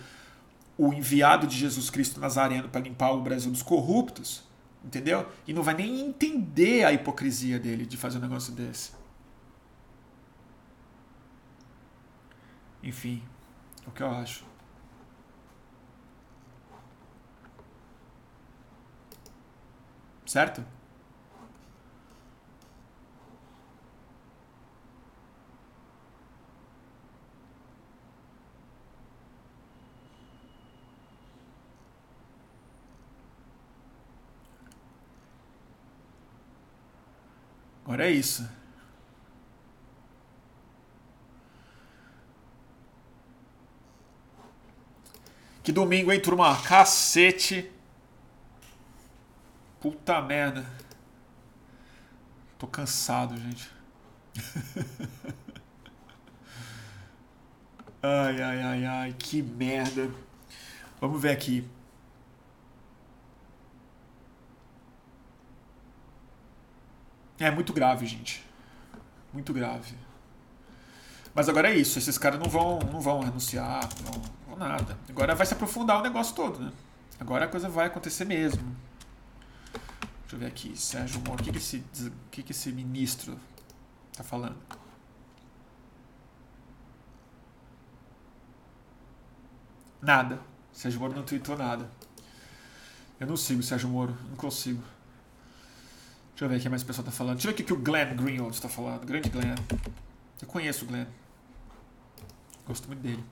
o 0.77 0.93
enviado 0.93 1.47
de 1.47 1.57
Jesus 1.57 1.89
Cristo 1.89 2.21
Nazareno 2.21 2.69
para 2.69 2.81
limpar 2.81 3.13
o 3.13 3.23
Brasil 3.23 3.51
dos 3.51 3.63
corruptos, 3.63 4.43
entendeu? 4.85 5.27
E 5.47 5.53
não 5.53 5.63
vai 5.63 5.75
nem 5.75 6.01
entender 6.01 6.85
a 6.85 6.93
hipocrisia 6.93 7.59
dele 7.59 7.87
de 7.87 7.97
fazer 7.97 8.19
um 8.19 8.21
negócio 8.21 8.53
desse. 8.53 8.93
Enfim, 12.83 13.23
é 13.87 13.89
o 13.89 13.93
que 13.93 14.03
eu 14.03 14.11
acho. 14.11 14.45
Certo? 20.27 20.65
Agora 37.85 38.07
é 38.07 38.11
isso. 38.11 38.49
Que 45.63 45.71
domingo, 45.71 46.11
hein, 46.13 46.21
turma? 46.21 46.61
Cacete. 46.63 47.71
Puta 49.81 50.21
merda. 50.23 50.65
Tô 52.59 52.67
cansado, 52.67 53.37
gente. 53.37 53.71
ai, 58.03 58.43
ai, 58.43 58.63
ai, 58.63 58.85
ai, 58.85 59.15
que 59.19 59.43
merda. 59.43 60.11
Vamos 61.01 61.21
ver 61.21 61.33
aqui. 61.33 61.69
É 67.39 67.51
muito 67.51 67.73
grave, 67.73 68.07
gente. 68.07 68.45
Muito 69.33 69.53
grave. 69.53 69.95
Mas 71.35 71.49
agora 71.49 71.69
é 71.69 71.77
isso, 71.77 71.99
esses 71.99 72.17
caras 72.17 72.39
não 72.39 72.49
vão, 72.49 72.79
não 72.79 73.01
vão 73.01 73.21
renunciar, 73.21 73.89
não 74.05 74.13
vão 74.47 74.57
nada. 74.57 74.97
Agora 75.09 75.35
vai 75.35 75.45
se 75.45 75.53
aprofundar 75.53 75.99
o 75.99 76.03
negócio 76.03 76.35
todo, 76.35 76.61
né? 76.61 76.73
Agora 77.19 77.47
a 77.47 77.49
coisa 77.49 77.69
vai 77.69 77.87
acontecer 77.87 78.25
mesmo. 78.25 78.77
Deixa 80.23 80.37
eu 80.37 80.39
ver 80.39 80.47
aqui, 80.47 80.77
Sérgio 80.77 81.21
Moro, 81.27 81.41
o 81.41 81.45
que, 81.45 81.51
que, 81.51 81.59
esse, 81.59 81.85
que, 82.31 82.43
que 82.43 82.53
esse 82.53 82.71
ministro 82.71 83.39
tá 84.17 84.23
falando? 84.23 84.57
Nada. 90.01 90.39
Sérgio 90.73 91.01
Moro 91.01 91.15
não 91.15 91.23
tweetou 91.25 91.57
nada. 91.57 91.89
Eu 93.19 93.27
não 93.27 93.37
sigo 93.37 93.63
Sérgio 93.63 93.89
Moro, 93.89 94.17
não 94.29 94.37
consigo. 94.37 94.83
Deixa 96.35 96.47
eu 96.47 96.49
ver 96.49 96.57
o 96.57 96.61
que 96.61 96.69
mais 96.69 96.83
o 96.83 96.87
pessoal 96.87 97.05
tá 97.05 97.13
falando. 97.13 97.37
Deixa 97.37 97.49
eu 97.49 97.55
ver 97.55 97.63
o 97.63 97.65
que 97.65 97.73
o 97.73 97.77
Glenn 97.77 98.17
Greenwald 98.17 98.57
está 98.57 98.69
falando. 98.69 99.07
Grande 99.07 99.29
Glenn. 99.29 99.55
Eu 100.43 100.49
conheço 100.49 100.85
o 100.85 100.89
Glenn. 100.89 101.07
Gosto 102.67 102.89
muito 102.89 103.01
dele. 103.01 103.23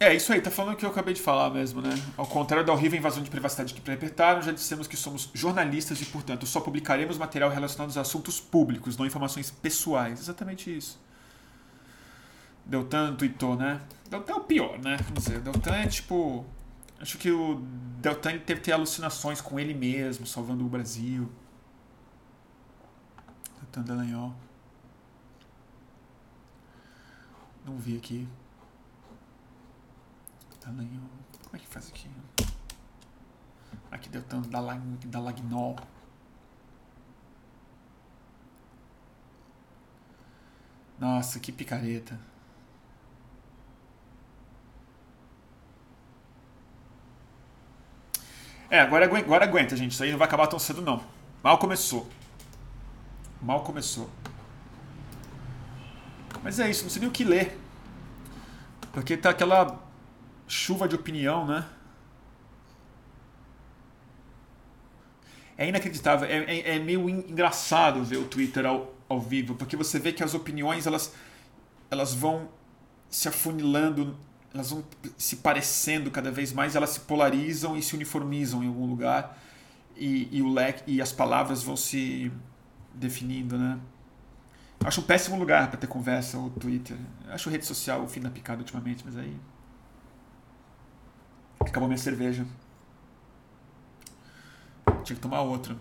É, 0.00 0.14
isso 0.14 0.32
aí, 0.32 0.40
tá 0.40 0.48
falando 0.48 0.74
o 0.74 0.76
que 0.76 0.84
eu 0.84 0.90
acabei 0.90 1.12
de 1.12 1.20
falar 1.20 1.50
mesmo, 1.50 1.80
né? 1.80 1.90
Ao 2.16 2.24
contrário 2.24 2.64
da 2.64 2.72
horrível 2.72 2.96
invasão 2.96 3.20
de 3.20 3.28
privacidade 3.28 3.74
que 3.74 3.80
perpetraram, 3.80 4.40
já 4.40 4.52
dissemos 4.52 4.86
que 4.86 4.96
somos 4.96 5.28
jornalistas 5.34 6.00
e, 6.00 6.04
portanto, 6.04 6.46
só 6.46 6.60
publicaremos 6.60 7.18
material 7.18 7.50
relacionado 7.50 7.96
a 7.98 8.00
assuntos 8.00 8.40
públicos, 8.40 8.96
não 8.96 9.04
informações 9.04 9.50
pessoais. 9.50 10.20
Exatamente 10.20 10.76
isso. 10.76 11.00
Deltan 12.64 13.16
tweetou, 13.16 13.56
né? 13.56 13.80
Deltan 14.08 14.34
é 14.34 14.36
o 14.36 14.40
pior, 14.40 14.78
né? 14.78 14.98
Vamos 14.98 15.24
dizer, 15.24 15.40
Deltan 15.40 15.74
é 15.74 15.86
tipo. 15.88 16.46
Acho 17.00 17.18
que 17.18 17.30
o 17.32 17.60
Deltan 18.00 18.38
teve 18.38 18.60
ter 18.60 18.72
alucinações 18.72 19.40
com 19.40 19.58
ele 19.58 19.74
mesmo, 19.74 20.26
salvando 20.26 20.64
o 20.64 20.68
Brasil. 20.68 21.28
Deltan 23.60 23.82
Dallagnol. 23.82 24.32
Não 27.64 27.76
vi 27.76 27.96
aqui. 27.96 28.28
Tamanho. 30.68 31.00
Como 31.44 31.56
é 31.56 31.58
que 31.58 31.66
faz 31.66 31.88
aqui? 31.88 32.10
Aqui 33.90 34.10
deu 34.10 34.22
tanto 34.22 34.50
da, 34.50 34.60
lag, 34.60 34.78
da 35.06 35.18
Lagnol. 35.18 35.76
Nossa, 40.98 41.40
que 41.40 41.50
picareta. 41.50 42.20
É, 48.68 48.80
agora, 48.80 49.06
agora 49.06 49.44
aguenta, 49.46 49.74
gente. 49.74 49.92
Isso 49.92 50.02
aí 50.02 50.10
não 50.10 50.18
vai 50.18 50.28
acabar 50.28 50.48
tão 50.48 50.58
cedo, 50.58 50.82
não. 50.82 51.02
Mal 51.42 51.56
começou. 51.56 52.06
Mal 53.40 53.64
começou. 53.64 54.10
Mas 56.42 56.60
é 56.60 56.68
isso, 56.68 56.82
não 56.82 56.90
sei 56.90 57.00
nem 57.00 57.08
o 57.08 57.12
que 57.12 57.24
ler. 57.24 57.58
Porque 58.92 59.16
tá 59.16 59.30
aquela 59.30 59.87
chuva 60.48 60.88
de 60.88 60.96
opinião, 60.96 61.46
né? 61.46 61.64
É 65.56 65.68
inacreditável, 65.68 66.28
é, 66.28 66.38
é, 66.44 66.76
é 66.76 66.78
meio 66.78 67.08
engraçado 67.08 68.02
ver 68.04 68.16
o 68.16 68.24
Twitter 68.24 68.64
ao, 68.64 68.94
ao 69.08 69.20
vivo, 69.20 69.54
porque 69.54 69.76
você 69.76 69.98
vê 69.98 70.12
que 70.12 70.22
as 70.22 70.32
opiniões 70.32 70.86
elas, 70.86 71.12
elas 71.90 72.14
vão 72.14 72.48
se 73.10 73.28
afunilando, 73.28 74.16
elas 74.54 74.70
vão 74.70 74.84
se 75.16 75.36
parecendo 75.36 76.10
cada 76.10 76.30
vez 76.30 76.52
mais, 76.52 76.76
elas 76.76 76.90
se 76.90 77.00
polarizam 77.00 77.76
e 77.76 77.82
se 77.82 77.94
uniformizam 77.94 78.62
em 78.62 78.68
algum 78.68 78.86
lugar, 78.86 79.36
e, 79.96 80.28
e 80.30 80.42
o 80.42 80.48
leque 80.48 80.84
e 80.86 81.02
as 81.02 81.12
palavras 81.12 81.62
vão 81.62 81.76
se 81.76 82.30
definindo, 82.94 83.58
né? 83.58 83.78
Acho 84.84 85.00
um 85.00 85.04
péssimo 85.04 85.36
lugar 85.36 85.68
para 85.68 85.76
ter 85.76 85.88
conversa 85.88 86.38
o 86.38 86.50
Twitter. 86.50 86.96
Acho 87.30 87.50
rede 87.50 87.66
social 87.66 88.04
o 88.04 88.08
fim 88.08 88.20
da 88.20 88.30
picada 88.30 88.60
ultimamente, 88.60 89.02
mas 89.04 89.16
aí 89.16 89.36
Acabou 91.60 91.88
minha 91.88 91.98
cerveja. 91.98 92.46
Tinha 95.04 95.16
que 95.16 95.22
tomar 95.22 95.42
outra. 95.42 95.76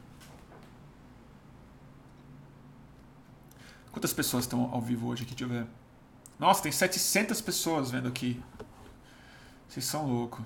Quantas 3.91 4.13
pessoas 4.13 4.43
estão 4.43 4.69
ao 4.71 4.81
vivo 4.81 5.07
hoje 5.07 5.23
aqui? 5.23 5.33
Deixa 5.33 5.45
eu 5.45 5.49
ver. 5.49 5.67
Nossa, 6.39 6.61
tem 6.61 6.71
700 6.71 7.41
pessoas 7.41 7.89
vendo 7.89 8.07
aqui. 8.07 8.41
Vocês 9.67 9.85
são 9.85 10.07
loucos. 10.07 10.45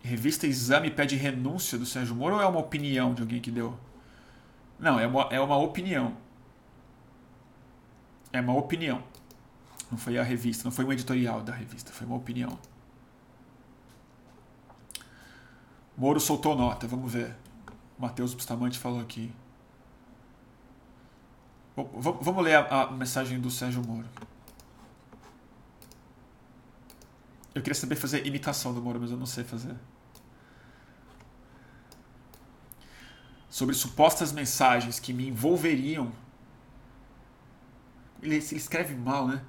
Revista 0.00 0.46
Exame 0.46 0.90
pede 0.90 1.16
renúncia 1.16 1.78
do 1.78 1.86
Sérgio 1.86 2.14
Moro 2.14 2.36
ou 2.36 2.42
é 2.42 2.46
uma 2.46 2.60
opinião 2.60 3.14
de 3.14 3.22
alguém 3.22 3.40
que 3.40 3.50
deu? 3.50 3.76
Não, 4.78 5.00
é 5.00 5.06
uma, 5.06 5.22
é 5.30 5.40
uma 5.40 5.56
opinião. 5.56 6.14
É 8.34 8.40
uma 8.40 8.56
opinião. 8.56 9.00
Não 9.88 9.96
foi 9.96 10.18
a 10.18 10.22
revista, 10.24 10.64
não 10.64 10.72
foi 10.72 10.84
um 10.84 10.92
editorial 10.92 11.40
da 11.40 11.52
revista, 11.52 11.92
foi 11.92 12.04
uma 12.04 12.16
opinião. 12.16 12.58
Moro 15.96 16.18
soltou 16.18 16.56
nota, 16.56 16.88
vamos 16.88 17.12
ver. 17.12 17.32
Matheus 17.96 18.34
Bustamante 18.34 18.76
falou 18.76 19.00
aqui. 19.00 19.32
Vamos 21.76 22.42
ler 22.42 22.56
a, 22.56 22.82
a 22.82 22.90
mensagem 22.90 23.40
do 23.40 23.52
Sérgio 23.52 23.86
Moro. 23.86 24.08
Eu 27.54 27.62
queria 27.62 27.76
saber 27.76 27.94
fazer 27.94 28.26
imitação 28.26 28.74
do 28.74 28.82
Moro, 28.82 28.98
mas 29.00 29.12
eu 29.12 29.16
não 29.16 29.26
sei 29.26 29.44
fazer. 29.44 29.76
Sobre 33.48 33.76
supostas 33.76 34.32
mensagens 34.32 34.98
que 34.98 35.12
me 35.12 35.28
envolveriam. 35.28 36.23
Ele, 38.24 38.36
ele 38.36 38.56
escreve 38.56 38.94
mal, 38.94 39.28
né? 39.28 39.40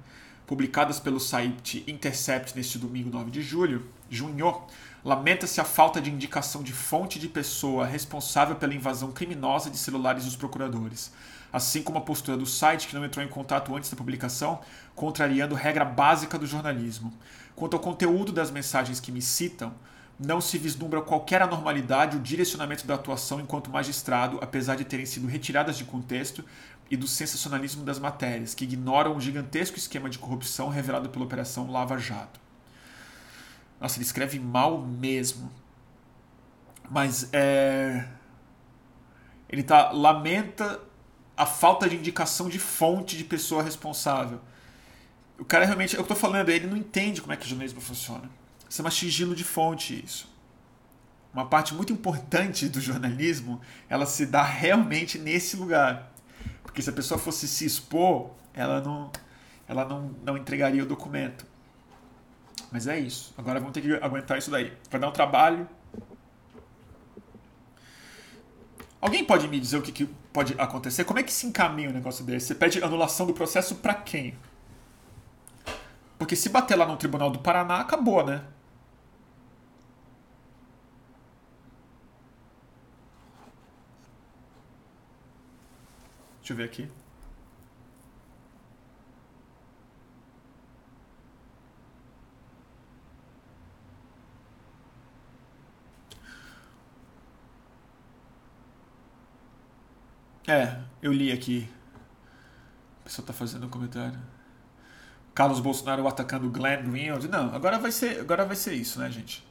publicadas 0.46 1.00
pelo 1.00 1.18
site 1.18 1.84
Intercept 1.88 2.54
neste 2.56 2.78
domingo 2.78 3.10
9 3.10 3.30
de 3.30 3.42
julho, 3.42 3.84
junho, 4.08 4.62
lamenta-se 5.04 5.60
a 5.60 5.64
falta 5.64 6.00
de 6.00 6.10
indicação 6.10 6.62
de 6.62 6.72
fonte 6.72 7.18
de 7.18 7.28
pessoa 7.28 7.84
responsável 7.84 8.54
pela 8.54 8.74
invasão 8.74 9.10
criminosa 9.10 9.68
de 9.68 9.76
celulares 9.76 10.24
dos 10.24 10.36
procuradores, 10.36 11.12
assim 11.52 11.82
como 11.82 11.98
a 11.98 12.02
postura 12.02 12.36
do 12.36 12.46
site 12.46 12.86
que 12.86 12.94
não 12.94 13.04
entrou 13.04 13.24
em 13.24 13.28
contato 13.28 13.74
antes 13.74 13.90
da 13.90 13.96
publicação, 13.96 14.60
contrariando 14.94 15.54
regra 15.54 15.84
básica 15.84 16.38
do 16.38 16.46
jornalismo. 16.46 17.12
Quanto 17.56 17.74
ao 17.74 17.80
conteúdo 17.80 18.30
das 18.30 18.50
mensagens 18.50 19.00
que 19.00 19.10
me 19.10 19.22
citam, 19.22 19.74
não 20.18 20.40
se 20.40 20.56
vislumbra 20.56 21.02
qualquer 21.02 21.42
anormalidade 21.42 22.16
ou 22.16 22.22
direcionamento 22.22 22.86
da 22.86 22.94
atuação 22.94 23.38
enquanto 23.38 23.70
magistrado, 23.70 24.38
apesar 24.40 24.74
de 24.74 24.84
terem 24.84 25.04
sido 25.04 25.26
retiradas 25.26 25.76
de 25.76 25.84
contexto 25.84 26.42
e 26.90 26.96
do 26.96 27.08
sensacionalismo 27.08 27.84
das 27.84 27.98
matérias, 27.98 28.54
que 28.54 28.64
ignoram 28.64 29.16
o 29.16 29.20
gigantesco 29.20 29.76
esquema 29.76 30.08
de 30.08 30.18
corrupção 30.18 30.68
revelado 30.68 31.08
pela 31.08 31.24
Operação 31.24 31.70
Lava 31.70 31.98
Jato. 31.98 32.40
Nossa, 33.80 33.96
ele 33.96 34.04
escreve 34.04 34.38
mal 34.38 34.80
mesmo. 34.80 35.52
Mas 36.90 37.28
é. 37.32 38.06
Ele 39.48 39.62
tá. 39.62 39.90
lamenta 39.92 40.80
a 41.36 41.44
falta 41.44 41.88
de 41.88 41.96
indicação 41.96 42.48
de 42.48 42.58
fonte 42.58 43.16
de 43.16 43.24
pessoa 43.24 43.62
responsável. 43.62 44.40
O 45.38 45.44
cara 45.44 45.66
realmente. 45.66 45.96
Eu 45.96 46.04
tô 46.04 46.14
falando, 46.14 46.48
ele 46.48 46.66
não 46.66 46.76
entende 46.76 47.20
como 47.20 47.32
é 47.32 47.36
que 47.36 47.44
o 47.44 47.48
jornalismo 47.48 47.80
funciona. 47.80 48.30
Isso 48.68 48.82
é 48.82 48.84
um 48.84 48.90
sigilo 48.90 49.34
de 49.34 49.44
fonte, 49.44 50.02
isso. 50.04 50.34
Uma 51.32 51.46
parte 51.46 51.74
muito 51.74 51.92
importante 51.92 52.68
do 52.68 52.80
jornalismo, 52.80 53.60
ela 53.88 54.06
se 54.06 54.24
dá 54.24 54.42
realmente 54.42 55.18
nesse 55.18 55.56
lugar. 55.56 56.10
Porque 56.76 56.82
se 56.82 56.90
a 56.90 56.92
pessoa 56.92 57.16
fosse 57.16 57.48
se 57.48 57.64
expor, 57.64 58.32
ela 58.52 58.82
não, 58.82 59.10
ela 59.66 59.82
não, 59.86 60.14
não 60.22 60.36
entregaria 60.36 60.82
o 60.82 60.86
documento. 60.86 61.46
Mas 62.70 62.86
é 62.86 62.98
isso. 62.98 63.32
Agora 63.38 63.58
vamos 63.58 63.72
ter 63.72 63.80
que 63.80 63.94
aguentar 63.94 64.36
isso 64.36 64.50
daí. 64.50 64.76
Vai 64.90 65.00
dar 65.00 65.08
um 65.08 65.10
trabalho. 65.10 65.66
Alguém 69.00 69.24
pode 69.24 69.48
me 69.48 69.58
dizer 69.58 69.78
o 69.78 69.82
que, 69.82 69.90
que 69.90 70.04
pode 70.34 70.54
acontecer? 70.58 71.04
Como 71.04 71.18
é 71.18 71.22
que 71.22 71.32
se 71.32 71.46
encaminha 71.46 71.88
um 71.88 71.94
negócio 71.94 72.22
desse? 72.22 72.48
Você 72.48 72.54
pede 72.54 72.84
anulação 72.84 73.24
do 73.24 73.32
processo 73.32 73.76
para 73.76 73.94
quem? 73.94 74.36
Porque 76.18 76.36
se 76.36 76.50
bater 76.50 76.76
lá 76.76 76.84
no 76.84 76.98
Tribunal 76.98 77.30
do 77.30 77.38
Paraná, 77.38 77.80
acabou, 77.80 78.22
né? 78.22 78.42
Deixa 86.46 86.52
eu 86.52 86.56
ver 86.58 86.64
aqui. 86.64 86.88
É, 100.46 100.78
eu 101.02 101.12
li 101.12 101.32
aqui. 101.32 101.68
A 103.00 103.04
pessoa 103.06 103.26
tá 103.26 103.32
fazendo 103.32 103.66
um 103.66 103.68
comentário. 103.68 104.16
Carlos 105.34 105.58
Bolsonaro 105.58 106.06
atacando 106.06 106.48
Glenn 106.48 106.88
Greenwald. 106.88 107.26
Não, 107.26 107.52
agora 107.52 107.76
vai 107.80 107.90
ser, 107.90 108.20
agora 108.20 108.44
vai 108.44 108.54
ser 108.54 108.74
isso, 108.74 109.00
né, 109.00 109.10
gente? 109.10 109.44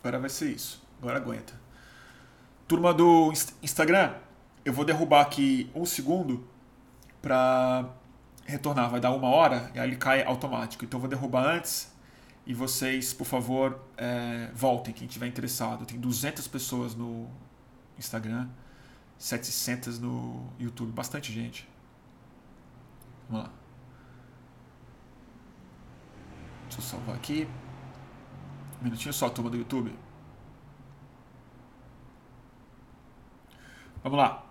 Agora 0.00 0.18
vai 0.18 0.30
ser 0.30 0.50
isso. 0.50 0.82
Agora 1.00 1.18
aguenta. 1.18 1.54
Turma 2.66 2.92
do 2.92 3.32
Instagram, 3.62 4.14
eu 4.64 4.72
vou 4.72 4.84
derrubar 4.84 5.20
aqui 5.20 5.70
um 5.74 5.84
segundo 5.84 6.46
para 7.20 7.88
retornar. 8.46 8.90
Vai 8.90 9.00
dar 9.00 9.10
uma 9.10 9.28
hora 9.28 9.70
e 9.74 9.78
aí 9.78 9.88
ele 9.88 9.96
cai 9.96 10.22
automático. 10.24 10.84
Então 10.84 10.98
eu 10.98 11.02
vou 11.02 11.10
derrubar 11.10 11.44
antes 11.44 11.92
e 12.46 12.54
vocês, 12.54 13.12
por 13.12 13.26
favor, 13.26 13.80
é, 13.96 14.50
voltem, 14.54 14.92
quem 14.92 15.06
estiver 15.06 15.26
interessado. 15.26 15.86
Tem 15.86 15.98
200 15.98 16.46
pessoas 16.48 16.94
no 16.94 17.28
Instagram. 17.98 18.48
700 19.18 19.98
no 19.98 20.46
YouTube, 20.58 20.92
bastante 20.92 21.32
gente. 21.32 21.68
Vamos 23.28 23.46
lá. 23.46 23.52
Deixa 26.64 26.78
eu 26.78 26.82
salvar 26.82 27.16
aqui. 27.16 27.48
Um 28.80 28.84
minutinho 28.84 29.12
só, 29.14 29.30
turma 29.30 29.50
do 29.50 29.56
YouTube. 29.56 29.96
Vamos 34.02 34.18
lá. 34.18 34.43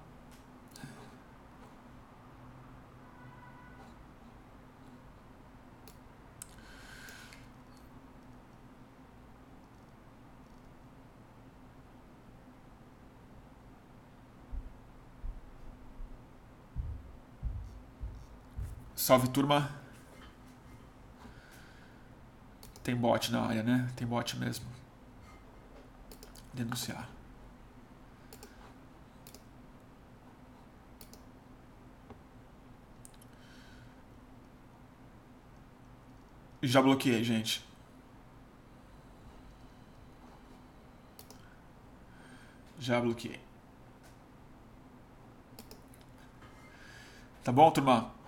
Salve 19.03 19.27
turma. 19.27 19.69
Tem 22.81 22.95
bot 22.95 23.33
na 23.33 23.41
área, 23.41 23.61
né? 23.61 23.91
Tem 23.97 24.07
bot 24.07 24.37
mesmo. 24.37 24.65
Denunciar. 26.53 27.09
Já 36.61 36.81
bloqueei, 36.81 37.25
gente. 37.25 37.61
Já 42.79 43.01
bloqueei. 43.01 43.41
Tá 47.43 47.51
bom, 47.51 47.69
turma? 47.69 48.22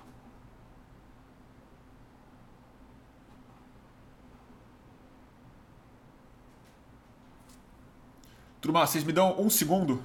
Turma, 8.65 8.87
vocês 8.87 9.03
me 9.03 9.13
dão 9.13 9.39
um 9.39 9.47
segundo? 9.47 10.03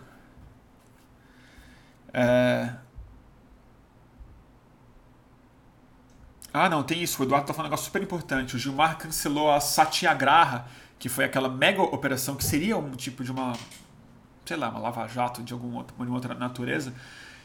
É... 2.13 2.75
Ah, 6.53 6.69
não, 6.69 6.83
tem 6.83 7.03
isso. 7.03 7.23
O 7.23 7.25
Eduardo 7.25 7.47
tá 7.47 7.55
falando 7.55 7.69
um 7.69 7.71
negócio 7.71 7.87
super 7.87 8.03
importante. 8.03 8.57
O 8.57 8.59
Gilmar 8.59 8.99
cancelou 8.99 9.51
a 9.51 9.61
Satyagraha, 9.61 10.67
que 10.99 11.09
foi 11.09 11.25
aquela 11.25 11.49
mega 11.49 11.81
operação 11.81 12.37
que 12.37 12.45
seria 12.45 12.77
um 12.77 12.91
tipo 12.91 13.25
de 13.25 13.33
uma, 13.33 13.55
sei 14.45 14.59
lá, 14.59 14.69
uma 14.69 14.81
lava-jato 14.81 15.43
de 15.43 15.55
alguma 15.55 15.79
outra, 15.79 15.95
outra 16.13 16.35
natureza. 16.35 16.93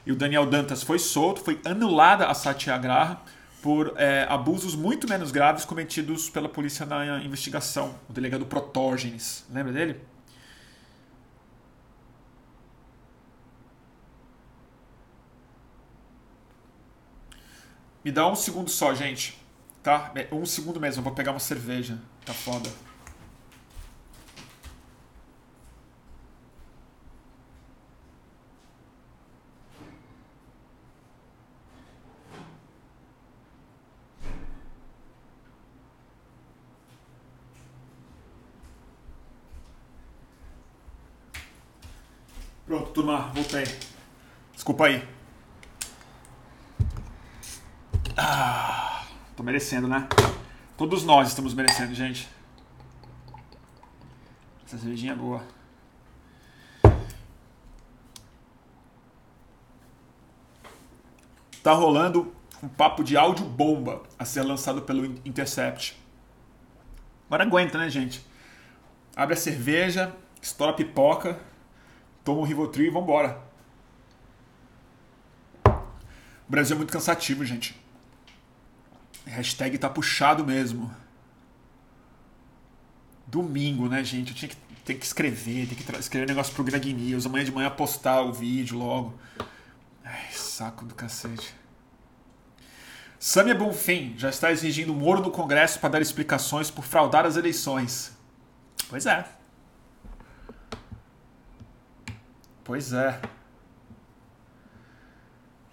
E 0.06 0.12
o 0.12 0.18
Daniel 0.18 0.46
Dantas 0.46 0.84
foi 0.84 1.00
solto, 1.00 1.40
foi 1.40 1.62
anulada 1.64 2.28
a 2.28 2.34
Satyagraha 2.34 3.22
por 3.62 3.94
é, 3.96 4.28
abusos 4.30 4.76
muito 4.76 5.08
menos 5.08 5.32
graves 5.32 5.64
cometidos 5.64 6.30
pela 6.30 6.50
polícia 6.50 6.86
na 6.86 7.24
investigação. 7.24 7.96
O 8.10 8.12
delegado 8.12 8.46
Protógenes. 8.46 9.46
Lembra 9.50 9.72
dele? 9.72 10.15
Me 18.06 18.12
dá 18.12 18.28
um 18.28 18.36
segundo 18.36 18.70
só, 18.70 18.94
gente. 18.94 19.36
Tá? 19.82 20.14
Um 20.32 20.46
segundo 20.46 20.80
mesmo, 20.80 21.02
vou 21.02 21.12
pegar 21.12 21.32
uma 21.32 21.40
cerveja. 21.40 22.00
Tá 22.24 22.34
foda. 22.36 22.70
Pronto, 42.68 42.92
turma, 42.92 43.32
voltei. 43.34 43.66
Desculpa 44.54 44.86
aí. 44.86 45.15
Tô 49.36 49.44
merecendo, 49.44 49.88
né? 49.88 50.08
Todos 50.78 51.04
nós 51.04 51.28
estamos 51.30 51.54
merecendo, 51.54 51.94
gente. 51.94 52.28
Essa 54.66 54.78
cervejinha 54.78 55.14
é 55.14 55.16
boa. 55.16 55.44
Tá 61.62 61.74
rolando 61.74 62.34
um 62.62 62.68
papo 62.68 63.04
de 63.04 63.18
áudio 63.18 63.46
bomba 63.46 64.04
a 64.18 64.26
ser 64.26 64.44
lançado 64.44 64.82
pelo 64.82 65.06
Intercept. 65.26 66.00
Agora 67.28 67.44
aguenta, 67.44 67.78
né, 67.78 67.90
gente? 67.90 68.26
Abre 69.16 69.34
a 69.34 69.38
cerveja, 69.38 70.16
estoura 70.42 70.72
a 70.72 70.76
pipoca, 70.76 71.40
toma 72.24 72.42
o 72.42 72.44
Rivotril 72.44 72.88
e 72.88 72.90
vambora. 72.90 73.42
O 75.66 76.52
Brasil 76.52 76.76
é 76.76 76.78
muito 76.78 76.94
cansativo, 76.94 77.44
gente. 77.44 77.85
Hashtag 79.36 79.78
tá 79.78 79.90
puxado 79.90 80.46
mesmo. 80.46 80.90
Domingo, 83.28 83.90
né, 83.90 84.02
gente? 84.04 84.30
Eu 84.30 84.36
tinha 84.36 84.50
que, 84.50 84.56
ter 84.86 84.94
que 84.96 85.06
escrever, 85.06 85.68
tem 85.68 85.78
que 85.78 86.00
escrever 86.00 86.26
negócio 86.26 86.54
pro 86.54 86.64
Greg 86.64 86.94
News, 86.94 87.26
amanhã 87.26 87.44
de 87.44 87.52
manhã 87.52 87.70
postar 87.70 88.22
o 88.22 88.32
vídeo 88.32 88.78
logo. 88.78 89.14
Ai, 90.04 90.32
saco 90.32 90.86
do 90.86 90.96
cacete. 90.96 91.54
Samia 93.20 93.56
Bonfim 93.56 94.14
já 94.18 94.30
está 94.30 94.52
exigindo 94.52 94.94
Moro 94.94 95.22
no 95.22 95.32
Congresso 95.32 95.80
para 95.80 95.90
dar 95.90 96.02
explicações 96.02 96.72
por 96.72 96.86
fraudar 96.86 97.26
as 97.26 97.36
eleições. 97.36 98.16
Pois 98.88 99.06
é. 99.06 99.26
Pois 102.64 102.94
é. 102.94 103.20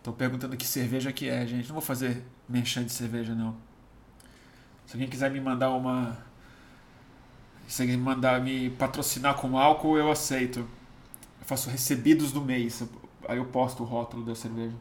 Tô 0.02 0.12
perguntando 0.12 0.56
que 0.56 0.66
cerveja 0.66 1.12
que 1.12 1.28
é, 1.28 1.46
gente. 1.46 1.68
Não 1.68 1.74
vou 1.74 1.82
fazer 1.82 2.24
merchan 2.49 2.84
de 2.84 2.93
cerveja, 2.93 3.34
não. 3.34 3.57
Se 4.86 4.95
alguém 4.95 5.09
quiser 5.09 5.30
me 5.30 5.40
mandar 5.40 5.70
uma. 5.70 6.18
Se 7.66 7.82
alguém 7.82 7.97
mandar 7.97 8.40
me 8.40 8.70
patrocinar 8.70 9.34
com 9.36 9.59
álcool, 9.59 9.97
eu 9.97 10.11
aceito. 10.11 10.61
Eu 10.61 11.47
faço 11.47 11.70
recebidos 11.70 12.32
do 12.32 12.40
mês. 12.40 12.82
Aí 13.28 13.38
eu 13.38 13.47
posto 13.47 13.82
o 13.82 13.86
rótulo 13.86 14.24
da 14.24 14.34
cerveja. 14.34 14.76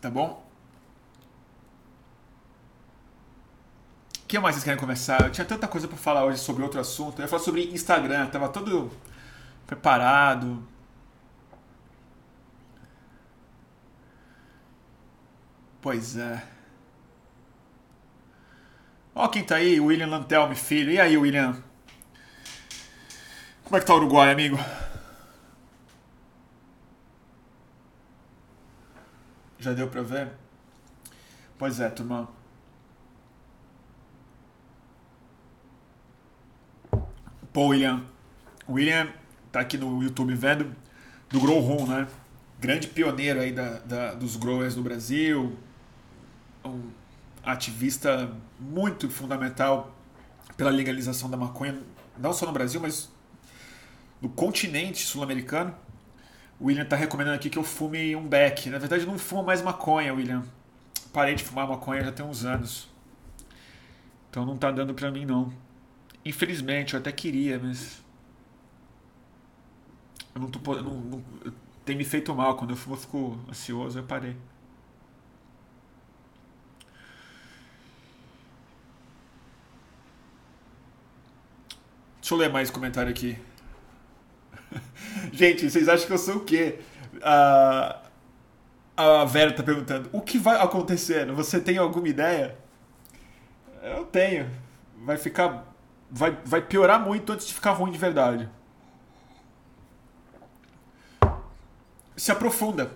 Tá 0.00 0.10
bom? 0.10 0.51
que 4.32 4.38
mais 4.38 4.54
vocês 4.54 4.64
querem 4.64 4.80
começar? 4.80 5.20
Eu 5.22 5.30
tinha 5.30 5.44
tanta 5.44 5.68
coisa 5.68 5.86
para 5.86 5.98
falar 5.98 6.24
hoje 6.24 6.38
sobre 6.38 6.62
outro 6.62 6.80
assunto. 6.80 7.18
Eu 7.18 7.24
ia 7.24 7.28
falar 7.28 7.42
sobre 7.42 7.64
Instagram, 7.64 8.28
tava 8.28 8.48
todo 8.48 8.90
preparado. 9.66 10.66
Pois 15.82 16.16
é. 16.16 16.42
Ó 19.14 19.28
quem 19.28 19.44
tá 19.44 19.56
aí, 19.56 19.78
William 19.78 20.06
Lantelme, 20.06 20.54
filho. 20.56 20.90
E 20.90 20.98
aí, 20.98 21.14
William? 21.18 21.62
Como 23.64 23.76
é 23.76 23.80
que 23.80 23.86
tá 23.86 23.92
o 23.92 23.98
Uruguai, 23.98 24.32
amigo? 24.32 24.58
Já 29.58 29.74
deu 29.74 29.88
pra 29.88 30.00
ver? 30.00 30.32
Pois 31.58 31.80
é, 31.80 31.90
turma. 31.90 32.41
Pô, 37.52 37.66
William. 37.66 38.02
William 38.66 39.08
tá 39.50 39.60
aqui 39.60 39.76
no 39.76 40.02
YouTube 40.02 40.34
vendo 40.34 40.74
do 41.28 41.38
Grow 41.38 41.60
Room, 41.60 41.86
né? 41.86 42.08
Grande 42.58 42.86
pioneiro 42.86 43.40
aí 43.40 43.52
da, 43.52 43.78
da, 43.80 44.14
dos 44.14 44.36
growers 44.36 44.74
no 44.74 44.82
Brasil. 44.82 45.54
Um 46.64 46.90
ativista 47.42 48.32
muito 48.58 49.10
fundamental 49.10 49.94
pela 50.56 50.70
legalização 50.70 51.28
da 51.28 51.36
maconha, 51.36 51.78
não 52.16 52.32
só 52.32 52.46
no 52.46 52.52
Brasil, 52.52 52.80
mas 52.80 53.12
no 54.22 54.30
continente 54.30 55.04
sul-americano. 55.04 55.74
O 56.58 56.66
William 56.66 56.84
está 56.84 56.96
recomendando 56.96 57.36
aqui 57.36 57.50
que 57.50 57.58
eu 57.58 57.64
fume 57.64 58.16
um 58.16 58.26
beck. 58.26 58.70
Na 58.70 58.78
verdade, 58.78 59.02
eu 59.02 59.10
não 59.10 59.18
fumo 59.18 59.42
mais 59.42 59.60
maconha, 59.60 60.14
William. 60.14 60.42
Parei 61.12 61.34
de 61.34 61.44
fumar 61.44 61.68
maconha 61.68 62.02
já 62.02 62.12
tem 62.12 62.24
uns 62.24 62.46
anos. 62.46 62.88
Então 64.30 64.46
não 64.46 64.56
tá 64.56 64.70
dando 64.70 64.94
pra 64.94 65.10
mim, 65.10 65.26
não. 65.26 65.52
Infelizmente, 66.24 66.94
eu 66.94 67.00
até 67.00 67.10
queria, 67.12 67.58
mas. 67.58 68.02
Eu 70.34 70.40
não 70.40 70.50
tô. 70.50 70.74
Não, 70.76 70.94
não, 70.94 71.24
tem 71.84 71.96
me 71.96 72.04
feito 72.04 72.34
mal. 72.34 72.56
Quando 72.56 72.70
eu 72.70 72.76
fumo, 72.76 72.96
eu 72.96 73.00
fico 73.00 73.38
ansioso, 73.48 73.98
eu 73.98 74.04
parei. 74.04 74.36
Deixa 82.20 82.34
eu 82.34 82.38
ler 82.38 82.50
mais 82.50 82.70
comentário 82.70 83.10
aqui. 83.10 83.36
Gente, 85.32 85.68
vocês 85.68 85.88
acham 85.88 86.06
que 86.06 86.12
eu 86.12 86.18
sou 86.18 86.36
o 86.36 86.44
quê? 86.44 86.78
A, 87.20 88.00
a 88.96 89.24
Vera 89.24 89.52
tá 89.52 89.62
perguntando: 89.62 90.08
o 90.12 90.20
que 90.20 90.38
vai 90.38 90.60
acontecer? 90.60 91.30
Você 91.32 91.60
tem 91.60 91.78
alguma 91.78 92.08
ideia? 92.08 92.56
Eu 93.82 94.04
tenho. 94.06 94.48
Vai 95.04 95.16
ficar. 95.16 95.71
Vai, 96.14 96.38
vai 96.44 96.60
piorar 96.60 97.00
muito 97.00 97.32
antes 97.32 97.46
de 97.46 97.54
ficar 97.54 97.72
ruim 97.72 97.90
de 97.90 97.96
verdade. 97.96 98.46
Se 102.14 102.30
aprofunda. 102.30 102.94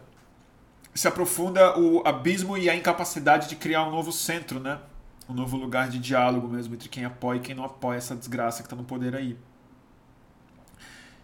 Se 0.94 1.08
aprofunda 1.08 1.78
o 1.78 2.06
abismo 2.06 2.58
e 2.58 2.68
a 2.68 2.76
incapacidade 2.76 3.48
de 3.48 3.56
criar 3.56 3.84
um 3.84 3.90
novo 3.90 4.12
centro, 4.12 4.60
né? 4.60 4.78
Um 5.26 5.32
novo 5.32 5.56
lugar 5.56 5.88
de 5.88 5.98
diálogo 5.98 6.46
mesmo 6.46 6.74
entre 6.74 6.90
quem 6.90 7.06
apoia 7.06 7.38
e 7.38 7.40
quem 7.40 7.54
não 7.54 7.64
apoia 7.64 7.96
essa 7.96 8.14
desgraça 8.14 8.62
que 8.62 8.68
tá 8.68 8.76
no 8.76 8.84
poder 8.84 9.16
aí. 9.16 9.38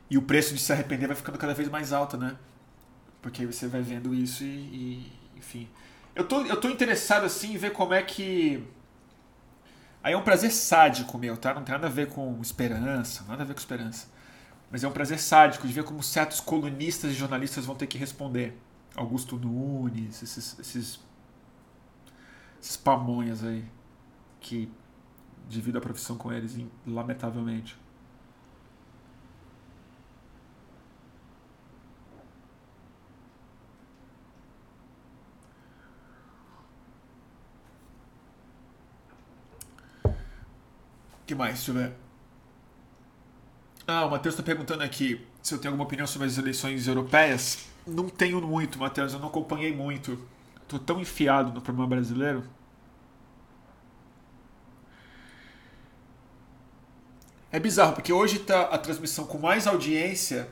E 0.09 0.16
o 0.16 0.22
preço 0.22 0.55
de 0.55 0.61
se 0.61 0.72
arrepender 0.72 1.07
vai 1.07 1.16
ficando 1.16 1.36
cada 1.36 1.53
vez 1.53 1.68
mais 1.68 1.93
alto, 1.93 2.16
né? 2.16 2.36
Porque 3.20 3.45
você 3.45 3.68
vai 3.68 3.82
vendo 3.82 4.14
isso 4.14 4.43
e, 4.45 4.47
e, 4.47 5.12
enfim. 5.36 5.68
Eu 6.14 6.24
tô, 6.24 6.40
eu 6.40 6.59
tô 6.59 6.70
interessado 6.70 7.24
assim 7.24 7.53
em 7.53 7.59
ver 7.59 7.72
como 7.72 7.93
é 7.93 8.03
que. 8.03 8.66
Aí 10.03 10.14
é 10.14 10.16
um 10.16 10.22
prazer 10.22 10.50
sádico 10.50 11.16
meu, 11.16 11.36
tá? 11.36 11.55
Não 11.55 11.62
tem 11.62 11.72
nada 11.72 11.86
a 11.86 11.90
ver 11.90 12.09
com 12.09 12.40
esperança, 12.40 13.24
nada 13.28 13.42
a 13.42 13.46
ver 13.46 13.55
com 13.55 13.61
esperança. 13.61 14.09
Mas 14.70 14.82
é 14.82 14.88
um 14.88 14.92
prazer 14.92 15.20
sádico 15.20 15.66
de 15.66 15.72
ver 15.72 15.84
como 15.84 16.03
certos 16.03 16.40
colunistas 16.40 17.12
e 17.12 17.14
jornalistas 17.14 17.66
vão 17.66 17.76
ter 17.76 17.86
que 17.86 17.98
responder. 17.98 18.59
Augusto 18.96 19.36
Nunes, 19.38 20.22
esses, 20.22 20.59
esses, 20.59 21.00
esses 22.61 22.76
pamonhas 22.76 23.44
aí, 23.44 23.64
que 24.40 24.70
divido 25.48 25.78
a 25.78 25.80
profissão 25.80 26.16
com 26.16 26.32
eles, 26.32 26.57
lamentavelmente. 26.86 27.78
Que 41.27 41.35
mais? 41.35 41.55
Deixa 41.55 41.70
eu 41.70 41.75
ver. 41.75 41.93
Ah, 43.87 44.07
o 44.07 44.11
Matheus 44.11 44.35
está 44.35 44.43
perguntando 44.43 44.83
aqui 44.83 45.27
se 45.43 45.55
eu 45.55 45.59
tenho 45.59 45.73
alguma 45.73 45.87
opinião 45.87 46.07
sobre 46.07 46.29
as 46.29 46.39
eleições 46.39 46.87
europeias. 46.87 47.66
Não 47.87 48.09
tenho 48.09 48.41
muito, 48.41 48.79
Matheus, 48.79 49.12
eu 49.12 49.18
não 49.18 49.29
acompanhei 49.29 49.75
muito. 49.75 50.18
Estou 50.62 50.79
tão 50.79 51.01
enfiado 51.01 51.53
no 51.53 51.61
problema 51.61 51.89
brasileiro. 51.89 52.45
É 57.51 57.61
bizarro, 57.61 57.93
porque 57.93 58.12
hoje 58.12 58.37
está 58.39 58.62
a 58.62 58.79
transmissão 58.79 59.27
com 59.27 59.39
mais 59.39 59.66
audiência 59.66 60.49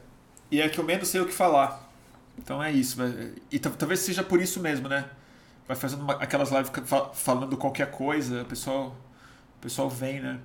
e 0.51 0.61
é 0.61 0.69
que 0.69 0.79
eu 0.79 0.85
menos 0.85 1.09
sei 1.09 1.21
o 1.21 1.27
que 1.27 1.33
falar. 1.33 1.89
Então 2.37 2.63
é 2.63 2.71
isso. 2.71 2.99
E 3.51 3.59
talvez 3.59 4.01
seja 4.01 4.23
por 4.23 4.41
isso 4.41 4.61
mesmo, 4.61 4.89
né? 4.89 5.09
Vai 5.67 5.77
fazendo 5.77 6.03
uma, 6.03 6.15
aquelas 6.15 6.51
lives 6.51 6.71
falando 7.15 7.57
qualquer 7.57 7.91
coisa, 7.91 8.43
o 8.43 8.45
pessoal, 8.45 8.95
o 9.61 9.63
pessoal 9.63 9.91
vem, 9.91 10.21
né? 10.21 10.41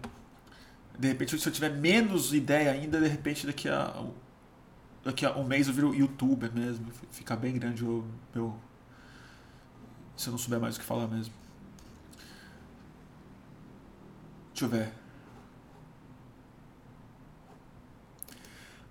De 1.00 1.08
repente, 1.08 1.40
se 1.40 1.48
eu 1.48 1.54
tiver 1.54 1.70
menos 1.70 2.34
ideia 2.34 2.72
ainda, 2.72 3.00
de 3.00 3.08
repente 3.08 3.48
daqui 3.48 3.70
a 3.70 4.06
daqui 5.06 5.26
a 5.26 5.32
um 5.38 5.46
mês 5.46 5.70
eu 5.70 5.74
viro 5.74 5.96
youtuber 5.96 6.52
mesmo. 6.54 6.92
Fica 7.12 7.34
bem 7.34 7.54
grande 7.54 7.86
o 7.86 8.04
meu. 8.34 8.54
Se 10.18 10.28
eu 10.28 10.32
não 10.32 10.38
souber 10.38 10.60
mais 10.60 10.76
o 10.76 10.80
que 10.80 10.86
falar 10.86 11.08
mesmo. 11.08 11.34
Deixa 14.52 14.66
eu 14.66 14.70
ver. 14.70 14.92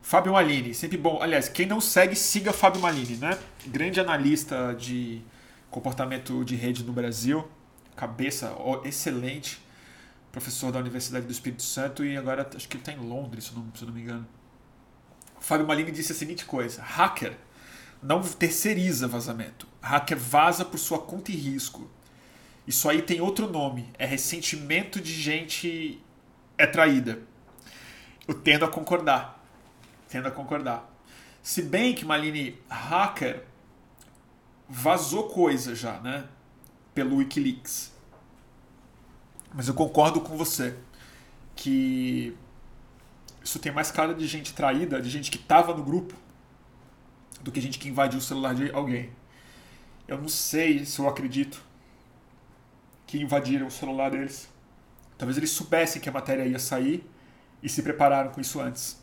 Fábio 0.01 0.33
Malini, 0.33 0.73
sempre 0.73 0.97
bom. 0.97 1.21
Aliás, 1.21 1.51
quem 1.51 1.67
não 1.67 1.83
segue, 1.83 2.17
siga 2.17 2.53
Fábio 2.53 2.81
Malini, 2.81 3.17
né? 3.17 3.39
Grande 3.67 4.01
analista 4.01 4.75
de 4.75 5.23
comportamento 5.71 6.43
de 6.47 6.57
rede 6.57 6.83
no 6.83 6.95
Brasil. 6.95 7.47
Cabeça 7.95 8.57
excelente 8.85 9.64
professor 10.35 10.73
da 10.73 10.81
Universidade 10.81 11.25
do 11.27 11.31
Espírito 11.31 11.63
Santo 11.63 12.05
e 12.05 12.17
agora 12.17 12.51
acho 12.57 12.69
que 12.69 12.77
ele 12.77 12.83
está 12.83 12.93
em 12.93 12.99
Londres, 12.99 13.45
se 13.45 13.55
não, 13.55 13.73
se 13.73 13.85
não 13.85 13.93
me 13.93 14.03
engano. 14.03 14.27
Fábio 15.39 15.65
Malini 15.65 15.93
disse 15.93 16.11
a 16.11 16.15
seguinte 16.15 16.45
coisa: 16.45 16.83
hacker 16.83 17.39
não 18.03 18.21
terceiriza 18.21 19.07
vazamento. 19.07 19.69
Hacker 19.81 20.19
vaza 20.19 20.65
por 20.65 20.79
sua 20.79 20.99
conta 20.99 21.31
e 21.31 21.37
risco. 21.37 21.89
Isso 22.67 22.89
aí 22.89 23.01
tem 23.01 23.21
outro 23.21 23.49
nome: 23.49 23.89
é 23.97 24.05
ressentimento 24.05 25.01
de 25.01 25.13
gente 25.13 26.03
é 26.59 26.67
traída. 26.67 27.21
Eu 28.27 28.35
tendo 28.35 28.65
a 28.65 28.69
concordar. 28.69 29.41
Tendo 30.09 30.27
a 30.27 30.33
concordar. 30.33 30.91
Se 31.45 31.63
bem 31.63 31.95
que 31.95 32.05
Malini, 32.05 32.59
hacker, 32.69 33.45
vazou 34.69 35.29
coisa 35.29 35.77
já, 35.77 36.01
né? 36.01 36.25
Pelo 36.93 37.19
Wikileaks. 37.19 37.94
Mas 39.55 39.69
eu 39.69 39.75
concordo 39.75 40.21
com 40.21 40.37
você 40.37 40.77
que 41.55 42.37
isso 43.43 43.61
tem 43.61 43.71
mais 43.71 43.91
cara 43.91 44.13
de 44.13 44.27
gente 44.27 44.53
traída, 44.53 45.01
de 45.01 45.09
gente 45.09 45.31
que 45.31 45.37
estava 45.37 45.73
no 45.73 45.85
grupo, 45.85 46.15
do 47.41 47.53
que 47.53 47.61
gente 47.61 47.79
que 47.79 47.89
invadiu 47.89 48.19
o 48.19 48.23
celular 48.23 48.55
de 48.55 48.71
alguém. 48.73 49.13
Eu 50.09 50.19
não 50.19 50.29
sei 50.29 50.85
se 50.85 50.99
eu 50.99 51.09
acredito 51.09 51.63
que 53.07 53.23
invadiram 53.23 53.69
o 53.69 53.71
celular 53.71 54.11
deles. 54.11 54.49
Talvez 55.17 55.39
eles 55.39 55.51
soubessem 55.51 56.03
que 56.03 56.09
a 56.09 56.13
matéria 56.13 56.45
ia 56.45 56.59
sair 56.59 57.09
e 57.63 57.69
se 57.69 57.81
prepararam 57.81 58.33
com 58.33 58.41
isso 58.41 58.61
antes. 58.61 59.01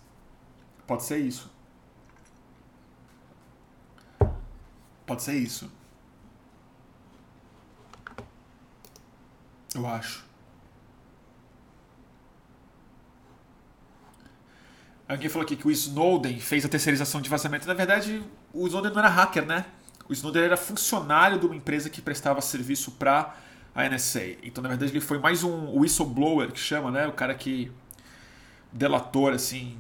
Pode 0.85 1.03
ser 1.03 1.19
isso. 1.19 1.49
Pode 5.05 5.23
ser 5.23 5.35
isso. 5.35 5.71
Eu 9.73 9.87
acho. 9.87 10.30
Alguém 15.11 15.27
falou 15.27 15.43
aqui 15.43 15.57
que 15.57 15.67
o 15.67 15.71
Snowden 15.71 16.39
fez 16.39 16.63
a 16.63 16.69
terceirização 16.69 17.19
de 17.19 17.29
vazamento. 17.29 17.67
Na 17.67 17.73
verdade, 17.73 18.23
o 18.53 18.65
Snowden 18.65 18.93
não 18.93 18.99
era 18.99 19.09
hacker, 19.09 19.45
né? 19.45 19.65
O 20.07 20.13
Snowden 20.13 20.43
era 20.43 20.55
funcionário 20.55 21.37
de 21.37 21.45
uma 21.45 21.53
empresa 21.53 21.89
que 21.89 22.01
prestava 22.01 22.39
serviço 22.39 22.91
para 22.91 23.35
a 23.75 23.89
NSA. 23.89 24.37
Então, 24.41 24.61
na 24.61 24.69
verdade, 24.69 24.93
ele 24.93 25.01
foi 25.01 25.19
mais 25.19 25.43
um 25.43 25.77
whistleblower, 25.77 26.53
que 26.53 26.59
chama, 26.59 26.89
né? 26.91 27.07
O 27.07 27.11
cara 27.11 27.35
que. 27.35 27.69
delator, 28.71 29.33
assim. 29.33 29.77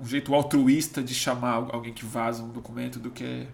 Um 0.00 0.04
jeito 0.04 0.34
altruísta 0.34 1.00
de 1.00 1.14
chamar 1.14 1.52
alguém 1.52 1.92
que 1.92 2.04
vaza 2.04 2.42
um 2.42 2.48
documento 2.48 2.98
do 2.98 3.12
que. 3.12 3.46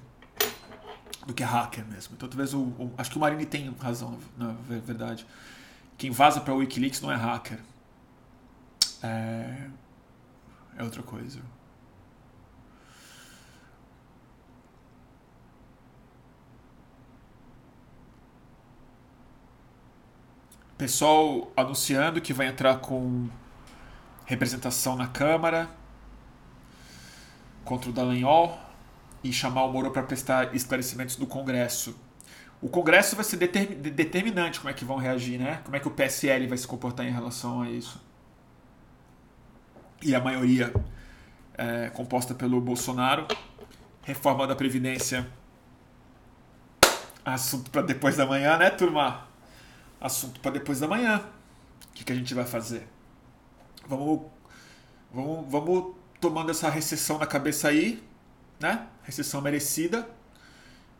do 1.27 1.35
que 1.35 1.43
hacker 1.43 1.85
mesmo. 1.85 2.15
Então, 2.17 2.27
talvez 2.27 2.55
o. 2.55 2.61
o 2.61 2.95
acho 2.97 3.11
que 3.11 3.19
o 3.19 3.21
Marini 3.21 3.45
tem 3.45 3.77
razão, 3.79 4.19
na 4.39 4.55
verdade. 4.67 5.27
Quem 5.99 6.11
vaza 6.11 6.41
para 6.41 6.55
o 6.55 6.57
Wikileaks 6.61 7.03
não 7.03 7.13
é 7.13 7.17
hacker. 7.17 7.59
É 9.03 9.69
é 10.81 10.85
outra 10.85 11.03
coisa. 11.03 11.41
Pessoal 20.79 21.53
anunciando 21.55 22.21
que 22.21 22.33
vai 22.33 22.47
entrar 22.47 22.79
com 22.81 23.29
representação 24.25 24.97
na 24.97 25.07
Câmara 25.07 25.69
contra 27.65 27.91
o 27.91 27.93
Dallagnol. 27.93 28.59
e 29.23 29.33
chamar 29.33 29.65
o 29.65 29.73
Moro 29.73 29.91
para 29.91 30.03
prestar 30.03 30.55
esclarecimentos 30.57 31.19
no 31.19 31.27
Congresso. 31.27 31.95
O 32.63 32.71
Congresso 32.71 33.15
vai 33.17 33.25
ser 33.25 33.37
determinante 33.37 34.61
como 34.61 34.71
é 34.71 34.73
que 34.73 34.83
vão 34.85 34.97
reagir, 34.97 35.39
né? 35.39 35.61
Como 35.65 35.77
é 35.77 35.81
que 35.81 35.87
o 35.89 35.91
PSL 35.91 36.47
vai 36.47 36.57
se 36.57 36.67
comportar 36.67 37.07
em 37.07 37.11
relação 37.11 37.61
a 37.61 37.71
isso. 37.71 38.01
E 40.03 40.15
a 40.15 40.21
maioria 40.21 40.73
é, 41.55 41.91
composta 41.91 42.35
pelo 42.35 42.61
Bolsonaro. 42.61 43.27
Reforma 44.03 44.47
da 44.47 44.57
Previdência. 44.57 45.31
Assunto 47.25 47.71
para 47.71 47.83
depois 47.83 48.17
da 48.17 48.25
manhã, 48.25 48.57
né, 48.57 48.71
turma? 48.71 49.29
Assunto 50.01 50.41
para 50.41 50.53
depois 50.53 50.81
da 50.81 50.89
manhã. 50.89 51.23
O 51.91 51.93
que, 51.93 52.05
que 52.05 52.13
a 52.13 52.15
gente 52.17 52.33
vai 52.35 52.47
fazer? 52.47 52.89
Vamos, 53.87 54.23
vamos, 55.13 55.51
vamos 55.51 55.95
tomando 56.19 56.51
essa 56.51 56.71
recessão 56.71 57.19
na 57.19 57.27
cabeça 57.27 57.69
aí, 57.69 58.03
né? 58.59 58.87
Recessão 59.03 59.41
merecida, 59.41 60.09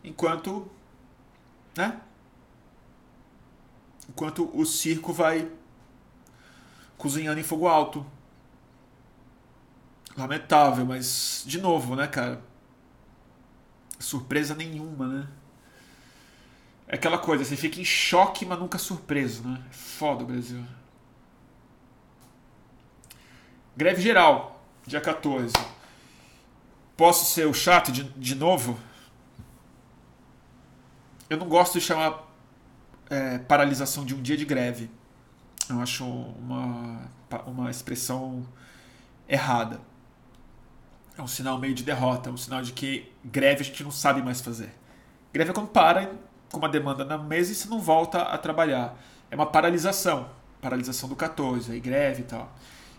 enquanto, 0.05 0.71
né? 1.77 2.01
Enquanto 4.09 4.51
o 4.53 4.67
circo 4.67 5.13
vai 5.13 5.51
cozinhando 6.99 7.41
em 7.41 7.45
fogo 7.45 7.67
alto. 7.67 8.05
Lamentável, 10.21 10.85
mas 10.85 11.43
de 11.47 11.59
novo, 11.61 11.97
né, 11.97 12.07
cara? 12.07 12.43
Surpresa 13.99 14.55
nenhuma, 14.55 15.07
né? 15.07 15.29
É 16.87 16.97
aquela 16.97 17.19
coisa, 17.19 17.45
você 17.45 17.57
fica 17.57 17.81
em 17.81 17.85
choque, 17.85 18.45
mas 18.45 18.59
nunca 18.59 18.77
surpreso, 18.77 19.43
né? 19.47 19.63
É 19.71 19.73
foda 19.73 20.25
o 20.25 20.27
Brasil. 20.27 20.63
Greve 23.75 24.03
geral, 24.03 24.63
dia 24.87 25.01
14. 25.01 25.55
Posso 26.97 27.33
ser 27.33 27.47
o 27.47 27.55
chato 27.55 27.91
de, 27.91 28.03
de 28.03 28.35
novo? 28.35 28.79
Eu 31.31 31.39
não 31.39 31.49
gosto 31.49 31.79
de 31.79 31.81
chamar 31.81 32.29
é, 33.09 33.39
paralisação 33.39 34.05
de 34.05 34.15
um 34.15 34.21
dia 34.21 34.37
de 34.37 34.45
greve. 34.45 34.91
Eu 35.69 35.81
acho 35.81 36.05
uma, 36.05 37.09
uma 37.47 37.71
expressão 37.71 38.47
errada. 39.29 39.81
É 41.21 41.23
um 41.23 41.29
sinal 41.29 41.59
meio 41.59 41.75
de 41.75 41.83
derrota, 41.83 42.31
é 42.31 42.33
um 42.33 42.37
sinal 42.39 42.63
de 42.63 42.73
que 42.73 43.13
greve 43.23 43.61
a 43.61 43.65
gente 43.65 43.85
não 43.85 43.91
sabe 43.91 44.23
mais 44.23 44.41
fazer. 44.41 44.73
Greve 45.31 45.51
é 45.51 45.53
quando 45.53 45.69
para 45.69 46.13
com 46.51 46.57
uma 46.57 46.69
demanda 46.69 47.05
na 47.05 47.19
mesa 47.19 47.53
e 47.53 47.55
você 47.55 47.69
não 47.69 47.79
volta 47.79 48.23
a 48.23 48.39
trabalhar. 48.39 48.99
É 49.31 49.35
uma 49.35 49.45
paralisação. 49.45 50.31
Paralisação 50.63 51.11
do 51.11 51.15
14, 51.15 51.73
aí 51.73 51.79
greve 51.79 52.23
e 52.23 52.25
tal. 52.25 52.51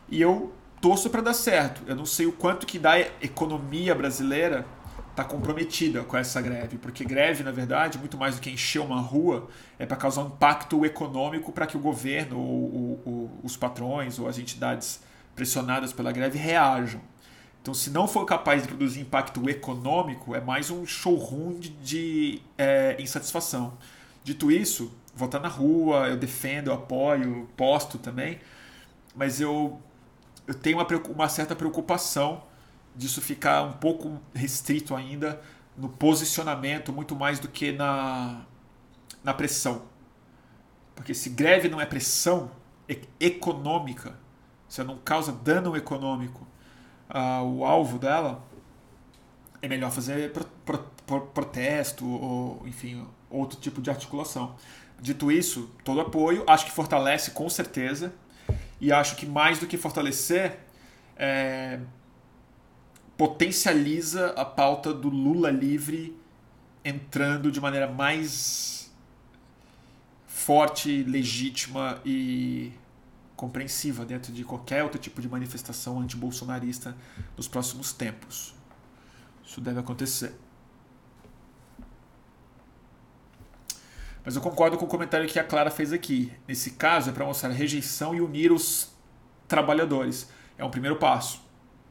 E 0.08 0.22
eu 0.22 0.54
torço 0.80 1.10
para 1.10 1.22
dar 1.22 1.34
certo. 1.34 1.82
Eu 1.88 1.96
não 1.96 2.06
sei 2.06 2.28
o 2.28 2.32
quanto 2.32 2.68
que 2.68 2.78
da 2.78 3.00
economia 3.00 3.96
brasileira 3.96 4.68
está 5.10 5.24
comprometida 5.24 6.04
com 6.04 6.16
essa 6.16 6.40
greve, 6.44 6.78
porque 6.78 7.04
greve, 7.04 7.44
na 7.44 7.52
verdade, 7.52 7.98
muito 7.98 8.20
mais 8.20 8.36
do 8.36 8.42
que 8.42 8.52
encher 8.52 8.82
uma 8.82 9.02
rua, 9.02 9.50
é 9.80 9.86
para 9.86 9.98
causar 9.98 10.22
um 10.22 10.28
impacto 10.28 10.86
econômico 10.86 11.52
para 11.52 11.66
que 11.66 11.76
o 11.76 11.80
governo, 11.80 12.38
ou, 12.38 13.02
ou, 13.04 13.32
os 13.42 13.58
patrões 13.58 14.20
ou 14.20 14.28
as 14.28 14.38
entidades 14.38 15.02
pressionadas 15.36 15.92
pela 15.92 16.12
greve 16.12 16.38
reajam. 16.38 17.02
Então, 17.62 17.76
se 17.76 17.92
não 17.92 18.08
for 18.08 18.26
capaz 18.26 18.64
de 18.64 18.68
produzir 18.68 19.02
impacto 19.02 19.48
econômico, 19.48 20.34
é 20.36 20.42
mais 20.42 20.72
um 20.72 20.84
showroom 20.84 21.60
de, 21.60 21.70
de 21.70 22.42
é, 22.58 23.00
insatisfação. 23.00 23.78
Dito 24.24 24.52
isso, 24.52 24.92
votar 25.16 25.40
na 25.40 25.48
rua, 25.48 26.08
eu 26.10 26.18
defendo, 26.18 26.70
eu 26.70 26.74
apoio, 26.74 27.48
posto 27.56 28.00
também, 28.00 28.40
mas 29.16 29.40
eu, 29.40 29.80
eu 30.48 30.56
tenho 30.56 30.78
uma, 30.78 30.88
uma 31.10 31.30
certa 31.30 31.56
preocupação 31.56 32.44
disso 32.96 33.22
ficar 33.22 33.62
um 33.64 33.74
pouco 33.74 34.20
restrito 34.34 34.96
ainda 34.96 35.40
no 35.78 35.88
posicionamento, 35.88 36.92
muito 36.92 37.16
mais 37.16 37.40
do 37.40 37.48
que 37.48 37.72
na, 37.72 38.42
na 39.24 39.36
pressão. 39.36 39.84
Porque 40.96 41.14
se 41.14 41.30
greve 41.30 41.70
não 41.70 41.80
é 41.80 41.86
pressão 41.86 42.50
econômica, 43.20 44.20
se 44.68 44.84
não 44.84 44.98
causa 44.98 45.32
dano 45.32 45.78
econômico 45.78 46.51
uh, 47.14 47.44
o 47.44 47.66
alvo 47.66 48.00
dela, 48.00 48.44
é 49.62 49.68
melhor 49.68 49.92
fazer 49.92 50.32
pro, 50.32 50.46
pro, 50.66 50.80
pro, 51.06 51.22
protesto 51.28 52.08
ou, 52.08 52.64
enfim, 52.66 53.06
outro 53.30 53.60
tipo 53.60 53.82
de 53.82 53.90
articulação. 53.90 54.56
Dito 55.00 55.32
isso, 55.32 55.70
todo 55.84 56.02
apoio, 56.02 56.44
acho 56.48 56.66
que 56.66 56.72
fortalece 56.72 57.32
com 57.32 57.50
certeza, 57.50 58.14
e 58.80 58.92
acho 58.92 59.16
que 59.16 59.26
mais 59.26 59.60
do 59.60 59.68
que 59.68 59.78
fortalecer, 59.78 60.60
é, 61.16 61.80
potencializa 63.18 64.30
a 64.36 64.44
pauta 64.44 64.94
do 64.94 65.10
Lula 65.10 65.52
livre 65.52 66.18
entrando 66.84 67.52
de 67.52 67.62
maneira 67.62 67.88
mais 67.88 68.92
forte, 70.26 71.04
legítima 71.04 72.02
e 72.04 72.74
compreensiva 73.42 74.06
dentro 74.06 74.32
de 74.32 74.44
qualquer 74.44 74.84
outro 74.84 75.00
tipo 75.00 75.20
de 75.20 75.28
manifestação 75.28 76.00
antibolsonarista 76.00 76.96
nos 77.36 77.48
próximos 77.48 77.92
tempos. 77.92 78.54
Isso 79.44 79.60
deve 79.60 79.80
acontecer. 79.80 80.32
Mas 84.24 84.36
eu 84.36 84.44
concordo 84.44 84.78
com 84.78 84.86
o 84.86 84.88
comentário 84.88 85.28
que 85.28 85.40
a 85.40 85.44
Clara 85.44 85.72
fez 85.72 85.92
aqui. 85.92 86.32
Nesse 86.48 86.74
caso, 86.74 87.10
é 87.10 87.14
para 87.14 87.26
mostrar 87.26 87.50
rejeição 87.50 88.14
e 88.14 88.22
unir 88.22 88.52
os 88.52 88.92
trabalhadores. 89.48 90.30
É 90.56 90.64
um 90.64 90.70
primeiro 90.70 90.98
passo. 90.98 91.42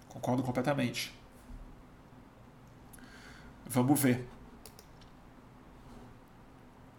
Concordo 0.09 0.45
completamente. 0.45 1.13
Vamos 3.67 4.01
ver. 4.01 4.25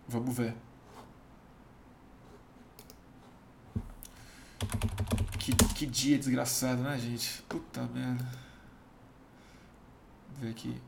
Vamos 0.09 0.35
ver. 0.35 0.53
Que, 5.39 5.55
que 5.55 5.85
dia 5.85 6.17
desgraçado, 6.17 6.81
né, 6.81 6.97
gente? 6.99 7.41
Puta 7.43 7.81
merda. 7.83 8.23
Vou 10.29 10.41
ver 10.41 10.49
aqui. 10.51 10.81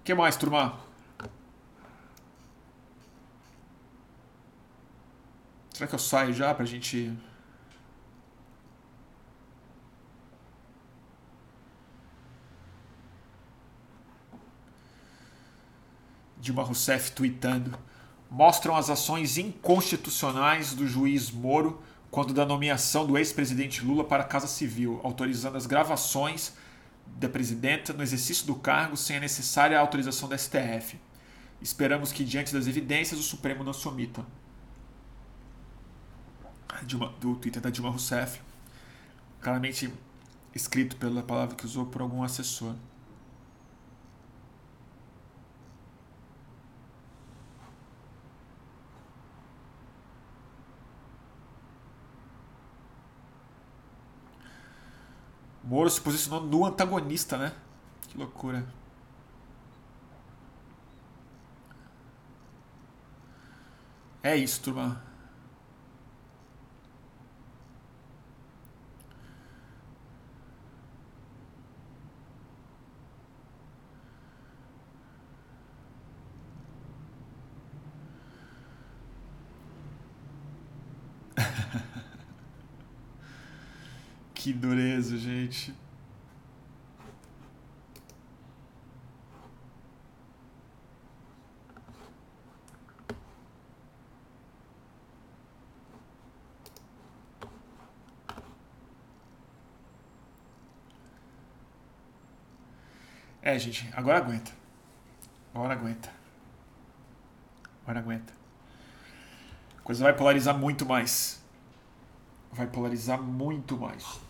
O 0.00 0.02
que 0.04 0.14
mais, 0.14 0.36
turma? 0.36 0.78
Será 5.76 5.86
que 5.88 5.94
eu 5.94 5.98
saio 5.98 6.32
já 6.32 6.54
pra 6.54 6.64
gente 6.64 7.12
Dilma 16.46 16.62
Rousseff 16.62 17.10
tweetando, 17.10 17.76
mostram 18.30 18.76
as 18.76 18.88
ações 18.88 19.36
inconstitucionais 19.36 20.74
do 20.74 20.86
juiz 20.86 21.30
Moro 21.30 21.82
quando 22.08 22.32
da 22.32 22.46
nomeação 22.46 23.04
do 23.04 23.18
ex-presidente 23.18 23.84
Lula 23.84 24.04
para 24.04 24.22
a 24.22 24.26
Casa 24.26 24.46
Civil, 24.46 25.00
autorizando 25.02 25.56
as 25.56 25.66
gravações 25.66 26.52
da 27.18 27.28
presidenta 27.28 27.92
no 27.92 28.02
exercício 28.02 28.46
do 28.46 28.54
cargo 28.54 28.96
sem 28.96 29.16
a 29.16 29.20
necessária 29.20 29.78
autorização 29.78 30.28
da 30.28 30.38
STF. 30.38 30.98
Esperamos 31.60 32.12
que, 32.12 32.24
diante 32.24 32.52
das 32.52 32.68
evidências, 32.68 33.18
o 33.18 33.22
Supremo 33.22 33.64
não 33.64 33.72
se 33.72 33.86
omita. 33.88 34.24
Dilma, 36.84 37.12
do 37.20 37.34
Twitter 37.36 37.60
da 37.60 37.70
Dilma 37.70 37.90
Rousseff, 37.90 38.40
claramente 39.40 39.92
escrito 40.54 40.94
pela 40.96 41.22
palavra 41.22 41.56
que 41.56 41.64
usou 41.64 41.86
por 41.86 42.02
algum 42.02 42.22
assessor. 42.22 42.74
Moro 55.66 55.90
se 55.90 56.00
posicionou 56.00 56.42
no 56.46 56.64
antagonista, 56.64 57.36
né? 57.36 57.52
Que 58.08 58.16
loucura. 58.16 58.64
É 64.22 64.36
isso, 64.36 64.60
turma. 64.62 65.02
que 84.46 84.52
dureza, 84.52 85.18
gente. 85.18 85.74
É, 103.42 103.58
gente, 103.58 103.90
agora 103.96 104.18
aguenta. 104.18 104.52
Agora 105.52 105.74
aguenta. 105.74 106.12
Agora 107.82 107.98
aguenta. 107.98 108.32
A 109.76 109.82
coisa 109.82 110.04
vai 110.04 110.14
polarizar 110.14 110.56
muito 110.56 110.86
mais. 110.86 111.42
Vai 112.52 112.68
polarizar 112.68 113.20
muito 113.20 113.76
mais. 113.76 114.25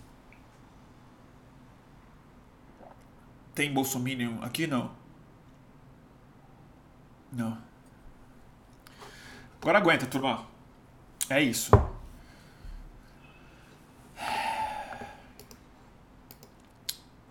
Tem 3.57 3.73
Bolsominion 3.73 4.43
aqui? 4.43 4.67
Não. 4.67 4.91
Não. 7.33 7.57
Agora 9.63 9.79
aguenta, 9.79 10.05
turma. 10.05 10.47
É 11.31 11.41
isso. 11.41 11.71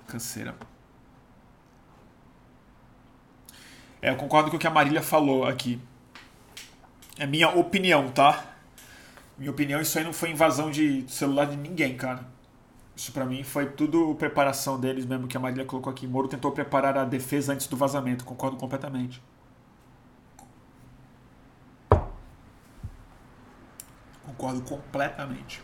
Canseira. 0.08 0.56
É, 4.02 4.10
eu 4.10 4.16
concordo 4.16 4.50
com 4.50 4.58
o 4.58 4.60
que 4.60 4.66
a 4.66 4.72
Marília 4.72 5.04
falou 5.04 5.46
aqui. 5.46 5.80
É 7.20 7.28
minha 7.28 7.50
opinião, 7.50 8.12
tá? 8.12 8.56
Minha 9.38 9.52
opinião, 9.52 9.80
isso 9.80 9.96
aí 10.00 10.04
não 10.04 10.12
foi 10.12 10.32
invasão 10.32 10.72
de 10.72 11.06
celular 11.08 11.46
de 11.46 11.56
ninguém, 11.56 11.96
cara. 11.96 12.26
Isso 12.96 13.12
para 13.12 13.26
mim 13.26 13.44
foi 13.44 13.66
tudo 13.68 14.16
preparação 14.16 14.80
deles 14.80 15.06
mesmo 15.06 15.28
que 15.28 15.36
a 15.36 15.40
Marília 15.40 15.66
colocou 15.66 15.92
aqui. 15.92 16.08
Moro 16.08 16.28
tentou 16.28 16.52
preparar 16.52 16.98
a 16.98 17.04
defesa 17.04 17.54
antes 17.54 17.68
do 17.68 17.76
vazamento. 17.76 18.24
Concordo 18.24 18.56
completamente. 18.58 19.22
Concordo 24.26 24.62
completamente. 24.62 25.62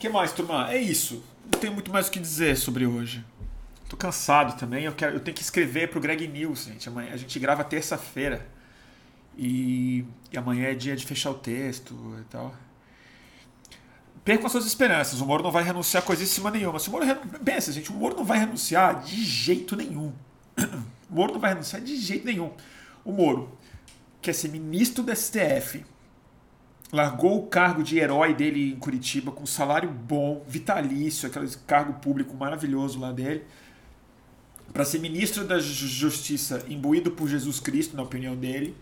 Que 0.00 0.08
mais, 0.08 0.32
turma? 0.32 0.72
É 0.72 0.78
isso. 0.78 1.22
Não 1.44 1.60
tenho 1.60 1.74
muito 1.74 1.92
mais 1.92 2.08
o 2.08 2.10
que 2.10 2.18
dizer 2.18 2.56
sobre 2.56 2.86
hoje. 2.86 3.22
Tô 3.86 3.98
cansado 3.98 4.58
também. 4.58 4.84
Eu, 4.84 4.94
quero, 4.94 5.16
eu 5.16 5.20
tenho 5.20 5.36
que 5.36 5.42
escrever 5.42 5.90
pro 5.90 6.00
Greg 6.00 6.26
News, 6.26 6.64
gente. 6.64 6.88
Amanhã, 6.88 7.12
a 7.12 7.18
gente 7.18 7.38
grava 7.38 7.62
terça-feira. 7.62 8.46
E, 9.36 10.04
e, 10.32 10.38
amanhã 10.38 10.68
é 10.68 10.74
dia 10.74 10.96
de 10.96 11.04
fechar 11.04 11.30
o 11.30 11.34
texto 11.34 11.94
e 12.18 12.24
tal. 12.30 12.54
Percam 14.24 14.46
as 14.46 14.52
suas 14.52 14.64
esperanças. 14.64 15.20
O 15.20 15.26
Moro 15.26 15.42
não 15.42 15.50
vai 15.52 15.62
renunciar 15.62 16.02
a 16.02 16.06
coisíssima 16.06 16.50
nenhuma. 16.50 16.78
Se 16.78 16.88
o 16.88 16.92
Moro 16.92 17.04
Pensa, 17.44 17.70
gente, 17.70 17.90
o 17.90 17.94
Moro 17.94 18.16
não 18.16 18.24
vai 18.24 18.38
renunciar 18.38 19.02
de 19.02 19.22
jeito 19.22 19.76
nenhum. 19.76 20.12
O 21.10 21.14
Moro 21.14 21.32
não 21.32 21.40
vai 21.40 21.50
renunciar 21.50 21.82
de 21.82 21.96
jeito 21.96 22.24
nenhum. 22.24 22.52
O 23.04 23.10
Moro 23.10 23.58
quer 24.22 24.32
ser 24.32 24.46
ministro 24.48 25.02
do 25.02 25.14
STF 25.14 25.84
largou 26.92 27.38
o 27.38 27.46
cargo 27.46 27.82
de 27.82 27.98
herói 27.98 28.34
dele 28.34 28.72
em 28.72 28.76
Curitiba 28.76 29.30
com 29.30 29.46
salário 29.46 29.90
bom, 29.90 30.44
vitalício, 30.46 31.28
aquele 31.28 31.48
cargo 31.66 31.94
público 31.94 32.36
maravilhoso 32.36 32.98
lá 32.98 33.12
dele, 33.12 33.44
para 34.72 34.84
ser 34.84 34.98
ministro 34.98 35.44
da 35.44 35.58
Justiça 35.58 36.64
imbuído 36.68 37.10
por 37.10 37.28
Jesus 37.28 37.60
Cristo, 37.60 37.96
na 37.96 38.02
opinião 38.02 38.36
dele, 38.36 38.76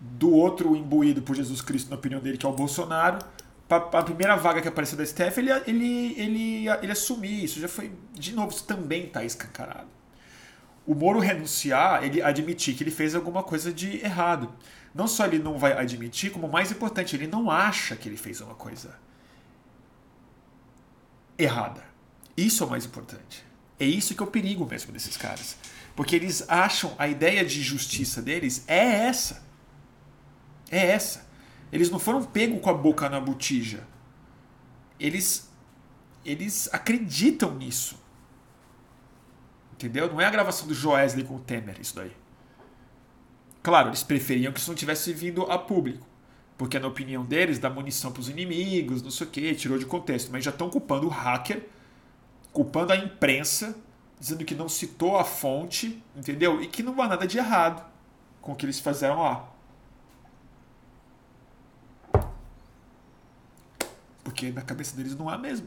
do 0.00 0.30
outro 0.30 0.76
imbuído 0.76 1.22
por 1.22 1.34
Jesus 1.34 1.60
Cristo, 1.60 1.90
na 1.90 1.96
opinião 1.96 2.20
dele, 2.20 2.36
que 2.36 2.44
é 2.44 2.48
o 2.48 2.52
Bolsonaro. 2.52 3.18
A 3.68 4.02
primeira 4.02 4.36
vaga 4.36 4.62
que 4.62 4.68
apareceu 4.68 4.96
da 4.96 5.04
STF, 5.04 5.40
ele, 5.40 5.50
ele, 5.66 6.14
ele, 6.16 6.68
ele 6.68 6.92
assumir 6.92 7.44
isso. 7.44 7.58
Já 7.58 7.66
foi. 7.66 7.90
De 8.12 8.32
novo, 8.32 8.52
isso 8.52 8.64
também 8.64 9.06
está 9.06 9.24
escancarado. 9.24 9.88
O 10.86 10.94
Moro 10.94 11.18
renunciar, 11.18 12.04
ele 12.04 12.22
admitir 12.22 12.76
que 12.76 12.84
ele 12.84 12.92
fez 12.92 13.14
alguma 13.14 13.42
coisa 13.42 13.72
de 13.72 13.96
errado 14.04 14.52
não 14.96 15.06
só 15.06 15.26
ele 15.26 15.38
não 15.38 15.58
vai 15.58 15.72
admitir, 15.78 16.32
como 16.32 16.48
mais 16.48 16.72
importante, 16.72 17.14
ele 17.14 17.26
não 17.26 17.50
acha 17.50 17.94
que 17.94 18.08
ele 18.08 18.16
fez 18.16 18.40
uma 18.40 18.54
coisa 18.54 18.98
errada. 21.38 21.84
Isso 22.34 22.62
é 22.62 22.66
o 22.66 22.70
mais 22.70 22.86
importante. 22.86 23.44
É 23.78 23.84
isso 23.84 24.14
que 24.14 24.22
é 24.22 24.24
o 24.24 24.30
perigo 24.30 24.64
mesmo 24.64 24.92
desses 24.92 25.14
caras. 25.14 25.58
Porque 25.94 26.16
eles 26.16 26.48
acham 26.48 26.94
a 26.98 27.06
ideia 27.06 27.44
de 27.44 27.62
justiça 27.62 28.22
deles 28.22 28.64
é 28.66 29.06
essa. 29.06 29.44
É 30.70 30.86
essa. 30.86 31.26
Eles 31.70 31.90
não 31.90 31.98
foram 31.98 32.24
pegos 32.24 32.62
com 32.62 32.70
a 32.70 32.74
boca 32.74 33.08
na 33.10 33.20
botija. 33.20 33.86
Eles 34.98 35.50
eles 36.24 36.70
acreditam 36.72 37.54
nisso. 37.54 38.02
Entendeu? 39.74 40.10
Não 40.10 40.22
é 40.22 40.24
a 40.24 40.30
gravação 40.30 40.66
do 40.66 40.74
Joesley 40.74 41.24
com 41.24 41.36
o 41.36 41.40
Temer, 41.40 41.78
isso 41.80 41.94
daí. 41.94 42.16
Claro, 43.66 43.88
eles 43.88 44.04
preferiam 44.04 44.52
que 44.52 44.60
isso 44.60 44.70
não 44.70 44.76
tivesse 44.76 45.12
vindo 45.12 45.42
a 45.50 45.58
público. 45.58 46.06
Porque, 46.56 46.78
na 46.78 46.86
opinião 46.86 47.24
deles, 47.24 47.58
dá 47.58 47.68
munição 47.68 48.12
para 48.12 48.20
os 48.20 48.28
inimigos, 48.28 49.02
não 49.02 49.10
sei 49.10 49.26
o 49.26 49.30
que, 49.30 49.52
tirou 49.56 49.76
de 49.76 49.84
contexto. 49.84 50.30
Mas 50.30 50.44
já 50.44 50.52
estão 50.52 50.70
culpando 50.70 51.08
o 51.08 51.10
hacker, 51.10 51.66
culpando 52.52 52.92
a 52.92 52.96
imprensa, 52.96 53.76
dizendo 54.20 54.44
que 54.44 54.54
não 54.54 54.68
citou 54.68 55.16
a 55.16 55.24
fonte, 55.24 56.00
entendeu? 56.14 56.62
E 56.62 56.68
que 56.68 56.80
não 56.80 57.02
há 57.02 57.08
nada 57.08 57.26
de 57.26 57.38
errado 57.38 57.84
com 58.40 58.52
o 58.52 58.54
que 58.54 58.64
eles 58.64 58.78
fizeram 58.78 59.20
lá. 59.20 59.52
Porque 64.22 64.52
na 64.52 64.62
cabeça 64.62 64.96
deles 64.96 65.16
não 65.16 65.28
há 65.28 65.36
mesmo. 65.36 65.66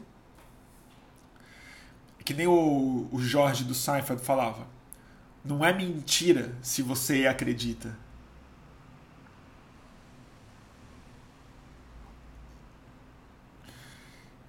É 2.18 2.22
que 2.22 2.32
nem 2.32 2.46
o, 2.46 3.10
o 3.12 3.20
Jorge 3.20 3.62
do 3.62 3.74
Seinfeld 3.74 4.24
falava 4.24 4.79
não 5.44 5.64
é 5.64 5.72
mentira 5.72 6.54
se 6.62 6.82
você 6.82 7.26
acredita. 7.26 7.96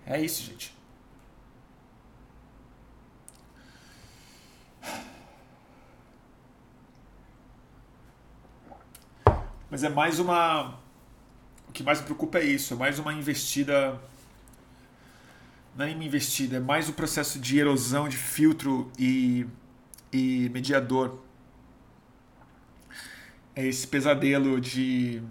É 0.06 0.20
isso, 0.22 0.44
gente. 0.44 0.76
Mas 9.70 9.84
é 9.86 9.90
mais 9.90 10.20
uma. 10.20 10.78
O 11.70 11.72
que 11.72 11.82
mais 11.82 12.00
me 12.00 12.06
preocupa 12.06 12.40
é 12.40 12.44
isso, 12.44 12.74
é 12.74 12.78
mais 12.78 13.00
uma 13.00 13.14
investida. 13.14 13.98
Não 15.78 15.86
é 15.86 15.94
uma 15.94 16.04
investida, 16.04 16.58
é 16.58 16.60
mais 16.60 16.90
um 16.90 16.92
processo 16.92 17.40
de 17.40 17.58
erosão 17.58 18.10
de 18.10 18.18
filtro 18.18 18.92
e 19.00 19.48
e 20.12 20.50
mediador. 20.50 21.24
É 23.56 23.66
esse 23.66 23.88
pesadelo 23.88 24.60
de 24.60 25.22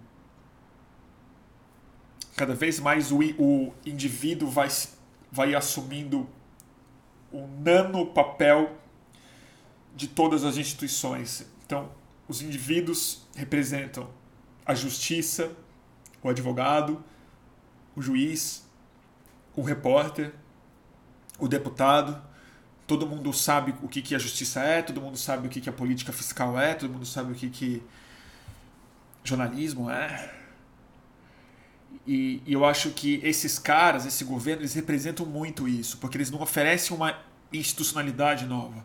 cada 2.36 2.54
vez 2.54 2.80
mais 2.80 3.12
o, 3.12 3.18
o 3.38 3.74
indivíduo 3.84 4.48
vai, 4.48 4.68
vai 5.30 5.54
assumindo 5.54 6.28
o 7.30 7.46
nano 7.46 8.06
papel 8.06 8.78
de 9.94 10.08
todas 10.08 10.44
as 10.44 10.56
instituições. 10.56 11.46
Então, 11.66 11.92
os 12.26 12.40
indivíduos 12.40 13.26
representam 13.34 14.08
a 14.64 14.74
justiça, 14.74 15.50
o 16.22 16.28
advogado, 16.28 17.02
o 17.94 18.00
juiz, 18.00 18.66
o 19.54 19.62
repórter, 19.62 20.32
o 21.38 21.48
deputado, 21.48 22.22
todo 22.90 23.06
mundo 23.06 23.32
sabe 23.32 23.72
o 23.82 23.88
que, 23.88 24.02
que 24.02 24.16
a 24.16 24.18
justiça 24.18 24.58
é, 24.58 24.82
todo 24.82 25.00
mundo 25.00 25.16
sabe 25.16 25.46
o 25.46 25.50
que, 25.50 25.60
que 25.60 25.68
a 25.68 25.72
política 25.72 26.12
fiscal 26.12 26.58
é, 26.58 26.74
todo 26.74 26.90
mundo 26.90 27.06
sabe 27.06 27.30
o 27.30 27.36
que, 27.36 27.48
que 27.48 27.80
jornalismo 29.22 29.88
é. 29.88 30.34
E, 32.04 32.42
e, 32.44 32.52
eu 32.52 32.64
acho 32.64 32.90
que 32.90 33.20
esses 33.22 33.60
caras, 33.60 34.04
esse 34.06 34.24
governo, 34.24 34.62
eles 34.62 34.74
representam 34.74 35.24
muito 35.24 35.68
isso, 35.68 35.98
porque 35.98 36.16
eles 36.16 36.32
não 36.32 36.42
oferecem 36.42 36.96
uma 36.96 37.16
institucionalidade 37.52 38.44
nova. 38.44 38.84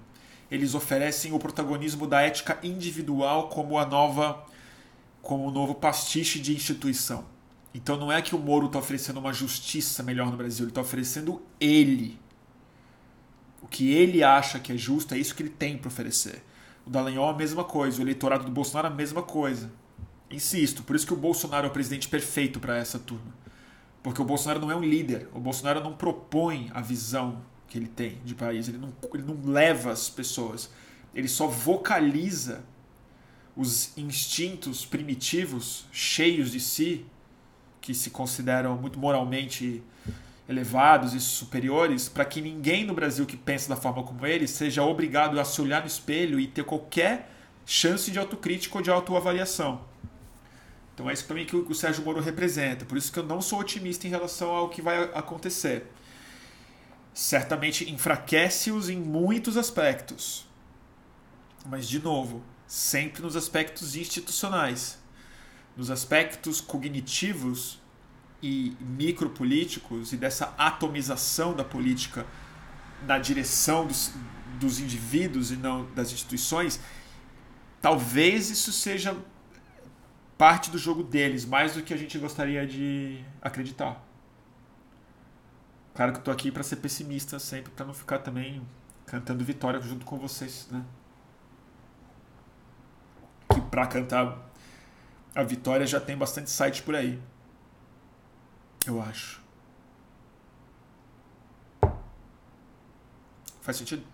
Eles 0.52 0.76
oferecem 0.76 1.34
o 1.34 1.40
protagonismo 1.40 2.06
da 2.06 2.22
ética 2.22 2.60
individual 2.62 3.50
como 3.50 3.80
a 3.80 3.88
nova, 3.88 4.46
como 5.24 5.48
o 5.48 5.52
novo 5.52 5.74
pastiche 5.74 6.40
de 6.40 6.54
instituição. 6.54 7.26
Então 7.74 7.98
não 7.98 8.12
é 8.12 8.22
que 8.22 8.36
o 8.36 8.38
Moro 8.38 8.68
está 8.68 8.78
oferecendo 8.78 9.20
uma 9.20 9.34
justiça 9.34 10.04
melhor 10.04 10.30
no 10.30 10.38
Brasil, 10.38 10.66
ele 10.66 10.72
está 10.72 10.82
oferecendo 10.82 11.42
ele 11.60 12.24
o 13.66 13.68
que 13.68 13.92
ele 13.92 14.24
acha 14.24 14.60
que 14.60 14.72
é 14.72 14.78
justo 14.78 15.16
é 15.16 15.18
isso 15.18 15.34
que 15.34 15.42
ele 15.42 15.50
tem 15.50 15.76
para 15.76 15.88
oferecer. 15.88 16.44
O 16.86 16.90
Dallagnol 16.92 17.30
a 17.30 17.34
mesma 17.34 17.64
coisa, 17.64 17.98
o 17.98 18.04
eleitorado 18.04 18.46
do 18.46 18.52
Bolsonaro 18.52 18.90
a 18.90 18.96
mesma 18.96 19.24
coisa. 19.24 19.72
Insisto, 20.30 20.84
por 20.84 20.96
isso 20.96 21.08
que 21.08 21.14
o 21.14 21.18
Bolsonaro 21.18 21.66
é 21.66 21.70
o 21.70 21.74
presidente 21.74 22.08
perfeito 22.08 22.60
para 22.60 22.78
essa 22.78 23.00
turma. 23.00 23.34
Porque 24.04 24.22
o 24.22 24.26
Bolsonaro 24.26 24.60
não 24.60 24.70
é 24.70 24.76
um 24.76 24.84
líder, 24.84 25.28
o 25.34 25.40
Bolsonaro 25.40 25.84
não 25.84 25.94
propõe 25.94 26.70
a 26.76 26.82
visão 26.82 27.42
que 27.68 27.76
ele 27.76 27.88
tem 27.88 28.20
de 28.24 28.36
país, 28.36 28.68
ele 28.68 28.78
não, 28.78 28.94
ele 29.12 29.24
não 29.24 29.52
leva 29.52 29.92
as 29.92 30.12
pessoas, 30.12 30.70
ele 31.16 31.28
só 31.28 31.48
vocaliza 31.48 32.64
os 33.56 33.98
instintos 33.98 34.86
primitivos, 34.86 35.88
cheios 35.92 36.52
de 36.52 36.60
si, 36.60 37.04
que 37.82 37.96
se 37.96 38.12
consideram 38.12 38.78
muito 38.78 39.00
moralmente 39.00 39.82
elevados 40.48 41.14
e 41.14 41.20
superiores 41.20 42.08
para 42.08 42.26
que 42.26 42.42
ninguém 42.42 42.86
no 42.86 42.94
Brasil 42.94 43.26
que 43.26 43.36
pensa 43.36 43.70
da 43.70 43.76
forma 43.76 44.04
como 44.04 44.26
ele 44.26 44.48
seja 44.48 44.84
obrigado 44.84 45.40
a 45.40 45.46
se 45.46 45.60
olhar 45.62 45.82
no 45.82 45.88
espelho 45.88 46.40
e 46.40 46.48
ter 46.48 46.64
qualquer 46.64 47.32
chance 47.66 48.12
de 48.12 48.20
autocrítica 48.20 48.78
ou 48.78 48.82
de 48.82 48.92
autoavaliação. 48.92 49.82
Então 50.94 51.10
é 51.10 51.14
isso 51.14 51.26
para 51.26 51.36
mim 51.36 51.46
que 51.46 51.56
o 51.56 51.76
Sérgio 51.76 52.06
Moro 52.06 52.22
representa. 52.22 52.86
Por 52.86 52.98
isso 52.98 53.12
que 53.12 53.20
eu 53.20 53.24
não 53.24 53.42
sou 53.42 53.60
otimista 53.60 54.08
em 54.08 54.10
relação 54.10 54.50
ao 54.52 54.70
que 54.70 54.82
vai 54.82 55.04
acontecer. 55.14 55.92
Certamente 57.14 57.92
enfraquece-os 57.92 58.90
em 58.90 58.98
muitos 58.98 59.58
aspectos. 59.58 60.46
Mas, 61.66 61.88
de 61.88 62.00
novo, 62.00 62.44
sempre 62.68 63.22
nos 63.22 63.36
aspectos 63.36 63.96
institucionais. 63.96 64.98
Nos 65.76 65.92
aspectos 65.92 66.62
cognitivos 66.62 67.80
e 68.46 68.78
micropolíticos 68.80 70.14
e 70.14 70.18
dessa 70.18 70.54
atomização 70.56 71.56
da 71.56 71.64
política 71.64 72.28
na 73.08 73.18
direção 73.18 73.88
dos, 73.88 74.14
dos 74.60 74.80
indivíduos 74.80 75.52
e 75.52 75.56
não 75.56 75.92
das 75.96 76.12
instituições, 76.12 76.80
talvez 77.82 78.52
isso 78.52 78.72
seja 78.72 79.18
parte 80.38 80.70
do 80.70 80.78
jogo 80.78 81.02
deles, 81.02 81.44
mais 81.44 81.74
do 81.74 81.82
que 81.82 81.92
a 81.92 81.98
gente 81.98 82.20
gostaria 82.20 82.68
de 82.68 83.26
acreditar. 83.42 84.00
Claro 85.96 86.12
que 86.12 86.20
eu 86.20 86.24
tô 86.24 86.30
aqui 86.30 86.52
para 86.52 86.62
ser 86.62 86.76
pessimista 86.76 87.40
sempre, 87.40 87.72
para 87.72 87.84
não 87.84 87.96
ficar 87.96 88.20
também 88.20 88.62
cantando 89.08 89.44
vitória 89.44 89.82
junto 89.82 90.06
com 90.06 90.20
vocês, 90.20 90.68
né? 90.70 90.86
Que 93.52 93.62
para 93.62 93.88
cantar 93.88 94.38
a 95.34 95.42
vitória 95.42 95.88
já 95.88 96.00
tem 96.00 96.16
bastante 96.16 96.52
site 96.52 96.84
por 96.84 96.94
aí. 96.94 97.20
Eu 98.86 99.02
acho. 99.02 99.42
Faz 103.62 103.78
sentido? 103.78 104.06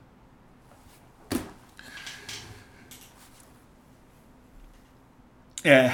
É. 5.63 5.89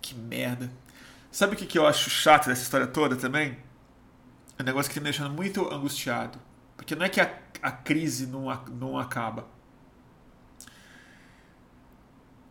Que 0.00 0.14
merda. 0.14 0.70
Sabe 1.32 1.54
o 1.54 1.58
que, 1.58 1.66
que 1.66 1.76
eu 1.76 1.86
acho 1.86 2.08
chato 2.08 2.46
dessa 2.46 2.62
história 2.62 2.86
toda 2.86 3.16
também? 3.16 3.58
É 4.56 4.62
um 4.62 4.64
negócio 4.64 4.88
que 4.88 4.94
tá 4.94 5.00
me 5.00 5.04
deixando 5.04 5.34
muito 5.34 5.68
angustiado. 5.72 6.38
Porque 6.76 6.94
não 6.94 7.04
é 7.04 7.08
que 7.08 7.20
a, 7.20 7.36
a 7.60 7.72
crise 7.72 8.26
não, 8.26 8.44
não 8.70 8.96
acaba. 8.96 9.48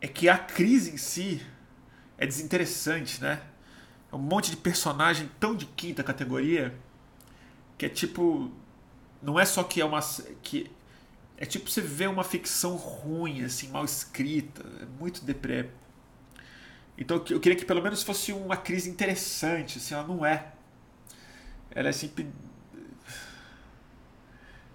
É 0.02 0.08
que 0.10 0.28
a 0.28 0.38
crise 0.38 0.92
em 0.92 0.98
si 0.98 1.46
é 2.18 2.26
desinteressante, 2.26 3.22
né? 3.22 3.42
É 4.14 4.16
um 4.16 4.20
monte 4.20 4.52
de 4.52 4.58
personagem 4.58 5.28
tão 5.40 5.56
de 5.56 5.66
quinta 5.66 6.04
categoria 6.04 6.72
que 7.80 7.88
é 7.88 7.90
tipo. 7.90 8.52
Não 9.20 9.40
é 9.40 9.46
só 9.46 9.64
que 9.64 9.82
é 9.82 9.86
uma. 9.86 10.02
que 10.44 10.70
É 11.36 11.46
tipo 11.48 11.68
você 11.68 11.82
ver 11.82 12.10
uma 12.10 12.24
ficção 12.24 12.76
ruim, 12.76 13.44
assim, 13.44 13.70
mal 13.70 13.84
escrita. 13.84 14.64
É 14.82 14.86
muito 15.00 15.26
deprê. 15.26 15.68
Então 16.96 17.18
eu 17.28 17.40
queria 17.40 17.58
que 17.58 17.66
pelo 17.66 17.82
menos 17.82 18.04
fosse 18.04 18.32
uma 18.32 18.56
crise 18.56 18.88
interessante, 18.88 19.80
assim, 19.80 19.96
ela 19.96 20.08
não 20.08 20.24
é. 20.24 20.54
Ela 21.72 21.90
é 21.90 21.92
sempre. 21.92 22.28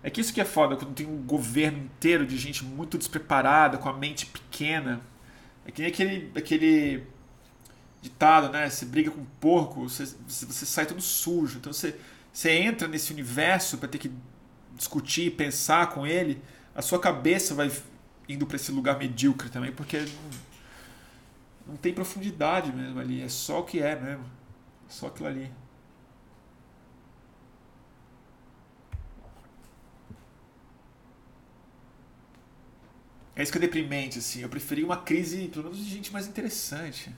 É 0.03 0.11
que 0.11 0.21
isso 0.21 0.35
que 0.35 0.41
é 0.41 0.45
foda, 0.45 0.77
quando 0.77 0.95
tem 0.95 1.07
um 1.07 1.23
governo 1.23 1.79
inteiro 1.79 2.27
de 2.27 2.37
gente 2.37 2.65
muito 2.65 2.99
despreparada, 2.99 3.79
com 3.79 3.89
a 3.89 3.93
mente 3.93 4.27
pequena. 4.27 5.01
É 5.65 5.71
que 5.71 5.83
nem 5.83 5.91
aquele, 5.93 6.33
aquele 6.35 7.07
ditado, 8.09 8.51
né? 8.51 8.69
Você 8.69 8.85
briga 8.85 9.11
com 9.11 9.21
um 9.21 9.27
porco, 9.41 9.89
você, 9.89 10.05
você 10.27 10.67
sai 10.67 10.87
todo 10.87 11.01
sujo. 11.01 11.59
Então 11.59 11.73
você, 11.73 11.99
você 12.33 12.51
entra 12.53 12.89
nesse 12.89 13.13
universo 13.13 13.79
para 13.79 13.89
ter 13.89 13.99
que 13.99 14.11
discutir, 14.75 15.33
pensar 15.33 15.91
com 15.91 16.07
ele, 16.07 16.43
a 16.75 16.83
sua 16.83 16.99
cabeça 16.99 17.55
vai 17.55 17.71
indo 18.29 18.47
para 18.47 18.57
esse 18.57 18.71
lugar 18.71 18.99
medíocre 18.99 19.49
também, 19.51 19.73
porque 19.73 19.99
não, 19.99 20.31
não 21.69 21.77
tem 21.77 21.93
profundidade 21.93 22.73
mesmo 22.73 23.01
ali, 23.01 23.21
é 23.23 23.29
só 23.29 23.61
o 23.61 23.65
que 23.65 23.81
é 23.81 23.99
mesmo. 23.99 24.25
É 24.89 24.93
só 24.93 25.09
aquilo 25.09 25.29
ali. 25.29 25.51
É 33.35 33.43
isso 33.43 33.53
que 33.53 33.59
é 33.59 33.61
deprimente, 33.61 34.19
assim. 34.19 34.41
Eu 34.41 34.49
preferia 34.49 34.85
uma 34.85 34.97
crise, 34.97 35.49
pelo 35.49 35.65
menos, 35.65 35.79
de 35.79 35.89
gente 35.89 36.13
mais 36.13 36.27
interessante. 36.27 37.15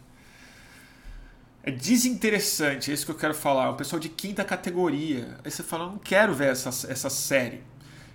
É 1.62 1.70
desinteressante, 1.70 2.90
é 2.90 2.94
isso 2.94 3.04
que 3.04 3.12
eu 3.12 3.16
quero 3.16 3.34
falar. 3.34 3.66
É 3.66 3.70
um 3.70 3.76
pessoal 3.76 4.00
de 4.00 4.08
quinta 4.08 4.44
categoria. 4.44 5.38
Aí 5.44 5.50
você 5.50 5.62
fala, 5.62 5.86
não 5.86 5.98
quero 5.98 6.32
ver 6.34 6.52
essa, 6.52 6.70
essa 6.90 7.10
série. 7.10 7.62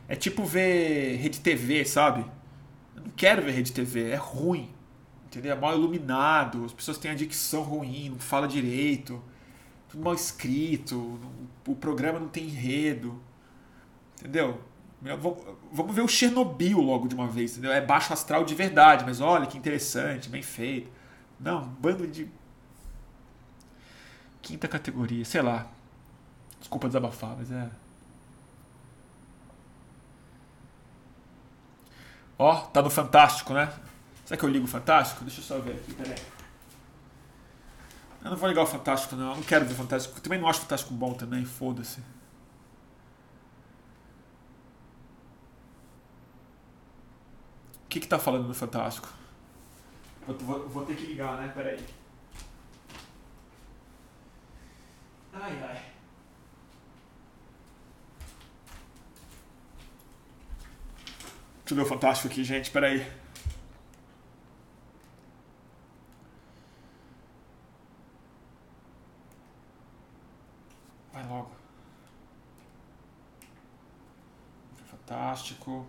É 0.07 0.15
tipo 0.15 0.43
ver 0.43 1.17
Rede 1.17 1.39
TV, 1.39 1.85
sabe? 1.85 2.25
Eu 2.95 3.03
não 3.03 3.11
quero 3.15 3.43
ver 3.43 3.51
Rede 3.51 3.71
TV, 3.71 4.09
é 4.09 4.15
ruim. 4.15 4.69
Entendeu? 5.27 5.51
É 5.51 5.55
mal 5.55 5.75
iluminado, 5.75 6.65
as 6.65 6.73
pessoas 6.73 6.97
têm 6.97 7.11
a 7.11 7.15
dicção 7.15 7.61
ruim, 7.61 8.09
não 8.09 8.19
fala 8.19 8.47
direito, 8.47 9.21
tudo 9.89 10.01
mal 10.03 10.13
escrito, 10.13 11.19
o 11.67 11.75
programa 11.75 12.19
não 12.19 12.29
tem 12.29 12.45
enredo. 12.45 13.21
Entendeu? 14.17 14.61
Vamos 15.71 15.93
ver 15.93 16.01
o 16.01 16.07
Chernobyl 16.07 16.79
logo 16.79 17.07
de 17.07 17.15
uma 17.15 17.27
vez, 17.27 17.51
entendeu? 17.51 17.71
É 17.71 17.81
baixo 17.81 18.13
astral 18.13 18.45
de 18.45 18.55
verdade, 18.55 19.03
mas 19.05 19.19
olha 19.19 19.45
que 19.45 19.57
interessante, 19.57 20.29
bem 20.29 20.41
feito. 20.41 20.89
Não, 21.39 21.67
bando 21.79 22.07
de 22.07 22.29
quinta 24.45 24.67
categoria, 24.67 25.25
sei 25.25 25.41
lá. 25.41 25.67
Desculpa 26.59 26.87
desabafar, 26.87 27.35
mas 27.35 27.51
é. 27.51 27.67
Ó, 32.37 32.55
tá 32.67 32.81
no 32.81 32.91
Fantástico, 32.91 33.53
né? 33.53 33.73
Será 34.23 34.37
que 34.37 34.45
eu 34.45 34.49
ligo 34.49 34.65
o 34.65 34.67
Fantástico? 34.67 35.23
Deixa 35.23 35.41
eu 35.41 35.43
só 35.43 35.59
ver 35.59 35.71
aqui, 35.71 35.93
peraí. 35.93 36.15
Eu 38.23 38.31
não 38.31 38.37
vou 38.37 38.47
ligar 38.47 38.61
o 38.61 38.67
Fantástico, 38.67 39.15
não. 39.15 39.31
Eu 39.31 39.35
não 39.37 39.43
quero 39.43 39.65
ver 39.65 39.73
o 39.73 39.77
Fantástico. 39.77 40.15
Eu 40.17 40.21
também 40.21 40.39
não 40.39 40.47
acho 40.47 40.59
o 40.59 40.61
Fantástico 40.63 40.93
bom 40.93 41.13
também, 41.13 41.43
foda-se. 41.43 41.99
O 47.85 47.87
que 47.89 47.99
que 47.99 48.07
tá 48.07 48.19
falando 48.19 48.47
no 48.47 48.53
Fantástico? 48.53 49.07
Vou, 50.27 50.37
vou, 50.37 50.69
vou 50.69 50.85
ter 50.85 50.95
que 50.95 51.05
ligar, 51.07 51.37
né? 51.37 51.51
Peraí. 51.55 51.83
Ai, 55.41 55.63
ai. 55.63 55.81
Deixa 61.59 61.73
eu 61.73 61.75
ver 61.77 61.81
o 61.83 61.85
Fantástico 61.85 62.27
aqui, 62.27 62.43
gente. 62.43 62.65
Espera 62.65 62.87
aí. 62.87 63.05
Vai 71.11 71.27
logo. 71.27 71.51
Fantástico. 74.89 75.85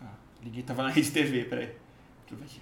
Ah, 0.00 0.14
liguei, 0.42 0.62
tava 0.62 0.82
na 0.82 0.90
Rede 0.90 1.10
TV, 1.10 1.44
peraí. 1.44 1.87
Aqui. 2.34 2.60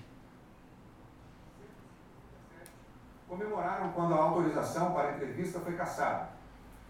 Comemoraram 3.28 3.92
quando 3.92 4.14
a 4.14 4.18
autorização 4.18 4.92
para 4.92 5.08
a 5.08 5.12
entrevista 5.12 5.58
foi 5.60 5.74
cassada. 5.74 6.28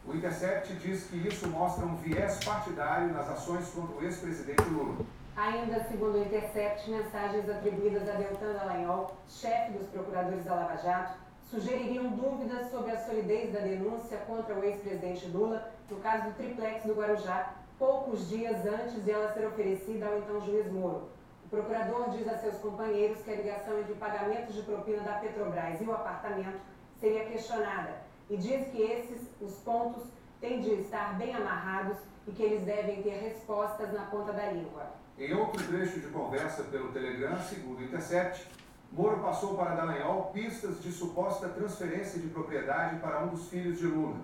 O 0.04 0.14
Intercept 0.14 0.74
diz 0.74 1.04
que 1.04 1.16
isso 1.26 1.48
mostra 1.48 1.86
um 1.86 1.96
viés 1.96 2.44
partidário 2.44 3.12
nas 3.12 3.28
ações 3.28 3.68
contra 3.70 3.96
o 3.96 4.04
ex-presidente 4.04 4.62
Lula. 4.68 5.04
Ainda 5.36 5.82
segundo 5.84 6.18
o 6.18 6.22
Intercept, 6.22 6.90
mensagens 6.90 7.48
atribuídas 7.48 8.08
a 8.08 8.12
Deltan 8.12 8.52
Dallagnol, 8.52 9.16
chefe 9.26 9.72
dos 9.72 9.88
procuradores 9.88 10.44
da 10.44 10.54
Lava 10.54 10.76
Jato, 10.76 11.18
sugeririam 11.50 12.08
dúvidas 12.10 12.70
sobre 12.70 12.92
a 12.92 12.98
solidez 12.98 13.52
da 13.52 13.60
denúncia 13.60 14.18
contra 14.18 14.54
o 14.54 14.62
ex-presidente 14.62 15.26
Lula 15.28 15.72
no 15.90 15.96
caso 15.98 16.24
do 16.24 16.34
triplex 16.34 16.84
do 16.84 16.94
Guarujá, 16.94 17.54
poucos 17.78 18.28
dias 18.28 18.64
antes 18.66 19.04
de 19.04 19.10
ela 19.10 19.32
ser 19.32 19.46
oferecida 19.46 20.06
ao 20.06 20.18
então 20.18 20.40
juiz 20.40 20.70
Moro. 20.70 21.08
O 21.46 21.48
procurador 21.48 22.10
diz 22.10 22.26
a 22.26 22.36
seus 22.38 22.56
companheiros 22.56 23.22
que 23.22 23.30
a 23.30 23.36
ligação 23.36 23.78
entre 23.78 23.92
o 23.92 23.96
pagamento 23.96 24.52
de 24.52 24.62
propina 24.62 25.04
da 25.04 25.12
Petrobras 25.12 25.80
e 25.80 25.84
o 25.84 25.92
apartamento 25.92 26.58
seria 26.98 27.24
questionada 27.24 28.02
e 28.28 28.36
diz 28.36 28.66
que 28.72 28.82
esses, 28.82 29.28
os 29.40 29.54
pontos, 29.58 30.02
têm 30.40 30.60
de 30.60 30.72
estar 30.80 31.16
bem 31.16 31.32
amarrados 31.32 31.98
e 32.26 32.32
que 32.32 32.42
eles 32.42 32.64
devem 32.64 33.00
ter 33.00 33.20
respostas 33.20 33.92
na 33.92 34.06
ponta 34.06 34.32
da 34.32 34.50
língua. 34.50 34.88
Em 35.16 35.32
outro 35.34 35.64
trecho 35.64 36.00
de 36.00 36.08
conversa 36.08 36.64
pelo 36.64 36.90
Telegram, 36.90 37.40
segundo 37.40 37.78
o 37.78 37.84
Intercept, 37.84 38.44
Moro 38.90 39.20
passou 39.20 39.56
para 39.56 39.76
Dallagnol 39.76 40.32
pistas 40.32 40.82
de 40.82 40.90
suposta 40.90 41.48
transferência 41.48 42.18
de 42.18 42.26
propriedade 42.26 42.98
para 42.98 43.22
um 43.22 43.28
dos 43.28 43.48
filhos 43.48 43.78
de 43.78 43.86
Lula. 43.86 44.16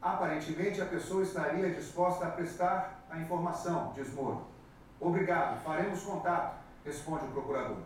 Aparentemente, 0.00 0.80
a 0.80 0.86
pessoa 0.86 1.22
estaria 1.22 1.68
disposta 1.68 2.26
a 2.26 2.30
prestar 2.30 3.04
a 3.10 3.18
informação, 3.18 3.92
diz 3.94 4.14
Moro. 4.14 4.53
Obrigado, 5.00 5.62
faremos 5.62 6.02
contato, 6.02 6.56
responde 6.84 7.24
o 7.24 7.28
procurador. 7.28 7.78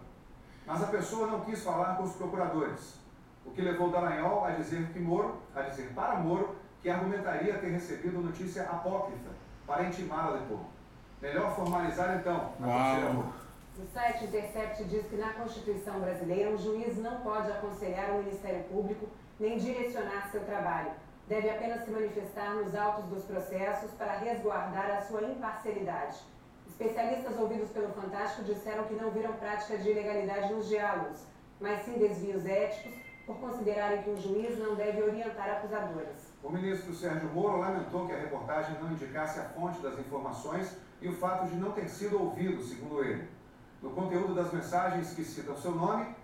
Mas 0.66 0.82
a 0.82 0.86
pessoa 0.86 1.26
não 1.26 1.40
quis 1.40 1.62
falar 1.62 1.96
com 1.96 2.04
os 2.04 2.14
procuradores, 2.14 2.94
o 3.44 3.50
que 3.50 3.62
levou 3.62 3.90
Dallagnol 3.90 4.44
a 4.44 4.50
dizer 4.50 4.86
que 4.92 4.98
Moro, 4.98 5.38
a 5.54 5.62
dizer 5.62 5.92
para 5.94 6.16
Moro, 6.16 6.56
que 6.82 6.90
argumentaria 6.90 7.58
ter 7.58 7.68
recebido 7.68 8.20
notícia 8.20 8.62
apócrifa 8.62 9.30
para 9.66 9.84
intimá-la 9.84 10.36
a 10.36 10.38
depor. 10.38 10.60
Melhor 11.20 11.54
formalizar 11.56 12.18
então 12.18 12.52
a 12.60 12.66
terceira 12.66 13.12
Moro. 13.12 13.32
O 13.78 13.86
site 13.86 14.24
Intercept 14.24 14.84
diz 14.84 15.06
que 15.06 15.16
na 15.16 15.32
Constituição 15.34 16.00
brasileira 16.00 16.50
um 16.50 16.58
juiz 16.58 16.98
não 16.98 17.20
pode 17.20 17.50
aconselhar 17.50 18.10
o 18.10 18.18
Ministério 18.18 18.64
Público 18.64 19.08
nem 19.38 19.56
direcionar 19.56 20.28
seu 20.30 20.44
trabalho. 20.44 20.90
Deve 21.28 21.48
apenas 21.48 21.84
se 21.84 21.90
manifestar 21.90 22.54
nos 22.54 22.74
autos 22.74 23.04
dos 23.04 23.24
processos 23.24 23.90
para 23.92 24.18
resguardar 24.18 24.90
a 24.90 25.02
sua 25.02 25.22
imparcialidade. 25.22 26.18
Especialistas 26.80 27.36
ouvidos 27.36 27.70
pelo 27.70 27.88
Fantástico 27.88 28.44
disseram 28.44 28.84
que 28.84 28.94
não 28.94 29.10
viram 29.10 29.32
prática 29.32 29.76
de 29.78 29.90
ilegalidade 29.90 30.54
nos 30.54 30.68
diálogos, 30.68 31.24
mas 31.60 31.82
sim 31.82 31.98
desvios 31.98 32.46
éticos, 32.46 32.92
por 33.26 33.36
considerarem 33.38 34.00
que 34.04 34.10
um 34.10 34.16
juiz 34.16 34.56
não 34.60 34.76
deve 34.76 35.02
orientar 35.02 35.50
acusadoras. 35.56 36.32
O 36.40 36.48
ministro 36.48 36.94
Sérgio 36.94 37.30
Moro 37.30 37.58
lamentou 37.58 38.06
que 38.06 38.12
a 38.12 38.20
reportagem 38.20 38.80
não 38.80 38.92
indicasse 38.92 39.40
a 39.40 39.44
fonte 39.46 39.80
das 39.80 39.98
informações 39.98 40.76
e 41.02 41.08
o 41.08 41.16
fato 41.16 41.48
de 41.48 41.56
não 41.56 41.72
ter 41.72 41.88
sido 41.88 42.22
ouvido, 42.22 42.62
segundo 42.62 43.02
ele. 43.02 43.28
No 43.82 43.90
conteúdo 43.90 44.32
das 44.32 44.52
mensagens 44.52 45.12
que 45.14 45.24
citam 45.24 45.56
seu 45.56 45.72
nome, 45.72 46.14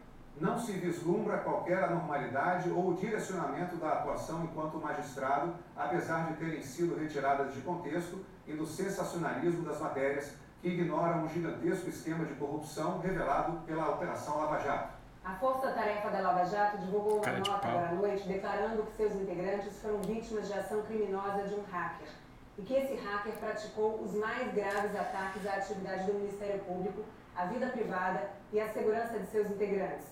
não 0.40 0.56
se 0.56 0.70
vislumbra 0.70 1.38
qualquer 1.38 1.82
anormalidade 1.82 2.70
ou 2.70 2.94
direcionamento 2.94 3.74
da 3.76 3.88
atuação 3.88 4.44
enquanto 4.44 4.78
magistrado, 4.78 5.52
apesar 5.76 6.28
de 6.28 6.36
terem 6.36 6.62
sido 6.62 6.96
retiradas 6.96 7.52
de 7.52 7.60
contexto 7.60 8.24
e 8.46 8.52
do 8.52 8.66
sensacionalismo 8.66 9.64
das 9.64 9.80
matérias 9.80 10.43
que 10.64 10.70
ignoram 10.70 11.26
o 11.26 11.28
gigantesco 11.28 11.90
esquema 11.90 12.24
de 12.24 12.32
corrupção 12.36 12.98
revelado 13.00 13.58
pela 13.66 13.90
Operação 13.90 14.38
Lava 14.38 14.58
Jato. 14.60 14.94
A 15.22 15.34
Força 15.34 15.70
Tarefa 15.72 16.08
da 16.08 16.20
Lava 16.20 16.46
Jato 16.46 16.78
divulgou 16.78 17.18
uma 17.18 17.32
nota 17.32 17.68
agora 17.68 17.88
à 17.90 17.92
noite 17.92 18.26
declarando 18.26 18.82
que 18.84 18.96
seus 18.96 19.12
integrantes 19.12 19.78
foram 19.82 20.00
vítimas 20.00 20.46
de 20.46 20.54
ação 20.54 20.80
criminosa 20.84 21.46
de 21.48 21.54
um 21.54 21.64
hacker 21.70 22.08
e 22.56 22.62
que 22.62 22.72
esse 22.72 22.94
hacker 22.94 23.34
praticou 23.34 24.00
os 24.02 24.14
mais 24.14 24.54
graves 24.54 24.96
ataques 24.96 25.46
à 25.46 25.56
atividade 25.56 26.06
do 26.06 26.14
Ministério 26.14 26.60
Público 26.60 27.02
a 27.36 27.44
vida 27.44 27.66
privada 27.66 28.30
e 28.50 28.58
a 28.58 28.72
segurança 28.72 29.18
de 29.18 29.26
seus 29.26 29.50
integrantes. 29.50 30.06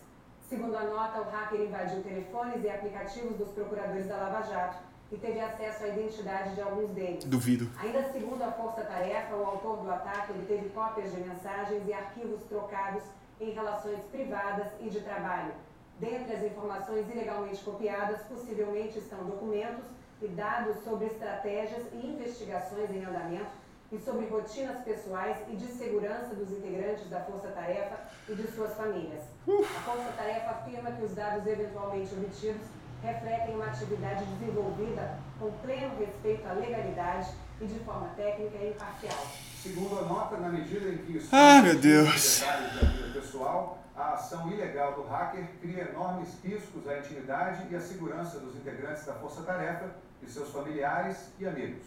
Segundo 0.51 0.77
a 0.77 0.85
nota, 0.85 1.23
o 1.23 1.31
hacker 1.31 1.63
invadiu 1.63 2.03
telefones 2.03 2.63
e 2.63 2.69
aplicativos 2.69 3.39
dos 3.39 3.49
procuradores 3.53 4.07
da 4.07 4.19
Lava 4.19 4.43
Jato 4.43 4.77
e 5.13 5.17
teve 5.19 5.39
acesso 5.41 5.85
à 5.85 5.89
identidade 5.89 6.55
de 6.55 6.63
alguns 6.63 6.91
deles. 6.91 7.25
Duvido. 7.25 7.69
Ainda 7.79 8.03
segundo 8.11 8.43
a 8.43 8.51
Força 8.51 8.81
Tarefa, 8.81 9.37
o 9.37 9.45
autor 9.45 9.83
do 9.83 9.91
ataque 9.93 10.33
teve 10.49 10.71
cópias 10.71 11.13
de 11.13 11.21
mensagens 11.21 11.87
e 11.87 11.93
arquivos 11.93 12.43
trocados 12.45 13.03
em 13.39 13.51
relações 13.51 14.01
privadas 14.11 14.69
e 14.81 14.89
de 14.89 15.01
trabalho. 15.01 15.53
Dentre 16.01 16.35
as 16.35 16.43
informações 16.43 17.09
ilegalmente 17.11 17.63
copiadas, 17.63 18.23
possivelmente 18.23 18.99
estão 18.99 19.23
documentos 19.25 19.85
e 20.23 20.29
dados 20.29 20.83
sobre 20.83 21.07
estratégias 21.07 21.83
e 21.93 22.07
investigações 22.07 22.91
em 22.91 23.05
andamento 23.05 23.63
e 23.93 23.99
sobre 23.99 24.27
rotinas 24.27 24.83
pessoais 24.83 25.37
e 25.51 25.57
de 25.57 25.67
segurança 25.67 26.35
dos 26.35 26.51
integrantes 26.51 27.11
da 27.11 27.21
Força 27.21 27.49
Tarefa 27.49 28.01
e 28.29 28.35
de 28.35 28.51
suas 28.51 28.73
famílias. 28.75 29.23
A 29.47 29.81
Força 29.81 30.13
Tarefa 30.17 30.51
afirma 30.51 30.93
que 30.93 31.05
os 31.05 31.15
dados 31.15 31.47
eventualmente 31.47 32.15
obtidos 32.15 32.67
refletem 33.03 33.55
uma 33.57 33.67
atividade 33.67 34.25
desenvolvida 34.25 35.19
com 35.39 35.51
pleno 35.63 35.99
respeito 35.99 36.47
à 36.47 36.53
legalidade 36.53 37.31
e 37.61 37.67
de 37.67 37.79
forma 37.81 38.09
técnica 38.17 38.57
e 38.59 38.71
imparcial. 38.71 39.27
Segundo 39.61 39.99
a 39.99 40.03
nota, 40.03 40.37
na 40.37 40.49
medida 40.49 40.89
em 40.89 40.99
que 40.99 41.17
isso 41.19 41.29
ah, 41.33 41.63
meu 41.63 41.79
Deus. 41.79 42.41
detalhes 42.41 42.81
da 42.81 42.89
vida 42.89 43.21
pessoal, 43.21 43.79
a 43.97 44.15
ação 44.15 44.51
ilegal 44.51 44.95
do 44.95 45.03
hacker 45.03 45.47
cria 45.61 45.91
enormes 45.91 46.29
riscos 46.43 46.89
à 46.89 46.99
intimidade 46.99 47.67
e 47.71 47.77
à 47.77 47.81
segurança 47.81 48.39
dos 48.41 48.57
integrantes 48.57 49.05
da 49.05 49.15
Força 49.15 49.43
Tarefa 49.43 49.91
e 50.23 50.31
seus 50.31 50.49
familiares 50.51 51.31
e 51.39 51.47
amigos. 51.47 51.87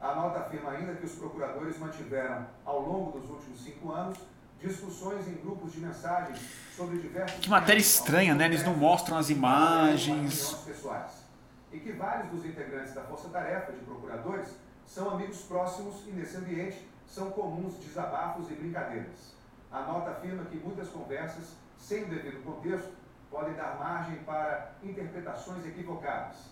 A 0.00 0.14
nota 0.14 0.40
afirma 0.40 0.70
ainda 0.70 0.94
que 0.94 1.04
os 1.04 1.12
procuradores 1.12 1.78
mantiveram, 1.78 2.46
ao 2.64 2.80
longo 2.80 3.18
dos 3.18 3.28
últimos 3.28 3.62
cinco 3.62 3.92
anos, 3.92 4.18
discussões 4.60 5.26
em 5.26 5.34
grupos 5.34 5.72
de 5.72 5.80
mensagens 5.80 6.38
sobre 6.76 6.98
diversos. 6.98 7.40
Que 7.40 7.48
matéria 7.48 7.80
estranha, 7.80 8.34
né? 8.34 8.46
Eles 8.46 8.64
não 8.64 8.74
mostram 8.74 9.16
as 9.16 9.30
imagens. 9.30 10.52
Pessoais. 10.66 11.24
E 11.72 11.78
que 11.78 11.92
vários 11.92 12.30
dos 12.30 12.44
integrantes 12.44 12.94
da 12.94 13.02
Força 13.02 13.28
Tarefa 13.28 13.72
de 13.72 13.78
procuradores 13.80 14.48
são 14.86 15.10
amigos 15.10 15.42
próximos 15.42 16.06
e, 16.06 16.10
nesse 16.10 16.36
ambiente, 16.36 16.88
são 17.06 17.30
comuns 17.30 17.74
desabafos 17.74 18.50
e 18.50 18.54
brincadeiras. 18.54 19.34
A 19.70 19.82
nota 19.82 20.10
afirma 20.10 20.44
que 20.44 20.56
muitas 20.56 20.88
conversas, 20.88 21.54
sem 21.78 22.04
o 22.04 22.08
devido 22.08 22.42
contexto, 22.42 22.90
podem 23.30 23.54
dar 23.54 23.78
margem 23.78 24.16
para 24.24 24.72
interpretações 24.82 25.64
equivocadas 25.64 26.50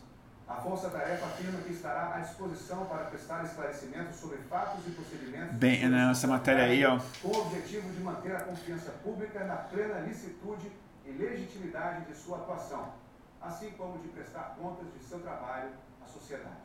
a 0.48 0.54
Força 0.54 0.88
Tarefa 0.88 1.26
afirma 1.26 1.60
que 1.60 1.72
estará 1.72 2.14
à 2.14 2.20
disposição 2.20 2.86
para 2.86 3.04
prestar 3.04 3.44
esclarecimentos 3.44 4.16
sobre 4.16 4.38
fatos 4.48 4.86
e 4.86 4.90
procedimentos. 4.90 5.56
Bem, 5.56 5.86
nessa 5.88 6.26
matéria 6.26 6.64
aí, 6.64 6.84
ó. 6.86 6.98
Com 7.20 7.28
o 7.28 7.40
objetivo 7.42 7.92
de 7.92 8.00
manter 8.00 8.34
a 8.34 8.40
confiança 8.40 8.90
pública 9.02 9.44
na 9.44 9.56
plena 9.56 10.00
licitude 10.00 10.72
e 11.04 11.10
legitimidade 11.12 12.06
de 12.06 12.16
sua 12.16 12.38
atuação, 12.38 12.94
assim 13.42 13.70
como 13.72 13.98
de 13.98 14.08
prestar 14.08 14.56
contas 14.58 14.86
de 14.92 15.04
seu 15.04 15.20
trabalho 15.20 15.70
à 16.02 16.06
sociedade. 16.06 16.56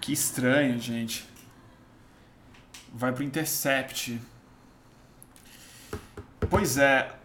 Que 0.00 0.14
estranho, 0.14 0.78
gente. 0.78 1.28
Vai 2.92 3.12
pro 3.12 3.22
Intercept. 3.22 4.20
Pois 6.48 6.78
é, 6.78 7.19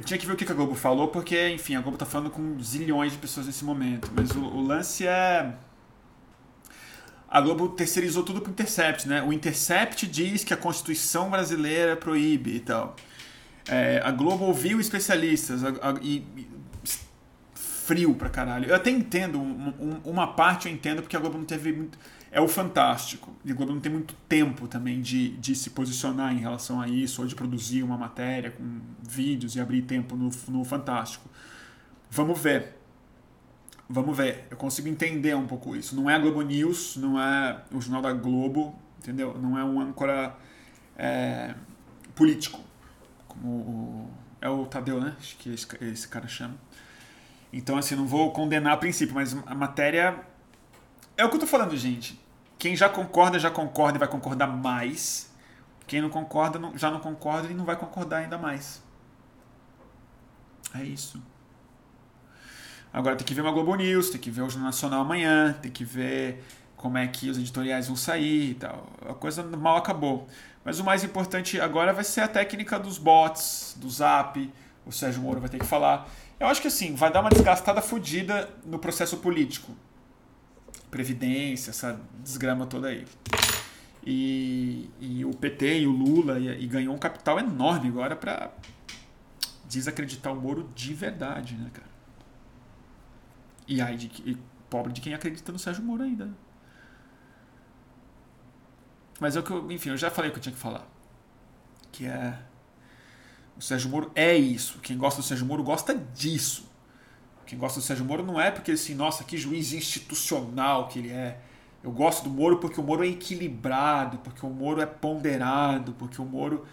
tinha 0.00 0.18
que 0.18 0.26
ver 0.26 0.32
o 0.32 0.36
que 0.36 0.50
a 0.50 0.54
Globo 0.54 0.74
falou, 0.74 1.08
porque, 1.08 1.50
enfim, 1.50 1.74
a 1.74 1.80
Globo 1.80 1.98
tá 1.98 2.06
falando 2.06 2.30
com 2.30 2.58
zilhões 2.62 3.12
de 3.12 3.18
pessoas 3.18 3.46
nesse 3.46 3.64
momento. 3.64 4.10
Mas 4.14 4.30
o, 4.30 4.40
o 4.40 4.62
lance 4.62 5.06
é. 5.06 5.54
A 7.28 7.40
Globo 7.40 7.70
terceirizou 7.70 8.22
tudo 8.22 8.40
pro 8.40 8.50
Intercept, 8.50 9.08
né? 9.08 9.22
O 9.22 9.32
Intercept 9.32 10.06
diz 10.06 10.44
que 10.44 10.52
a 10.52 10.56
Constituição 10.56 11.30
brasileira 11.30 11.96
proíbe 11.96 12.56
e 12.56 12.60
tal. 12.60 12.96
É, 13.68 14.00
a 14.04 14.10
Globo 14.10 14.44
ouviu 14.44 14.80
especialistas 14.80 15.64
a, 15.64 15.68
a, 15.68 15.94
e, 16.00 16.18
e, 16.36 16.48
frio 17.54 18.14
pra 18.14 18.28
caralho. 18.28 18.68
Eu 18.68 18.74
até 18.74 18.90
entendo, 18.90 19.38
um, 19.40 19.72
um, 19.80 20.10
uma 20.10 20.34
parte 20.34 20.68
eu 20.68 20.72
entendo 20.74 21.02
porque 21.02 21.16
a 21.16 21.20
Globo 21.20 21.38
não 21.38 21.44
teve 21.44 21.72
muito 21.72 21.98
é 22.32 22.40
o 22.40 22.48
fantástico. 22.48 23.30
E 23.44 23.52
o 23.52 23.54
Globo 23.54 23.74
não 23.74 23.80
tem 23.80 23.92
muito 23.92 24.14
tempo 24.26 24.66
também 24.66 25.02
de, 25.02 25.36
de 25.36 25.54
se 25.54 25.70
posicionar 25.70 26.32
em 26.32 26.38
relação 26.38 26.80
a 26.80 26.88
isso, 26.88 27.20
ou 27.20 27.28
de 27.28 27.34
produzir 27.34 27.82
uma 27.82 27.98
matéria 27.98 28.50
com 28.50 28.80
vídeos 29.02 29.54
e 29.54 29.60
abrir 29.60 29.82
tempo 29.82 30.16
no, 30.16 30.30
no 30.48 30.64
fantástico. 30.64 31.28
Vamos 32.10 32.40
ver. 32.40 32.78
Vamos 33.86 34.16
ver. 34.16 34.46
Eu 34.50 34.56
consigo 34.56 34.88
entender 34.88 35.36
um 35.36 35.46
pouco 35.46 35.76
isso. 35.76 35.94
Não 35.94 36.08
é 36.08 36.14
a 36.14 36.18
Globo 36.18 36.40
News, 36.40 36.96
não 36.96 37.20
é 37.20 37.62
o 37.70 37.80
Jornal 37.80 38.00
da 38.00 38.12
Globo, 38.14 38.74
entendeu? 38.98 39.36
Não 39.38 39.58
é 39.58 39.62
um 39.62 39.78
âncora 39.78 40.34
é, 40.96 41.54
político, 42.14 42.60
como 43.28 43.48
o, 43.48 44.10
é 44.40 44.48
o 44.48 44.64
Tadeu, 44.64 44.98
né? 44.98 45.14
Acho 45.18 45.36
que 45.36 45.52
esse, 45.52 45.66
esse 45.84 46.08
cara 46.08 46.26
chama. 46.26 46.54
Então, 47.52 47.76
assim, 47.76 47.94
não 47.94 48.06
vou 48.06 48.32
condenar 48.32 48.72
a 48.72 48.76
princípio, 48.78 49.14
mas 49.14 49.36
a 49.46 49.54
matéria 49.54 50.18
é 51.14 51.26
o 51.26 51.28
que 51.28 51.36
eu 51.36 51.40
tô 51.40 51.46
falando, 51.46 51.76
gente. 51.76 52.21
Quem 52.62 52.76
já 52.76 52.88
concorda, 52.88 53.40
já 53.40 53.50
concorda 53.50 53.96
e 53.96 53.98
vai 53.98 54.06
concordar 54.06 54.46
mais. 54.46 55.28
Quem 55.84 56.00
não 56.00 56.08
concorda, 56.08 56.60
não, 56.60 56.78
já 56.78 56.92
não 56.92 57.00
concorda 57.00 57.48
e 57.50 57.54
não 57.54 57.64
vai 57.64 57.74
concordar 57.74 58.18
ainda 58.18 58.38
mais. 58.38 58.80
É 60.72 60.84
isso. 60.84 61.20
Agora 62.92 63.16
tem 63.16 63.26
que 63.26 63.34
ver 63.34 63.40
uma 63.40 63.50
Globo 63.50 63.74
News, 63.74 64.10
tem 64.10 64.20
que 64.20 64.30
ver 64.30 64.42
o 64.42 64.48
Jornal 64.48 64.66
Nacional 64.66 65.00
amanhã, 65.00 65.58
tem 65.60 65.72
que 65.72 65.84
ver 65.84 66.44
como 66.76 66.96
é 66.98 67.08
que 67.08 67.28
os 67.28 67.36
editoriais 67.36 67.88
vão 67.88 67.96
sair 67.96 68.50
e 68.50 68.54
tal. 68.54 68.92
A 69.08 69.14
coisa 69.14 69.42
mal 69.42 69.78
acabou. 69.78 70.28
Mas 70.64 70.78
o 70.78 70.84
mais 70.84 71.02
importante 71.02 71.60
agora 71.60 71.92
vai 71.92 72.04
ser 72.04 72.20
a 72.20 72.28
técnica 72.28 72.78
dos 72.78 72.96
bots, 72.96 73.76
do 73.76 73.90
zap. 73.90 74.54
O 74.86 74.92
Sérgio 74.92 75.20
Moro 75.20 75.40
vai 75.40 75.48
ter 75.48 75.58
que 75.58 75.66
falar. 75.66 76.08
Eu 76.38 76.46
acho 76.46 76.60
que 76.62 76.68
assim, 76.68 76.94
vai 76.94 77.10
dar 77.10 77.22
uma 77.22 77.30
desgastada 77.30 77.82
fodida 77.82 78.48
no 78.64 78.78
processo 78.78 79.16
político. 79.16 79.72
Previdência, 80.92 81.70
essa 81.70 81.98
desgrama 82.22 82.66
toda 82.66 82.88
aí. 82.88 83.06
E, 84.04 84.90
e 85.00 85.24
o 85.24 85.30
PT 85.30 85.80
e 85.80 85.86
o 85.86 85.90
Lula 85.90 86.38
e, 86.38 86.64
e 86.64 86.66
ganhou 86.66 86.94
um 86.94 86.98
capital 86.98 87.38
enorme 87.38 87.88
agora 87.88 88.14
para 88.14 88.52
desacreditar 89.64 90.34
o 90.34 90.36
Moro 90.36 90.70
de 90.74 90.92
verdade, 90.92 91.54
né, 91.54 91.70
cara? 91.72 91.88
E 93.66 93.80
aí, 93.80 93.96
de, 93.96 94.06
e 94.30 94.36
pobre 94.68 94.92
de 94.92 95.00
quem 95.00 95.14
acredita 95.14 95.50
no 95.50 95.58
Sérgio 95.58 95.82
Moro 95.82 96.02
ainda. 96.02 96.28
Mas 99.18 99.34
é 99.34 99.40
o 99.40 99.42
que 99.42 99.50
eu, 99.50 99.72
enfim, 99.72 99.88
eu 99.88 99.96
já 99.96 100.10
falei 100.10 100.30
o 100.30 100.32
que 100.34 100.40
eu 100.40 100.42
tinha 100.42 100.54
que 100.54 100.60
falar. 100.60 100.86
Que 101.90 102.04
é. 102.04 102.38
O 103.56 103.62
Sérgio 103.62 103.88
Moro 103.88 104.12
é 104.14 104.36
isso. 104.36 104.78
Quem 104.80 104.98
gosta 104.98 105.22
do 105.22 105.24
Sérgio 105.24 105.46
Moro 105.46 105.62
gosta 105.62 105.94
disso. 105.94 106.70
Quem 107.46 107.58
gosta 107.58 107.80
do 107.80 107.82
Sérgio 107.82 108.04
Moro 108.04 108.24
não 108.24 108.40
é 108.40 108.50
porque 108.50 108.72
assim, 108.72 108.94
nossa, 108.94 109.24
que 109.24 109.36
juiz 109.36 109.72
institucional 109.72 110.88
que 110.88 110.98
ele 110.98 111.10
é. 111.10 111.38
Eu 111.82 111.90
gosto 111.90 112.24
do 112.24 112.30
Moro 112.30 112.58
porque 112.58 112.80
o 112.80 112.82
Moro 112.82 113.04
é 113.04 113.08
equilibrado, 113.08 114.18
porque 114.18 114.44
o 114.46 114.50
Moro 114.50 114.80
é 114.80 114.86
ponderado, 114.86 115.92
porque 115.94 116.20
o 116.20 116.24
Moro 116.24 116.64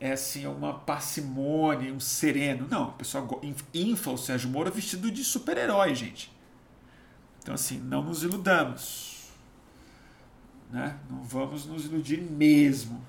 é 0.00 0.12
assim 0.12 0.44
é 0.44 0.48
uma 0.48 0.74
parcimônia, 0.74 1.92
um 1.92 2.00
sereno. 2.00 2.66
Não, 2.68 2.88
o 2.88 2.92
pessoal 2.92 3.40
infla 3.72 4.12
o 4.12 4.18
Sérgio 4.18 4.50
Moro 4.50 4.70
vestido 4.70 5.10
de 5.10 5.22
super-herói, 5.22 5.94
gente. 5.94 6.32
Então 7.40 7.54
assim, 7.54 7.78
não 7.78 8.02
nos 8.02 8.22
iludamos. 8.22 9.30
Né? 10.70 10.98
Não 11.08 11.22
vamos 11.22 11.64
nos 11.64 11.84
iludir 11.84 12.20
mesmo. 12.20 13.00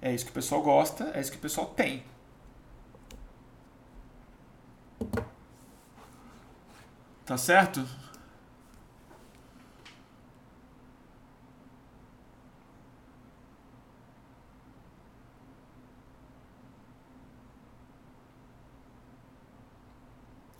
É 0.00 0.14
isso 0.14 0.24
que 0.24 0.30
o 0.30 0.34
pessoal 0.34 0.62
gosta, 0.62 1.10
é 1.14 1.20
isso 1.20 1.30
que 1.30 1.36
o 1.36 1.40
pessoal 1.40 1.66
tem. 1.66 2.02
Tá 7.26 7.36
certo? 7.36 7.84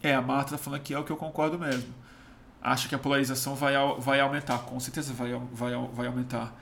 É, 0.03 0.15
a 0.15 0.21
Marta 0.21 0.53
tá 0.53 0.59
falando 0.59 0.81
aqui, 0.81 0.93
é 0.93 0.99
o 0.99 1.05
que 1.05 1.11
eu 1.11 1.17
concordo 1.17 1.59
mesmo. 1.59 1.93
Acho 2.61 2.89
que 2.89 2.95
a 2.95 2.99
polarização 2.99 3.55
vai, 3.55 3.75
vai 3.99 4.21
aumentar, 4.21 4.59
com 4.59 4.79
certeza 4.81 5.13
vai, 5.13 5.33
vai, 5.53 5.73
vai 5.93 6.07
aumentar. 6.09 6.53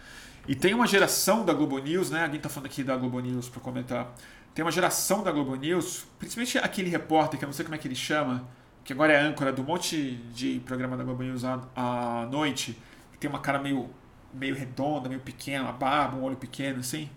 E 0.46 0.54
tem 0.54 0.74
uma 0.74 0.86
geração 0.86 1.44
da 1.46 1.54
Globo 1.54 1.78
News, 1.78 2.10
né? 2.10 2.24
Alguém 2.24 2.40
tá 2.40 2.48
falando 2.50 2.66
aqui 2.66 2.84
da 2.84 2.96
Globo 2.96 3.20
News 3.20 3.48
para 3.48 3.60
comentar. 3.60 4.14
Tem 4.54 4.64
uma 4.64 4.70
geração 4.70 5.22
da 5.22 5.32
Globo 5.32 5.54
News, 5.56 6.06
principalmente 6.18 6.58
aquele 6.58 6.90
repórter, 6.90 7.38
que 7.38 7.44
eu 7.44 7.46
não 7.46 7.54
sei 7.54 7.64
como 7.64 7.74
é 7.74 7.78
que 7.78 7.88
ele 7.88 7.94
chama, 7.94 8.46
que 8.84 8.92
agora 8.92 9.14
é 9.14 9.20
âncora 9.20 9.50
do 9.50 9.64
monte 9.64 10.12
de 10.34 10.60
programa 10.60 10.96
da 10.96 11.02
Globo 11.02 11.22
News 11.22 11.42
à, 11.44 11.60
à 11.74 12.26
noite, 12.26 12.78
que 13.12 13.18
tem 13.18 13.30
uma 13.30 13.38
cara 13.40 13.58
meio, 13.58 13.88
meio 14.32 14.54
redonda, 14.54 15.08
meio 15.08 15.22
pequena, 15.22 15.64
uma 15.64 15.72
barba, 15.72 16.16
um 16.18 16.22
olho 16.22 16.36
pequeno, 16.36 16.80
assim. 16.80 17.08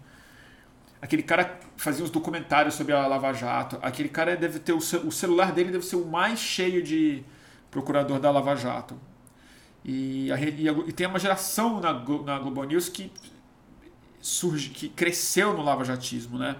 Aquele 1.01 1.21
cara 1.21 1.59
fazia 1.75 2.03
uns 2.03 2.09
documentários 2.09 2.73
sobre 2.73 2.93
a 2.93 3.05
Lava 3.05 3.33
Jato. 3.33 3.77
Aquele 3.81 4.09
cara 4.09 4.35
deve 4.37 4.59
ter 4.59 4.71
o, 4.71 4.77
o 4.77 5.11
celular 5.11 5.51
dele 5.51 5.69
deve 5.71 5.85
ser 5.85 5.97
o 5.97 6.05
mais 6.05 6.39
cheio 6.39 6.81
de 6.81 7.23
procurador 7.69 8.19
da 8.19 8.31
Lava 8.31 8.55
Jato. 8.55 8.97
E, 9.83 10.31
a, 10.31 10.39
e, 10.39 10.69
a, 10.69 10.71
e 10.71 10.91
tem 10.93 11.05
uma 11.05 11.19
geração 11.19 11.81
na, 11.81 11.93
na 11.93 12.39
Globo 12.39 12.63
News 12.63 12.89
que 12.89 13.11
surge, 14.21 14.69
que 14.69 14.89
cresceu 14.89 15.53
no 15.53 15.61
lavajatismo, 15.61 16.37
né? 16.37 16.55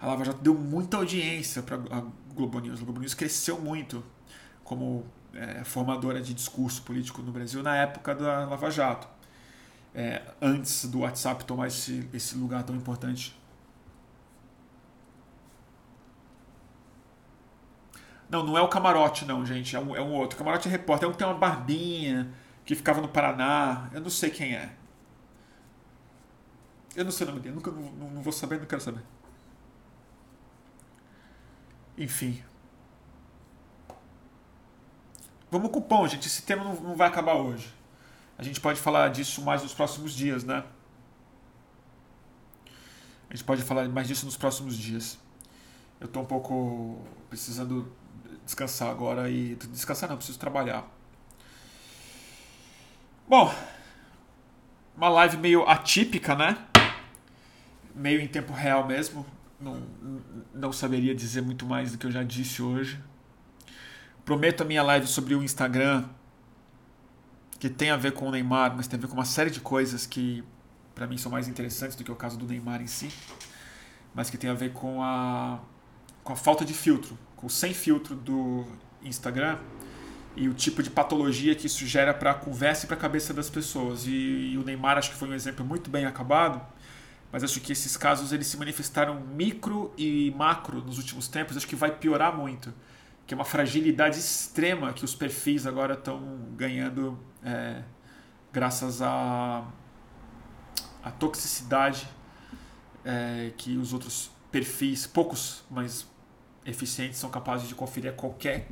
A 0.00 0.06
Lava 0.06 0.24
Jato 0.24 0.40
deu 0.42 0.54
muita 0.54 0.96
audiência 0.96 1.62
para 1.62 1.78
Globo 2.32 2.58
News. 2.60 2.80
A 2.80 2.84
Globo 2.84 3.00
News 3.00 3.14
cresceu 3.14 3.58
muito 3.60 4.04
como 4.64 5.04
é, 5.34 5.64
formadora 5.64 6.20
de 6.20 6.34
discurso 6.34 6.82
político 6.82 7.22
no 7.22 7.32
Brasil 7.32 7.62
na 7.62 7.76
época 7.76 8.14
da 8.14 8.44
Lava 8.46 8.70
Jato 8.70 9.08
é, 9.94 10.22
antes 10.40 10.86
do 10.86 11.00
WhatsApp 11.00 11.44
tomar 11.44 11.66
esse, 11.68 12.08
esse 12.12 12.36
lugar 12.36 12.62
tão 12.64 12.74
importante. 12.74 13.38
Não, 18.28 18.42
não 18.42 18.56
é 18.56 18.62
o 18.62 18.68
camarote, 18.68 19.26
não, 19.26 19.44
gente. 19.44 19.76
É 19.76 19.80
um, 19.80 19.94
é 19.94 20.00
um 20.00 20.12
outro. 20.12 20.36
O 20.36 20.38
camarote 20.38 20.66
é 20.66 20.70
repórter. 20.70 21.06
É 21.06 21.08
um 21.08 21.12
que 21.12 21.18
tem 21.18 21.26
uma 21.26 21.36
barbinha, 21.36 22.32
que 22.64 22.74
ficava 22.74 23.00
no 23.00 23.08
Paraná. 23.08 23.90
Eu 23.92 24.00
não 24.00 24.08
sei 24.08 24.30
quem 24.30 24.54
é. 24.54 24.74
Eu 26.96 27.04
não 27.04 27.12
sei 27.12 27.26
o 27.26 27.30
nome 27.30 27.42
dele. 27.42 27.54
Nunca, 27.54 27.70
não, 27.70 28.10
não 28.10 28.22
vou 28.22 28.32
saber, 28.32 28.58
não 28.58 28.66
quero 28.66 28.80
saber. 28.80 29.02
Enfim. 32.02 32.42
Vamos 35.48 35.70
pão, 35.84 36.08
gente. 36.08 36.26
Esse 36.26 36.42
tema 36.42 36.64
não, 36.64 36.74
não 36.74 36.96
vai 36.96 37.06
acabar 37.06 37.34
hoje. 37.34 37.72
A 38.36 38.42
gente 38.42 38.60
pode 38.60 38.80
falar 38.80 39.08
disso 39.10 39.40
mais 39.40 39.62
nos 39.62 39.72
próximos 39.72 40.12
dias, 40.12 40.42
né? 40.42 40.64
A 43.30 43.36
gente 43.36 43.44
pode 43.44 43.62
falar 43.62 43.88
mais 43.88 44.08
disso 44.08 44.26
nos 44.26 44.36
próximos 44.36 44.76
dias. 44.76 45.16
Eu 46.00 46.06
estou 46.06 46.24
um 46.24 46.26
pouco 46.26 47.06
precisando 47.30 47.94
descansar 48.44 48.90
agora 48.90 49.30
e 49.30 49.54
descansar 49.54 50.08
não, 50.08 50.16
preciso 50.16 50.40
trabalhar. 50.40 50.84
Bom, 53.28 53.54
uma 54.96 55.08
live 55.08 55.36
meio 55.36 55.68
atípica, 55.68 56.34
né? 56.34 56.58
Meio 57.94 58.20
em 58.20 58.26
tempo 58.26 58.52
real 58.52 58.84
mesmo. 58.84 59.24
Não, 59.62 59.80
não 60.52 60.72
saberia 60.72 61.14
dizer 61.14 61.40
muito 61.40 61.64
mais 61.64 61.92
do 61.92 61.98
que 61.98 62.06
eu 62.06 62.10
já 62.10 62.22
disse 62.22 62.60
hoje. 62.60 63.00
Prometo 64.24 64.62
a 64.62 64.64
minha 64.64 64.82
live 64.82 65.06
sobre 65.06 65.34
o 65.34 65.42
Instagram 65.42 66.04
que 67.58 67.70
tem 67.70 67.90
a 67.90 67.96
ver 67.96 68.12
com 68.12 68.26
o 68.26 68.30
Neymar, 68.32 68.74
mas 68.76 68.88
tem 68.88 68.98
a 68.98 69.00
ver 69.00 69.06
com 69.06 69.14
uma 69.14 69.24
série 69.24 69.50
de 69.50 69.60
coisas 69.60 70.04
que 70.04 70.42
para 70.96 71.06
mim 71.06 71.16
são 71.16 71.30
mais 71.30 71.46
interessantes 71.46 71.96
do 71.96 72.02
que 72.02 72.10
o 72.10 72.16
caso 72.16 72.36
do 72.36 72.44
Neymar 72.44 72.82
em 72.82 72.88
si, 72.88 73.08
mas 74.12 74.28
que 74.28 74.36
tem 74.36 74.50
a 74.50 74.54
ver 74.54 74.72
com 74.72 75.00
a, 75.00 75.60
com 76.24 76.32
a 76.32 76.36
falta 76.36 76.64
de 76.64 76.74
filtro, 76.74 77.16
com 77.36 77.46
o 77.46 77.50
sem 77.50 77.72
filtro 77.72 78.16
do 78.16 78.66
Instagram 79.00 79.58
e 80.34 80.48
o 80.48 80.54
tipo 80.54 80.82
de 80.82 80.90
patologia 80.90 81.54
que 81.54 81.66
isso 81.66 81.86
gera 81.86 82.12
para 82.12 82.32
a 82.32 82.34
conversa 82.34 82.84
e 82.84 82.88
para 82.88 82.96
a 82.96 83.00
cabeça 83.00 83.32
das 83.32 83.48
pessoas. 83.48 84.06
E, 84.06 84.10
e, 84.52 84.58
o 84.58 84.64
Neymar 84.64 84.98
acho 84.98 85.10
que 85.10 85.16
foi 85.16 85.28
um 85.28 85.34
exemplo 85.34 85.64
muito 85.64 85.90
bem 85.90 86.04
acabado, 86.04 86.60
mas 87.32 87.42
acho 87.42 87.60
que 87.60 87.72
esses 87.72 87.96
casos 87.96 88.32
eles 88.32 88.46
se 88.46 88.56
manifestaram 88.56 89.18
micro 89.20 89.92
e 89.96 90.30
macro 90.36 90.82
nos 90.84 90.98
últimos 90.98 91.26
tempos, 91.26 91.56
acho 91.56 91.66
que 91.66 91.74
vai 91.74 91.90
piorar 91.90 92.36
muito 92.36 92.72
que 93.26 93.34
é 93.34 93.36
uma 93.36 93.44
fragilidade 93.44 94.18
extrema 94.18 94.92
que 94.92 95.04
os 95.04 95.14
perfis 95.14 95.66
agora 95.66 95.94
estão 95.94 96.20
ganhando 96.56 97.18
é, 97.44 97.82
graças 98.52 99.00
à 99.00 99.64
a, 101.02 101.08
a, 101.08 101.10
toxicidade 101.10 102.08
é, 103.04 103.52
que 103.56 103.76
os 103.76 103.92
outros 103.92 104.30
perfis, 104.50 105.06
poucos, 105.06 105.64
mas 105.70 106.06
eficientes, 106.66 107.18
são 107.18 107.30
capazes 107.30 107.68
de 107.68 107.74
conferir 107.74 108.10
a 108.10 108.14
qualquer, 108.14 108.68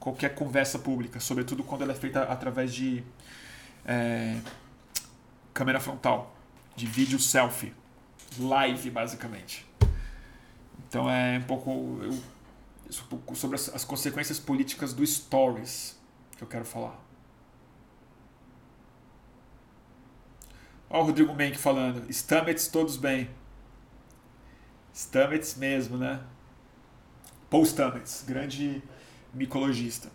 qualquer 0.00 0.34
conversa 0.34 0.78
pública, 0.78 1.20
sobretudo 1.20 1.62
quando 1.62 1.82
ela 1.82 1.92
é 1.92 1.94
feita 1.94 2.22
através 2.22 2.72
de 2.72 3.04
é, 3.84 4.38
câmera 5.52 5.78
frontal, 5.78 6.34
de 6.74 6.86
vídeo 6.86 7.18
selfie, 7.18 7.74
live 8.38 8.90
basicamente. 8.90 9.66
Então 10.88 11.08
é 11.08 11.38
um 11.38 11.42
pouco. 11.42 12.00
Eu, 12.02 12.18
sobre 13.34 13.56
as, 13.56 13.74
as 13.74 13.84
consequências 13.84 14.38
políticas 14.38 14.92
do 14.92 15.06
Stories 15.06 15.98
que 16.36 16.44
eu 16.44 16.48
quero 16.48 16.64
falar. 16.64 16.98
Olha 20.90 21.02
o 21.02 21.06
Rodrigo 21.06 21.32
Menck 21.32 21.56
falando. 21.56 22.06
Stamets 22.12 22.68
todos 22.68 22.98
bem. 22.98 23.30
Stamets 24.94 25.56
mesmo, 25.56 25.96
né? 25.96 26.20
Paul 27.48 27.64
Stamets, 27.64 28.24
grande 28.26 28.82
micologista. 29.32 30.10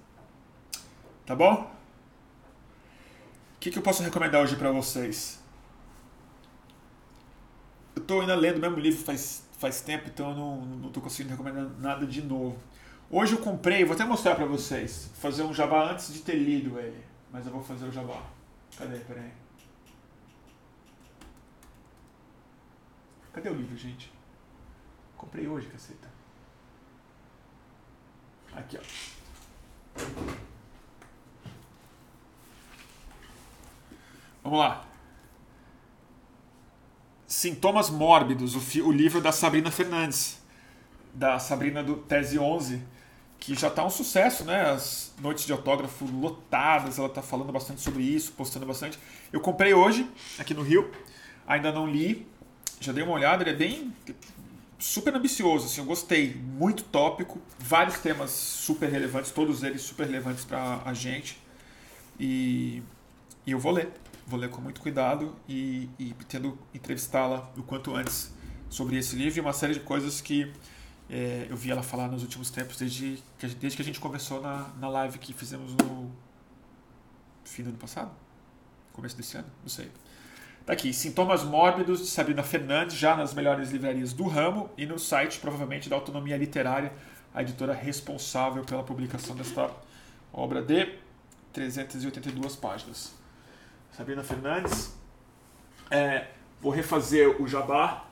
Tá 1.25 1.35
bom? 1.35 1.71
O 3.55 3.59
que, 3.59 3.71
que 3.71 3.79
eu 3.79 3.81
posso 3.81 4.03
recomendar 4.03 4.41
hoje 4.41 4.55
para 4.55 4.71
vocês? 4.71 5.39
Eu 7.97 8.01
estou 8.01 8.21
ainda 8.21 8.35
lendo 8.35 8.57
o 8.57 8.59
mesmo 8.59 8.79
livro 8.79 9.03
faz 9.03 9.43
faz 9.57 9.81
tempo, 9.81 10.07
então 10.07 10.29
eu 10.29 10.35
não, 10.35 10.91
tô 10.91 11.01
conseguindo 11.01 11.35
recomendar 11.35 11.67
nada 11.79 12.05
de 12.05 12.21
novo. 12.21 12.55
Hoje 13.09 13.33
eu 13.33 13.39
comprei, 13.39 13.83
vou 13.83 13.95
até 13.95 14.05
mostrar 14.05 14.35
para 14.35 14.45
vocês, 14.45 15.09
fazer 15.15 15.41
um 15.41 15.51
jabá 15.51 15.91
antes 15.91 16.13
de 16.13 16.19
ter 16.19 16.35
lido 16.35 16.77
ele, 16.77 17.03
mas 17.31 17.47
eu 17.47 17.51
vou 17.51 17.63
fazer 17.63 17.87
o 17.87 17.91
jabá. 17.91 18.21
Cadê? 18.77 18.99
Peraí. 18.99 19.31
Cadê 23.33 23.49
o 23.49 23.55
livro, 23.55 23.75
gente? 23.75 24.13
Comprei 25.17 25.47
hoje, 25.47 25.65
caceta. 25.65 26.07
Aqui, 28.55 28.77
ó. 28.77 28.81
Vamos 34.43 34.59
lá. 34.59 34.86
Sintomas 37.27 37.89
Mórbidos, 37.89 38.55
o, 38.55 38.87
o 38.87 38.91
livro 38.91 39.19
da 39.19 39.33
Sabrina 39.33 39.69
Fernandes, 39.69 40.39
da 41.13 41.37
Sabrina 41.39 41.83
do 41.83 41.97
Tese 41.97 42.39
11, 42.39 42.81
que 43.37 43.53
já 43.53 43.67
está 43.67 43.83
um 43.85 43.89
sucesso, 43.89 44.45
né? 44.45 44.71
As 44.71 45.13
noites 45.21 45.45
de 45.45 45.51
autógrafo 45.51 46.05
lotadas, 46.05 46.97
ela 46.97 47.07
está 47.07 47.21
falando 47.21 47.51
bastante 47.51 47.81
sobre 47.81 48.01
isso, 48.01 48.31
postando 48.31 48.65
bastante. 48.65 48.97
Eu 49.31 49.41
comprei 49.41 49.73
hoje, 49.73 50.09
aqui 50.39 50.53
no 50.53 50.61
Rio, 50.61 50.89
ainda 51.45 51.71
não 51.71 51.85
li, 51.85 52.25
já 52.79 52.93
dei 52.93 53.03
uma 53.03 53.13
olhada, 53.13 53.43
ele 53.43 53.51
é 53.51 53.53
bem 53.53 53.93
super 54.79 55.13
ambicioso, 55.13 55.65
assim, 55.65 55.81
eu 55.81 55.85
gostei, 55.85 56.33
muito 56.35 56.83
tópico, 56.83 57.41
vários 57.59 57.99
temas 57.99 58.29
super 58.29 58.89
relevantes, 58.89 59.31
todos 59.31 59.63
eles 59.63 59.81
super 59.81 60.05
relevantes 60.05 60.45
para 60.45 60.81
a 60.85 60.93
gente. 60.93 61.37
E, 62.19 62.81
e 63.45 63.51
eu 63.51 63.59
vou 63.59 63.71
ler 63.71 63.91
vou 64.27 64.37
ler 64.37 64.49
com 64.49 64.59
muito 64.59 64.81
cuidado 64.81 65.33
e, 65.47 65.89
e 65.97 66.13
pretendo 66.13 66.59
entrevistá-la 66.73 67.49
o 67.55 67.63
quanto 67.63 67.95
antes 67.95 68.33
sobre 68.69 68.97
esse 68.97 69.15
livro 69.15 69.39
e 69.39 69.41
uma 69.41 69.53
série 69.53 69.73
de 69.73 69.79
coisas 69.79 70.19
que 70.19 70.51
é, 71.09 71.47
eu 71.49 71.55
vi 71.55 71.71
ela 71.71 71.81
falar 71.81 72.09
nos 72.09 72.21
últimos 72.21 72.51
tempos, 72.51 72.77
desde 72.77 73.23
que 73.39 73.47
desde 73.47 73.77
que 73.77 73.81
a 73.81 73.85
gente 73.85 73.99
conversou 73.99 74.41
na, 74.41 74.69
na 74.77 74.89
live 74.89 75.17
que 75.17 75.31
fizemos 75.31 75.73
no 75.75 76.11
fim 77.45 77.63
do 77.63 77.69
ano 77.69 77.77
passado. 77.77 78.11
começo 78.91 79.15
desse 79.15 79.37
ano, 79.37 79.47
não 79.63 79.69
sei. 79.69 79.89
Tá 80.65 80.73
aqui, 80.73 80.93
Sintomas 80.93 81.45
Mórbidos 81.45 81.99
de 81.99 82.07
Sabrina 82.07 82.43
Fernandes, 82.43 82.97
já 82.97 83.15
nas 83.15 83.33
melhores 83.33 83.71
livrarias 83.71 84.11
do 84.11 84.27
ramo 84.27 84.69
e 84.77 84.85
no 84.85 84.99
site, 84.99 85.39
provavelmente, 85.39 85.87
da 85.87 85.95
Autonomia 85.95 86.35
Literária, 86.35 86.91
a 87.33 87.41
editora 87.41 87.73
responsável 87.73 88.65
pela 88.65 88.83
publicação 88.83 89.33
desta 89.33 89.71
obra 90.33 90.61
de 90.61 90.93
382 91.53 92.57
páginas. 92.57 93.16
Sabrina 93.97 94.23
Fernandes. 94.23 94.93
É, 95.89 96.27
vou 96.61 96.71
refazer 96.71 97.41
o 97.41 97.47
jabá 97.47 98.05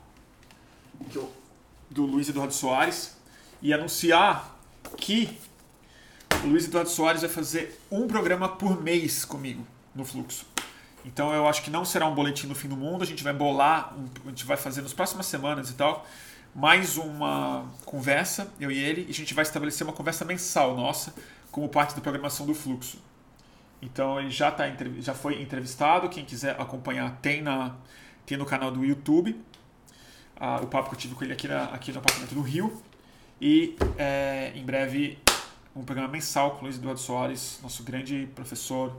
do 1.91 2.01
Luiz 2.07 2.27
Eduardo 2.27 2.55
Soares 2.55 3.15
e 3.61 3.71
anunciar 3.71 4.57
que 4.97 5.39
o 6.43 6.47
Luiz 6.47 6.65
Eduardo 6.65 6.89
Soares 6.89 7.21
vai 7.21 7.29
fazer 7.29 7.79
um 7.91 8.07
programa 8.07 8.49
por 8.49 8.81
mês 8.81 9.23
comigo 9.23 9.65
no 9.93 10.03
Fluxo. 10.03 10.47
Então 11.05 11.31
eu 11.31 11.47
acho 11.47 11.61
que 11.61 11.69
não 11.69 11.85
será 11.85 12.07
um 12.07 12.15
boletim 12.15 12.47
no 12.47 12.55
fim 12.55 12.67
do 12.67 12.75
mundo, 12.75 13.03
a 13.03 13.05
gente 13.05 13.23
vai 13.23 13.33
bolar, 13.33 13.93
a 14.25 14.29
gente 14.29 14.43
vai 14.43 14.57
fazer 14.57 14.81
nas 14.81 14.91
próximas 14.91 15.27
semanas 15.27 15.69
e 15.69 15.75
tal, 15.75 16.03
mais 16.55 16.97
uma 16.97 17.63
conversa, 17.85 18.51
eu 18.59 18.71
e 18.71 18.77
ele, 18.79 19.05
e 19.07 19.11
a 19.11 19.13
gente 19.13 19.35
vai 19.35 19.43
estabelecer 19.43 19.85
uma 19.85 19.93
conversa 19.93 20.25
mensal 20.25 20.75
nossa, 20.75 21.13
como 21.51 21.69
parte 21.69 21.93
da 21.93 22.01
programação 22.01 22.43
do 22.43 22.55
Fluxo. 22.55 22.97
Então 23.85 24.19
ele 24.19 24.31
já, 24.31 24.51
tá, 24.51 24.65
já 24.99 25.13
foi 25.13 25.41
entrevistado, 25.41 26.09
quem 26.09 26.25
quiser 26.25 26.59
acompanhar 26.59 27.19
tem, 27.21 27.41
na, 27.41 27.75
tem 28.25 28.35
no 28.35 28.45
canal 28.45 28.71
do 28.71 28.83
YouTube, 28.83 29.39
ah, 30.35 30.59
o 30.61 30.67
papo 30.67 30.89
que 30.89 30.95
eu 30.95 30.99
tive 30.99 31.15
com 31.15 31.23
ele 31.23 31.33
aqui, 31.33 31.47
na, 31.47 31.65
aqui 31.65 31.91
no 31.91 31.99
apartamento 31.99 32.33
do 32.33 32.41
Rio, 32.41 32.81
e 33.39 33.77
é, 33.97 34.51
em 34.55 34.65
breve 34.65 35.19
um 35.75 35.83
programa 35.83 36.11
mensal 36.11 36.51
com 36.51 36.59
o 36.59 36.61
Luiz 36.63 36.77
Eduardo 36.77 36.99
Soares, 36.99 37.59
nosso 37.61 37.83
grande 37.83 38.27
professor, 38.33 38.95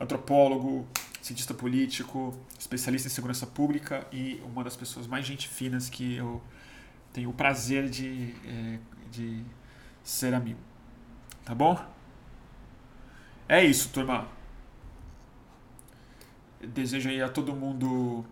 antropólogo, 0.00 0.86
cientista 1.22 1.54
político, 1.54 2.36
especialista 2.58 3.06
em 3.06 3.10
segurança 3.10 3.46
pública 3.46 4.06
e 4.12 4.42
uma 4.44 4.64
das 4.64 4.74
pessoas 4.74 5.06
mais 5.06 5.24
gente 5.24 5.48
finas 5.48 5.88
que 5.88 6.16
eu 6.16 6.42
tenho 7.12 7.30
o 7.30 7.32
prazer 7.32 7.88
de, 7.88 8.34
é, 8.44 8.78
de 9.12 9.42
ser 10.02 10.34
amigo. 10.34 10.58
Tá 11.44 11.54
bom? 11.54 11.78
É 13.48 13.62
isso, 13.62 13.90
turma. 13.90 14.26
Eu 16.60 16.68
desejo 16.68 17.08
aí 17.10 17.20
a 17.20 17.28
todo 17.28 17.54
mundo 17.54 18.24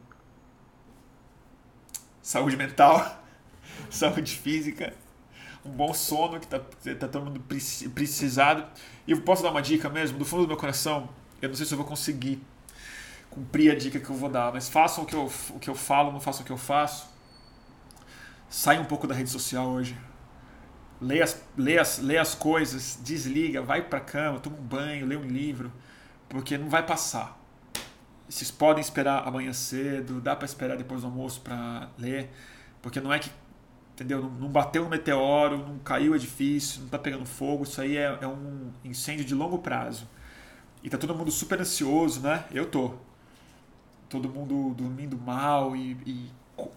saúde 2.22 2.56
mental, 2.56 3.22
saúde 3.90 4.36
física, 4.36 4.94
um 5.64 5.70
bom 5.70 5.93
sono 5.93 6.40
que 6.40 6.47
tá, 6.47 6.59
tá 6.59 7.09
todo 7.09 7.26
mundo 7.26 7.40
precisado. 7.94 8.64
E 9.06 9.12
eu 9.12 9.20
posso 9.20 9.43
dar 9.43 9.51
uma 9.51 9.60
dica 9.60 9.90
mesmo, 9.90 10.18
do 10.18 10.24
fundo 10.24 10.44
do 10.44 10.48
meu 10.48 10.56
coração, 10.56 11.10
eu 11.43 11.48
não 11.48 11.56
sei 11.56 11.66
se 11.66 11.74
eu 11.74 11.78
vou 11.78 11.86
conseguir 11.86 12.40
cumprir 13.28 13.70
a 13.70 13.74
dica 13.74 13.98
que 14.01 14.09
eu 14.09 14.16
vou 14.16 14.30
dar, 14.30 14.52
mas 14.52 14.68
façam 14.68 15.05
o 15.05 15.06
que 15.06 15.14
eu, 15.14 15.30
o 15.51 15.59
que 15.59 15.68
eu 15.68 15.74
falo, 15.74 16.12
não 16.12 16.20
façam 16.20 16.43
o 16.43 16.44
que 16.47 16.52
eu 16.52 16.59
faço. 16.59 17.06
Sai 18.48 18.78
um 18.78 18.84
pouco 18.84 19.06
da 19.06 19.14
rede 19.14 19.30
social 19.30 19.66
hoje. 19.68 19.97
Lê 21.02 21.20
as, 21.20 21.42
lê 21.56 21.78
as, 21.78 21.98
lê 21.98 22.16
as 22.16 22.34
coisas, 22.34 22.98
desliga, 23.02 23.60
vai 23.60 23.82
pra 23.82 24.00
cama, 24.00 24.38
toma 24.38 24.56
um 24.56 24.62
banho, 24.62 25.04
lê 25.04 25.16
um 25.16 25.26
livro, 25.26 25.72
porque 26.28 26.56
não 26.56 26.68
vai 26.68 26.84
passar. 26.86 27.38
Vocês 28.28 28.50
podem 28.50 28.80
esperar 28.80 29.26
amanhã 29.26 29.52
cedo, 29.52 30.20
dá 30.20 30.36
para 30.36 30.46
esperar 30.46 30.76
depois 30.76 31.02
do 31.02 31.08
almoço 31.08 31.40
para 31.40 31.90
ler, 31.98 32.30
porque 32.80 33.00
não 33.00 33.12
é 33.12 33.18
que 33.18 33.30
entendeu? 33.94 34.22
Não, 34.22 34.48
bateu 34.48 34.84
um 34.84 34.88
meteoro, 34.88 35.58
não 35.58 35.78
caiu 35.78 36.12
o 36.12 36.16
edifício, 36.16 36.80
não 36.80 36.86
está 36.86 36.98
pegando 36.98 37.26
fogo. 37.26 37.64
Isso 37.64 37.80
aí 37.80 37.96
é, 37.96 38.18
é, 38.20 38.26
um 38.26 38.70
incêndio 38.84 39.24
de 39.24 39.34
longo 39.34 39.58
prazo. 39.58 40.08
E 40.82 40.90
tá 40.90 40.98
todo 40.98 41.14
mundo 41.14 41.30
super 41.30 41.60
ansioso, 41.60 42.20
né? 42.20 42.44
Eu 42.50 42.66
tô 42.66 42.94
todo 44.08 44.28
mundo 44.28 44.74
dormindo 44.74 45.16
mal 45.16 45.74
e, 45.76 45.96
e 46.04 46.30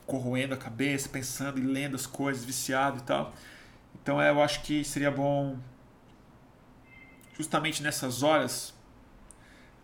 corroendo 0.06 0.54
a 0.54 0.58
cabeça, 0.58 1.10
pensando 1.10 1.60
e 1.60 1.62
lendo 1.62 1.96
as 1.96 2.06
coisas, 2.06 2.46
viciado 2.46 3.00
e 3.00 3.02
tal. 3.02 3.34
Então 4.06 4.22
é, 4.22 4.30
eu 4.30 4.40
acho 4.40 4.62
que 4.62 4.84
seria 4.84 5.10
bom, 5.10 5.58
justamente 7.36 7.82
nessas 7.82 8.22
horas, 8.22 8.72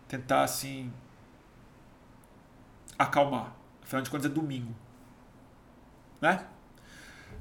tentar 0.06 0.44
assim 0.44 0.92
acalmar. 2.96 3.52
Afinal 3.82 4.02
de 4.02 4.10
contas 4.10 4.26
é 4.26 4.28
domingo. 4.32 4.72
Né? 6.20 6.46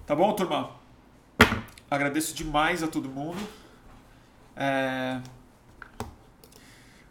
Tá 0.07 0.15
bom, 0.15 0.33
turma? 0.33 0.71
Agradeço 1.87 2.33
demais 2.33 2.81
a 2.81 2.87
todo 2.87 3.07
mundo. 3.07 3.47
É... 4.55 5.21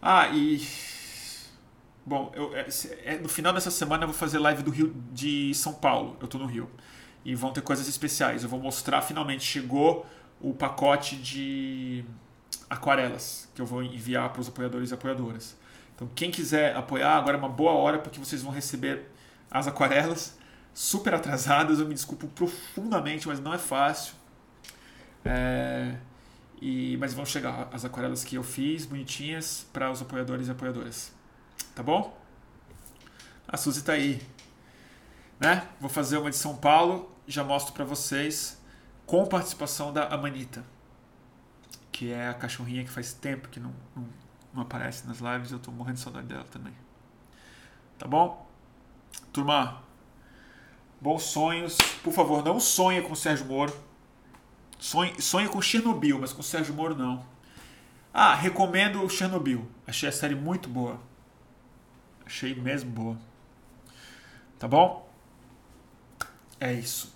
Ah, 0.03 0.31
e 0.31 0.59
Bom, 2.05 2.33
eu, 2.35 2.57
é, 2.57 2.67
é, 3.05 3.19
no 3.19 3.29
final 3.29 3.53
dessa 3.53 3.71
semana 3.71 4.03
eu 4.03 4.09
vou 4.09 4.17
fazer 4.17 4.41
live 4.41 4.65
do 4.65 4.71
Rio 4.73 4.93
de 5.13 5.55
São 5.55 5.75
Paulo. 5.75 6.17
Eu 6.21 6.27
tô 6.27 6.39
no 6.39 6.47
Rio. 6.47 6.69
E 7.25 7.35
vão 7.35 7.53
ter 7.53 7.61
coisas 7.61 7.87
especiais. 7.89 8.43
Eu 8.43 8.49
vou 8.49 8.61
mostrar, 8.61 9.03
finalmente 9.03 9.45
chegou 9.45 10.07
o 10.41 10.55
pacote 10.55 11.17
de 11.17 12.05
aquarelas 12.69 13.49
que 13.55 13.61
eu 13.61 13.67
vou 13.67 13.83
enviar 13.83 14.31
para 14.31 14.41
os 14.41 14.49
apoiadores 14.49 14.91
e 14.91 14.95
apoiadoras. 14.95 15.57
Então, 15.95 16.09
quem 16.15 16.31
quiser 16.31 16.75
apoiar, 16.75 17.17
agora 17.17 17.37
é 17.37 17.39
uma 17.39 17.49
boa 17.49 17.73
hora 17.73 17.99
porque 17.99 18.19
vocês 18.19 18.43
vão 18.43 18.53
receber 18.53 19.11
as 19.51 19.67
aquarelas 19.67 20.39
super 20.73 21.13
atrasadas. 21.13 21.79
Eu 21.79 21.87
me 21.87 21.95
desculpo 21.95 22.27
profundamente, 22.29 23.29
mas 23.29 23.39
não 23.39 23.53
é 23.53 23.59
fácil. 23.59 24.15
É, 25.23 25.97
e, 26.61 26.97
mas 26.99 27.13
vão 27.13 27.27
chegar 27.27 27.69
as 27.73 27.85
aquarelas 27.85 28.25
que 28.25 28.37
eu 28.37 28.43
fiz, 28.43 28.87
bonitinhas, 28.87 29.67
para 29.73 29.91
os 29.91 30.01
apoiadores 30.01 30.49
e 30.49 30.51
apoiadoras. 30.51 31.13
Tá 31.75 31.83
bom? 31.83 32.19
A 33.47 33.57
Suzy 33.57 33.83
tá 33.83 33.93
aí. 33.93 34.23
Né? 35.41 35.67
Vou 35.81 35.89
fazer 35.89 36.19
uma 36.19 36.29
de 36.29 36.37
São 36.37 36.55
Paulo, 36.55 37.11
já 37.27 37.43
mostro 37.43 37.73
para 37.73 37.85
vocês 37.85 38.61
com 39.07 39.27
participação 39.27 39.93
da 39.93 40.07
Amanita, 40.09 40.63
que 41.91 42.13
é 42.13 42.29
a 42.29 42.35
cachorrinha 42.35 42.85
que 42.85 42.91
faz 42.91 43.15
tempo 43.15 43.49
que 43.49 43.59
não, 43.59 43.75
não, 43.97 44.07
não 44.55 44.63
aparece 44.63 45.07
nas 45.09 45.19
lives, 45.19 45.51
eu 45.51 45.59
tô 45.59 45.73
morrendo 45.73 45.97
de 45.97 46.03
saudade 46.03 46.27
dela 46.27 46.45
também. 46.45 46.75
Tá 47.99 48.07
bom? 48.07 48.49
Turma, 49.33 49.83
bons 51.01 51.23
sonhos. 51.23 51.77
Por 52.05 52.13
favor, 52.13 52.45
não 52.45 52.61
sonhe 52.61 53.03
com 53.03 53.15
o 53.15 53.17
Sérgio 53.17 53.47
Moro. 53.47 53.75
Sonhe, 54.79 55.21
sonhe 55.21 55.49
com 55.49 55.61
Chernobyl, 55.61 56.19
mas 56.19 56.33
com 56.33 56.41
o 56.41 56.45
Sérgio 56.45 56.75
Moro 56.75 56.95
não. 56.95 57.25
Ah, 58.13 58.35
recomendo 58.35 59.09
Chernobyl. 59.09 59.69
Achei 59.87 60.09
a 60.09 60.13
série 60.13 60.35
muito 60.35 60.69
boa. 60.69 61.01
Achei 62.25 62.55
mesmo 62.55 62.91
boa. 62.91 63.19
Tá 64.59 64.69
bom? 64.69 65.10
É 66.61 66.73
isso. 66.75 67.13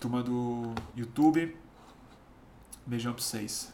Turma 0.00 0.22
do 0.22 0.74
YouTube. 0.96 1.54
Beijão 2.86 3.12
pra 3.12 3.22
vocês. 3.22 3.70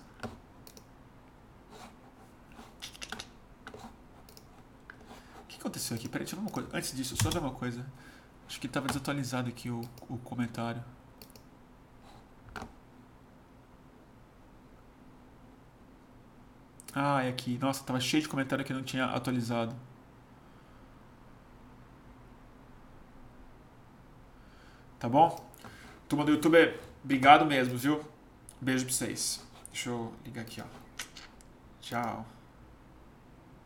O 5.44 5.46
que 5.46 5.56
aconteceu 5.56 5.96
aqui? 5.96 6.08
Peraí, 6.08 6.24
deixa 6.24 6.34
eu 6.36 6.40
ver 6.40 6.46
uma 6.46 6.52
coisa. 6.52 6.68
Antes 6.72 6.96
disso, 6.96 7.16
só 7.22 7.30
ver 7.30 7.38
uma 7.38 7.52
coisa. 7.52 7.86
Acho 8.48 8.60
que 8.60 8.66
estava 8.66 8.88
desatualizado 8.88 9.48
aqui 9.48 9.70
o, 9.70 9.80
o 10.08 10.18
comentário. 10.18 10.82
Ah, 16.92 17.22
é 17.22 17.28
aqui. 17.28 17.56
Nossa, 17.58 17.84
tava 17.84 18.00
cheio 18.00 18.22
de 18.22 18.28
comentário 18.28 18.64
que 18.64 18.72
não 18.72 18.82
tinha 18.82 19.04
atualizado. 19.06 19.74
Tá 24.98 25.08
bom? 25.08 25.48
Turma 26.08 26.24
do 26.24 26.32
YouTube, 26.32 26.74
obrigado 27.04 27.44
mesmo, 27.46 27.76
viu? 27.76 28.00
Beijo 28.60 28.84
pra 28.84 28.94
vocês. 28.94 29.40
Deixa 29.72 29.90
eu 29.90 30.12
ligar 30.24 30.42
aqui, 30.42 30.60
ó. 30.60 30.64
Tchau. 31.80 32.37